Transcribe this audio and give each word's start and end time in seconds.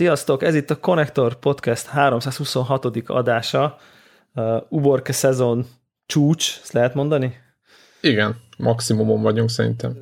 Sziasztok, 0.00 0.42
ez 0.42 0.54
itt 0.54 0.70
a 0.70 0.80
Connector 0.80 1.38
Podcast 1.38 1.86
326. 1.86 2.86
adása. 3.06 3.78
Uh, 4.34 4.56
Uborke 4.68 5.12
szezon 5.12 5.66
csúcs, 6.06 6.58
ezt 6.62 6.72
lehet 6.72 6.94
mondani? 6.94 7.34
Igen, 8.00 8.36
maximumon 8.58 9.22
vagyunk 9.22 9.50
szerintem. 9.50 9.96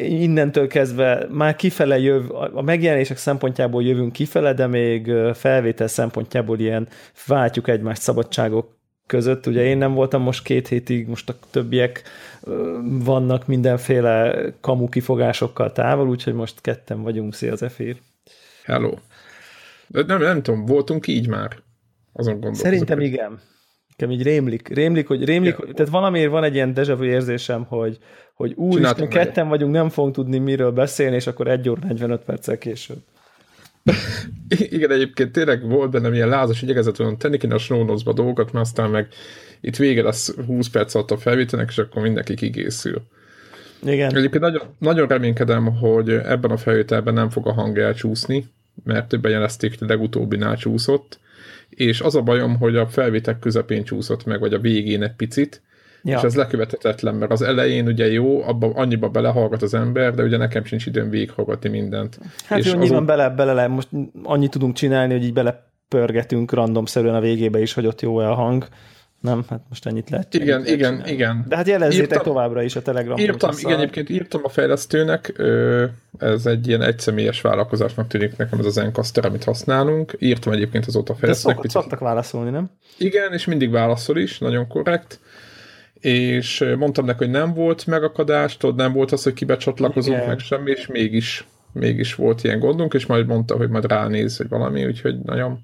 Innentől 0.00 0.66
kezdve 0.66 1.26
már 1.30 1.56
kifele 1.56 1.98
jöv, 1.98 2.30
a 2.54 2.62
megjelenések 2.62 3.16
szempontjából 3.16 3.82
jövünk 3.82 4.12
kifele, 4.12 4.54
de 4.54 4.66
még 4.66 5.12
felvétel 5.34 5.88
szempontjából 5.88 6.58
ilyen 6.58 6.88
váltjuk 7.26 7.68
egymást 7.68 8.02
szabadságok 8.02 8.76
között. 9.06 9.46
Ugye 9.46 9.64
én 9.64 9.78
nem 9.78 9.94
voltam 9.94 10.22
most 10.22 10.42
két 10.42 10.68
hétig, 10.68 11.08
most 11.08 11.28
a 11.28 11.34
többiek 11.50 12.02
vannak 12.84 13.46
mindenféle 13.46 14.34
kamu 14.60 14.88
kifogásokkal 14.88 15.72
távol, 15.72 16.08
úgyhogy 16.08 16.34
most 16.34 16.60
ketten 16.60 17.02
vagyunk. 17.02 17.34
Szia, 17.34 17.56
Zephyr! 17.56 17.96
Hello! 18.64 18.94
De 19.88 20.02
nem, 20.06 20.20
nem 20.20 20.42
tudom, 20.42 20.64
voltunk 20.64 21.06
így 21.06 21.28
már? 21.28 21.56
Azon 22.12 22.32
gondolkozok. 22.32 22.66
Szerintem 22.66 22.98
hogy... 22.98 23.06
igen. 23.06 23.40
Nekem 23.96 24.10
így 24.10 24.22
rémlik, 24.22 24.68
rémlik, 24.68 25.06
hogy 25.06 25.24
rémlik, 25.24 25.56
ja. 25.58 25.72
tehát 25.74 25.92
valamiért 25.92 26.30
van 26.30 26.44
egy 26.44 26.54
ilyen 26.54 26.74
deja 26.74 26.96
vu 26.96 27.04
érzésem, 27.04 27.64
hogy, 27.64 27.98
hogy 28.34 28.52
úristen, 28.54 29.08
ketten 29.08 29.48
vagyunk, 29.48 29.72
nem 29.72 29.88
fogunk 29.88 30.14
tudni 30.14 30.38
miről 30.38 30.70
beszélni, 30.70 31.14
és 31.14 31.26
akkor 31.26 31.48
egy 31.48 31.68
óra 31.68 31.80
45 31.86 32.24
perccel 32.24 32.58
később. 32.58 32.98
Igen, 34.48 34.90
egyébként 34.90 35.32
tényleg 35.32 35.68
volt 35.68 35.90
bennem 35.90 36.12
ilyen 36.12 36.28
lázas 36.28 36.62
igyekezet, 36.62 36.96
hogy 36.96 37.16
tenni 37.16 37.36
kéne 37.36 37.54
a 37.54 37.58
show 37.58 37.84
dolgokat, 38.12 38.52
mert 38.52 38.64
aztán 38.64 38.90
meg 38.90 39.08
itt 39.60 39.76
vége 39.76 40.02
lesz 40.02 40.34
20 40.46 40.68
perc 40.68 40.94
alatt 40.94 41.10
a 41.10 41.16
felvételnek, 41.16 41.68
és 41.68 41.78
akkor 41.78 42.02
mindenki 42.02 42.34
kigészül. 42.34 43.02
Igen. 43.82 44.16
Egyébként 44.16 44.42
nagyon, 44.42 44.62
nagyon 44.78 45.08
reménykedem, 45.08 45.76
hogy 45.76 46.10
ebben 46.10 46.50
a 46.50 46.56
felvételben 46.56 47.14
nem 47.14 47.30
fog 47.30 47.46
a 47.46 47.52
hang 47.52 47.78
elcsúszni, 47.78 48.44
mert 48.82 49.08
többen 49.08 49.30
jelezték, 49.30 49.78
hogy 49.78 49.88
legutóbbinál 49.88 50.56
csúszott, 50.56 51.18
és 51.68 52.00
az 52.00 52.14
a 52.14 52.22
bajom, 52.22 52.56
hogy 52.56 52.76
a 52.76 52.86
felvétel 52.86 53.38
közepén 53.38 53.84
csúszott 53.84 54.24
meg, 54.24 54.40
vagy 54.40 54.54
a 54.54 54.58
végén 54.58 55.02
egy 55.02 55.14
picit, 55.14 55.62
ja. 56.02 56.16
és 56.16 56.22
ez 56.22 56.34
lekövetetetlen, 56.34 57.14
mert 57.14 57.32
az 57.32 57.42
elején 57.42 57.86
ugye 57.86 58.10
jó, 58.10 58.42
abban 58.42 58.72
annyiba 58.72 59.08
belehallgat 59.08 59.62
az 59.62 59.74
ember, 59.74 60.14
de 60.14 60.22
ugye 60.22 60.36
nekem 60.36 60.64
sincs 60.64 60.86
időm 60.86 61.10
végighallgatni 61.10 61.68
mindent. 61.68 62.18
Hát 62.46 62.58
és 62.58 62.64
jó, 62.64 62.70
azon... 62.70 62.84
nyilván 62.84 63.06
bele, 63.06 63.30
bele, 63.30 63.52
le, 63.52 63.66
most 63.66 63.88
annyit 64.22 64.50
tudunk 64.50 64.74
csinálni, 64.74 65.12
hogy 65.12 65.24
így 65.24 65.32
belepörgetünk 65.32 66.52
randomszerűen 66.52 67.14
a 67.14 67.20
végébe 67.20 67.60
is, 67.60 67.72
hogy 67.72 67.86
ott 67.86 68.00
jó-e 68.00 68.30
a 68.30 68.34
hang. 68.34 68.68
Nem, 69.24 69.44
hát 69.48 69.60
most 69.68 69.86
ennyit 69.86 70.10
lehet 70.10 70.34
Igen, 70.34 70.66
igen, 70.66 70.76
csinálni. 70.76 71.12
igen. 71.12 71.44
De 71.48 71.56
hát 71.56 71.66
jelezzétek 71.66 72.10
írtam, 72.10 72.22
továbbra 72.22 72.62
is 72.62 72.76
a 72.76 72.82
Telegram. 72.82 73.16
Írtam, 73.16 73.50
igen, 73.58 73.78
egyébként 73.78 74.08
írtam 74.08 74.40
a 74.44 74.48
fejlesztőnek, 74.48 75.42
ez 76.18 76.46
egy 76.46 76.68
ilyen 76.68 76.82
egyszemélyes 76.82 77.40
vállalkozásnak 77.40 78.06
tűnik 78.06 78.36
nekem 78.36 78.58
ez 78.58 78.64
az 78.64 78.78
Encaster, 78.78 79.24
amit 79.24 79.44
használunk. 79.44 80.16
Írtam 80.18 80.52
egyébként 80.52 80.86
azóta 80.86 81.12
a 81.12 81.16
fejlesztőnek. 81.16 81.60
De 81.60 81.68
szok, 81.68 81.82
szoktak 81.82 81.98
válaszolni, 81.98 82.50
nem? 82.50 82.70
Igen, 82.98 83.32
és 83.32 83.44
mindig 83.44 83.70
válaszol 83.70 84.18
is, 84.18 84.38
nagyon 84.38 84.66
korrekt 84.68 85.20
és 86.00 86.64
mondtam 86.78 87.04
neki, 87.04 87.18
hogy 87.18 87.32
nem 87.32 87.54
volt 87.54 87.86
megakadás, 87.86 88.56
tudod, 88.56 88.76
nem 88.76 88.92
volt 88.92 89.12
az, 89.12 89.22
hogy 89.22 89.32
kibecsatlakozunk, 89.32 90.16
Igen. 90.16 90.28
meg 90.28 90.38
semmi, 90.38 90.70
és 90.70 90.86
mégis, 90.86 91.46
mégis 91.72 92.14
volt 92.14 92.44
ilyen 92.44 92.58
gondunk, 92.58 92.94
és 92.94 93.06
majd 93.06 93.26
mondta, 93.26 93.56
hogy 93.56 93.68
majd 93.68 93.86
ránéz, 93.86 94.38
vagy 94.38 94.48
valami, 94.48 94.84
úgyhogy 94.86 95.18
nagyon 95.18 95.62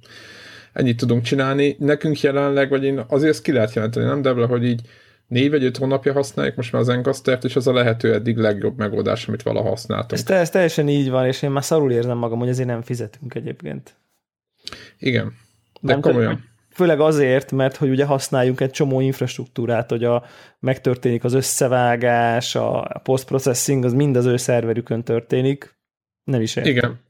ennyit 0.73 0.97
tudunk 0.97 1.23
csinálni. 1.23 1.77
Nekünk 1.79 2.21
jelenleg, 2.21 2.69
vagy 2.69 2.85
én 2.85 3.05
azért 3.09 3.31
ezt 3.31 3.43
ki 3.43 3.53
lehet 3.53 3.75
jelenteni, 3.75 4.07
nem, 4.07 4.23
de 4.23 4.31
hogy 4.31 4.65
így 4.65 4.81
négy 5.27 5.51
vagy 5.51 5.65
öt 5.65 5.77
hónapja 5.77 6.13
használjuk 6.13 6.57
most 6.57 6.73
már 6.73 6.83
az 6.83 6.89
Encastert, 6.89 7.45
és 7.45 7.57
az 7.57 7.67
a 7.67 7.73
lehető 7.73 8.15
eddig 8.15 8.37
legjobb 8.37 8.79
megoldás, 8.79 9.29
amit 9.29 9.43
valaha 9.43 9.69
használtunk. 9.69 10.13
Ez, 10.13 10.31
ez 10.31 10.51
teljesen 10.51 10.89
így 10.89 11.11
van, 11.11 11.27
és 11.27 11.43
én 11.43 11.51
már 11.51 11.65
szarul 11.65 11.93
érzem 11.93 12.19
magam, 12.19 12.39
hogy 12.39 12.49
azért 12.49 12.69
nem 12.69 12.83
fizetünk 12.83 13.35
egyébként. 13.35 13.97
Igen. 14.99 15.33
De 15.81 15.93
nem 15.93 16.01
komolyan 16.01 16.49
főleg 16.81 17.01
azért, 17.01 17.53
mert 17.53 17.77
hogy 17.77 17.91
ugye 17.91 18.05
használjunk 18.05 18.61
egy 18.61 18.71
csomó 18.71 19.01
infrastruktúrát, 19.01 19.91
hogy 19.91 20.05
a, 20.05 20.25
megtörténik 20.59 21.25
az 21.25 21.33
összevágás, 21.33 22.55
a 22.55 23.01
post-processing, 23.03 23.85
az 23.85 23.93
mind 23.93 24.17
az 24.17 24.25
ő 24.25 24.37
szerverükön 24.37 25.03
történik. 25.03 25.79
Nem 26.25 26.41
is 26.41 26.57
értem. 26.57 26.73
Igen. 26.73 27.01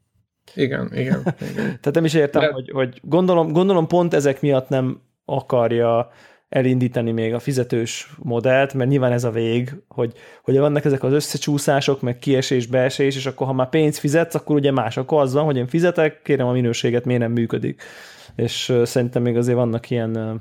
Igen, 0.55 0.91
igen. 0.95 1.21
igen. 1.51 1.65
Tehát 1.65 1.93
nem 1.93 2.05
is 2.05 2.15
értem, 2.15 2.43
De... 2.43 2.53
hogy, 2.53 2.71
hogy 2.71 3.01
gondolom, 3.03 3.53
gondolom 3.53 3.87
pont 3.87 4.15
ezek 4.15 4.41
miatt 4.41 4.69
nem 4.69 5.01
akarja 5.25 6.11
elindítani 6.49 7.11
még 7.11 7.35
a 7.35 7.39
fizetős 7.39 8.11
modellt, 8.19 8.75
mert 8.75 8.91
nyilván 8.91 9.13
ez 9.13 9.25
a 9.25 9.31
vég, 9.31 9.75
hogy, 9.89 10.13
hogy 10.43 10.59
vannak 10.59 10.85
ezek 10.85 11.03
az 11.03 11.13
összecsúszások, 11.13 12.01
meg 12.01 12.19
kiesés, 12.19 12.67
beesés, 12.67 13.17
és 13.17 13.27
akkor 13.27 13.47
ha 13.47 13.53
már 13.53 13.69
pénzt 13.69 13.99
fizetsz, 13.99 14.35
akkor 14.35 14.57
ugye 14.57 14.71
más, 14.71 14.97
akkor 14.97 15.21
az 15.21 15.33
van, 15.33 15.45
hogy 15.45 15.57
én 15.57 15.67
fizetek, 15.67 16.23
kérem 16.23 16.47
a 16.47 16.53
minőséget, 16.53 17.05
miért 17.05 17.21
nem 17.21 17.33
működik 17.33 17.83
és 18.35 18.73
szerintem 18.85 19.23
még 19.23 19.37
azért 19.37 19.57
vannak 19.57 19.91
ilyen 19.91 20.41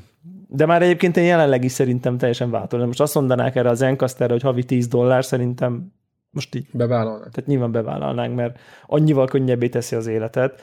de 0.52 0.66
már 0.66 0.82
egyébként 0.82 1.18
én 1.18 1.24
jelenleg 1.24 1.64
is 1.64 1.72
szerintem 1.72 2.18
teljesen 2.18 2.50
változó. 2.50 2.86
Most 2.86 3.02
azt 3.02 3.16
mondanák 3.16 3.56
erre 3.56 3.70
az 3.70 3.82
Encasterre, 3.82 4.32
hogy 4.32 4.42
havi 4.42 4.64
10 4.64 4.88
dollár, 4.88 5.26
szerintem 5.26 5.94
most 6.30 6.56
így. 6.56 6.66
Bevállalnánk. 6.72 7.32
Tehát 7.32 7.50
nyilván 7.50 7.72
bevállalnánk, 7.72 8.36
mert 8.36 8.60
annyival 8.86 9.28
könnyebbé 9.28 9.68
teszi 9.68 9.96
az 9.96 10.08
életet. 10.08 10.62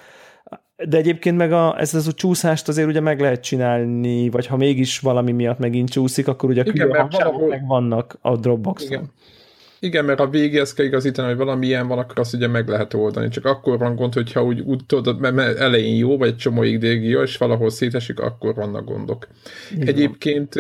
De 0.88 0.97
egyébként 0.97 1.37
meg 1.37 1.53
a, 1.53 1.81
ez 1.81 1.94
az 1.94 2.06
a 2.06 2.12
csúszást 2.12 2.69
azért 2.69 2.88
ugye 2.88 3.00
meg 3.00 3.21
lehet 3.21 3.43
csinálni, 3.43 4.28
vagy 4.28 4.47
ha 4.47 4.56
mégis 4.56 4.99
valami 4.99 5.32
miatt 5.32 5.59
megint 5.59 5.91
csúszik, 5.91 6.28
akkor 6.28 6.50
ugye 6.50 6.60
Igen, 6.60 6.88
külön 6.88 7.09
valahol... 7.10 7.49
meg 7.49 7.66
vannak 7.66 8.19
a 8.21 8.37
Dropboxon. 8.37 8.88
Igen. 8.88 9.10
Igen, 9.81 10.04
mert 10.04 10.21
a 10.21 10.28
végéhez 10.28 10.72
kell 10.72 10.87
igazítani, 10.87 11.28
hogy 11.28 11.37
valami 11.37 11.66
ilyen 11.66 11.88
van, 11.88 11.98
akkor 11.98 12.19
azt 12.19 12.34
ugye 12.34 12.47
meg 12.47 12.69
lehet 12.69 12.94
oldani. 12.94 13.28
Csak 13.28 13.44
akkor 13.44 13.78
van 13.78 13.94
gond, 13.94 14.15
hogyha 14.15 14.44
úgy, 14.44 14.60
úgy 14.60 14.81
tudod, 14.87 15.21
mert 15.21 15.59
elején 15.59 15.97
jó, 15.97 16.16
vagy 16.16 16.28
egy 16.28 16.37
csomó 16.37 16.62
ideig 16.62 17.09
jó, 17.09 17.22
és 17.22 17.37
valahol 17.37 17.71
szétesik, 17.71 18.21
akkor 18.21 18.54
vannak 18.54 18.84
gondok. 18.84 19.28
Igen. 19.75 19.87
Egyébként 19.87 20.54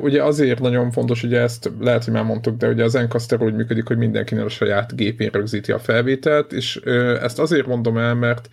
ugye 0.00 0.22
azért 0.22 0.60
nagyon 0.60 0.90
fontos, 0.90 1.22
ugye 1.22 1.40
ezt 1.40 1.70
lehet, 1.80 2.04
hogy 2.04 2.12
már 2.12 2.24
mondtuk, 2.24 2.56
de 2.56 2.68
ugye 2.68 2.84
az 2.84 2.94
Encaster 2.94 3.42
úgy 3.42 3.54
működik, 3.54 3.86
hogy 3.86 3.96
mindenkinél 3.96 4.44
a 4.44 4.48
saját 4.48 4.96
gépén 4.96 5.30
rögzíti 5.32 5.72
a 5.72 5.78
felvételt, 5.78 6.52
és 6.52 6.76
ezt 7.20 7.38
azért 7.38 7.66
mondom 7.66 7.98
el, 7.98 8.14
mert 8.14 8.48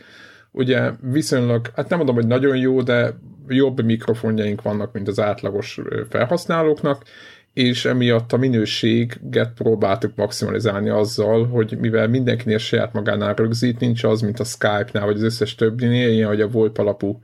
ugye 0.51 0.91
viszonylag, 1.11 1.71
hát 1.75 1.89
nem 1.89 1.97
mondom, 1.97 2.15
hogy 2.15 2.27
nagyon 2.27 2.57
jó, 2.57 2.81
de 2.81 3.13
jobb 3.47 3.83
mikrofonjaink 3.83 4.61
vannak, 4.61 4.93
mint 4.93 5.07
az 5.07 5.19
átlagos 5.19 5.79
felhasználóknak, 6.09 7.03
és 7.53 7.85
emiatt 7.85 8.31
a 8.31 8.37
minőséget 8.37 9.53
próbáltuk 9.55 10.15
maximalizálni 10.15 10.89
azzal, 10.89 11.47
hogy 11.47 11.77
mivel 11.79 12.07
mindenkinél 12.07 12.57
saját 12.57 12.93
magánál 12.93 13.33
rögzít, 13.33 13.79
nincs 13.79 14.03
az, 14.03 14.21
mint 14.21 14.39
a 14.39 14.43
Skype-nál, 14.43 15.05
vagy 15.05 15.15
az 15.15 15.23
összes 15.23 15.55
többinél, 15.55 16.09
ilyen, 16.09 16.27
hogy 16.27 16.41
a 16.41 16.49
VoIP 16.49 16.77
alapú 16.77 17.19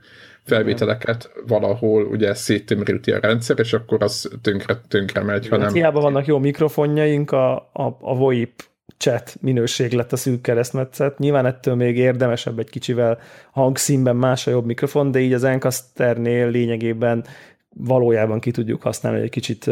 felvételeket 0.48 1.30
valahol 1.46 2.04
ugye 2.04 2.34
széttömöríti 2.34 3.12
a 3.12 3.20
rendszer, 3.20 3.58
és 3.58 3.72
akkor 3.72 4.02
az 4.02 4.30
tönkre, 4.42 4.80
tönkre 4.88 5.22
megy, 5.22 5.48
hanem... 5.48 5.64
Hát 5.66 5.74
hiába 5.74 6.00
vannak 6.00 6.26
jó 6.26 6.38
mikrofonjaink, 6.38 7.30
a, 7.30 7.54
a, 7.56 7.96
a 8.00 8.16
VoIP 8.16 8.62
chat 8.96 9.36
minőség 9.40 9.92
lett 9.92 10.12
a 10.12 10.16
szűk 10.16 10.40
keresztmetszet. 10.40 11.18
Nyilván 11.18 11.46
ettől 11.46 11.74
még 11.74 11.96
érdemesebb 11.96 12.58
egy 12.58 12.70
kicsivel 12.70 13.18
hangszínben 13.50 14.16
más 14.16 14.46
a 14.46 14.50
jobb 14.50 14.66
mikrofon, 14.66 15.10
de 15.10 15.18
így 15.18 15.32
az 15.32 15.44
Encasternél 15.44 16.50
lényegében 16.50 17.24
valójában 17.68 18.40
ki 18.40 18.50
tudjuk 18.50 18.82
használni, 18.82 19.18
hogy 19.18 19.26
egy 19.26 19.32
kicsit 19.32 19.70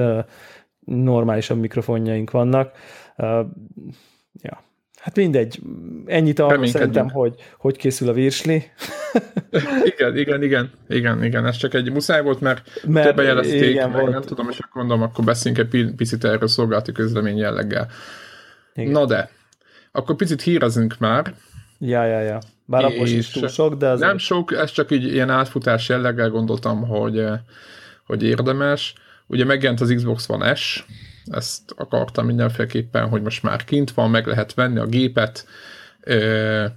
normálisabb 0.85 1.59
mikrofonjaink 1.59 2.31
vannak. 2.31 2.73
Ja. 4.43 4.65
Hát 5.07 5.17
mindegy, 5.17 5.61
ennyit 6.07 6.39
arról 6.39 6.67
szerintem, 6.67 7.11
hogy 7.11 7.35
hogy 7.59 7.77
készül 7.77 8.09
a 8.09 8.13
virsli. 8.13 8.71
igen, 9.95 10.17
igen, 10.17 10.43
igen, 10.43 10.71
igen, 10.89 11.25
igen, 11.25 11.47
ez 11.47 11.57
csak 11.57 11.75
egy 11.75 11.93
muszáj 11.93 12.23
volt, 12.23 12.41
mert, 12.41 12.87
mert 12.87 13.07
többen 13.07 13.25
jelezték, 13.25 13.71
igen, 13.71 13.91
meg 13.91 14.01
volt. 14.01 14.13
nem 14.13 14.23
tudom, 14.23 14.49
és 14.51 14.59
akkor 14.59 14.85
mondom, 14.85 15.03
akkor 15.03 15.25
beszéljünk 15.25 15.73
egy 15.73 15.95
picit 15.97 16.25
erről 16.25 16.49
szolgálati 16.49 16.93
közlemény 16.93 17.37
jelleggel. 17.37 17.89
Igen. 18.75 18.91
Na 18.91 19.07
de, 19.07 19.31
akkor 19.93 20.17
picit 20.17 20.43
hírezünk 20.43 20.99
már. 20.99 21.35
Ja, 21.79 22.05
ja, 22.05 22.21
ja. 22.21 22.39
Bár 22.65 22.85
akkor 22.85 23.07
is 23.07 23.31
túl 23.31 23.49
sok, 23.49 23.75
de 23.75 23.89
az... 23.89 24.01
Nem 24.01 24.19
sok, 24.19 24.53
ez 24.53 24.71
csak 24.71 24.91
így 24.91 25.05
ilyen 25.13 25.31
átfutás 25.31 25.89
jelleggel 25.89 26.31
gondoltam, 26.31 26.87
hogy 26.87 27.25
hogy 28.07 28.23
érdemes. 28.23 28.95
Ugye 29.27 29.45
megjelent 29.45 29.81
az 29.81 29.93
Xbox 29.97 30.29
One 30.29 30.55
S, 30.55 30.85
ezt 31.31 31.61
akartam 31.77 32.27
mindenféleképpen, 32.27 33.09
hogy 33.09 33.23
most 33.23 33.43
már 33.43 33.65
kint 33.65 33.91
van, 33.91 34.11
meg 34.11 34.27
lehet 34.27 34.55
venni 34.55 34.79
a 34.79 34.87
gépet, 34.87 35.47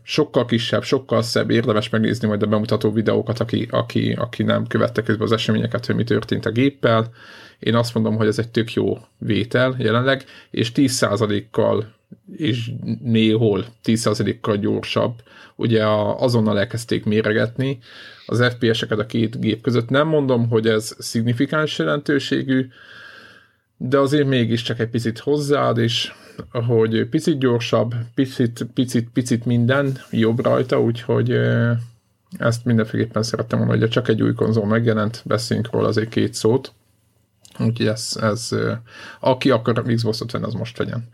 sokkal 0.03 0.45
kisebb, 0.45 0.83
sokkal 0.83 1.21
szebb, 1.21 1.49
érdemes 1.49 1.89
megnézni 1.89 2.27
majd 2.27 2.41
a 2.41 2.47
bemutató 2.47 2.91
videókat, 2.91 3.39
aki, 3.39 3.67
aki, 3.71 4.11
aki 4.11 4.43
nem 4.43 4.67
követte 4.67 5.03
közben 5.03 5.25
az 5.25 5.31
eseményeket, 5.31 5.85
hogy 5.85 5.95
mi 5.95 6.03
történt 6.03 6.45
a 6.45 6.51
géppel. 6.51 7.11
Én 7.59 7.75
azt 7.75 7.93
mondom, 7.93 8.15
hogy 8.15 8.27
ez 8.27 8.39
egy 8.39 8.49
tök 8.49 8.73
jó 8.73 8.97
vétel 9.17 9.75
jelenleg, 9.77 10.25
és 10.51 10.71
10%-kal 10.75 11.93
és 12.37 12.71
néhol 13.03 13.65
10%-kal 13.83 14.57
gyorsabb. 14.57 15.13
Ugye 15.55 15.83
a, 15.83 16.21
azonnal 16.21 16.59
elkezdték 16.59 17.05
méregetni 17.05 17.79
az 18.25 18.53
FPS-eket 18.57 18.99
a 18.99 19.05
két 19.05 19.39
gép 19.39 19.61
között. 19.61 19.89
Nem 19.89 20.07
mondom, 20.07 20.49
hogy 20.49 20.67
ez 20.67 20.95
szignifikáns 20.97 21.77
jelentőségű, 21.77 22.67
de 23.81 23.97
azért 23.97 24.27
mégiscsak 24.27 24.79
egy 24.79 24.89
picit 24.89 25.19
hozzáad, 25.19 25.77
és 25.77 26.13
hogy 26.51 27.05
picit 27.09 27.39
gyorsabb, 27.39 27.95
picit, 28.15 28.67
picit, 28.73 29.09
picit 29.13 29.45
minden 29.45 29.97
jobb 30.11 30.43
rajta, 30.45 30.81
úgyhogy 30.81 31.31
ezt 32.37 32.65
mindenféleképpen 32.65 33.23
szerettem 33.23 33.59
volna, 33.59 33.77
hogy 33.77 33.89
csak 33.89 34.07
egy 34.07 34.21
új 34.21 34.33
konzol 34.33 34.65
megjelent, 34.65 35.21
beszéljünk 35.25 35.71
róla 35.71 35.87
azért 35.87 36.09
két 36.09 36.33
szót. 36.33 36.73
Úgyhogy 37.59 37.87
ez, 37.87 38.17
ez 38.21 38.49
aki 39.19 39.49
akar 39.49 39.83
Xbox-ot 39.95 40.31
venni, 40.31 40.45
az 40.45 40.53
most 40.53 40.77
vegyen. 40.77 41.09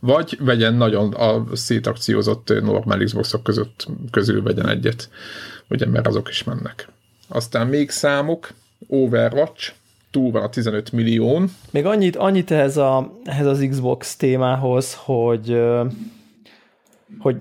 Vagy 0.00 0.38
vegyen 0.40 0.74
nagyon 0.74 1.12
a 1.12 1.56
szétakciózott 1.56 2.48
normál 2.62 3.04
Xboxok 3.04 3.42
között, 3.42 3.86
közül 4.10 4.42
vegyen 4.42 4.68
egyet, 4.68 5.10
ugye, 5.68 5.86
mert 5.86 6.06
azok 6.06 6.28
is 6.28 6.44
mennek. 6.44 6.88
Aztán 7.28 7.66
még 7.66 7.90
számok, 7.90 8.48
Overwatch, 8.88 9.72
túl 10.16 10.30
van 10.30 10.42
a 10.42 10.48
15 10.48 10.92
millión. 10.92 11.48
Még 11.70 11.86
annyit, 11.86 12.16
annyit 12.16 12.50
ehhez, 12.50 12.76
a, 12.76 13.18
ehhez 13.24 13.46
az 13.46 13.66
Xbox 13.70 14.16
témához, 14.16 14.94
hogy, 14.94 15.60
hogy 17.18 17.36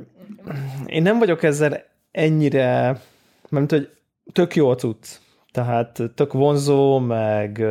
én 0.86 1.02
nem 1.02 1.20
vagyok 1.20 1.44
ezzel 1.44 1.84
ennyire, 2.12 3.02
mert 3.50 3.72
hogy 3.72 3.90
tök 4.32 4.56
jó 4.56 4.70
a 4.70 4.76
cucc. 4.76 5.08
Tehát 5.52 6.02
tök 6.16 6.34
vonzó, 6.34 7.00
meg, 7.00 7.66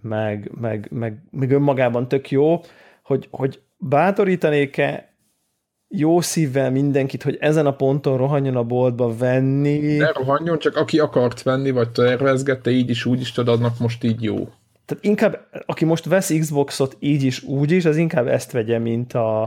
meg, 0.00 0.50
meg, 0.60 0.88
meg, 0.90 1.18
meg 1.30 1.50
önmagában 1.50 2.08
tök 2.08 2.30
jó, 2.30 2.60
hogy, 3.02 3.28
hogy 3.30 3.62
bátorítanék-e 3.78 5.09
jó 5.92 6.20
szívvel 6.20 6.70
mindenkit, 6.70 7.22
hogy 7.22 7.36
ezen 7.40 7.66
a 7.66 7.72
ponton 7.72 8.16
rohanjon 8.16 8.56
a 8.56 8.62
boltba 8.62 9.16
venni. 9.16 9.96
Ne 9.96 10.12
rohanjon, 10.12 10.58
csak 10.58 10.76
aki 10.76 10.98
akart 10.98 11.42
venni, 11.42 11.70
vagy 11.70 11.90
tervezgette, 11.90 12.70
így 12.70 12.90
is, 12.90 13.04
úgy 13.04 13.20
is, 13.20 13.32
tudod, 13.32 13.58
annak 13.58 13.78
most 13.78 14.04
így 14.04 14.22
jó. 14.22 14.36
Tehát 14.84 15.04
inkább, 15.04 15.38
aki 15.66 15.84
most 15.84 16.04
vesz 16.04 16.32
Xboxot 16.38 16.96
így 16.98 17.22
is, 17.22 17.42
úgy 17.42 17.70
is, 17.70 17.84
az 17.84 17.96
inkább 17.96 18.26
ezt 18.26 18.52
vegye, 18.52 18.78
mint 18.78 19.12
a... 19.12 19.42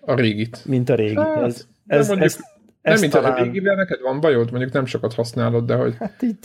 A 0.00 0.14
régit. 0.14 0.64
Mint 0.64 0.88
a 0.88 0.94
régit. 0.94 1.18
Hát, 1.18 1.42
ez, 1.42 1.66
ez, 1.86 2.08
mondjuk, 2.08 2.28
ez, 2.28 2.38
ez 2.82 2.92
nem, 2.92 3.00
mint 3.00 3.12
talán... 3.12 3.32
a 3.32 3.42
régivel, 3.42 3.74
neked 3.74 4.00
van 4.00 4.20
bajod? 4.20 4.50
Mondjuk 4.50 4.72
nem 4.72 4.86
sokat 4.86 5.14
használod, 5.14 5.66
de 5.66 5.74
hogy... 5.74 5.94
Hát 5.98 6.22
így, 6.22 6.38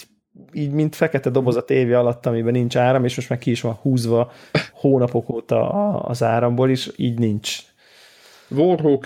így 0.53 0.71
mint 0.71 0.95
fekete 0.95 1.29
doboz 1.29 1.55
a 1.55 1.65
tévé 1.65 1.93
alatt, 1.93 2.25
amiben 2.25 2.51
nincs 2.51 2.77
áram, 2.77 3.05
és 3.05 3.15
most 3.15 3.29
már 3.29 3.39
ki 3.39 3.51
is 3.51 3.61
van 3.61 3.73
húzva 3.73 4.31
hónapok 4.73 5.29
óta 5.29 5.69
az 5.99 6.23
áramból 6.23 6.69
is, 6.69 6.89
így 6.95 7.19
nincs. 7.19 7.59
Warhawk, 8.53 9.05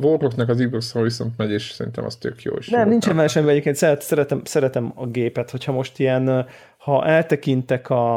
Warhawknak 0.00 0.48
az 0.48 0.60
xbox 0.60 0.92
viszont 0.92 1.36
megy, 1.36 1.50
és 1.50 1.70
szerintem 1.70 2.04
az 2.04 2.16
tök 2.16 2.42
jó. 2.42 2.54
És 2.54 2.68
nem, 2.68 2.88
nincsen 2.88 3.16
vele 3.16 3.28
semmi 3.28 3.50
egyébként, 3.50 3.76
szeret, 3.76 4.02
szeretem, 4.02 4.40
szeretem 4.44 4.92
a 4.94 5.06
gépet, 5.06 5.50
hogyha 5.50 5.72
most 5.72 5.98
ilyen, 5.98 6.46
ha 6.78 7.06
eltekintek 7.06 7.90
a, 7.90 8.16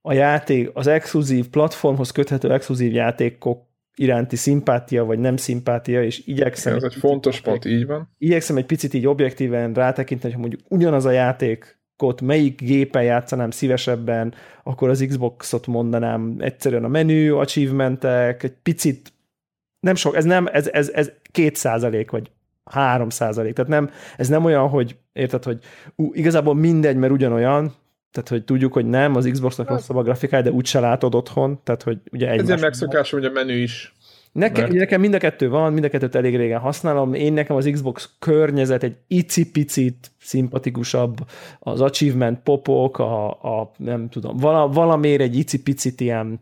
a 0.00 0.12
játék, 0.12 0.70
az 0.72 0.86
exkluzív 0.86 1.48
platformhoz 1.48 2.10
köthető 2.10 2.52
exkluzív 2.52 2.92
játékok 2.92 3.66
iránti 3.94 4.36
szimpátia, 4.36 5.04
vagy 5.04 5.18
nem 5.18 5.36
szimpátia, 5.36 6.02
és 6.02 6.26
igyekszem... 6.26 6.76
Ez 6.76 6.82
egy, 6.82 6.92
egy 6.92 6.98
fontos 6.98 7.40
pont, 7.40 7.64
így 7.64 7.86
van. 7.86 8.14
Igyekszem 8.18 8.56
egy 8.56 8.66
picit 8.66 8.94
így 8.94 9.06
objektíven 9.06 9.72
rátekinteni, 9.72 10.32
hogy 10.32 10.40
mondjuk 10.40 10.62
ugyanaz 10.68 11.04
a 11.04 11.10
játék 11.10 11.77
ott 12.02 12.20
melyik 12.20 12.60
gépen 12.60 13.02
játszanám 13.02 13.50
szívesebben, 13.50 14.34
akkor 14.62 14.88
az 14.88 15.04
Xboxot 15.08 15.66
mondanám. 15.66 16.36
Egyszerűen 16.38 16.84
a 16.84 16.88
menü, 16.88 17.32
achievementek, 17.32 18.42
egy 18.42 18.54
picit, 18.62 19.12
nem 19.80 19.94
sok, 19.94 20.16
ez 20.16 20.24
nem, 20.24 20.48
ez, 20.52 20.68
ez, 20.72 20.88
ez 20.88 21.10
két 21.30 21.56
százalék, 21.56 22.10
vagy 22.10 22.30
három 22.64 23.08
százalék, 23.08 23.54
tehát 23.54 23.70
nem, 23.70 23.90
ez 24.16 24.28
nem 24.28 24.44
olyan, 24.44 24.68
hogy 24.68 24.96
érted, 25.12 25.44
hogy 25.44 25.58
ú, 25.96 26.10
igazából 26.14 26.54
mindegy, 26.54 26.96
mert 26.96 27.12
ugyanolyan, 27.12 27.74
tehát, 28.10 28.28
hogy 28.28 28.44
tudjuk, 28.44 28.72
hogy 28.72 28.86
nem, 28.86 29.16
az 29.16 29.28
Xboxnak 29.32 29.68
rosszabb 29.68 29.96
a 29.96 30.02
grafikája, 30.02 30.42
de 30.42 30.50
úgyse 30.50 30.80
látod 30.80 31.14
otthon, 31.14 31.60
tehát, 31.64 31.82
hogy 31.82 31.98
ugye 32.12 32.30
egy. 32.30 32.50
Ez 32.50 32.60
megszokás, 32.60 33.10
hogy 33.10 33.24
a 33.24 33.30
menü 33.30 33.52
is 33.52 33.94
Nekem, 34.32 34.62
mert... 34.62 34.74
nekem 34.74 35.00
mind 35.00 35.14
a 35.14 35.18
kettő 35.18 35.48
van, 35.48 35.72
mind 35.72 35.84
a 35.84 35.88
kettőt 35.88 36.14
elég 36.14 36.36
régen 36.36 36.60
használom. 36.60 37.14
Én 37.14 37.32
nekem 37.32 37.56
az 37.56 37.68
Xbox 37.72 38.10
környezet 38.18 38.82
egy 38.82 38.96
icipicit 39.06 40.10
szimpatikusabb, 40.20 41.16
az 41.58 41.80
achievement 41.80 42.40
popok, 42.42 42.98
a, 42.98 43.28
a 43.28 43.70
nem 43.76 44.08
tudom, 44.08 44.36
vala, 44.36 44.68
valamiért 44.68 45.20
egy 45.20 45.36
icipicit 45.36 46.00
ilyen 46.00 46.40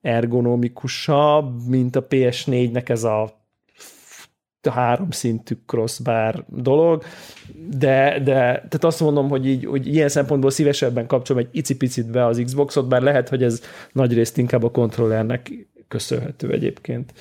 ergonomikusabb, 0.00 1.66
mint 1.68 1.96
a 1.96 2.06
PS4-nek 2.06 2.88
ez 2.88 3.04
a 3.04 3.44
három 4.70 5.10
szintű 5.10 5.54
crossbar 5.66 6.44
dolog, 6.48 7.02
de, 7.78 8.20
de 8.24 8.32
tehát 8.42 8.84
azt 8.84 9.00
mondom, 9.00 9.28
hogy, 9.28 9.46
így, 9.46 9.64
hogy 9.64 9.86
ilyen 9.86 10.08
szempontból 10.08 10.50
szívesebben 10.50 11.06
kapcsolom 11.06 11.42
egy 11.42 11.56
icipicit 11.56 12.10
be 12.10 12.26
az 12.26 12.42
Xboxot, 12.44 12.88
bár 12.88 13.02
lehet, 13.02 13.28
hogy 13.28 13.42
ez 13.42 13.62
nagyrészt 13.92 14.38
inkább 14.38 14.62
a 14.62 14.70
kontrollernek 14.70 15.52
köszönhető 15.88 16.50
egyébként. 16.50 17.12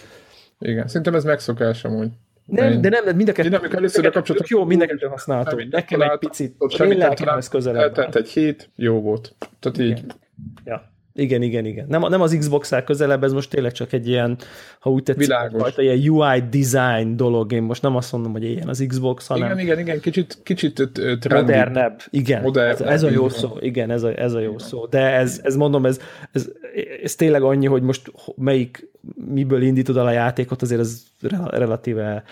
Igen, 0.59 0.87
szerintem 0.87 1.15
ez 1.15 1.23
megszokás 1.23 1.83
amúgy. 1.83 2.09
Nem, 2.45 2.81
de 2.81 2.89
nem, 2.89 3.15
mind 3.15 3.29
a 3.29 3.31
kettő. 3.31 3.55
amikor 3.55 3.77
először 3.77 4.09
kapcsolatot... 4.09 4.49
Jó, 4.49 4.65
mind 4.65 4.81
a 4.81 4.85
kettő 4.85 5.07
használható. 5.07 5.61
Nekem 5.69 6.01
egy 6.01 6.17
picit, 6.17 6.55
én 6.79 6.97
lelkem 6.97 7.37
ez 7.37 7.47
közelebb. 7.47 7.81
Eltelt 7.81 8.15
egy 8.15 8.29
hét, 8.29 8.69
jó 8.75 9.01
volt. 9.01 9.35
Tehát 9.59 9.77
így. 9.77 10.03
Ja. 10.63 10.93
Igen, 11.17 11.41
igen, 11.41 11.65
igen. 11.65 11.85
Nem, 11.87 12.01
nem 12.01 12.21
az 12.21 12.35
xbox 12.39 12.71
közelebb, 12.85 13.23
ez 13.23 13.33
most 13.33 13.49
tényleg 13.49 13.71
csak 13.71 13.93
egy 13.93 14.07
ilyen, 14.07 14.37
ha 14.79 14.89
úgy 14.89 15.03
tetszik, 15.03 15.33
fajta 15.57 15.81
ilyen 15.81 16.09
UI 16.09 16.43
design 16.49 17.15
dolog. 17.15 17.51
Én 17.51 17.63
most 17.63 17.81
nem 17.81 17.95
azt 17.95 18.11
mondom, 18.11 18.31
hogy 18.31 18.43
ilyen 18.43 18.67
az 18.67 18.85
Xbox, 18.87 19.27
hanem... 19.27 19.45
Igen, 19.45 19.59
igen, 19.59 19.79
igen, 19.79 19.99
kicsit, 19.99 20.37
kicsit 20.43 20.89
trendy. 20.93 21.27
Modernebb, 21.29 22.01
igen. 22.09 22.41
Modernebb, 22.41 22.81
ez, 22.81 22.81
ez, 22.81 23.03
a 23.03 23.09
jó 23.09 23.29
szó, 23.29 23.57
igen, 23.59 23.91
ez 23.91 24.03
a, 24.03 24.19
ez 24.19 24.33
a 24.33 24.39
jó 24.39 24.57
szó. 24.57 24.85
De 24.85 24.99
ez, 24.99 25.39
ez 25.43 25.55
mondom, 25.55 25.85
ez, 25.85 25.99
ez, 26.31 26.49
ez 27.03 27.15
tényleg 27.15 27.41
annyi, 27.41 27.65
hogy 27.65 27.81
most 27.81 28.11
melyik, 28.35 28.89
miből 29.15 29.61
indítod 29.61 29.97
el 29.97 30.05
a 30.05 30.11
játékot, 30.11 30.61
azért 30.61 30.79
ez 30.79 31.03
relatíve 31.49 32.23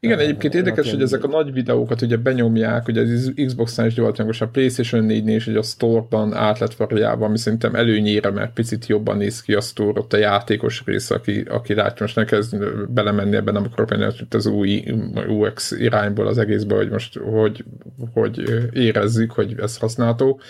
igen, 0.00 0.18
egyébként 0.18 0.54
érdekes, 0.54 0.90
hogy 0.90 1.02
ezek 1.02 1.24
a 1.24 1.28
nagy 1.28 1.52
videókat 1.52 2.02
ugye 2.02 2.16
benyomják, 2.16 2.88
ugye 2.88 3.00
az 3.00 3.32
Xbox-nál 3.46 3.86
is 3.86 3.94
volt 3.94 4.18
a 4.18 4.48
PlayStation 4.52 5.06
4-nél 5.08 5.34
is, 5.34 5.44
hogy 5.44 5.56
a 5.56 5.62
store-ban 5.62 6.34
át 6.34 6.58
lett 6.58 6.74
variálva, 6.74 7.24
ami 7.24 7.38
szerintem 7.38 7.74
előnyére, 7.74 8.30
mert 8.30 8.52
picit 8.52 8.86
jobban 8.86 9.16
néz 9.16 9.42
ki 9.42 9.54
a 9.54 9.60
store, 9.60 9.98
ott 10.00 10.12
a 10.12 10.16
játékos 10.16 10.82
rész, 10.84 11.10
aki, 11.10 11.40
aki 11.40 11.74
látja, 11.74 11.96
most 12.00 12.16
ne 12.16 12.24
kezd 12.24 12.56
belemenni 12.88 13.36
ebben, 13.36 13.54
nem 13.54 13.64
akarok 13.64 13.90
menni 13.90 14.12
az 14.30 14.46
új 14.46 14.84
UX 15.28 15.70
irányból 15.70 16.26
az 16.26 16.38
egészbe, 16.38 16.74
hogy 16.74 16.90
most 16.90 17.18
hogy, 17.18 17.64
hogy 18.12 18.42
érezzük, 18.72 19.32
hogy 19.32 19.54
ez 19.60 19.76
használható. 19.76 20.40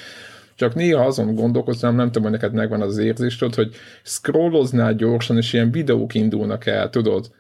Csak 0.55 0.75
néha 0.75 1.05
azon 1.05 1.35
gondolkoztam, 1.35 1.97
nem 1.97 2.07
tudom, 2.07 2.23
hogy 2.23 2.33
neked 2.41 2.53
megvan 2.53 2.81
az 2.81 2.99
érzés, 2.99 3.37
tudod, 3.37 3.55
hogy 3.55 3.75
scrolloznál 4.03 4.95
gyorsan, 4.95 5.37
és 5.37 5.53
ilyen 5.53 5.71
videók 5.71 6.15
indulnak 6.15 6.67
el, 6.67 6.91
tudod, 6.91 7.31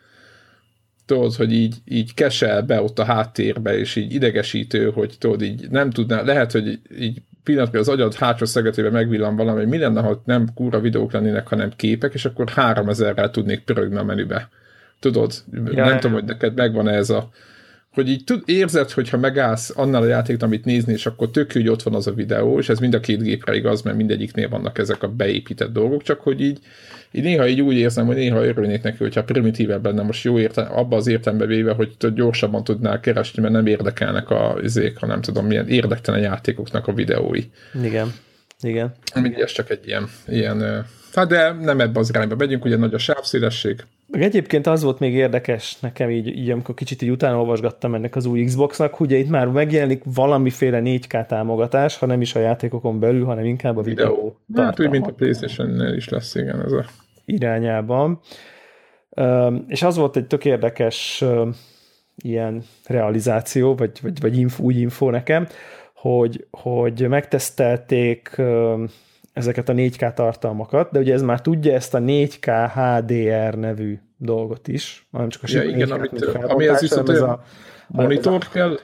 tudod, 1.09 1.35
hogy 1.35 1.53
így, 1.53 1.77
így 1.85 2.15
kesel 2.15 2.63
be 2.63 2.83
ott 2.83 2.99
a 2.99 3.05
háttérbe, 3.05 3.79
és 3.79 3.97
így 3.97 4.15
idegesítő, 4.15 4.91
hogy 4.91 5.15
tudod, 5.19 5.43
így 5.43 5.71
nem 5.71 5.91
tudná, 5.91 6.23
lehet, 6.23 6.53
hogy 6.53 6.81
így 6.99 7.23
pillanatban 7.45 7.81
az 7.81 7.89
agyad 7.89 8.15
hátsó 8.15 8.45
szegetében 8.45 8.93
megvillan 8.93 9.37
valami, 9.37 9.65
mi 9.65 9.79
lenne, 9.79 10.01
ha 10.01 10.23
nem 10.25 10.49
kúra 10.55 10.81
videók 10.81 11.13
lennének, 11.13 11.47
hanem 11.49 11.71
képek, 11.77 12.15
és 12.15 12.25
akkor 12.25 12.49
3000-rel 12.57 13.31
tudnék 13.31 13.61
pörögni 13.61 13.97
a 13.97 14.05
menübe. 14.05 14.49
Tudod, 15.01 15.33
ja, 15.53 15.61
nem 15.61 15.75
ja. 15.75 15.99
tudom, 15.99 16.13
hogy 16.13 16.25
neked 16.25 16.55
megvan 16.55 16.89
ez 16.89 17.11
a 17.11 17.31
hogy 17.99 18.09
így 18.09 18.25
tud, 18.25 18.43
érzed, 18.47 18.91
hogyha 18.91 19.17
megállsz 19.17 19.73
annál 19.77 20.03
a 20.03 20.07
játékot, 20.07 20.43
amit 20.43 20.65
nézni, 20.65 20.93
és 20.93 21.07
akkor 21.07 21.31
tök 21.31 21.53
hogy 21.53 21.69
ott 21.69 21.83
van 21.83 21.95
az 21.95 22.07
a 22.07 22.13
videó, 22.13 22.59
és 22.59 22.69
ez 22.69 22.79
mind 22.79 22.95
a 22.95 23.01
két 23.01 23.23
gépre 23.23 23.55
igaz, 23.55 23.83
mert 23.83 23.97
mindegyiknél 23.97 24.49
vannak 24.49 24.79
ezek 24.79 25.03
a 25.03 25.09
beépített 25.09 25.73
dolgok, 25.73 26.03
csak 26.03 26.21
hogy 26.21 26.41
így, 26.41 26.59
így 27.11 27.23
néha 27.23 27.49
így 27.49 27.61
úgy 27.61 27.77
érzem, 27.77 28.07
hogy 28.07 28.17
néha 28.17 28.45
örülnék 28.45 28.83
neki, 28.83 28.97
hogyha 28.99 29.25
primitívebb 29.25 29.85
lenne, 29.85 30.03
most 30.03 30.25
jó 30.25 30.39
érte, 30.39 30.63
abba 30.63 30.97
az 30.97 31.07
értelembe 31.07 31.47
véve, 31.47 31.73
hogy 31.73 31.97
gyorsabban 32.15 32.65
tudnál 32.65 33.01
keresni, 33.01 33.43
mert 33.43 33.55
nem 33.55 33.67
érdekelnek 33.67 34.31
a 34.31 34.59
izék, 34.63 34.97
hanem 34.97 35.21
tudom, 35.21 35.47
milyen 35.47 35.69
érdektelen 35.69 36.21
játékoknak 36.21 36.87
a 36.87 36.93
videói. 36.93 37.43
Igen. 37.83 38.13
Igen. 38.61 38.95
Mindig 39.15 39.39
ez 39.39 39.53
csak 39.53 39.71
egy 39.71 39.87
ilyen, 39.87 40.09
ilyen 40.27 40.87
hát 41.15 41.29
de 41.29 41.53
nem 41.53 41.81
ebbe 41.81 41.99
az 41.99 42.09
irányba 42.09 42.37
megyünk, 42.37 42.65
ugye 42.65 42.77
nagy 42.77 42.95
a 42.95 42.99
sávszélesség, 42.99 43.85
meg 44.11 44.23
egyébként 44.23 44.67
az 44.67 44.83
volt 44.83 44.99
még 44.99 45.15
érdekes 45.15 45.81
nekem 45.81 46.11
így, 46.11 46.27
így 46.27 46.51
amikor 46.51 46.75
kicsit 46.75 47.03
így 47.03 47.11
utána 47.11 47.39
olvasgattam 47.39 47.95
ennek 47.95 48.17
az 48.17 48.27
új 48.27 48.45
Xboxnak, 48.45 48.95
hogy 48.95 49.13
itt 49.13 49.29
már 49.29 49.47
megjelenik 49.47 50.03
valamiféle 50.15 50.81
4K 50.85 51.27
támogatás, 51.27 51.99
ha 51.99 52.07
nem 52.07 52.21
is 52.21 52.35
a 52.35 52.39
játékokon 52.39 53.01
belül, 53.01 53.25
hanem 53.25 53.45
inkább 53.45 53.77
a 53.77 53.83
videó. 53.83 54.37
videó 54.47 54.65
hát 54.65 54.81
úgy, 54.81 54.91
mint 54.91 55.07
a 55.07 55.13
playstation 55.13 55.95
is 55.95 56.09
lesz, 56.09 56.35
igen, 56.35 56.63
ez 56.65 56.73
a... 56.73 56.85
Irányában. 57.25 58.21
És 59.67 59.83
az 59.83 59.97
volt 59.97 60.17
egy 60.17 60.27
tök 60.27 60.45
érdekes 60.45 61.25
ilyen 62.17 62.63
realizáció, 62.87 63.75
vagy, 63.75 63.99
vagy, 64.03 64.21
vagy 64.21 64.39
info, 64.39 64.63
új 64.63 64.75
info 64.75 65.11
nekem, 65.11 65.47
hogy, 65.95 66.47
hogy 66.51 67.09
megtesztelték 67.09 68.41
ezeket 69.39 69.69
a 69.69 69.73
4K 69.73 70.15
tartalmakat, 70.15 70.91
de 70.93 70.99
ugye 70.99 71.13
ez 71.13 71.23
már 71.23 71.41
tudja 71.41 71.73
ezt 71.73 71.95
a 71.95 71.99
4K 71.99 72.71
HDR 72.75 73.59
nevű 73.59 73.99
dolgot 74.17 74.69
is, 74.69 75.07
nem 75.11 75.29
csak 75.29 75.43
a 75.43 75.47
ja, 75.51 75.63
igen, 75.63 75.91
amit, 75.91 76.25
ami 76.25 76.67
az 76.67 76.81
viszont 76.81 77.09
ez 77.09 77.21
a, 77.21 77.43
monitor 77.87 78.49
kell? 78.53 78.79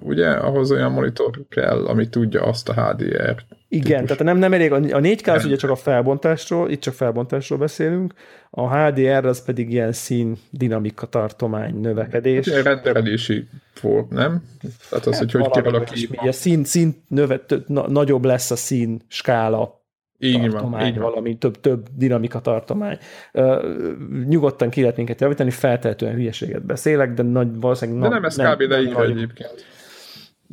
Ugye, 0.00 0.30
ahhoz 0.30 0.70
olyan 0.70 0.92
monitor 0.92 1.30
kell, 1.48 1.86
ami 1.86 2.08
tudja 2.08 2.42
azt 2.42 2.68
a 2.68 2.72
HDR. 2.72 3.44
Igen, 3.68 4.00
típus. 4.00 4.06
tehát 4.06 4.22
nem, 4.22 4.36
nem 4.36 4.52
elég, 4.52 4.72
a 4.72 4.78
4K 4.78 5.34
az 5.34 5.44
ugye 5.44 5.56
csak 5.56 5.70
a 5.70 5.76
felbontásról, 5.76 6.70
itt 6.70 6.80
csak 6.80 6.94
felbontásról 6.94 7.58
beszélünk, 7.58 8.14
a 8.50 8.76
HDR 8.76 9.24
az 9.24 9.44
pedig 9.44 9.70
ilyen 9.70 9.92
szín 9.92 10.36
dinamika 10.50 11.06
tartomány 11.06 11.80
növekedés. 11.80 12.48
Hát, 12.48 12.62
renderedési 12.62 13.48
volt, 13.80 14.10
nem? 14.10 14.42
Tehát 14.88 15.06
az, 15.06 15.18
hát 15.18 15.30
hogy 15.30 15.42
hogy 15.42 15.62
kialakít. 15.62 16.16
A 16.16 16.32
szín, 16.32 16.64
szín 16.64 17.02
növe, 17.08 17.40
na, 17.66 17.88
nagyobb 17.88 18.24
lesz 18.24 18.50
a 18.50 18.56
szín 18.56 19.00
skála 19.08 19.77
így 20.18 20.40
tartomány, 20.40 20.80
van, 20.80 20.86
így 20.86 20.98
valami 20.98 21.38
több, 21.38 21.60
több 21.60 21.86
dinamika 21.96 22.40
tartomány. 22.40 22.98
Uh, 23.32 23.62
nyugodtan 24.26 24.70
ki 24.70 24.80
lehet 24.80 24.96
minket 24.96 25.20
javítani, 25.20 25.50
feltehetően 25.50 26.14
hülyeséget 26.14 26.66
beszélek, 26.66 27.14
de 27.14 27.22
nagy, 27.22 27.60
valószínűleg... 27.60 28.02
De 28.02 28.08
nem, 28.08 28.24
ez 28.24 28.36
kb. 28.36 28.60
leírva 28.60 29.04
egyébként. 29.04 29.66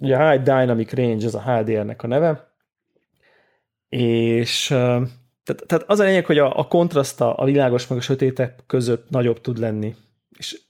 Ugye 0.02 0.30
High 0.30 0.44
Dynamic 0.44 0.94
Range, 0.94 1.26
ez 1.26 1.34
a 1.34 1.42
HDR-nek 1.42 2.04
a 2.04 2.08
neve, 2.08 2.54
és 3.90 4.70
uh, 4.70 5.02
tehát, 5.46 5.66
tehát 5.68 5.84
az 5.88 6.00
a 6.00 6.04
lényeg, 6.04 6.26
hogy 6.26 6.38
a, 6.38 6.60
a 6.60 6.68
kontraszt 6.68 7.22
a 7.22 7.42
világos 7.44 7.88
meg 7.88 7.98
a 7.98 8.02
sötétek 8.02 8.64
között 8.68 9.10
nagyobb 9.10 9.42
tud 9.42 9.58
lenni. 9.58 9.96
És 10.38 10.62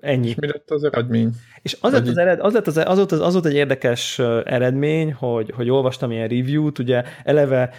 ennyi. 0.00 0.28
És 0.28 0.34
mi 0.34 0.46
lett 0.46 0.70
az 0.70 0.84
eredmény? 0.84 1.30
És 1.62 1.76
az 1.80 1.92
lett 1.92 2.06
az, 2.06 2.16
ered, 2.16 2.40
az, 2.40 2.52
lett 2.52 2.66
az, 2.66 2.76
az, 2.76 2.96
volt, 2.96 3.12
az, 3.12 3.20
az 3.20 3.32
volt 3.32 3.46
egy 3.46 3.54
érdekes 3.54 4.18
eredmény, 4.44 5.12
hogy, 5.12 5.52
hogy 5.56 5.70
olvastam 5.70 6.10
ilyen 6.10 6.28
review-t, 6.28 6.78
ugye 6.78 7.02
eleve 7.24 7.70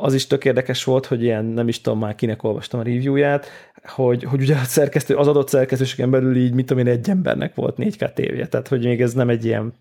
az 0.00 0.14
is 0.14 0.26
tök 0.26 0.44
érdekes 0.44 0.84
volt, 0.84 1.06
hogy 1.06 1.22
ilyen, 1.22 1.44
nem 1.44 1.68
is 1.68 1.80
tudom 1.80 1.98
már 1.98 2.14
kinek 2.14 2.42
olvastam 2.42 2.80
a 2.80 2.82
reviewját, 2.82 3.46
hogy, 3.82 4.22
hogy 4.22 4.40
ugye 4.40 4.54
a 4.54 4.64
szerkesztő, 4.64 5.16
az 5.16 5.28
adott 5.28 5.48
szerkesztőségen 5.48 6.10
belül 6.10 6.36
így, 6.36 6.54
mit 6.54 6.66
tudom 6.66 6.86
én, 6.86 6.92
egy 6.92 7.10
embernek 7.10 7.54
volt 7.54 7.76
4K 7.78 8.12
tévéje, 8.12 8.46
tehát 8.46 8.68
hogy 8.68 8.84
még 8.84 9.00
ez 9.02 9.12
nem 9.12 9.28
egy 9.28 9.44
ilyen 9.44 9.74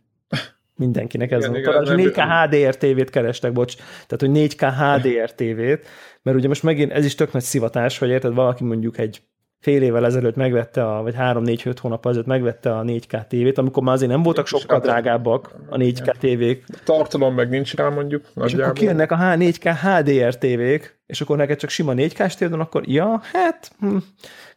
mindenkinek 0.76 1.32
ez 1.32 1.46
igen, 1.46 1.64
volt. 1.64 2.00
Igen, 2.00 2.12
4K 2.12 2.48
HDR 2.50 2.78
tévét 2.78 3.10
kerestek, 3.10 3.52
bocs, 3.52 3.76
tehát 4.08 4.36
hogy 4.36 4.52
4K 4.52 4.74
HDR 4.78 5.34
tévét, 5.34 5.88
mert 6.22 6.38
ugye 6.38 6.48
most 6.48 6.64
megint 6.64 6.92
ez 6.92 7.06
is 7.06 7.16
tök 7.16 7.32
nagy 7.32 7.44
szivatás, 7.44 7.98
hogy 7.98 8.10
érted, 8.10 8.34
valaki 8.34 8.64
mondjuk 8.64 8.98
egy 8.98 9.22
fél 9.62 9.82
évvel 9.82 10.06
ezelőtt 10.06 10.36
megvette, 10.36 10.88
a, 10.88 11.02
vagy 11.02 11.16
három-négy-öt 11.16 11.80
hónap 11.80 12.06
ezelőtt 12.06 12.26
megvette 12.26 12.78
a 12.78 12.84
4K 12.84 13.28
tévét, 13.28 13.58
amikor 13.58 13.84
már 13.84 13.94
azért 13.94 14.12
nem 14.12 14.24
voltak 14.24 14.48
sokkal 14.48 14.80
drágábbak 14.80 15.56
a 15.70 15.78
4K 15.78 16.16
tévék. 16.20 16.66
Tartalom 16.84 17.34
meg 17.36 17.50
nincs 17.50 17.76
rá 17.76 17.90
mondjuk. 17.90 18.22
És 18.22 18.32
nagyjából. 18.34 18.64
akkor 18.64 18.78
kijönnek 18.78 19.12
a 19.12 19.16
4K 19.18 19.76
HDR 19.82 20.38
tévék, 20.38 21.00
és 21.06 21.22
akkor 21.22 21.38
neked 21.38 21.58
csak 21.58 21.70
sima 21.70 21.94
4K-s 21.96 22.36
téved 22.36 22.60
akkor 22.60 22.88
ja, 22.88 23.22
hát 23.34 23.72
hm. 23.80 23.98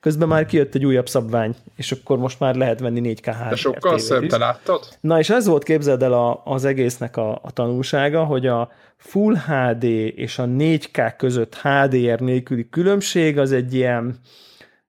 közben 0.00 0.28
már 0.28 0.46
kijött 0.46 0.74
egy 0.74 0.84
újabb 0.84 1.08
szabvány, 1.08 1.54
és 1.76 1.92
akkor 1.92 2.18
most 2.18 2.40
már 2.40 2.54
lehet 2.54 2.80
venni 2.80 3.14
4K 3.14 3.34
HDR 3.38 3.48
De 3.48 3.56
sokkal 3.56 3.98
szebb, 3.98 4.26
te 4.26 4.38
láttad? 4.38 4.88
Na 5.00 5.18
és 5.18 5.30
ez 5.30 5.46
volt, 5.46 5.62
képzeld 5.62 6.02
el 6.02 6.12
a, 6.12 6.42
az 6.44 6.64
egésznek 6.64 7.16
a, 7.16 7.32
a 7.42 7.50
tanulsága, 7.52 8.24
hogy 8.24 8.46
a 8.46 8.70
Full 8.96 9.34
HD 9.36 9.84
és 10.16 10.38
a 10.38 10.44
4K 10.44 11.14
között 11.16 11.54
HDR 11.54 12.20
nélküli 12.20 12.68
különbség 12.68 13.38
az 13.38 13.52
egy 13.52 13.74
ilyen 13.74 14.20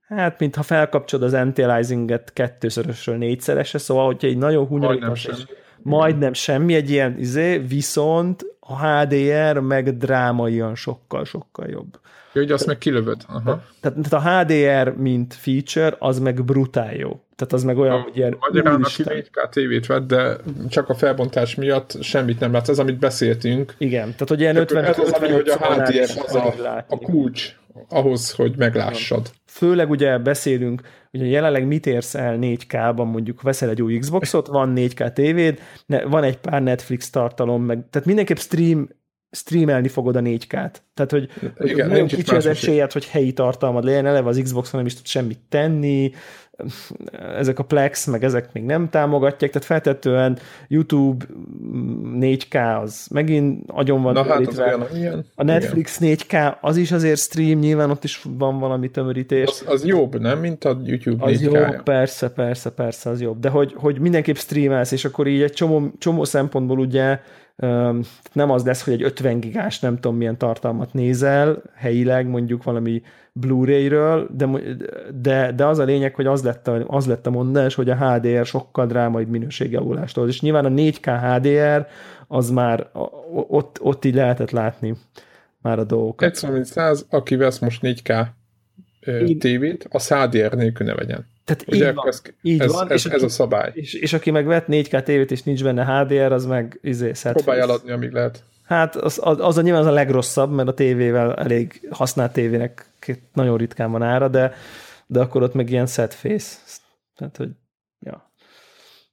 Hát, 0.08 0.40
mintha 0.40 0.64
felkapcsolod 0.64 1.26
az 1.26 1.34
anti-aliasinget 1.34 2.34
kettőszörösről 2.34 3.18
négyszeresre, 3.18 3.80
szóval, 3.80 4.06
hogyha 4.06 4.28
egy 4.28 4.38
nagyon 4.38 4.66
hunyolítasz, 4.68 5.26
majdnem, 5.26 5.48
majdnem 5.82 6.34
semmi, 6.34 6.74
egy 6.74 6.90
ilyen 6.90 7.20
izé, 7.20 7.58
viszont 7.58 8.46
a 8.60 8.88
HDR 8.88 9.60
meg 9.60 9.98
drámaian 9.98 10.76
sokkal-sokkal 10.76 11.68
jobb. 11.70 12.00
Jó, 12.34 12.42
hogy 12.42 12.52
azt 12.52 12.66
meg 12.66 12.78
kilövöd. 12.78 13.22
Aha. 13.28 13.64
Tehát, 13.80 13.98
tehát 14.02 14.14
a 14.14 14.44
HDR, 14.44 14.98
mint 14.98 15.34
feature, 15.34 15.96
az 16.00 16.20
meg 16.20 16.44
brutál 16.44 16.96
jó. 16.96 17.20
Tehát 17.36 17.54
az 17.54 17.64
meg 17.64 17.78
olyan, 17.78 18.02
hogy 18.02 18.18
ilyen 18.18 18.38
Magyarán, 18.40 18.84
aki 18.84 19.04
4K 19.06 19.50
tévét 19.50 19.86
vett, 19.86 20.08
de 20.08 20.38
csak 20.70 20.90
a 20.90 20.96
felbontás 20.96 21.56
miatt 21.56 21.98
semmit 22.02 22.40
nem 22.40 22.52
lát. 22.52 22.70
Ez, 22.70 22.80
amit 22.80 23.00
beszéltünk. 23.00 23.76
Igen, 23.78 24.04
tehát 24.04 24.30
hogy 24.30 24.40
ilyen 24.40 24.56
50 24.56 24.84
Ez 24.84 25.00
az, 25.00 25.12
ami, 25.12 25.30
hogy 25.32 25.50
a 25.50 25.74
HDR 25.74 26.10
az 26.26 26.36
a, 26.36 26.86
a 26.88 26.98
kulcs 26.98 27.56
ahhoz, 27.90 28.32
hogy 28.32 28.58
meglássad. 28.58 29.32
Főleg 29.56 29.90
ugye 29.90 30.18
beszélünk, 30.18 30.82
ugye 31.12 31.26
jelenleg 31.26 31.68
mit 31.68 31.86
érsz 31.86 32.16
el 32.16 32.38
4K-ban, 32.42 33.12
mondjuk 33.12 33.42
veszel 33.42 33.70
egy 33.70 33.82
új 33.82 33.98
Xboxot, 33.98 34.48
van 34.48 34.74
4K 34.76 35.14
tévéd, 35.14 35.60
van 35.86 36.24
egy 36.24 36.38
pár 36.38 36.62
Netflix 36.62 37.10
tartalom, 37.10 37.64
meg, 37.64 37.90
tehát 37.90 38.08
mindenképp 38.08 38.38
stream 38.38 38.90
streamelni 39.36 39.88
fogod 39.88 40.16
a 40.16 40.22
4K-t. 40.22 40.76
Tehát, 40.94 41.12
hogy, 41.12 41.30
Igen, 41.58 41.90
nagyon 41.90 42.08
kicsi 42.08 42.36
az 42.36 42.46
esélyed, 42.46 42.92
hogy 42.92 43.06
helyi 43.06 43.34
tartalmad 43.34 43.84
legyen, 43.84 44.06
eleve 44.06 44.30
az 44.30 44.40
Xboxon 44.44 44.80
nem 44.80 44.86
is 44.86 44.96
tud 44.96 45.06
semmit 45.06 45.40
tenni, 45.50 46.12
ezek 47.38 47.60
a 47.60 47.64
Plex, 47.64 48.06
meg 48.06 48.24
ezek 48.24 48.54
még 48.54 48.64
nem 48.64 48.90
támogatják, 48.90 49.52
tehát 49.52 49.68
feltetően 49.68 50.38
YouTube 50.68 51.26
4K 52.20 52.82
az 52.82 53.08
megint 53.12 53.64
agyon 53.68 54.02
van 54.02 54.14
Na 54.14 54.24
hát 54.24 54.48
az 54.48 54.60
olyan, 54.60 54.86
ilyen, 54.94 55.26
A 55.36 55.44
Netflix 55.44 56.02
igen. 56.02 56.18
4K 56.20 56.56
az 56.62 56.78
is 56.78 56.92
azért 56.92 57.20
stream, 57.20 57.60
nyilván 57.60 57.90
ott 57.90 58.04
is 58.04 58.26
van 58.38 58.60
valami 58.60 58.90
tömörítés. 58.90 59.48
Az, 59.48 59.64
az 59.68 59.86
jobb, 59.86 60.20
nem? 60.20 60.40
Mint 60.40 60.64
a 60.64 60.82
YouTube 60.86 61.26
Az 61.26 61.40
4K 61.40 61.42
jobb, 61.42 61.84
persze, 61.84 62.30
persze, 62.30 62.72
persze, 62.72 63.10
az 63.10 63.22
jobb. 63.22 63.40
De 63.40 63.50
hogy, 63.50 63.74
hogy 63.76 64.00
mindenképp 64.00 64.36
streamelsz, 64.36 64.92
és 64.92 65.06
akkor 65.06 65.28
így 65.28 65.42
egy 65.42 65.54
csomó, 65.54 65.92
csomó 65.98 66.24
szempontból 66.24 66.80
ugye 66.80 67.20
nem 68.34 68.52
az 68.52 68.66
lesz, 68.66 68.84
hogy 68.84 68.94
egy 68.94 69.04
50 69.04 69.40
gigás 69.40 69.80
nem 69.80 69.96
tudom 69.96 70.18
milyen 70.18 70.38
tartalmat 70.38 70.94
nézel 70.94 71.62
helyileg, 71.74 72.28
mondjuk 72.28 72.64
valami 72.64 73.02
Blu-ray-ről, 73.34 74.30
de, 74.32 74.48
de, 75.22 75.52
de 75.52 75.66
az 75.66 75.80
a 75.80 75.84
lényeg, 75.84 76.16
hogy 76.16 76.26
az 76.26 76.44
lett 76.44 76.68
a, 76.68 76.84
az 76.88 77.08
lett 77.08 77.28
a 77.28 77.30
mondás, 77.30 77.76
hogy 77.76 77.90
a 77.90 77.96
HDR 77.96 78.46
sokkal 78.46 78.86
drámaibb 78.86 79.30
minőségjavulástól. 79.30 80.28
És 80.28 80.42
nyilván 80.42 80.66
a 80.66 80.70
4K 80.70 81.20
HDR 81.22 81.88
az 82.28 82.50
már 82.50 82.90
ott, 83.48 83.78
ott 83.82 84.06
így 84.06 84.16
lehetett 84.16 84.52
látni 84.52 84.96
már 85.62 85.80
a 85.80 85.84
dolgokat. 85.84 86.36
100, 86.66 87.06
aki 87.10 87.36
vesz 87.36 87.60
most 87.60 87.82
4K 87.84 88.26
tévét, 89.40 89.88
a 89.90 90.16
HDR 90.16 90.54
nélkül 90.54 90.86
ne 90.86 90.94
vegyen. 90.94 91.34
Tehát 91.46 91.64
Ugye, 91.68 91.88
így 91.88 91.94
van, 91.94 92.08
ez, 92.08 92.22
így 92.42 92.62
ez, 92.62 92.72
van. 92.72 92.92
Ez, 92.92 92.92
és 92.92 93.06
ez 93.06 93.14
aki, 93.14 93.26
a 93.26 93.30
szabály. 93.30 93.72
És, 93.74 93.94
és 93.94 94.14
aki 94.14 94.32
meg 94.32 94.46
vett 94.46 94.66
4K 94.68 95.04
tévét, 95.04 95.32
és 95.32 95.44
nincs 95.44 95.64
benne 95.64 95.86
HDR, 95.86 96.32
az 96.32 96.46
meg 96.46 96.80
izé, 96.82 97.12
Próbálj 97.24 97.60
eladni, 97.60 97.92
amíg 97.92 98.12
lehet. 98.12 98.44
Hát 98.64 98.96
az, 98.96 99.20
az, 99.24 99.40
az 99.40 99.58
a 99.58 99.62
nyilván 99.62 99.82
az 99.82 99.88
a 99.88 99.92
legrosszabb, 99.92 100.52
mert 100.52 100.68
a 100.68 100.74
tévével 100.74 101.36
elég 101.36 101.88
használt 101.92 102.34
tévének 102.34 102.86
nagyon 103.34 103.58
ritkán 103.58 103.92
van 103.92 104.02
ára, 104.02 104.28
de, 104.28 104.54
de 105.08 105.20
akkor 105.20 105.44
ott 105.44 105.54
meg 105.54 105.70
ilyen 105.70 105.86
set 105.86 106.14
face. 106.14 106.56
Tehát, 107.16 107.38
hogy 107.38 107.50
ja. 108.00 108.32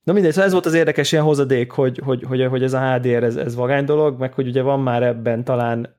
Na 0.03 0.13
mindegy, 0.13 0.31
szóval 0.31 0.45
ez 0.45 0.51
volt 0.51 0.65
az 0.65 0.73
érdekes 0.73 1.11
ilyen 1.11 1.23
hozadék, 1.23 1.71
hogy, 1.71 1.99
hogy, 2.03 2.23
hogy, 2.23 2.45
hogy 2.45 2.63
ez 2.63 2.73
a 2.73 2.93
HDR, 2.93 3.23
ez, 3.23 3.35
ez 3.35 3.55
vagány 3.55 3.85
dolog, 3.85 4.19
meg 4.19 4.33
hogy 4.33 4.47
ugye 4.47 4.61
van 4.61 4.79
már 4.79 5.03
ebben 5.03 5.43
talán 5.43 5.95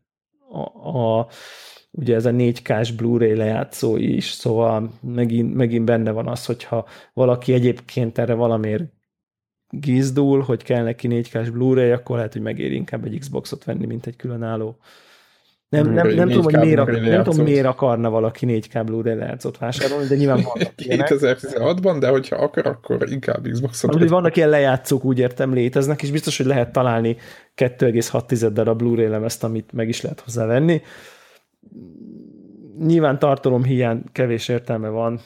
a, 0.62 1.26
ugye 1.90 2.14
ez 2.14 2.26
a 2.26 2.30
4K-s 2.30 2.92
Blu-ray 2.92 3.34
lejátszó 3.34 3.96
is, 3.96 4.30
szóval 4.30 4.90
megint, 5.00 5.54
megint 5.54 5.84
benne 5.84 6.11
van 6.11 6.28
az, 6.28 6.46
hogyha 6.46 6.87
valaki 7.12 7.52
egyébként 7.52 8.18
erre 8.18 8.34
valamiért 8.34 8.84
gizdul, 9.68 10.40
hogy 10.40 10.62
kell 10.62 10.82
neki 10.82 11.08
4K-s 11.11 11.50
Blu-ray, 11.50 11.90
akkor 11.90 12.16
lehet, 12.16 12.32
hogy 12.32 12.42
megéri 12.42 12.75
inkább 12.75 13.04
egy 13.04 13.18
Xboxot 13.18 13.64
venni, 13.64 13.87
mint 13.87 14.06
egy 14.06 14.16
különálló. 14.16 14.76
Nem, 15.83 15.93
nem, 15.93 16.09
nem, 16.09 16.28
tudom, 16.28 16.45
hogy 16.45 16.59
miért, 16.59 17.00
nem 17.00 17.23
tudom, 17.23 17.45
miért 17.45 17.66
akarna 17.66 18.11
valaki 18.11 18.47
4K 18.49 18.83
Blu-ray 18.85 19.14
lejátszót 19.14 19.59
vásárolni, 19.59 20.07
de 20.07 20.16
nyilván 20.16 20.43
vannak 20.43 20.73
2016-ban, 21.09 21.97
de 22.00 22.09
hogyha 22.09 22.37
akar, 22.37 22.66
akkor 22.66 23.11
inkább 23.11 23.49
Xboxot. 23.49 23.95
Úgy, 23.95 24.09
vannak 24.09 24.37
ilyen 24.37 24.49
lejátszók, 24.49 25.04
úgy 25.04 25.19
értem, 25.19 25.52
léteznek, 25.52 26.02
és 26.02 26.11
biztos, 26.11 26.37
hogy 26.37 26.47
lehet 26.47 26.73
találni 26.73 27.16
2,6 27.57 28.50
darab 28.52 28.78
Blu-ray 28.78 29.07
lemezt, 29.07 29.45
amit 29.45 29.73
meg 29.73 29.88
is 29.88 30.00
lehet 30.00 30.21
hozzávenni 30.21 30.83
nyilván 32.78 33.19
tartalom 33.19 33.64
hiány 33.64 34.02
kevés 34.12 34.49
értelme 34.49 34.88
van, 34.88 35.21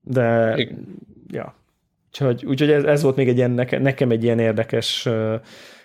de 0.00 0.54
Igen. 0.56 0.86
ja. 1.30 1.54
Úgyhogy, 2.08 2.44
úgyhogy 2.46 2.70
ez, 2.70 2.84
ez 2.84 3.02
volt 3.02 3.16
még 3.16 3.28
egy 3.28 3.36
ilyen, 3.36 3.50
nekem 3.80 4.10
egy 4.10 4.24
ilyen 4.24 4.38
érdekes 4.38 5.08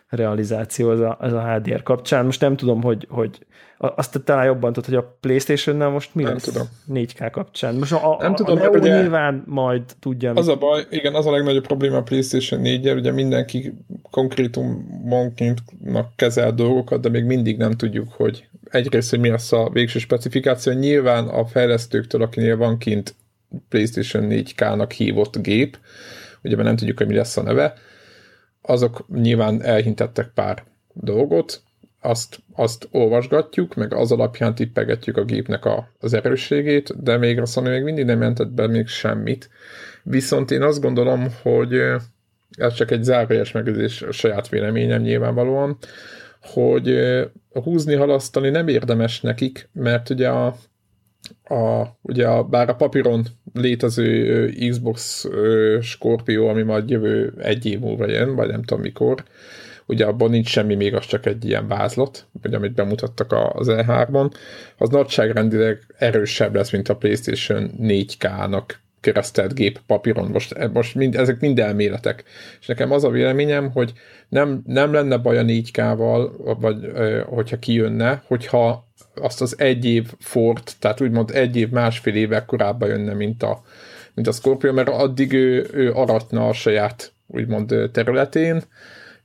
realizáció 0.10 0.90
az 0.90 1.00
a, 1.00 1.18
az 1.20 1.34
a 1.34 1.54
HDR 1.54 1.84
kapcsán. 1.84 2.26
Most 2.26 2.42
nem 2.42 2.56
tudom, 2.56 2.82
hogy, 2.82 3.08
hogy 3.10 3.46
azt 3.78 4.12
te 4.12 4.20
talán 4.20 4.46
jobban 4.46 4.74
tudod, 4.74 4.90
hogy 4.90 4.98
a 4.98 5.18
Playstation-nel 5.20 5.90
most 5.90 6.16
mi 6.16 6.24
nem 6.24 6.34
lesz 6.34 6.44
tudom. 6.44 6.68
4K 6.94 7.30
kapcsán. 7.32 7.76
Most 7.76 7.92
a, 7.92 8.18
nem 8.20 8.32
a, 8.32 8.36
tudom, 8.36 8.58
a 8.58 8.60
Neo 8.60 8.72
ugye 8.72 9.02
nyilván 9.02 9.44
majd 9.46 9.84
tudja. 10.00 10.34
Az 10.34 10.48
a 10.48 10.56
baj, 10.56 10.86
igen, 10.90 11.14
az 11.14 11.26
a 11.26 11.32
legnagyobb 11.32 11.68
probléma 11.68 11.98
a 11.98 12.04
Playstation 12.04 12.62
4 12.62 12.90
ugye 12.92 13.12
mindenki 13.12 13.74
konkrétumonként 14.12 15.60
kezel 16.16 16.52
dolgokat, 16.54 17.02
de 17.02 17.10
még 17.10 17.24
mindig 17.24 17.58
nem 17.58 17.72
tudjuk, 17.72 18.12
hogy 18.12 18.48
egyrészt, 18.70 19.10
hogy 19.10 19.20
mi 19.20 19.30
lesz 19.30 19.52
a 19.52 19.70
végső 19.74 20.00
specifikáció. 20.00 20.74
Nyilván 20.74 21.28
a 21.28 21.46
fejlesztőktől, 21.46 22.22
akinél 22.22 22.58
van 22.58 22.78
kint 22.78 23.16
PlayStation 23.70 24.28
4K-nak 24.30 24.92
hívott 24.96 25.38
gép, 25.38 25.78
ugye 26.44 26.56
mert 26.56 26.68
nem 26.68 26.78
tudjuk, 26.78 26.98
hogy 26.98 27.08
mi 27.08 27.16
lesz 27.16 27.38
a 27.38 27.42
neve, 27.42 27.74
azok 28.68 29.06
nyilván 29.14 29.64
elhintettek 29.64 30.32
pár 30.34 30.64
dolgot, 30.94 31.62
azt, 32.02 32.40
azt 32.56 32.88
olvasgatjuk, 32.92 33.76
meg 33.76 33.94
az 33.94 34.12
alapján 34.12 34.56
tippegetjük 34.56 35.18
a 35.18 35.24
gépnek 35.24 35.66
a, 35.66 35.90
az 36.00 36.14
erősségét, 36.14 37.04
de 37.04 37.18
még 37.18 37.40
a 37.40 37.46
Sony 37.46 37.70
még 37.70 37.84
mindig 37.84 38.06
nem 38.06 38.20
jelentett 38.20 38.52
be 38.52 38.68
még 38.68 38.88
semmit. 38.88 39.50
Viszont 40.04 40.52
én 40.52 40.62
azt 40.62 40.82
gondolom, 40.82 41.28
hogy 41.42 41.74
ez 42.58 42.74
csak 42.74 42.92
egy 42.92 43.04
zárójeles 43.04 43.52
megjegyzés, 43.52 44.02
a 44.02 44.12
saját 44.12 44.50
véleményem 44.50 45.02
nyilvánvalóan, 45.02 45.78
hogy 46.42 47.00
húzni, 47.50 47.96
halasztani 47.96 48.50
nem 48.50 48.68
érdemes 48.68 49.22
nekik, 49.22 49.70
mert 49.74 50.10
ugye 50.10 50.30
a, 50.30 50.56
a, 51.44 51.84
ugye 52.02 52.28
a, 52.28 52.44
bár 52.44 52.70
a 52.70 52.76
papíron 52.76 53.26
létező 53.54 54.50
Xbox 54.70 55.28
Scorpio, 55.82 56.48
ami 56.48 56.62
majd 56.62 56.90
jövő 56.90 57.34
egy 57.38 57.66
év 57.66 57.80
múlva 57.80 58.08
jön, 58.08 58.36
vagy 58.36 58.50
nem 58.50 58.64
tudom 58.64 58.84
mikor, 58.84 59.24
ugye 59.86 60.06
abban 60.06 60.30
nincs 60.30 60.48
semmi, 60.48 60.76
még 60.76 60.96
az 60.96 61.06
csak 61.06 61.26
egy 61.26 61.46
ilyen 61.46 61.68
vázlat, 61.68 62.26
vagy 62.42 62.54
amit 62.54 62.74
bemutattak 62.74 63.32
az 63.54 63.68
E3-on, 63.70 64.32
az 64.78 64.90
nagyságrendileg 64.90 65.80
erősebb 65.98 66.56
lesz, 66.56 66.72
mint 66.72 66.90
a 66.90 66.96
PlayStation 66.96 67.72
4K-nak 67.82 68.64
keresztelt 69.00 69.54
gép 69.54 69.80
papíron. 69.88 70.30
Most, 70.32 70.72
most 70.74 70.96
mind, 70.96 71.16
ezek 71.16 71.40
mind 71.40 71.60
elméletek. 71.60 72.24
És 72.60 72.66
nekem 72.66 72.92
az 72.92 73.04
a 73.04 73.10
véleményem, 73.10 73.72
hogy 73.72 73.94
nem, 74.30 74.62
nem 74.66 74.94
lenne 74.94 75.18
baj 75.18 75.38
a 75.38 75.44
4K-val, 75.44 76.32
vagy 76.60 76.92
hogyha 77.26 77.60
kijönne, 77.60 78.24
hogyha 78.26 78.87
azt 79.16 79.42
az 79.42 79.60
egy 79.60 79.86
év 79.86 80.14
fort, 80.20 80.76
tehát 80.80 81.02
úgymond 81.02 81.32
egy 81.32 81.56
év, 81.56 81.70
másfél 81.70 82.16
évek 82.16 82.46
korábban 82.46 82.90
jönne, 82.90 83.14
mint 83.14 83.44
a, 83.44 83.62
mint 84.14 84.28
a 84.28 84.32
Scorpio, 84.32 84.74
mert 84.74 84.90
addig 84.90 85.34
ő, 85.34 85.70
ő 85.74 85.92
aratna 85.92 86.48
a 86.48 86.54
saját 86.54 87.12
úgymond 87.28 87.90
területén, 87.92 88.64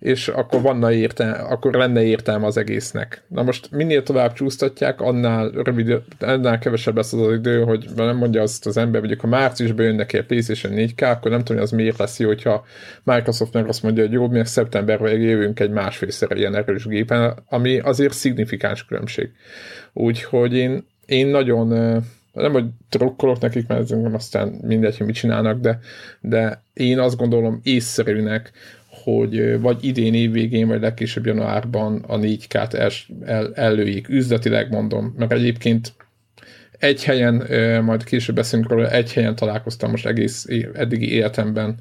és 0.02 0.28
akkor, 0.28 0.60
vanna 0.60 0.92
értelme, 0.92 1.36
akkor 1.36 1.74
lenne 1.74 2.02
értelme 2.02 2.46
az 2.46 2.56
egésznek. 2.56 3.22
Na 3.28 3.42
most 3.42 3.70
minél 3.70 4.02
tovább 4.02 4.32
csúsztatják, 4.32 5.00
annál, 5.00 5.50
rövid, 5.50 6.02
annál 6.20 6.58
kevesebb 6.58 6.96
lesz 6.96 7.12
az 7.12 7.20
az 7.20 7.32
idő, 7.32 7.62
hogy 7.62 7.88
nem 7.96 8.16
mondja 8.16 8.42
azt 8.42 8.66
az 8.66 8.76
ember, 8.76 9.00
hogy 9.00 9.16
ha 9.20 9.26
márciusban 9.26 9.84
jönnek 9.84 9.98
neki 9.98 10.18
a 10.18 10.24
PlayStation 10.24 10.72
4K, 10.76 11.10
akkor 11.10 11.30
nem 11.30 11.40
tudom, 11.40 11.56
hogy 11.56 11.66
az 11.66 11.70
miért 11.70 11.98
lesz 11.98 12.18
jó, 12.18 12.26
hogyha 12.26 12.64
Microsoft 13.02 13.52
meg 13.52 13.68
azt 13.68 13.82
mondja, 13.82 14.02
hogy 14.02 14.12
jó, 14.12 14.28
mi 14.28 14.44
szeptemberben 14.44 15.20
jövünk 15.20 15.60
egy 15.60 15.70
másfélszer 15.70 16.36
ilyen 16.36 16.54
erős 16.54 16.84
gépen, 16.84 17.38
ami 17.48 17.78
azért 17.78 18.12
szignifikáns 18.12 18.84
különbség. 18.84 19.30
Úgyhogy 19.92 20.54
én, 20.54 20.86
én 21.06 21.26
nagyon 21.26 21.68
nem, 22.32 22.52
hogy 22.52 22.64
drukkolok 22.90 23.40
nekik, 23.40 23.66
mert 23.66 23.90
aztán 24.12 24.48
mindegy, 24.48 24.96
hogy 24.96 25.06
mit 25.06 25.14
csinálnak, 25.14 25.60
de, 25.60 25.78
de 26.20 26.62
én 26.72 26.98
azt 26.98 27.16
gondolom 27.16 27.60
észszerűnek, 27.62 28.52
hogy 29.02 29.60
vagy 29.60 29.84
idén 29.84 30.14
évvégén, 30.14 30.68
vagy 30.68 30.80
legkésőbb 30.80 31.26
januárban 31.26 32.04
a 32.06 32.18
4K-t 32.18 32.74
el, 32.74 32.90
el, 33.24 33.54
előjék. 33.54 34.08
Üzletileg 34.08 34.70
mondom, 34.70 35.14
mert 35.16 35.32
egyébként 35.32 35.92
egy 36.78 37.04
helyen, 37.04 37.34
majd 37.84 38.04
később 38.04 38.34
beszélünk 38.34 38.68
róla, 38.68 38.90
egy 38.90 39.12
helyen 39.12 39.36
találkoztam 39.36 39.90
most 39.90 40.06
egész 40.06 40.46
eddigi 40.74 41.12
életemben 41.12 41.76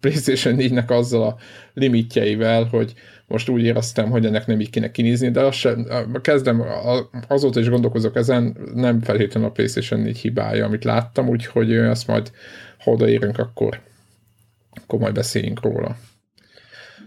PlayStation 0.00 0.56
4-nek 0.58 0.86
azzal 0.86 1.22
a 1.22 1.36
limitjeivel, 1.74 2.64
hogy 2.64 2.94
most 3.26 3.48
úgy 3.48 3.62
éreztem, 3.62 4.10
hogy 4.10 4.26
ennek 4.26 4.46
nem 4.46 4.60
így 4.60 4.70
kéne 4.70 4.90
kinézni, 4.90 5.30
de 5.30 5.40
azt 5.40 5.58
sem, 5.58 5.86
kezdem, 6.22 6.64
azóta 7.28 7.60
is 7.60 7.68
gondolkozok 7.68 8.16
ezen, 8.16 8.56
nem 8.74 9.00
feltétlenül 9.00 9.48
a 9.48 9.52
PlayStation 9.52 10.00
4 10.00 10.18
hibája, 10.18 10.64
amit 10.64 10.84
láttam, 10.84 11.28
úgyhogy 11.28 11.72
ezt 11.72 12.06
majd 12.06 12.30
ha 12.78 12.90
odaérünk, 12.90 13.38
akkor, 13.38 13.80
akkor 14.84 14.98
majd 14.98 15.14
beszéljünk 15.14 15.62
róla. 15.62 15.96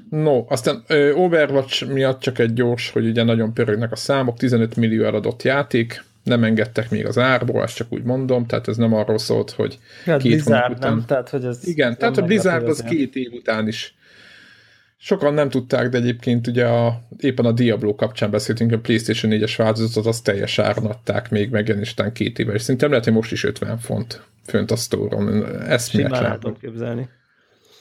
No, 0.10 0.46
aztán 0.48 0.84
ö, 0.88 1.14
Overwatch 1.14 1.88
miatt 1.88 2.20
csak 2.20 2.40
egy 2.40 2.54
gyors, 2.54 2.90
hogy 2.90 3.08
ugye 3.08 3.24
nagyon 3.24 3.54
pörögnek 3.54 3.92
a 3.92 3.96
számok, 3.96 4.38
15 4.38 4.76
millió 4.76 5.04
eladott 5.04 5.44
játék, 5.44 6.04
nem 6.24 6.44
engedtek 6.44 6.90
még 6.90 7.06
az 7.06 7.18
árból, 7.18 7.64
ezt 7.64 7.76
csak 7.76 7.88
úgy 7.90 8.04
mondom, 8.04 8.46
tehát 8.46 8.68
ez 8.68 8.78
nem 8.78 8.94
arról 8.94 9.18
szólt, 9.18 9.52
hogy 9.52 9.80
hát 10.06 10.22
két 10.22 10.32
Blizzard, 10.32 10.72
után... 10.72 10.92
nem? 10.92 11.06
Tehát, 11.06 11.30
hogy 11.30 11.46
ez 11.46 11.68
Igen, 11.68 11.98
tehát 11.98 12.18
a 12.18 12.22
Blizzard 12.22 12.68
az 12.68 12.82
két 12.82 13.16
év 13.16 13.32
után 13.34 13.68
is 13.68 13.98
Sokan 15.00 15.34
nem 15.34 15.50
tudták, 15.50 15.90
de 15.90 15.98
egyébként 15.98 16.48
ugye 16.48 16.66
a, 16.66 17.02
éppen 17.18 17.46
a 17.46 17.52
Diablo 17.52 17.96
kapcsán 17.96 18.32
beszéltünk, 18.32 18.72
a 18.72 18.80
PlayStation 18.80 19.32
4-es 19.36 19.54
változatot, 19.58 20.06
az 20.06 20.22
teljes 20.22 20.60
áron 20.60 20.86
adták 20.86 21.30
még 21.30 21.50
megjelenés 21.50 21.92
után 21.92 22.12
két 22.12 22.40
éve, 22.40 22.54
és 22.54 22.62
szerintem 22.62 22.90
lehet, 22.90 23.06
hogy 23.06 23.14
most 23.14 23.32
is 23.32 23.44
50 23.44 23.78
font 23.78 24.22
fönt 24.46 24.72
a 24.72 24.76
store-on. 24.76 25.46
Ezt 25.62 25.90
Simán 25.90 26.58
képzelni. 26.62 27.10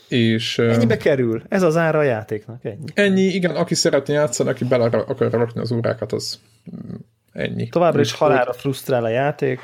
És, 0.08 0.58
Ennyibe 0.58 0.96
kerül. 0.96 1.42
Ez 1.48 1.62
az 1.62 1.76
ára 1.76 1.98
a 1.98 2.02
játéknak. 2.02 2.64
Ennyi. 2.64 2.84
Ennyi, 2.94 3.22
igen. 3.22 3.50
Aki 3.50 3.74
szeretne 3.74 4.14
játszani, 4.14 4.48
aki 4.48 4.64
bele 4.64 4.84
akar 4.84 5.30
rakni 5.30 5.60
az 5.60 5.72
órákat, 5.72 6.12
az 6.12 6.40
mm, 6.76 6.94
ennyi. 7.32 7.68
Továbbra 7.68 8.00
is 8.00 8.12
halára 8.12 8.52
frusztrál 8.52 9.04
a 9.04 9.08
játék. 9.08 9.60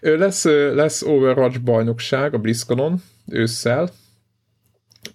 lesz, 0.00 0.44
lesz 0.74 1.02
Overwatch 1.02 1.60
bajnokság 1.60 2.34
a 2.34 2.38
BlizzConon 2.38 3.02
ősszel, 3.28 3.88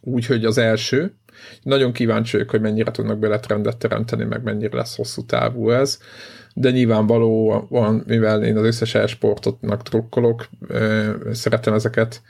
úgyhogy 0.01 0.45
az 0.45 0.57
első. 0.57 1.15
Nagyon 1.61 1.91
kíváncsi 1.91 2.31
vagyok, 2.31 2.49
hogy 2.49 2.61
mennyire 2.61 2.91
tudnak 2.91 3.19
bele 3.19 3.39
trendet 3.39 3.77
teremteni, 3.77 4.23
meg 4.23 4.43
mennyire 4.43 4.77
lesz 4.77 4.95
hosszú 4.95 5.25
távú 5.25 5.69
ez 5.69 5.99
de 6.53 6.71
nyilvánvalóan, 6.71 8.03
mivel 8.07 8.43
én 8.43 8.57
az 8.57 8.65
összes 8.65 8.95
e-sportotnak 8.95 9.83
trukkolok, 9.83 10.49
szeretem 11.31 11.73
ezeket, 11.73 12.21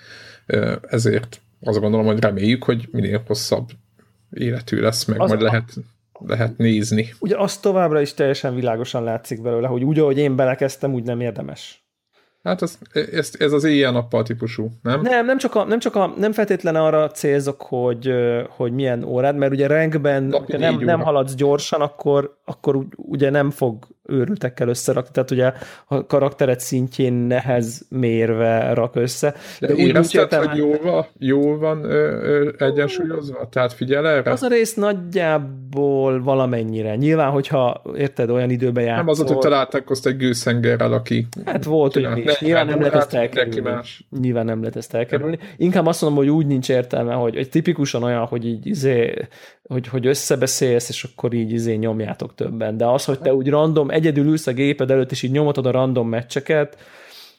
ezért 0.90 1.42
azt 1.64 1.80
gondolom, 1.80 2.06
hogy 2.06 2.20
reméljük, 2.20 2.64
hogy 2.64 2.88
minél 2.92 3.24
hosszabb 3.28 3.70
életű 4.32 4.80
lesz, 4.80 5.06
meg 5.06 5.22
az 5.22 5.30
majd 5.30 5.42
lehet, 5.42 5.74
lehet 6.20 6.58
nézni. 6.58 7.14
Ugye 7.20 7.38
azt 7.38 7.62
továbbra 7.62 8.02
is 8.02 8.14
teljesen 8.14 8.56
világosan 8.56 9.04
látszik 9.04 9.42
belőle, 9.42 9.68
hogy 9.68 9.84
úgy, 9.84 10.00
ahogy 10.00 10.18
én 10.18 10.36
belekezdtem, 10.36 10.94
úgy 10.94 11.04
nem 11.04 11.22
érdemes. 11.22 11.84
Hát 12.44 12.62
ez, 12.62 12.78
ez, 13.12 13.32
ez 13.38 13.52
az 13.52 13.64
éjjel-nappal 13.64 14.24
típusú, 14.24 14.70
nem? 14.82 15.02
Nem, 15.02 15.26
nem 15.26 15.38
csak, 15.38 15.56
a, 15.56 15.64
nem, 15.64 15.80
csak 15.80 15.96
a, 15.96 16.14
nem 16.18 16.32
feltétlen 16.32 16.76
arra 16.76 17.12
célzok, 17.12 17.62
hogy, 17.62 18.14
hogy 18.50 18.72
milyen 18.72 19.04
órád, 19.04 19.36
mert 19.36 19.52
ugye 19.52 19.68
rankben 19.68 20.36
nem, 20.48 20.80
nem 20.80 21.02
haladsz 21.02 21.36
gyorsan, 21.36 21.82
akkor, 21.82 22.38
akkor 22.46 22.86
ugye 22.96 23.30
nem 23.30 23.52
fog 23.52 23.88
őrültekkel 24.14 24.68
összerakni, 24.68 25.10
tehát 25.14 25.32
ugye 25.32 25.54
a 25.88 26.06
karakteret 26.06 26.60
szintjén 26.60 27.14
nehez 27.14 27.82
mérve 27.90 28.74
rak 28.74 28.96
össze. 28.96 29.34
De, 29.60 29.68
de 29.68 29.74
érezted, 29.74 30.22
értem, 30.22 30.48
hogy 30.48 30.58
jól 30.58 30.80
van, 30.84 31.06
jól 31.18 31.58
van 31.58 31.84
ö, 31.84 31.90
ö, 32.24 32.52
egyensúlyozva? 32.58 33.48
Tehát 33.52 33.74
figyel 33.74 34.08
erre? 34.08 34.32
Az 34.32 34.44
a 34.44 34.48
rész 34.48 34.74
nagyjából 34.74 36.22
valamennyire. 36.22 36.96
Nyilván, 36.96 37.32
hogyha 37.32 37.82
érted, 37.98 38.30
olyan 38.30 38.50
időben 38.50 38.84
játszol. 38.84 39.04
Nem 39.04 39.08
az, 39.08 39.22
hogy 39.22 39.38
találkoztál 39.38 40.14
egy 40.14 40.20
gőszengerrel, 40.20 40.94
aki... 40.94 41.28
Hát 41.46 41.64
volt 41.64 41.96
olyan 41.96 42.18
is. 42.18 42.40
Nyilván 42.40 42.66
nem 42.66 42.80
lehet 42.80 42.96
ezt 42.96 43.14
elkerülni. 43.14 43.80
Nyilván 44.20 44.46
nem 44.46 44.60
lehet 44.60 44.76
ezt 44.76 44.94
elkerülni. 44.94 45.40
Inkább 45.58 45.86
azt 45.86 46.02
mondom, 46.02 46.20
hogy 46.20 46.30
úgy 46.30 46.46
nincs 46.46 46.70
értelme, 46.70 47.14
hogy 47.14 47.36
egy 47.36 47.50
tipikusan 47.50 48.04
olyan, 48.04 48.26
hogy 48.26 48.46
így 48.46 48.68
izé, 48.68 49.14
hogy, 49.68 49.88
hogy 49.88 50.06
összebeszélsz, 50.06 50.90
és 50.90 51.04
akkor 51.04 51.34
így 51.34 51.52
izé 51.52 51.76
nyomjátok 51.76 52.36
többen. 52.36 52.78
De 52.78 52.86
az, 52.86 53.06
hogy 53.06 53.20
te 53.20 53.34
úgy 53.34 53.50
random, 53.50 53.90
egyedül 54.06 54.26
ülsz 54.26 54.48
a 54.48 54.54
géped 54.54 54.92
előtt, 54.92 55.12
és 55.12 55.22
így 55.22 55.32
nyomotod 55.32 55.66
a 55.66 55.72
random 55.72 56.10
meccseket, 56.10 56.78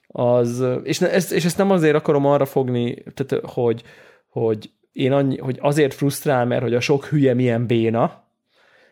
az, 0.07 0.64
és, 0.83 1.00
ezt, 1.00 1.33
és 1.33 1.44
ezt 1.44 1.59
nem 1.59 1.70
azért 1.70 1.94
akarom 1.94 2.27
arra 2.27 2.44
fogni, 2.44 3.03
tehát, 3.14 3.44
hogy, 3.44 3.83
hogy 4.29 4.70
én 4.92 5.12
annyi, 5.12 5.38
hogy 5.38 5.59
azért 5.61 5.94
frusztrál, 5.94 6.46
mert 6.46 6.62
hogy 6.62 6.74
a 6.74 6.81
sok 6.81 7.07
hülye 7.07 7.35
milyen 7.35 7.66
béna, 7.66 8.22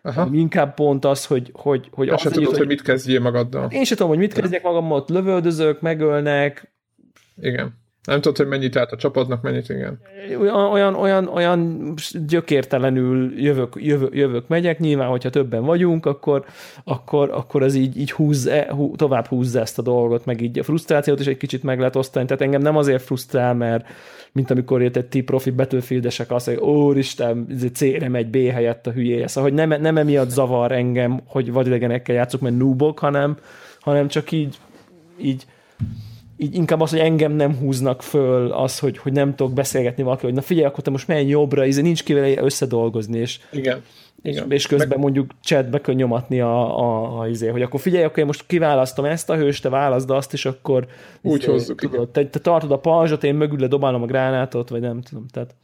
Aha. 0.03 0.29
Inkább 0.33 0.75
pont 0.75 1.05
az, 1.05 1.27
hogy... 1.27 1.51
hogy, 1.53 1.89
hogy 1.93 2.09
azt 2.09 2.27
az, 2.27 2.33
tudod, 2.33 2.49
hogy, 2.49 2.59
hogy 2.59 2.67
mit 2.67 2.83
kezdjél 2.83 3.21
magaddal. 3.21 3.71
Én 3.71 3.85
sem 3.85 3.97
tudom, 3.97 4.13
hogy 4.13 4.21
mit 4.21 4.33
kezdjek 4.33 4.63
magammal, 4.63 4.99
ott 4.99 5.09
lövöldözök, 5.09 5.81
megölnek. 5.81 6.73
Igen. 7.37 7.82
Nem 8.07 8.21
tudod, 8.21 8.37
hogy 8.37 8.47
mennyit 8.47 8.77
állt 8.77 8.93
a 8.93 8.97
csapatnak, 8.97 9.43
mennyit, 9.43 9.69
igen. 9.69 10.01
Olyan, 10.41 10.95
olyan, 10.95 11.29
olyan, 11.29 11.95
gyökértelenül 12.27 13.41
jövök, 13.41 13.73
jövök, 13.77 14.15
jövök, 14.15 14.49
megyek, 14.49 14.79
nyilván, 14.79 15.09
hogyha 15.09 15.31
többen 15.31 15.65
vagyunk, 15.65 16.07
akkor, 16.07 16.45
akkor, 16.85 17.31
akkor 17.31 17.63
az 17.63 17.75
így, 17.75 17.97
így 17.97 18.13
húz, 18.13 18.51
hú, 18.51 18.97
tovább 18.97 19.27
húzza 19.27 19.61
ezt 19.61 19.79
a 19.79 19.83
dolgot, 19.83 20.25
meg 20.25 20.41
így 20.41 20.59
a 20.59 20.63
frusztrációt 20.63 21.21
is 21.21 21.27
egy 21.27 21.37
kicsit 21.37 21.63
meg 21.63 21.79
lehet 21.79 21.97
osztani, 21.97 22.27
tehát 22.27 22.43
engem 22.43 22.63
nem 22.63 22.77
azért 22.77 23.03
frusztrál, 23.03 23.55
mert 23.55 23.87
mint 24.33 24.51
amikor 24.51 24.83
érted 24.83 25.07
ti 25.07 25.23
profi 25.23 25.51
betőfildesek 25.51 26.31
azt, 26.31 26.47
hogy 26.47 26.57
úristen, 26.57 27.47
C-re 27.75 28.09
megy 28.09 28.27
B 28.27 28.37
helyett 28.37 28.87
a 28.87 28.91
hülyéje. 28.91 29.27
Szóval, 29.27 29.51
hogy 29.51 29.59
nem, 29.59 29.81
nem 29.81 29.97
emiatt 29.97 30.31
zavar 30.31 30.73
engem, 30.73 31.21
hogy 31.27 31.53
vadidegenekkel 31.53 32.15
játszok, 32.15 32.41
mert 32.41 32.57
noobok, 32.57 32.99
hanem, 32.99 33.37
hanem 33.81 34.09
csak 34.09 34.33
így, 34.33 34.59
így 35.21 35.47
így 36.37 36.55
inkább 36.55 36.81
az, 36.81 36.91
hogy 36.91 36.99
engem 36.99 37.33
nem 37.33 37.57
húznak 37.57 38.03
föl, 38.03 38.53
az, 38.53 38.79
hogy, 38.79 38.99
hogy 38.99 39.13
nem 39.13 39.35
tudok 39.35 39.53
beszélgetni 39.53 40.03
valaki, 40.03 40.25
hogy 40.25 40.35
na 40.35 40.41
figyelj, 40.41 40.67
akkor 40.67 40.85
te 40.85 40.91
most 40.91 41.09
menj 41.09 41.29
jobbra, 41.29 41.65
ez 41.65 41.77
nincs 41.77 42.05
kivel 42.05 42.45
összedolgozni, 42.45 43.19
és, 43.19 43.41
Igen. 43.51 43.83
Igen. 44.23 44.51
És, 44.51 44.67
közben 44.67 44.89
Meg... 44.89 44.99
mondjuk 44.99 45.31
chatbe 45.43 45.81
kell 45.81 45.95
nyomatni 45.95 46.41
a, 46.41 46.79
a, 46.79 47.21
a 47.21 47.29
izé, 47.29 47.49
hogy 47.49 47.63
akkor 47.63 47.81
figyelj, 47.81 48.05
akkor 48.05 48.19
én 48.19 48.27
most 48.27 48.45
kiválasztom 48.47 49.05
ezt 49.05 49.31
a 49.31 49.37
hőst, 49.37 49.63
te 49.63 49.69
válaszd 49.69 50.11
azt, 50.11 50.33
és 50.33 50.45
akkor 50.45 50.87
úgy 51.23 51.41
izé, 51.41 51.51
hozzuk. 51.51 51.81
Tudod, 51.81 52.09
te, 52.09 52.27
te, 52.27 52.39
tartod 52.39 52.73
a 52.73 52.79
pajzsot, 52.79 53.25
én 53.25 53.35
mögül 53.35 53.69
dobálom 53.69 54.03
a 54.03 54.07
gránátot, 54.07 54.69
vagy 54.69 54.81
nem 54.81 55.01
tudom. 55.01 55.27
Tehát... 55.27 55.55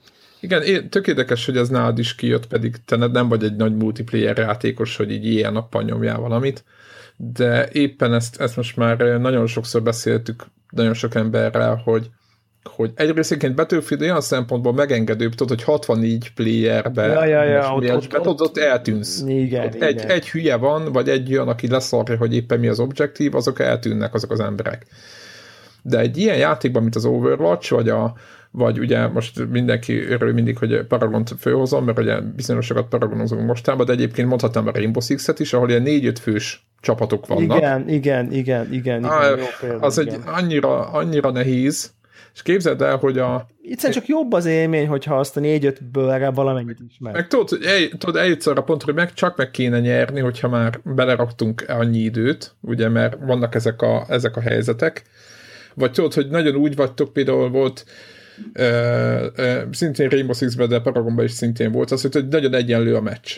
Igen, 0.40 0.90
tök 0.90 1.06
érdekes, 1.06 1.46
hogy 1.46 1.56
ez 1.56 1.68
nálad 1.68 1.98
is 1.98 2.14
kijött, 2.14 2.46
pedig 2.46 2.76
te 2.84 2.96
nem 2.96 3.28
vagy 3.28 3.44
egy 3.44 3.56
nagy 3.56 3.76
multiplayer 3.76 4.38
játékos, 4.38 4.96
hogy 4.96 5.12
így 5.12 5.26
ilyen 5.26 5.52
nappal 5.52 5.82
nyomjál 5.82 6.18
valamit, 6.18 6.64
de 7.16 7.68
éppen 7.72 8.14
ezt, 8.14 8.40
ezt 8.40 8.56
most 8.56 8.76
már 8.76 8.98
nagyon 8.98 9.46
sokszor 9.46 9.82
beszéltük 9.82 10.46
nagyon 10.70 10.94
sok 10.94 11.14
emberrel, 11.14 11.80
hogy 11.84 12.10
hogy 12.68 12.90
egyrészt 12.94 13.30
egyébként 13.30 13.54
Battlefield 13.54 14.02
olyan 14.02 14.20
szempontból 14.20 14.72
megengedőbb, 14.72 15.34
tudod, 15.34 15.48
hogy 15.48 15.62
64 15.62 16.32
playerbe 16.34 17.06
ja, 17.06 17.24
ja, 17.24 17.42
ja, 17.42 17.74
ott, 17.74 17.90
ott, 17.90 18.18
ott, 18.18 18.26
ott, 18.26 18.40
ott 18.40 18.58
eltűnsz. 18.58 19.22
Igen, 19.26 19.66
ott 19.66 19.74
igen. 19.74 19.88
Egy, 19.88 20.00
egy 20.00 20.28
hülye 20.28 20.56
van, 20.56 20.92
vagy 20.92 21.08
egy 21.08 21.32
olyan, 21.32 21.48
aki 21.48 21.68
leszarja, 21.68 22.16
hogy 22.16 22.34
éppen 22.34 22.58
mi 22.58 22.68
az 22.68 22.80
objektív, 22.80 23.34
azok 23.34 23.60
eltűnnek 23.60 24.14
azok 24.14 24.30
az 24.30 24.40
emberek. 24.40 24.86
De 25.82 25.98
egy 25.98 26.16
ilyen 26.16 26.36
játékban, 26.36 26.82
mint 26.82 26.96
az 26.96 27.04
Overwatch, 27.04 27.70
vagy 27.70 27.88
a, 27.88 28.14
vagy 28.58 28.78
ugye 28.78 29.06
most 29.06 29.48
mindenki 29.48 30.02
örül 30.02 30.32
mindig, 30.32 30.58
hogy 30.58 30.86
Paragont 30.86 31.34
főhozom, 31.38 31.84
mert 31.84 31.98
ugye 31.98 32.20
bizonyosokat 32.20 32.88
Paragonozunk 32.88 33.46
mostában, 33.46 33.86
de 33.86 33.92
egyébként 33.92 34.28
mondhatnám 34.28 34.66
a 34.66 34.70
Rainbow 34.70 35.02
Six-et 35.02 35.38
is, 35.38 35.52
ahol 35.52 35.68
ilyen 35.68 35.82
négy-öt 35.82 36.18
fős 36.18 36.66
csapatok 36.80 37.26
vannak. 37.26 37.58
Igen, 37.58 37.88
igen, 37.88 38.32
igen, 38.32 38.72
igen. 38.72 39.04
Á, 39.04 39.26
igen 39.26 39.38
jó 39.38 39.44
példa, 39.60 39.86
az 39.86 39.98
igen. 39.98 40.14
egy 40.14 40.20
annyira, 40.26 40.90
annyira 40.90 41.30
nehéz, 41.30 41.92
és 42.34 42.42
képzeld 42.42 42.82
el, 42.82 42.96
hogy 42.96 43.18
a... 43.18 43.46
Itt 43.62 43.80
csak 43.80 44.06
jobb 44.06 44.32
az 44.32 44.46
élmény, 44.46 44.86
hogyha 44.86 45.18
azt 45.18 45.36
a 45.36 45.40
négy-ötből 45.40 46.06
legalább 46.06 46.34
valamennyit 46.34 46.78
ismer. 46.88 47.12
Meg 47.12 47.26
tudod, 47.26 47.48
hogy 47.48 47.62
el, 47.64 47.88
tudod, 47.98 48.16
eljutsz 48.16 48.46
arra 48.46 48.62
pontra, 48.62 48.86
hogy 48.86 48.94
meg 48.94 49.12
csak 49.14 49.36
meg 49.36 49.50
kéne 49.50 49.80
nyerni, 49.80 50.20
hogyha 50.20 50.48
már 50.48 50.80
beleraktunk 50.84 51.64
annyi 51.68 51.98
időt, 51.98 52.54
ugye, 52.60 52.88
mert 52.88 53.16
vannak 53.20 53.54
ezek 53.54 53.82
a, 53.82 54.04
ezek 54.08 54.36
a 54.36 54.40
helyzetek. 54.40 55.02
Vagy 55.74 55.92
tudod, 55.92 56.14
hogy 56.14 56.28
nagyon 56.28 56.54
úgy 56.54 56.76
vagytok, 56.76 57.12
például 57.12 57.50
volt 57.50 57.84
szintén 59.70 60.08
Rainbow 60.08 60.34
Six-ben, 60.34 60.68
de 60.68 60.80
Paragonban 60.80 61.24
is 61.24 61.30
szintén 61.30 61.72
volt. 61.72 61.90
Az, 61.90 62.02
hogy 62.02 62.28
nagyon 62.28 62.54
egyenlő 62.54 62.96
a 62.96 63.00
meccs. 63.00 63.36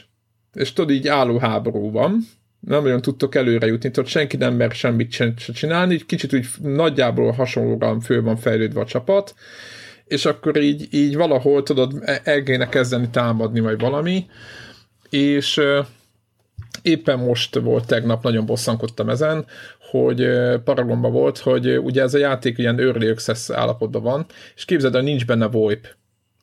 És 0.52 0.72
tudod, 0.72 0.90
így 0.90 1.08
álló 1.08 1.38
háború 1.38 1.90
van, 1.90 2.20
nem 2.60 2.82
nagyon 2.82 3.02
tudtok 3.02 3.34
előre 3.34 3.66
jutni, 3.66 3.90
tudod, 3.90 4.10
senki 4.10 4.36
nem 4.36 4.54
mer 4.54 4.72
semmit 4.72 5.12
se 5.12 5.34
csinálni, 5.34 5.96
kicsit 6.06 6.34
úgy 6.34 6.46
nagyjából 6.62 7.30
hasonlóan 7.30 8.00
föl 8.00 8.22
van 8.22 8.36
fejlődve 8.36 8.80
a 8.80 8.86
csapat, 8.86 9.34
és 10.04 10.24
akkor 10.24 10.56
így, 10.56 10.88
így 10.90 11.16
valahol 11.16 11.62
tudod, 11.62 12.02
el 12.24 12.42
kéne 12.42 12.68
kezdeni 12.68 13.08
támadni, 13.10 13.60
vagy 13.60 13.78
valami, 13.78 14.26
és 15.10 15.60
éppen 16.82 17.18
most 17.18 17.54
volt 17.54 17.86
tegnap, 17.86 18.22
nagyon 18.22 18.46
bosszankodtam 18.46 19.08
ezen, 19.08 19.46
hogy 19.90 20.28
Paragonban 20.64 21.12
volt, 21.12 21.38
hogy 21.38 21.78
ugye 21.78 22.02
ez 22.02 22.14
a 22.14 22.18
játék 22.18 22.58
ilyen 22.58 22.78
early 22.80 23.08
access 23.08 23.50
állapotban 23.50 24.02
van, 24.02 24.26
és 24.54 24.64
képzeld, 24.64 24.94
hogy 24.94 25.02
nincs 25.02 25.26
benne 25.26 25.46
VoIP. 25.46 25.86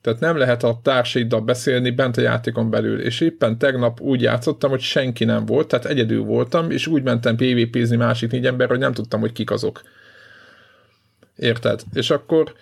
Tehát 0.01 0.19
nem 0.19 0.37
lehet 0.37 0.63
a 0.63 0.79
társaiddal 0.83 1.41
beszélni 1.41 1.89
bent 1.89 2.17
a 2.17 2.21
játékon 2.21 2.69
belül, 2.69 3.01
és 3.01 3.21
éppen 3.21 3.57
tegnap 3.57 4.01
úgy 4.01 4.21
játszottam, 4.21 4.69
hogy 4.69 4.81
senki 4.81 5.25
nem 5.25 5.45
volt, 5.45 5.67
tehát 5.67 5.85
egyedül 5.85 6.23
voltam, 6.23 6.71
és 6.71 6.87
úgy 6.87 7.03
mentem 7.03 7.35
PvP-zni 7.35 7.95
másik 7.95 8.31
négy 8.31 8.45
ember, 8.45 8.67
hogy 8.67 8.79
nem 8.79 8.93
tudtam, 8.93 9.19
hogy 9.19 9.31
kik 9.31 9.51
azok. 9.51 9.81
Érted? 11.35 11.81
És 11.93 12.09
akkor 12.09 12.53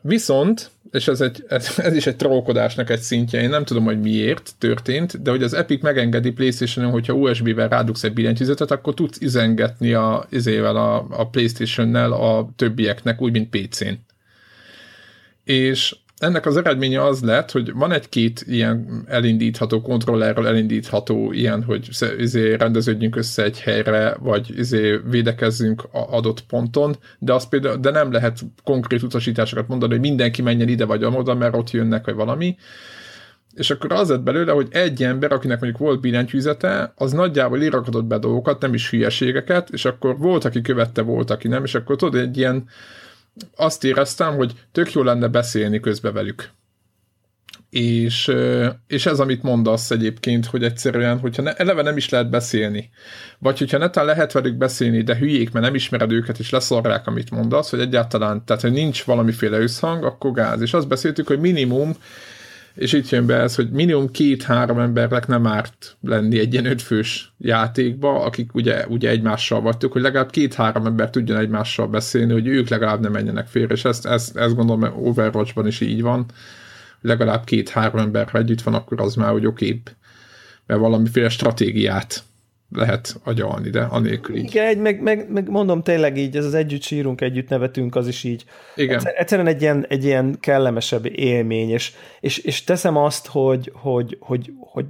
Viszont, 0.00 0.70
és 0.90 1.08
ez, 1.08 1.20
egy, 1.20 1.44
ez, 1.48 1.78
ez 1.88 1.96
is 1.96 2.06
egy 2.06 2.16
trollkodásnak 2.16 2.90
egy 2.90 3.00
szintje, 3.00 3.40
én 3.40 3.48
nem 3.48 3.64
tudom, 3.64 3.84
hogy 3.84 4.00
miért 4.00 4.50
történt, 4.58 5.22
de 5.22 5.30
hogy 5.30 5.42
az 5.42 5.54
Epic 5.54 5.82
megengedi 5.82 6.30
PlayStation-on, 6.30 6.92
hogyha 6.92 7.12
USB-vel 7.12 7.68
rádugsz 7.68 8.04
egy 8.04 8.12
billentyűzetet, 8.12 8.70
akkor 8.70 8.94
tudsz 8.94 9.20
izengetni 9.20 9.92
a, 9.92 10.26
izével 10.30 10.76
a, 10.76 11.06
a 11.10 11.28
PlayStation-nel 11.28 12.12
a 12.12 12.48
többieknek, 12.56 13.20
úgy, 13.20 13.32
mint 13.32 13.50
PC-n. 13.50 13.92
És 15.44 15.96
ennek 16.24 16.46
az 16.46 16.56
eredménye 16.56 17.04
az 17.04 17.22
lett, 17.22 17.50
hogy 17.50 17.72
van 17.72 17.92
egy-két 17.92 18.44
ilyen 18.46 19.04
elindítható, 19.06 19.80
kontrollerről 19.80 20.46
elindítható 20.46 21.32
ilyen, 21.32 21.62
hogy 21.62 21.88
izé 22.18 22.54
rendeződjünk 22.54 23.16
össze 23.16 23.42
egy 23.42 23.60
helyre, 23.60 24.16
vagy 24.20 24.58
izé 24.58 25.00
védekezzünk 25.10 25.88
adott 25.92 26.40
ponton, 26.40 26.96
de, 27.18 27.32
az 27.32 27.48
például, 27.48 27.76
de 27.76 27.90
nem 27.90 28.12
lehet 28.12 28.38
konkrét 28.64 29.02
utasításokat 29.02 29.68
mondani, 29.68 29.92
hogy 29.92 30.00
mindenki 30.00 30.42
menjen 30.42 30.68
ide 30.68 30.84
vagy 30.84 31.04
oda, 31.04 31.34
mert 31.34 31.56
ott 31.56 31.70
jönnek, 31.70 32.04
vagy 32.04 32.14
valami. 32.14 32.56
És 33.54 33.70
akkor 33.70 33.92
az 33.92 34.08
lett 34.08 34.22
belőle, 34.22 34.52
hogy 34.52 34.68
egy 34.70 35.02
ember, 35.02 35.32
akinek 35.32 35.60
mondjuk 35.60 35.82
volt 35.82 36.00
billentyűzete, 36.00 36.92
az 36.96 37.12
nagyjából 37.12 37.62
irakodott 37.62 38.04
be 38.04 38.18
dolgokat, 38.18 38.60
nem 38.60 38.74
is 38.74 38.90
hülyeségeket, 38.90 39.70
és 39.70 39.84
akkor 39.84 40.18
volt, 40.18 40.44
aki 40.44 40.60
követte, 40.60 41.02
volt, 41.02 41.30
aki 41.30 41.48
nem, 41.48 41.64
és 41.64 41.74
akkor 41.74 41.96
tudod, 41.96 42.20
egy 42.20 42.36
ilyen 42.36 42.68
azt 43.56 43.84
éreztem, 43.84 44.36
hogy 44.36 44.52
tök 44.72 44.92
jó 44.92 45.02
lenne 45.02 45.28
beszélni 45.28 45.80
közbe 45.80 46.10
velük. 46.10 46.50
És, 47.70 48.32
és 48.86 49.06
ez, 49.06 49.20
amit 49.20 49.42
mondasz 49.42 49.90
egyébként, 49.90 50.46
hogy 50.46 50.64
egyszerűen, 50.64 51.18
hogyha 51.18 51.42
ne, 51.42 51.52
eleve 51.52 51.82
nem 51.82 51.96
is 51.96 52.08
lehet 52.08 52.30
beszélni, 52.30 52.90
vagy 53.38 53.58
hogyha 53.58 53.78
netán 53.78 54.04
lehet 54.04 54.32
velük 54.32 54.56
beszélni, 54.56 55.02
de 55.02 55.16
hülyék, 55.16 55.52
mert 55.52 55.64
nem 55.64 55.74
ismered 55.74 56.12
őket, 56.12 56.38
és 56.38 56.50
leszarrák, 56.50 57.06
amit 57.06 57.30
mondasz, 57.30 57.70
hogy 57.70 57.80
egyáltalán, 57.80 58.44
tehát 58.44 58.62
hogy 58.62 58.72
nincs 58.72 59.04
valamiféle 59.04 59.58
összhang, 59.58 60.04
akkor 60.04 60.32
gáz. 60.32 60.60
És 60.60 60.74
azt 60.74 60.88
beszéltük, 60.88 61.26
hogy 61.26 61.40
minimum 61.40 61.96
és 62.74 62.92
itt 62.92 63.08
jön 63.08 63.26
be 63.26 63.34
ez, 63.36 63.54
hogy 63.54 63.70
minimum 63.70 64.10
két-három 64.10 64.78
embernek 64.78 65.26
nem 65.26 65.46
árt 65.46 65.96
lenni 66.00 66.38
egy 66.38 66.52
ilyen 66.52 66.66
ötfős 66.66 67.32
játékba, 67.38 68.24
akik 68.24 68.54
ugye, 68.54 68.86
ugye 68.86 69.08
egymással 69.08 69.60
vagytok, 69.60 69.92
hogy 69.92 70.02
legalább 70.02 70.30
két-három 70.30 70.86
ember 70.86 71.10
tudjon 71.10 71.38
egymással 71.38 71.86
beszélni, 71.86 72.32
hogy 72.32 72.46
ők 72.46 72.68
legalább 72.68 73.00
nem 73.00 73.12
menjenek 73.12 73.46
félre, 73.46 73.74
és 73.74 73.84
ezt, 73.84 74.06
ezt, 74.06 74.36
ezt 74.36 74.54
gondolom 74.54 75.06
Overwatchban 75.06 75.66
is 75.66 75.80
így 75.80 76.02
van, 76.02 76.26
legalább 77.00 77.44
két-három 77.44 78.00
ember 78.00 78.28
együtt 78.32 78.62
van, 78.62 78.74
akkor 78.74 79.00
az 79.00 79.14
már 79.14 79.30
hogy 79.30 79.46
okébb, 79.46 79.90
mert 80.66 80.80
valamiféle 80.80 81.28
stratégiát 81.28 82.24
lehet 82.74 83.20
agyalni, 83.24 83.70
de 83.70 83.80
anélkül 83.80 84.36
így. 84.36 84.44
Igen, 84.44 84.78
meg, 84.78 85.02
meg, 85.02 85.30
meg, 85.30 85.48
mondom 85.48 85.82
tényleg 85.82 86.16
így, 86.16 86.36
ez 86.36 86.44
az 86.44 86.54
együtt 86.54 86.82
sírunk, 86.82 87.20
együtt 87.20 87.48
nevetünk, 87.48 87.96
az 87.96 88.08
is 88.08 88.24
így. 88.24 88.44
Igen. 88.76 88.94
Egyszer, 88.94 89.14
egyszerűen 89.16 89.46
egy 89.46 89.62
ilyen, 89.62 89.86
egy 89.88 90.04
ilyen 90.04 90.36
kellemesebb 90.40 91.06
élmény, 91.18 91.70
és, 91.70 91.92
és, 92.20 92.38
és 92.38 92.64
teszem 92.64 92.96
azt, 92.96 93.26
hogy, 93.26 93.72
hogy, 93.74 94.16
hogy, 94.20 94.52
hogy 94.60 94.84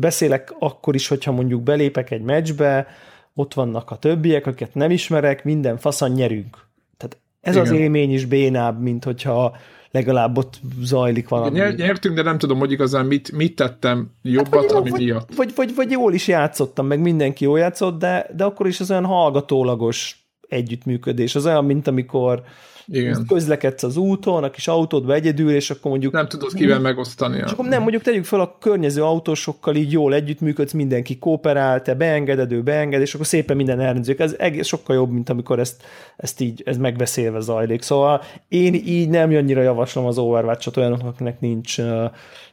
beszélek 0.00 0.54
akkor 0.58 0.94
is, 0.94 1.08
hogyha 1.08 1.32
mondjuk 1.32 1.62
belépek 1.62 2.10
egy 2.10 2.22
meccsbe, 2.22 2.86
ott 3.34 3.54
vannak 3.54 3.90
a 3.90 3.96
többiek, 3.96 4.46
akiket 4.46 4.74
nem 4.74 4.90
ismerek, 4.90 5.44
minden 5.44 5.76
faszan 5.76 6.10
nyerünk. 6.10 6.66
Tehát 6.96 7.16
ez 7.40 7.54
Igen. 7.54 7.66
az 7.66 7.72
élmény 7.72 8.12
is 8.12 8.24
bénább, 8.24 8.80
mint 8.82 9.04
hogyha 9.04 9.56
legalább 9.90 10.38
ott 10.38 10.60
zajlik 10.80 11.28
valami. 11.28 11.56
Igen, 11.56 11.74
nyertünk, 11.74 12.14
de 12.14 12.22
nem 12.22 12.38
tudom, 12.38 12.58
hogy 12.58 12.72
igazán 12.72 13.06
mit, 13.06 13.32
mit 13.32 13.56
tettem 13.56 14.10
jobbat, 14.22 14.62
hát, 14.62 14.72
ami 14.72 14.90
vagy, 14.90 15.00
miatt. 15.00 15.34
Vagy, 15.34 15.52
vagy, 15.54 15.74
vagy 15.74 15.90
jól 15.90 16.14
is 16.14 16.28
játszottam, 16.28 16.86
meg 16.86 17.00
mindenki 17.00 17.44
jól 17.44 17.58
játszott, 17.58 17.98
de, 17.98 18.26
de 18.36 18.44
akkor 18.44 18.66
is 18.66 18.80
az 18.80 18.90
olyan 18.90 19.04
hallgatólagos 19.04 20.26
együttműködés. 20.48 21.34
Az 21.34 21.46
olyan, 21.46 21.64
mint 21.64 21.86
amikor 21.86 22.42
igen. 22.90 23.26
közlekedsz 23.26 23.82
az 23.82 23.96
úton, 23.96 24.44
a 24.44 24.50
kis 24.50 24.68
autódba 24.68 25.14
egyedül, 25.14 25.50
és 25.50 25.70
akkor 25.70 25.90
mondjuk... 25.90 26.12
Nem 26.12 26.28
tudod 26.28 26.52
kivel 26.52 26.80
megosztani. 26.80 27.36
És 27.36 27.52
akkor 27.52 27.64
nem, 27.64 27.80
mondjuk 27.80 28.02
tegyük 28.02 28.24
fel 28.24 28.40
a 28.40 28.56
környező 28.60 29.02
autósokkal, 29.02 29.76
így 29.76 29.92
jól 29.92 30.14
együttműködsz, 30.14 30.72
mindenki 30.72 31.18
kooperál, 31.18 31.82
te 31.82 31.94
beengeded, 31.94 32.52
ő 32.52 32.62
beenged, 32.62 33.00
és 33.00 33.14
akkor 33.14 33.26
szépen 33.26 33.56
minden 33.56 33.80
elrendzik. 33.80 34.18
Ez 34.18 34.34
egész 34.38 34.66
sokkal 34.66 34.96
jobb, 34.96 35.10
mint 35.10 35.28
amikor 35.28 35.58
ezt, 35.58 35.82
ezt 36.16 36.40
így 36.40 36.62
ez 36.64 36.76
megbeszélve 36.76 37.40
zajlik. 37.40 37.82
Szóval 37.82 38.22
én 38.48 38.74
így 38.74 39.08
nem 39.08 39.30
annyira 39.30 39.62
javaslom 39.62 40.06
az 40.06 40.18
Overwatch-ot 40.18 40.76
olyanoknak, 40.76 41.40
nincs, 41.40 41.76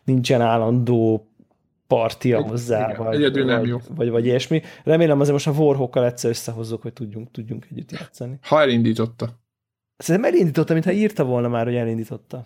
nincsen 0.04 0.42
állandó 0.42 1.30
partia 1.88 2.38
Egy, 2.38 2.50
hozzá, 2.50 2.90
igen, 2.90 3.04
vagy, 3.06 3.16
egyedül 3.16 3.46
nem 3.46 3.60
vagy, 3.60 3.68
jó. 3.68 3.78
Vagy, 3.96 4.10
vagy 4.10 4.26
ilyesmi. 4.26 4.62
Remélem 4.84 5.20
azért 5.20 5.34
most 5.34 5.48
a 5.48 5.64
Warhawkkal 5.64 6.06
egyszer 6.06 6.30
összehozzuk, 6.30 6.82
hogy 6.82 6.94
tudjunk, 6.94 7.32
tudjunk 7.32 7.68
együtt 7.72 7.92
játszani. 7.92 8.40
Ha 8.42 8.62
elindította. 8.62 9.44
Szerintem 9.98 10.32
elindította, 10.32 10.74
mintha 10.74 10.92
írta 10.92 11.24
volna 11.24 11.48
már, 11.48 11.66
hogy 11.66 11.76
elindította. 11.76 12.46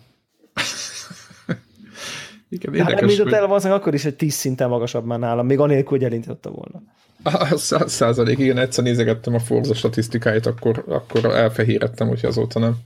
Igen, 2.48 2.74
érdekes, 2.74 2.78
érdekes, 2.78 3.00
elindított 3.00 3.24
hogy... 3.24 3.34
el 3.34 3.46
valószínűleg 3.46 3.80
akkor 3.80 3.94
is 3.94 4.04
egy 4.04 4.16
tíz 4.16 4.34
szinten 4.34 4.68
magasabb 4.68 5.04
már 5.04 5.18
nálam, 5.18 5.46
még 5.46 5.58
anélkül, 5.58 5.88
hogy 5.88 6.04
elindította 6.04 6.50
volna. 6.50 6.82
A 7.22 7.56
száz 7.56 7.92
százalék, 7.92 8.38
igen, 8.38 8.58
egyszer 8.58 8.84
nézegettem 8.84 9.34
a 9.34 9.38
Forza 9.38 9.74
statisztikáit, 9.74 10.46
akkor, 10.46 10.84
akkor 10.88 11.24
elfehérettem, 11.24 12.08
hogy 12.08 12.20
azóta 12.22 12.58
nem, 12.58 12.76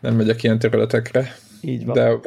nem 0.00 0.14
megyek 0.14 0.42
ilyen 0.42 0.58
területekre. 0.58 1.34
Így 1.60 1.84
van. 1.84 1.94
De 1.94 2.18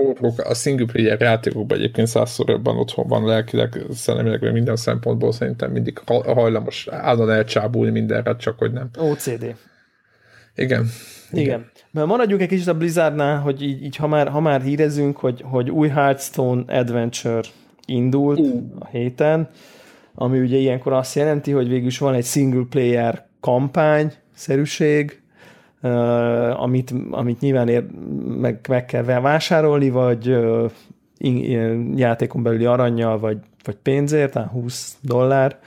a 0.44 0.54
single 0.54 0.86
player 0.86 1.22
játékokban 1.22 1.78
egyébként 1.78 2.08
százszor 2.08 2.50
jobban 2.50 2.78
otthon 2.78 3.08
van 3.08 3.26
lelkileg, 3.26 3.86
szellemileg, 3.94 4.52
minden 4.52 4.76
szempontból 4.76 5.32
szerintem 5.32 5.72
mindig 5.72 6.02
hajlamos 6.06 6.88
állandóan 6.88 7.38
elcsábulni 7.38 7.92
mindenre, 7.92 8.36
csak 8.36 8.58
hogy 8.58 8.72
nem. 8.72 8.90
OCD. 8.98 9.56
Igen. 10.56 10.86
Igen. 11.32 11.70
Mert 11.92 12.08
maradjunk 12.08 12.42
egy 12.42 12.48
kicsit 12.48 12.68
a 12.68 12.78
Blizzardnál, 12.78 13.40
hogy 13.40 13.62
így, 13.64 13.84
így 13.84 13.96
ha, 13.96 14.08
már, 14.08 14.28
ha 14.28 14.40
már 14.40 14.62
hírezünk, 14.62 15.18
hogy, 15.18 15.44
hogy 15.46 15.70
új 15.70 15.88
Hearthstone 15.88 16.64
Adventure 16.68 17.42
indult 17.86 18.40
uh. 18.40 18.62
a 18.80 18.86
héten, 18.86 19.50
ami 20.16 20.40
ugye 20.40 20.58
ilyenkor 20.58 20.94
azt 20.94 21.16
jelenti, 21.16 21.52
hogy 21.52 21.68
végül 21.68 21.88
is 21.88 21.98
van 21.98 22.14
egy 22.14 22.26
single 22.26 22.66
player 22.70 23.26
kampány 23.40 24.14
szerűség, 24.34 25.22
uh, 25.82 26.62
amit, 26.62 26.94
amit 27.12 27.40
nyilván 27.40 27.68
ér, 27.68 27.86
meg, 28.26 28.60
meg 28.70 28.86
kell 28.86 29.04
vásárolni, 29.04 29.90
vagy 29.90 30.30
uh, 30.30 30.72
in, 31.18 31.98
játékon 31.98 32.44
belüli 32.44 32.66
aranyjal, 32.66 33.20
vagy, 33.20 33.38
vagy 33.64 33.76
pénzért, 33.76 34.32
tehát 34.32 34.50
20 34.50 34.96
dollár, 35.02 35.60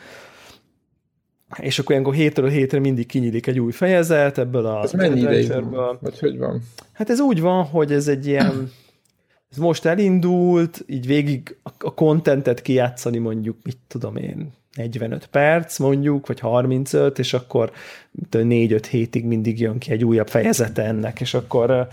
és 1.60 1.78
akkor 1.78 1.90
ilyenkor 1.90 2.14
hétről 2.14 2.48
hétre 2.48 2.78
mindig 2.78 3.06
kinyílik 3.06 3.46
egy 3.46 3.60
új 3.60 3.72
fejezet 3.72 4.38
ebből 4.38 4.66
a 4.66 4.82
Ez 4.82 4.92
mennyi 4.92 5.20
ideig 5.20 5.52
van? 5.70 5.98
Vagy 6.00 6.18
hogy 6.18 6.38
van? 6.38 6.62
Hát 6.92 7.10
ez 7.10 7.20
úgy 7.20 7.40
van, 7.40 7.64
hogy 7.64 7.92
ez 7.92 8.08
egy 8.08 8.26
ilyen 8.26 8.70
ez 9.50 9.60
most 9.60 9.84
elindult, 9.84 10.84
így 10.86 11.06
végig 11.06 11.56
a 11.78 11.94
kontentet 11.94 12.62
kijátszani 12.62 13.18
mondjuk, 13.18 13.56
mit 13.62 13.78
tudom 13.88 14.16
én, 14.16 14.52
45 14.76 15.26
perc 15.26 15.78
mondjuk, 15.78 16.26
vagy 16.26 16.40
35, 16.40 17.18
és 17.18 17.34
akkor 17.34 17.72
4-5 18.30 18.84
hétig 18.90 19.24
mindig 19.24 19.60
jön 19.60 19.78
ki 19.78 19.90
egy 19.92 20.04
újabb 20.04 20.28
fejezete 20.28 20.82
ennek, 20.82 21.20
és 21.20 21.34
akkor 21.34 21.88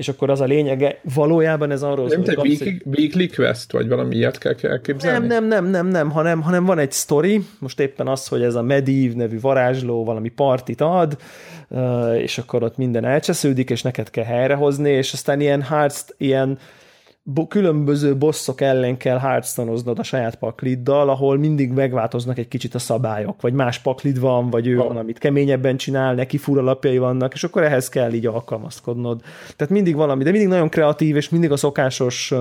és 0.00 0.08
akkor 0.08 0.30
az 0.30 0.40
a 0.40 0.44
lényege, 0.44 1.00
valójában 1.14 1.70
ez 1.70 1.82
arról 1.82 2.06
Nem 2.06 2.22
te 2.22 2.34
weekly, 2.36 2.76
weekly 2.84 3.26
quest, 3.26 3.72
vagy 3.72 3.88
valami 3.88 4.16
ilyet 4.16 4.38
kell 4.38 4.54
elképzelni? 4.62 5.26
Nem, 5.26 5.44
nem, 5.44 5.62
nem, 5.64 5.70
nem, 5.70 5.86
nem, 5.86 6.10
hanem, 6.10 6.40
hanem 6.40 6.64
van 6.64 6.78
egy 6.78 6.92
story, 6.92 7.44
most 7.58 7.80
éppen 7.80 8.08
az, 8.08 8.26
hogy 8.28 8.42
ez 8.42 8.54
a 8.54 8.62
Medív 8.62 9.14
nevű 9.14 9.40
varázsló 9.40 10.04
valami 10.04 10.28
partit 10.28 10.80
ad, 10.80 11.16
és 12.16 12.38
akkor 12.38 12.62
ott 12.62 12.76
minden 12.76 13.04
elcsesződik, 13.04 13.70
és 13.70 13.82
neked 13.82 14.10
kell 14.10 14.24
helyrehozni, 14.24 14.90
és 14.90 15.12
aztán 15.12 15.40
ilyen 15.40 15.62
hearts, 15.62 16.04
ilyen 16.16 16.58
különböző 17.48 18.16
bosszok 18.16 18.60
ellen 18.60 18.96
kell 18.96 19.18
hearthstone 19.18 19.72
a 19.96 20.02
saját 20.02 20.34
pakliddal, 20.34 21.08
ahol 21.08 21.38
mindig 21.38 21.70
megváltoznak 21.72 22.38
egy 22.38 22.48
kicsit 22.48 22.74
a 22.74 22.78
szabályok, 22.78 23.40
vagy 23.40 23.52
más 23.52 23.78
paklid 23.78 24.20
van, 24.20 24.50
vagy 24.50 24.66
ő 24.66 24.76
van, 24.76 24.96
amit 24.96 25.18
keményebben 25.18 25.76
csinál, 25.76 26.14
neki 26.14 26.36
fura 26.36 26.62
lapjai 26.62 26.98
vannak, 26.98 27.34
és 27.34 27.44
akkor 27.44 27.62
ehhez 27.62 27.88
kell 27.88 28.12
így 28.12 28.26
alkalmazkodnod. 28.26 29.20
Tehát 29.56 29.72
mindig 29.72 29.94
valami, 29.94 30.24
de 30.24 30.30
mindig 30.30 30.48
nagyon 30.48 30.68
kreatív, 30.68 31.16
és 31.16 31.28
mindig 31.28 31.52
a 31.52 31.56
szokásos 31.56 32.32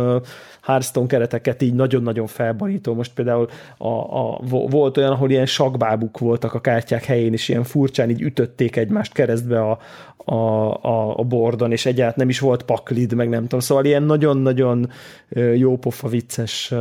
Hearthstone 0.61 1.07
kereteket 1.07 1.61
így 1.61 1.73
nagyon-nagyon 1.73 2.27
felborító. 2.27 2.93
Most 2.93 3.13
például 3.13 3.47
a, 3.77 3.87
a, 3.87 4.39
volt 4.49 4.97
olyan, 4.97 5.11
ahol 5.11 5.29
ilyen 5.29 5.45
sakbábuk 5.45 6.19
voltak 6.19 6.53
a 6.53 6.61
kártyák 6.61 7.03
helyén, 7.03 7.33
és 7.33 7.49
ilyen 7.49 7.63
furcsán 7.63 8.09
így 8.09 8.21
ütötték 8.21 8.75
egymást 8.75 9.13
keresztbe 9.13 9.61
a, 9.61 9.79
a, 10.25 10.33
a, 10.33 11.19
a 11.19 11.23
bordon, 11.23 11.71
és 11.71 11.85
egyáltalán 11.85 12.13
nem 12.17 12.29
is 12.29 12.39
volt 12.39 12.63
paklid, 12.63 13.13
meg 13.13 13.29
nem 13.29 13.41
tudom. 13.41 13.59
Szóval 13.59 13.85
ilyen 13.85 14.03
nagyon-nagyon 14.03 14.89
jópofa 15.55 16.07
vicces, 16.07 16.73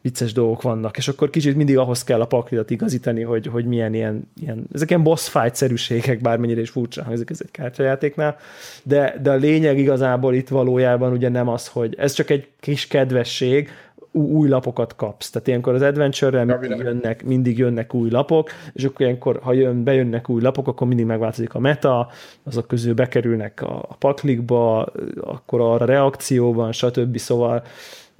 vicces 0.00 0.32
dolgok 0.32 0.62
vannak, 0.62 0.96
és 0.96 1.08
akkor 1.08 1.30
kicsit 1.30 1.56
mindig 1.56 1.78
ahhoz 1.78 2.04
kell 2.04 2.20
a 2.20 2.26
paklidat 2.26 2.70
igazítani, 2.70 3.22
hogy, 3.22 3.46
hogy 3.46 3.64
milyen 3.64 3.94
ilyen, 3.94 4.30
ilyen 4.40 4.66
ezek 4.72 4.90
ilyen 4.90 5.02
boss 5.02 5.28
fight-szerűségek, 5.28 6.20
bármennyire 6.20 6.60
is 6.60 6.70
furcsa 6.70 7.04
hangzik 7.04 7.30
ez 7.30 7.40
egy 7.42 7.50
kártyajátéknál, 7.50 8.36
de, 8.82 9.16
de 9.22 9.30
a 9.30 9.36
lényeg 9.36 9.78
igazából 9.78 10.34
itt 10.34 10.48
valójában 10.48 11.12
ugye 11.12 11.28
nem 11.28 11.48
az, 11.48 11.68
hogy 11.68 11.94
ez 11.98 12.12
csak 12.12 12.30
egy 12.30 12.48
kis 12.60 12.86
kedvesség, 12.86 13.68
új 14.16 14.48
lapokat 14.48 14.96
kapsz. 14.96 15.30
Tehát 15.30 15.48
ilyenkor 15.48 15.74
az 15.74 15.82
adventure-re 15.82 16.44
mindig 16.44 16.78
jönnek, 16.78 17.24
mindig 17.24 17.58
jönnek 17.58 17.94
új 17.94 18.10
lapok, 18.10 18.50
és 18.72 18.84
akkor 18.84 19.00
ilyenkor, 19.00 19.40
ha 19.42 19.52
jön, 19.52 19.84
bejönnek 19.84 20.28
új 20.28 20.42
lapok, 20.42 20.68
akkor 20.68 20.86
mindig 20.86 21.06
megváltozik 21.06 21.54
a 21.54 21.58
meta, 21.58 22.08
azok 22.44 22.66
közül 22.66 22.94
bekerülnek 22.94 23.62
a, 23.62 23.84
a 23.88 23.94
paklikba, 23.94 24.86
akkor 25.20 25.60
arra 25.60 25.84
reakcióban, 25.84 26.72
stb. 26.72 27.16
Szóval 27.16 27.62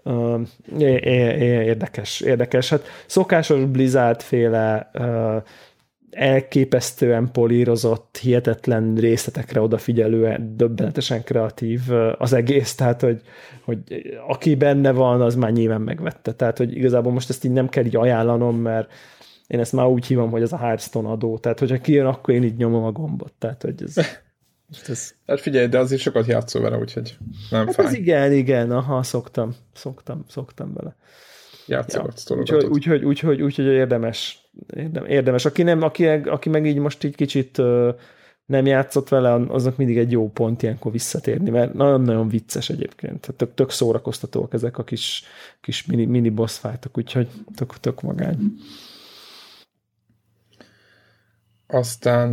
uh, 0.05 0.41
érdekes, 0.79 2.21
érdekes. 2.21 2.69
Hát 2.69 2.85
szokásos 3.07 3.65
Blizzard 3.65 4.21
féle 4.21 4.91
uh, 4.95 5.43
elképesztően 6.16 7.33
polírozott, 7.33 8.18
hihetetlen 8.20 8.94
részletekre 8.94 9.61
odafigyelően, 9.61 10.57
döbbenetesen 10.57 11.22
kreatív 11.22 11.81
az 12.18 12.33
egész, 12.33 12.74
tehát 12.74 13.00
hogy, 13.00 13.20
hogy 13.64 13.79
aki 14.29 14.55
benne 14.55 14.92
van, 14.92 15.20
az 15.20 15.35
már 15.35 15.52
nyilván 15.52 15.81
megvette. 15.81 16.33
Tehát, 16.33 16.59
hogy 16.59 16.76
igazából 16.76 17.12
most 17.12 17.29
ezt 17.29 17.44
így 17.44 17.52
nem 17.52 17.68
kell 17.68 17.85
így 17.85 17.96
ajánlanom, 17.96 18.57
mert 18.57 18.92
én 19.46 19.61
ezt 19.61 19.72
már 19.72 19.87
úgy 19.87 20.07
hívom, 20.07 20.31
hogy 20.31 20.42
ez 20.42 20.52
a 20.52 20.59
Hearthstone 20.59 21.09
adó. 21.09 21.38
Tehát, 21.38 21.59
hogyha 21.59 21.81
kijön, 21.81 22.07
akkor 22.07 22.35
én 22.35 22.42
így 22.42 22.57
nyomom 22.57 22.85
a 22.85 22.92
gombot. 22.92 23.33
Tehát, 23.38 23.62
hogy 23.62 23.83
ez... 23.83 23.96
ez... 24.88 25.14
Hát 25.26 25.40
figyelj, 25.40 25.66
de 25.66 25.79
azért 25.79 26.00
sokat 26.00 26.26
játszol 26.26 26.62
vele, 26.62 26.79
úgyhogy 26.79 27.16
nem 27.50 27.66
hát 27.66 27.74
fáj. 27.74 27.87
Ez 27.87 27.92
igen, 27.92 28.33
igen, 28.33 28.70
aha, 28.70 29.02
szoktam, 29.02 29.55
szoktam, 29.72 30.24
szoktam 30.29 30.72
vele. 30.74 30.96
Játszogatsz 31.66 32.31
ja. 32.31 32.37
Úgyhogy 32.37 32.64
úgy, 32.64 32.88
úgy, 32.88 33.05
úgy, 33.05 33.42
úgy, 33.42 33.42
úgy, 33.42 33.59
érdemes, 33.59 34.46
érdemes. 35.07 35.45
Aki, 35.45 35.62
nem, 35.62 35.83
aki, 35.83 36.07
aki 36.07 36.49
meg 36.49 36.66
így 36.66 36.79
most 36.79 37.05
így 37.05 37.14
kicsit 37.14 37.62
nem 38.47 38.66
játszott 38.66 39.09
vele, 39.09 39.33
azok 39.33 39.77
mindig 39.77 39.99
egy 39.99 40.11
jó 40.11 40.31
pont 40.31 40.62
ilyenkor 40.62 40.92
visszatérni, 40.92 41.51
mert 41.51 41.75
nagyon-nagyon 41.75 42.29
vicces 42.29 42.71
egyébként. 42.71 43.21
Tehát 43.21 43.37
tök, 43.37 43.55
tök 43.55 43.71
szórakoztatóak 43.71 44.53
ezek 44.53 44.79
a 44.79 44.85
kis, 44.85 45.25
kis 45.61 45.87
mini, 45.87 46.05
mini 46.05 46.29
boss 46.29 46.59
fightok, 46.59 46.99
úgyhogy 46.99 47.29
tök, 47.55 47.81
tök 47.81 48.03
magány. 48.03 48.38
Aztán 51.66 52.31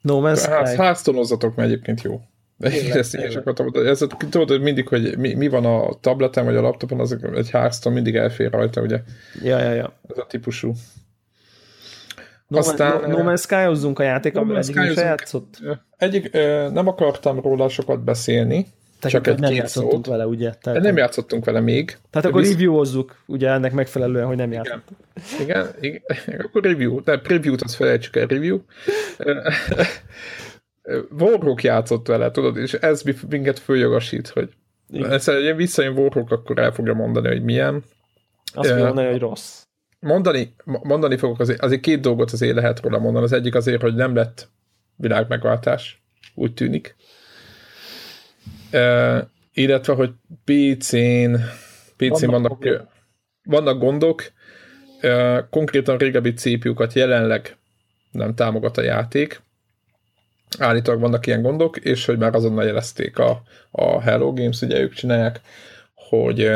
No 0.00 0.20
Man's 0.20 0.38
Sky. 0.38 0.76
Háztonozzatok, 0.76 1.54
mert 1.56 1.68
egyébként 1.68 2.02
jó. 2.02 2.20
Én 2.58 2.92
ezt 2.92 3.14
én 3.14 3.36
akartam, 3.36 3.70
ez, 3.86 4.06
tudod, 4.30 4.48
hogy 4.48 4.60
mindig, 4.60 4.88
hogy 4.88 5.18
mi, 5.18 5.34
mi, 5.34 5.48
van 5.48 5.64
a 5.64 5.94
tableten 6.00 6.44
vagy 6.44 6.56
a 6.56 6.60
laptopon, 6.60 7.00
az 7.00 7.18
egy 7.34 7.50
Hearthstone 7.50 7.94
mindig 7.94 8.16
elfér 8.16 8.50
rajta, 8.50 8.80
ugye? 8.80 9.02
Ja, 9.42 9.58
ja, 9.58 9.72
ja. 9.72 9.92
Ez 10.08 10.18
a 10.18 10.26
típusú. 10.26 10.72
No, 12.48 12.58
Aztán, 12.58 13.00
no, 13.00 13.22
no 13.22 13.32
Man's 13.32 13.40
Sky-ozzunk 13.40 13.98
a 13.98 14.02
játék, 14.02 14.32
no 14.32 14.56
egyik 14.56 14.76
is 14.90 14.96
játszott? 14.96 15.58
Egyik, 15.96 16.32
nem 16.72 16.88
akartam 16.88 17.40
róla 17.40 17.68
sokat 17.68 18.04
beszélni, 18.04 18.66
tehát 19.00 19.24
csak 19.24 19.34
egy 19.34 19.40
nem 19.40 19.52
játszottunk 19.52 19.92
szót. 19.92 20.06
vele, 20.06 20.26
ugye? 20.26 20.52
Tehát, 20.60 20.82
nem 20.82 20.96
játszottunk 20.96 21.44
vele 21.44 21.60
még. 21.60 21.98
Tehát 22.10 22.28
akkor 22.28 22.40
visz... 22.40 22.50
reviewozzuk, 22.50 23.22
ugye 23.26 23.48
ennek 23.48 23.72
megfelelően, 23.72 24.26
hogy 24.26 24.36
nem 24.36 24.52
igen. 24.52 24.64
játszottunk. 24.64 25.00
Igen, 25.40 25.68
igen, 25.80 26.40
akkor 26.40 26.62
review, 26.62 27.02
de 27.02 27.18
preview-t 27.18 27.62
azt 27.62 27.74
felejtsük 27.74 28.16
el, 28.16 28.26
review. 28.26 28.58
Warhawk 31.18 31.62
játszott 31.62 32.06
vele, 32.06 32.30
tudod, 32.30 32.56
és 32.56 32.74
ez 32.74 33.02
minket 33.28 33.58
följogosít, 33.58 34.28
hogy 34.28 34.48
Egyszerűen 34.92 35.56
visszajön 35.56 35.96
Warhawk, 35.96 36.30
akkor 36.30 36.58
el 36.58 36.72
fogja 36.72 36.94
mondani, 36.94 37.28
hogy 37.28 37.42
milyen. 37.42 37.84
Azt 38.54 38.70
uh, 38.70 38.78
mondani, 38.78 39.10
hogy 39.10 39.18
rossz. 39.18 39.62
Mondani, 40.00 40.54
mondani 40.64 41.16
fogok, 41.16 41.40
azért, 41.40 41.62
azért 41.62 41.80
két 41.80 42.00
dolgot 42.00 42.30
azért 42.30 42.54
lehet 42.54 42.80
róla 42.80 42.98
mondani. 42.98 43.24
Az 43.24 43.32
egyik 43.32 43.54
azért, 43.54 43.80
hogy 43.82 43.94
nem 43.94 44.14
lett 44.14 44.48
világ 44.96 45.28
megváltás, 45.28 46.02
úgy 46.34 46.54
tűnik. 46.54 46.96
Uh, 48.72 49.18
illetve, 49.52 49.94
hogy 49.94 50.10
PC-n, 50.44 51.34
PC-n 51.96 52.26
vannak, 52.26 52.58
vannak, 52.58 52.88
vannak 53.44 53.78
gondok, 53.78 54.22
uh, 55.02 55.38
konkrétan 55.50 55.98
régebbi 55.98 56.32
CPU-kat 56.32 56.92
jelenleg 56.92 57.56
nem 58.10 58.34
támogat 58.34 58.76
a 58.76 58.82
játék, 58.82 59.42
állítólag 60.58 61.00
vannak 61.00 61.26
ilyen 61.26 61.42
gondok, 61.42 61.76
és 61.76 62.04
hogy 62.04 62.18
már 62.18 62.34
azonnal 62.34 62.64
jelezték 62.64 63.18
a, 63.18 63.42
a 63.70 64.00
Hello 64.00 64.32
Games, 64.32 64.60
ugye 64.60 64.80
ők 64.80 64.92
csinálják, 64.92 65.40
hogy, 65.94 66.50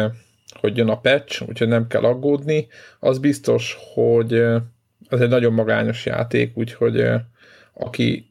hogy 0.61 0.76
jön 0.76 0.88
a 0.88 1.00
patch, 1.00 1.48
úgyhogy 1.48 1.68
nem 1.68 1.87
kell 1.87 2.02
aggódni. 2.02 2.66
Az 2.98 3.18
biztos, 3.18 3.76
hogy 3.94 4.32
ez 5.08 5.20
egy 5.20 5.28
nagyon 5.28 5.52
magányos 5.52 6.06
játék, 6.06 6.56
úgyhogy 6.56 7.04
aki 7.72 8.28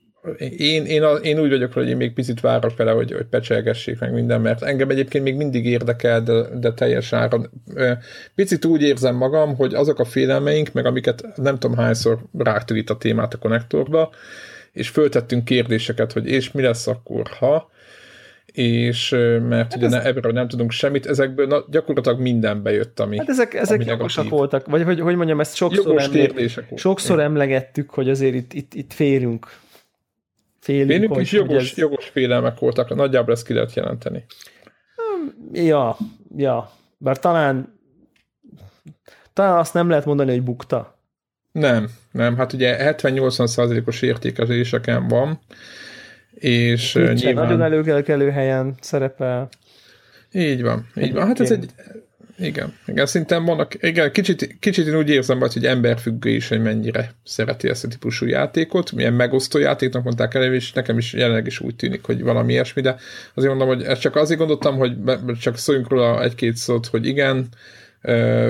én, 0.57 0.85
én, 0.85 1.03
én 1.21 1.39
úgy 1.39 1.49
vagyok, 1.49 1.73
hogy 1.73 1.89
én 1.89 1.97
még 1.97 2.13
picit 2.13 2.39
várok 2.39 2.77
vele, 2.77 2.91
hogy, 2.91 3.11
hogy 3.11 3.25
pecselgessék 3.25 3.99
meg 3.99 4.13
minden, 4.13 4.41
mert 4.41 4.61
engem 4.61 4.89
egyébként 4.89 5.23
még 5.23 5.35
mindig 5.35 5.65
érdekel, 5.65 6.21
de, 6.21 6.41
de 6.59 6.73
teljes 6.73 7.13
áron. 7.13 7.49
Picit 8.35 8.65
úgy 8.65 8.81
érzem 8.81 9.15
magam, 9.15 9.55
hogy 9.55 9.73
azok 9.73 9.99
a 9.99 10.05
félelmeink, 10.05 10.73
meg 10.73 10.85
amiket 10.85 11.23
nem 11.35 11.59
tudom 11.59 11.77
hányszor 11.77 12.19
rágtuk 12.37 12.89
a 12.89 12.97
témát 12.97 13.33
a 13.33 13.37
konnektorba, 13.37 14.09
és 14.77 14.89
föltettünk 14.89 15.45
kérdéseket, 15.45 16.11
hogy 16.11 16.27
és 16.27 16.51
mi 16.51 16.61
lesz 16.61 16.87
akkor, 16.87 17.27
ha, 17.39 17.69
és 18.45 19.09
mert 19.09 19.51
hát 19.51 19.75
ugye 19.75 19.85
ez... 19.85 19.91
ne, 19.91 20.03
ebből 20.03 20.31
nem 20.31 20.47
tudunk 20.47 20.71
semmit, 20.71 21.05
ezekből 21.05 21.47
na, 21.47 21.65
gyakorlatilag 21.69 22.19
minden 22.19 22.63
bejött, 22.63 22.99
ami 22.99 23.17
Hát 23.17 23.29
ezek, 23.29 23.53
ezek 23.53 23.79
ami 23.79 23.89
jogosak 23.89 24.29
voltak, 24.29 24.65
vagy 24.65 24.83
hogy, 24.83 24.99
hogy 24.99 25.15
mondjam, 25.15 25.39
ezt 25.39 25.55
sokszor, 25.55 26.01
emle... 26.01 26.47
sokszor 26.75 27.19
emlegettük, 27.19 27.89
hogy 27.89 28.09
azért 28.09 28.35
itt, 28.35 28.53
itt, 28.53 28.73
itt 28.73 28.93
férünk. 28.93 29.47
Félünk, 30.59 30.89
Félünk 30.89 31.17
is 31.17 31.31
jogos, 31.31 31.71
ez... 31.71 31.77
jogos 31.77 32.05
félelmek 32.05 32.59
voltak, 32.59 32.95
nagyjából 32.95 33.33
ezt 33.33 33.45
ki 33.45 33.53
lehet 33.53 33.73
jelenteni. 33.73 34.25
Ja, 35.53 35.97
ja, 36.37 36.71
bár 36.97 37.19
talán 37.19 37.79
talán 39.33 39.57
azt 39.57 39.73
nem 39.73 39.89
lehet 39.89 40.05
mondani, 40.05 40.31
hogy 40.31 40.43
bukta. 40.43 40.96
Nem, 41.57 41.89
nem, 42.11 42.37
hát 42.37 42.53
ugye 42.53 42.93
70-80 42.97 43.47
százalékos 43.47 44.01
értékezéseken 44.01 45.07
van, 45.07 45.39
és 46.33 46.93
Nincs 46.93 47.23
nyilván... 47.23 47.45
nagyon 47.45 47.61
előkelő 47.61 48.29
helyen 48.29 48.75
szerepel. 48.81 49.49
Így 50.31 50.61
van, 50.61 50.87
így 50.95 51.13
van. 51.13 51.27
Hát 51.27 51.39
ez 51.39 51.51
egy, 51.51 51.65
igen, 52.39 52.73
igen, 52.85 53.05
szerintem 53.05 53.45
vannak, 53.45 53.83
igen, 53.83 54.11
kicsit, 54.11 54.57
kicsit 54.59 54.87
én 54.87 54.97
úgy 54.97 55.09
érzem, 55.09 55.39
hogy 55.39 55.65
emberfüggő 55.65 56.29
is, 56.29 56.47
hogy 56.47 56.61
mennyire 56.61 57.11
szereti 57.23 57.69
ezt 57.69 57.83
a 57.83 57.87
típusú 57.87 58.25
játékot, 58.25 58.91
milyen 58.91 59.13
megosztó 59.13 59.59
játéknak 59.59 60.03
mondták 60.03 60.33
el, 60.33 60.53
és 60.53 60.73
nekem 60.73 60.97
is 60.97 61.13
jelenleg 61.13 61.45
is 61.45 61.59
úgy 61.59 61.75
tűnik, 61.75 62.05
hogy 62.05 62.21
valami 62.23 62.53
ilyesmi, 62.53 62.81
de 62.81 62.95
azért 63.33 63.55
mondom, 63.55 63.67
hogy 63.77 63.83
ezt 63.83 64.01
csak 64.01 64.15
azért 64.15 64.39
gondoltam, 64.39 64.77
hogy 64.77 64.95
csak 65.39 65.57
szóljunk 65.57 65.89
róla 65.89 66.23
egy-két 66.23 66.55
szót, 66.55 66.85
hogy 66.85 67.05
igen, 67.05 67.47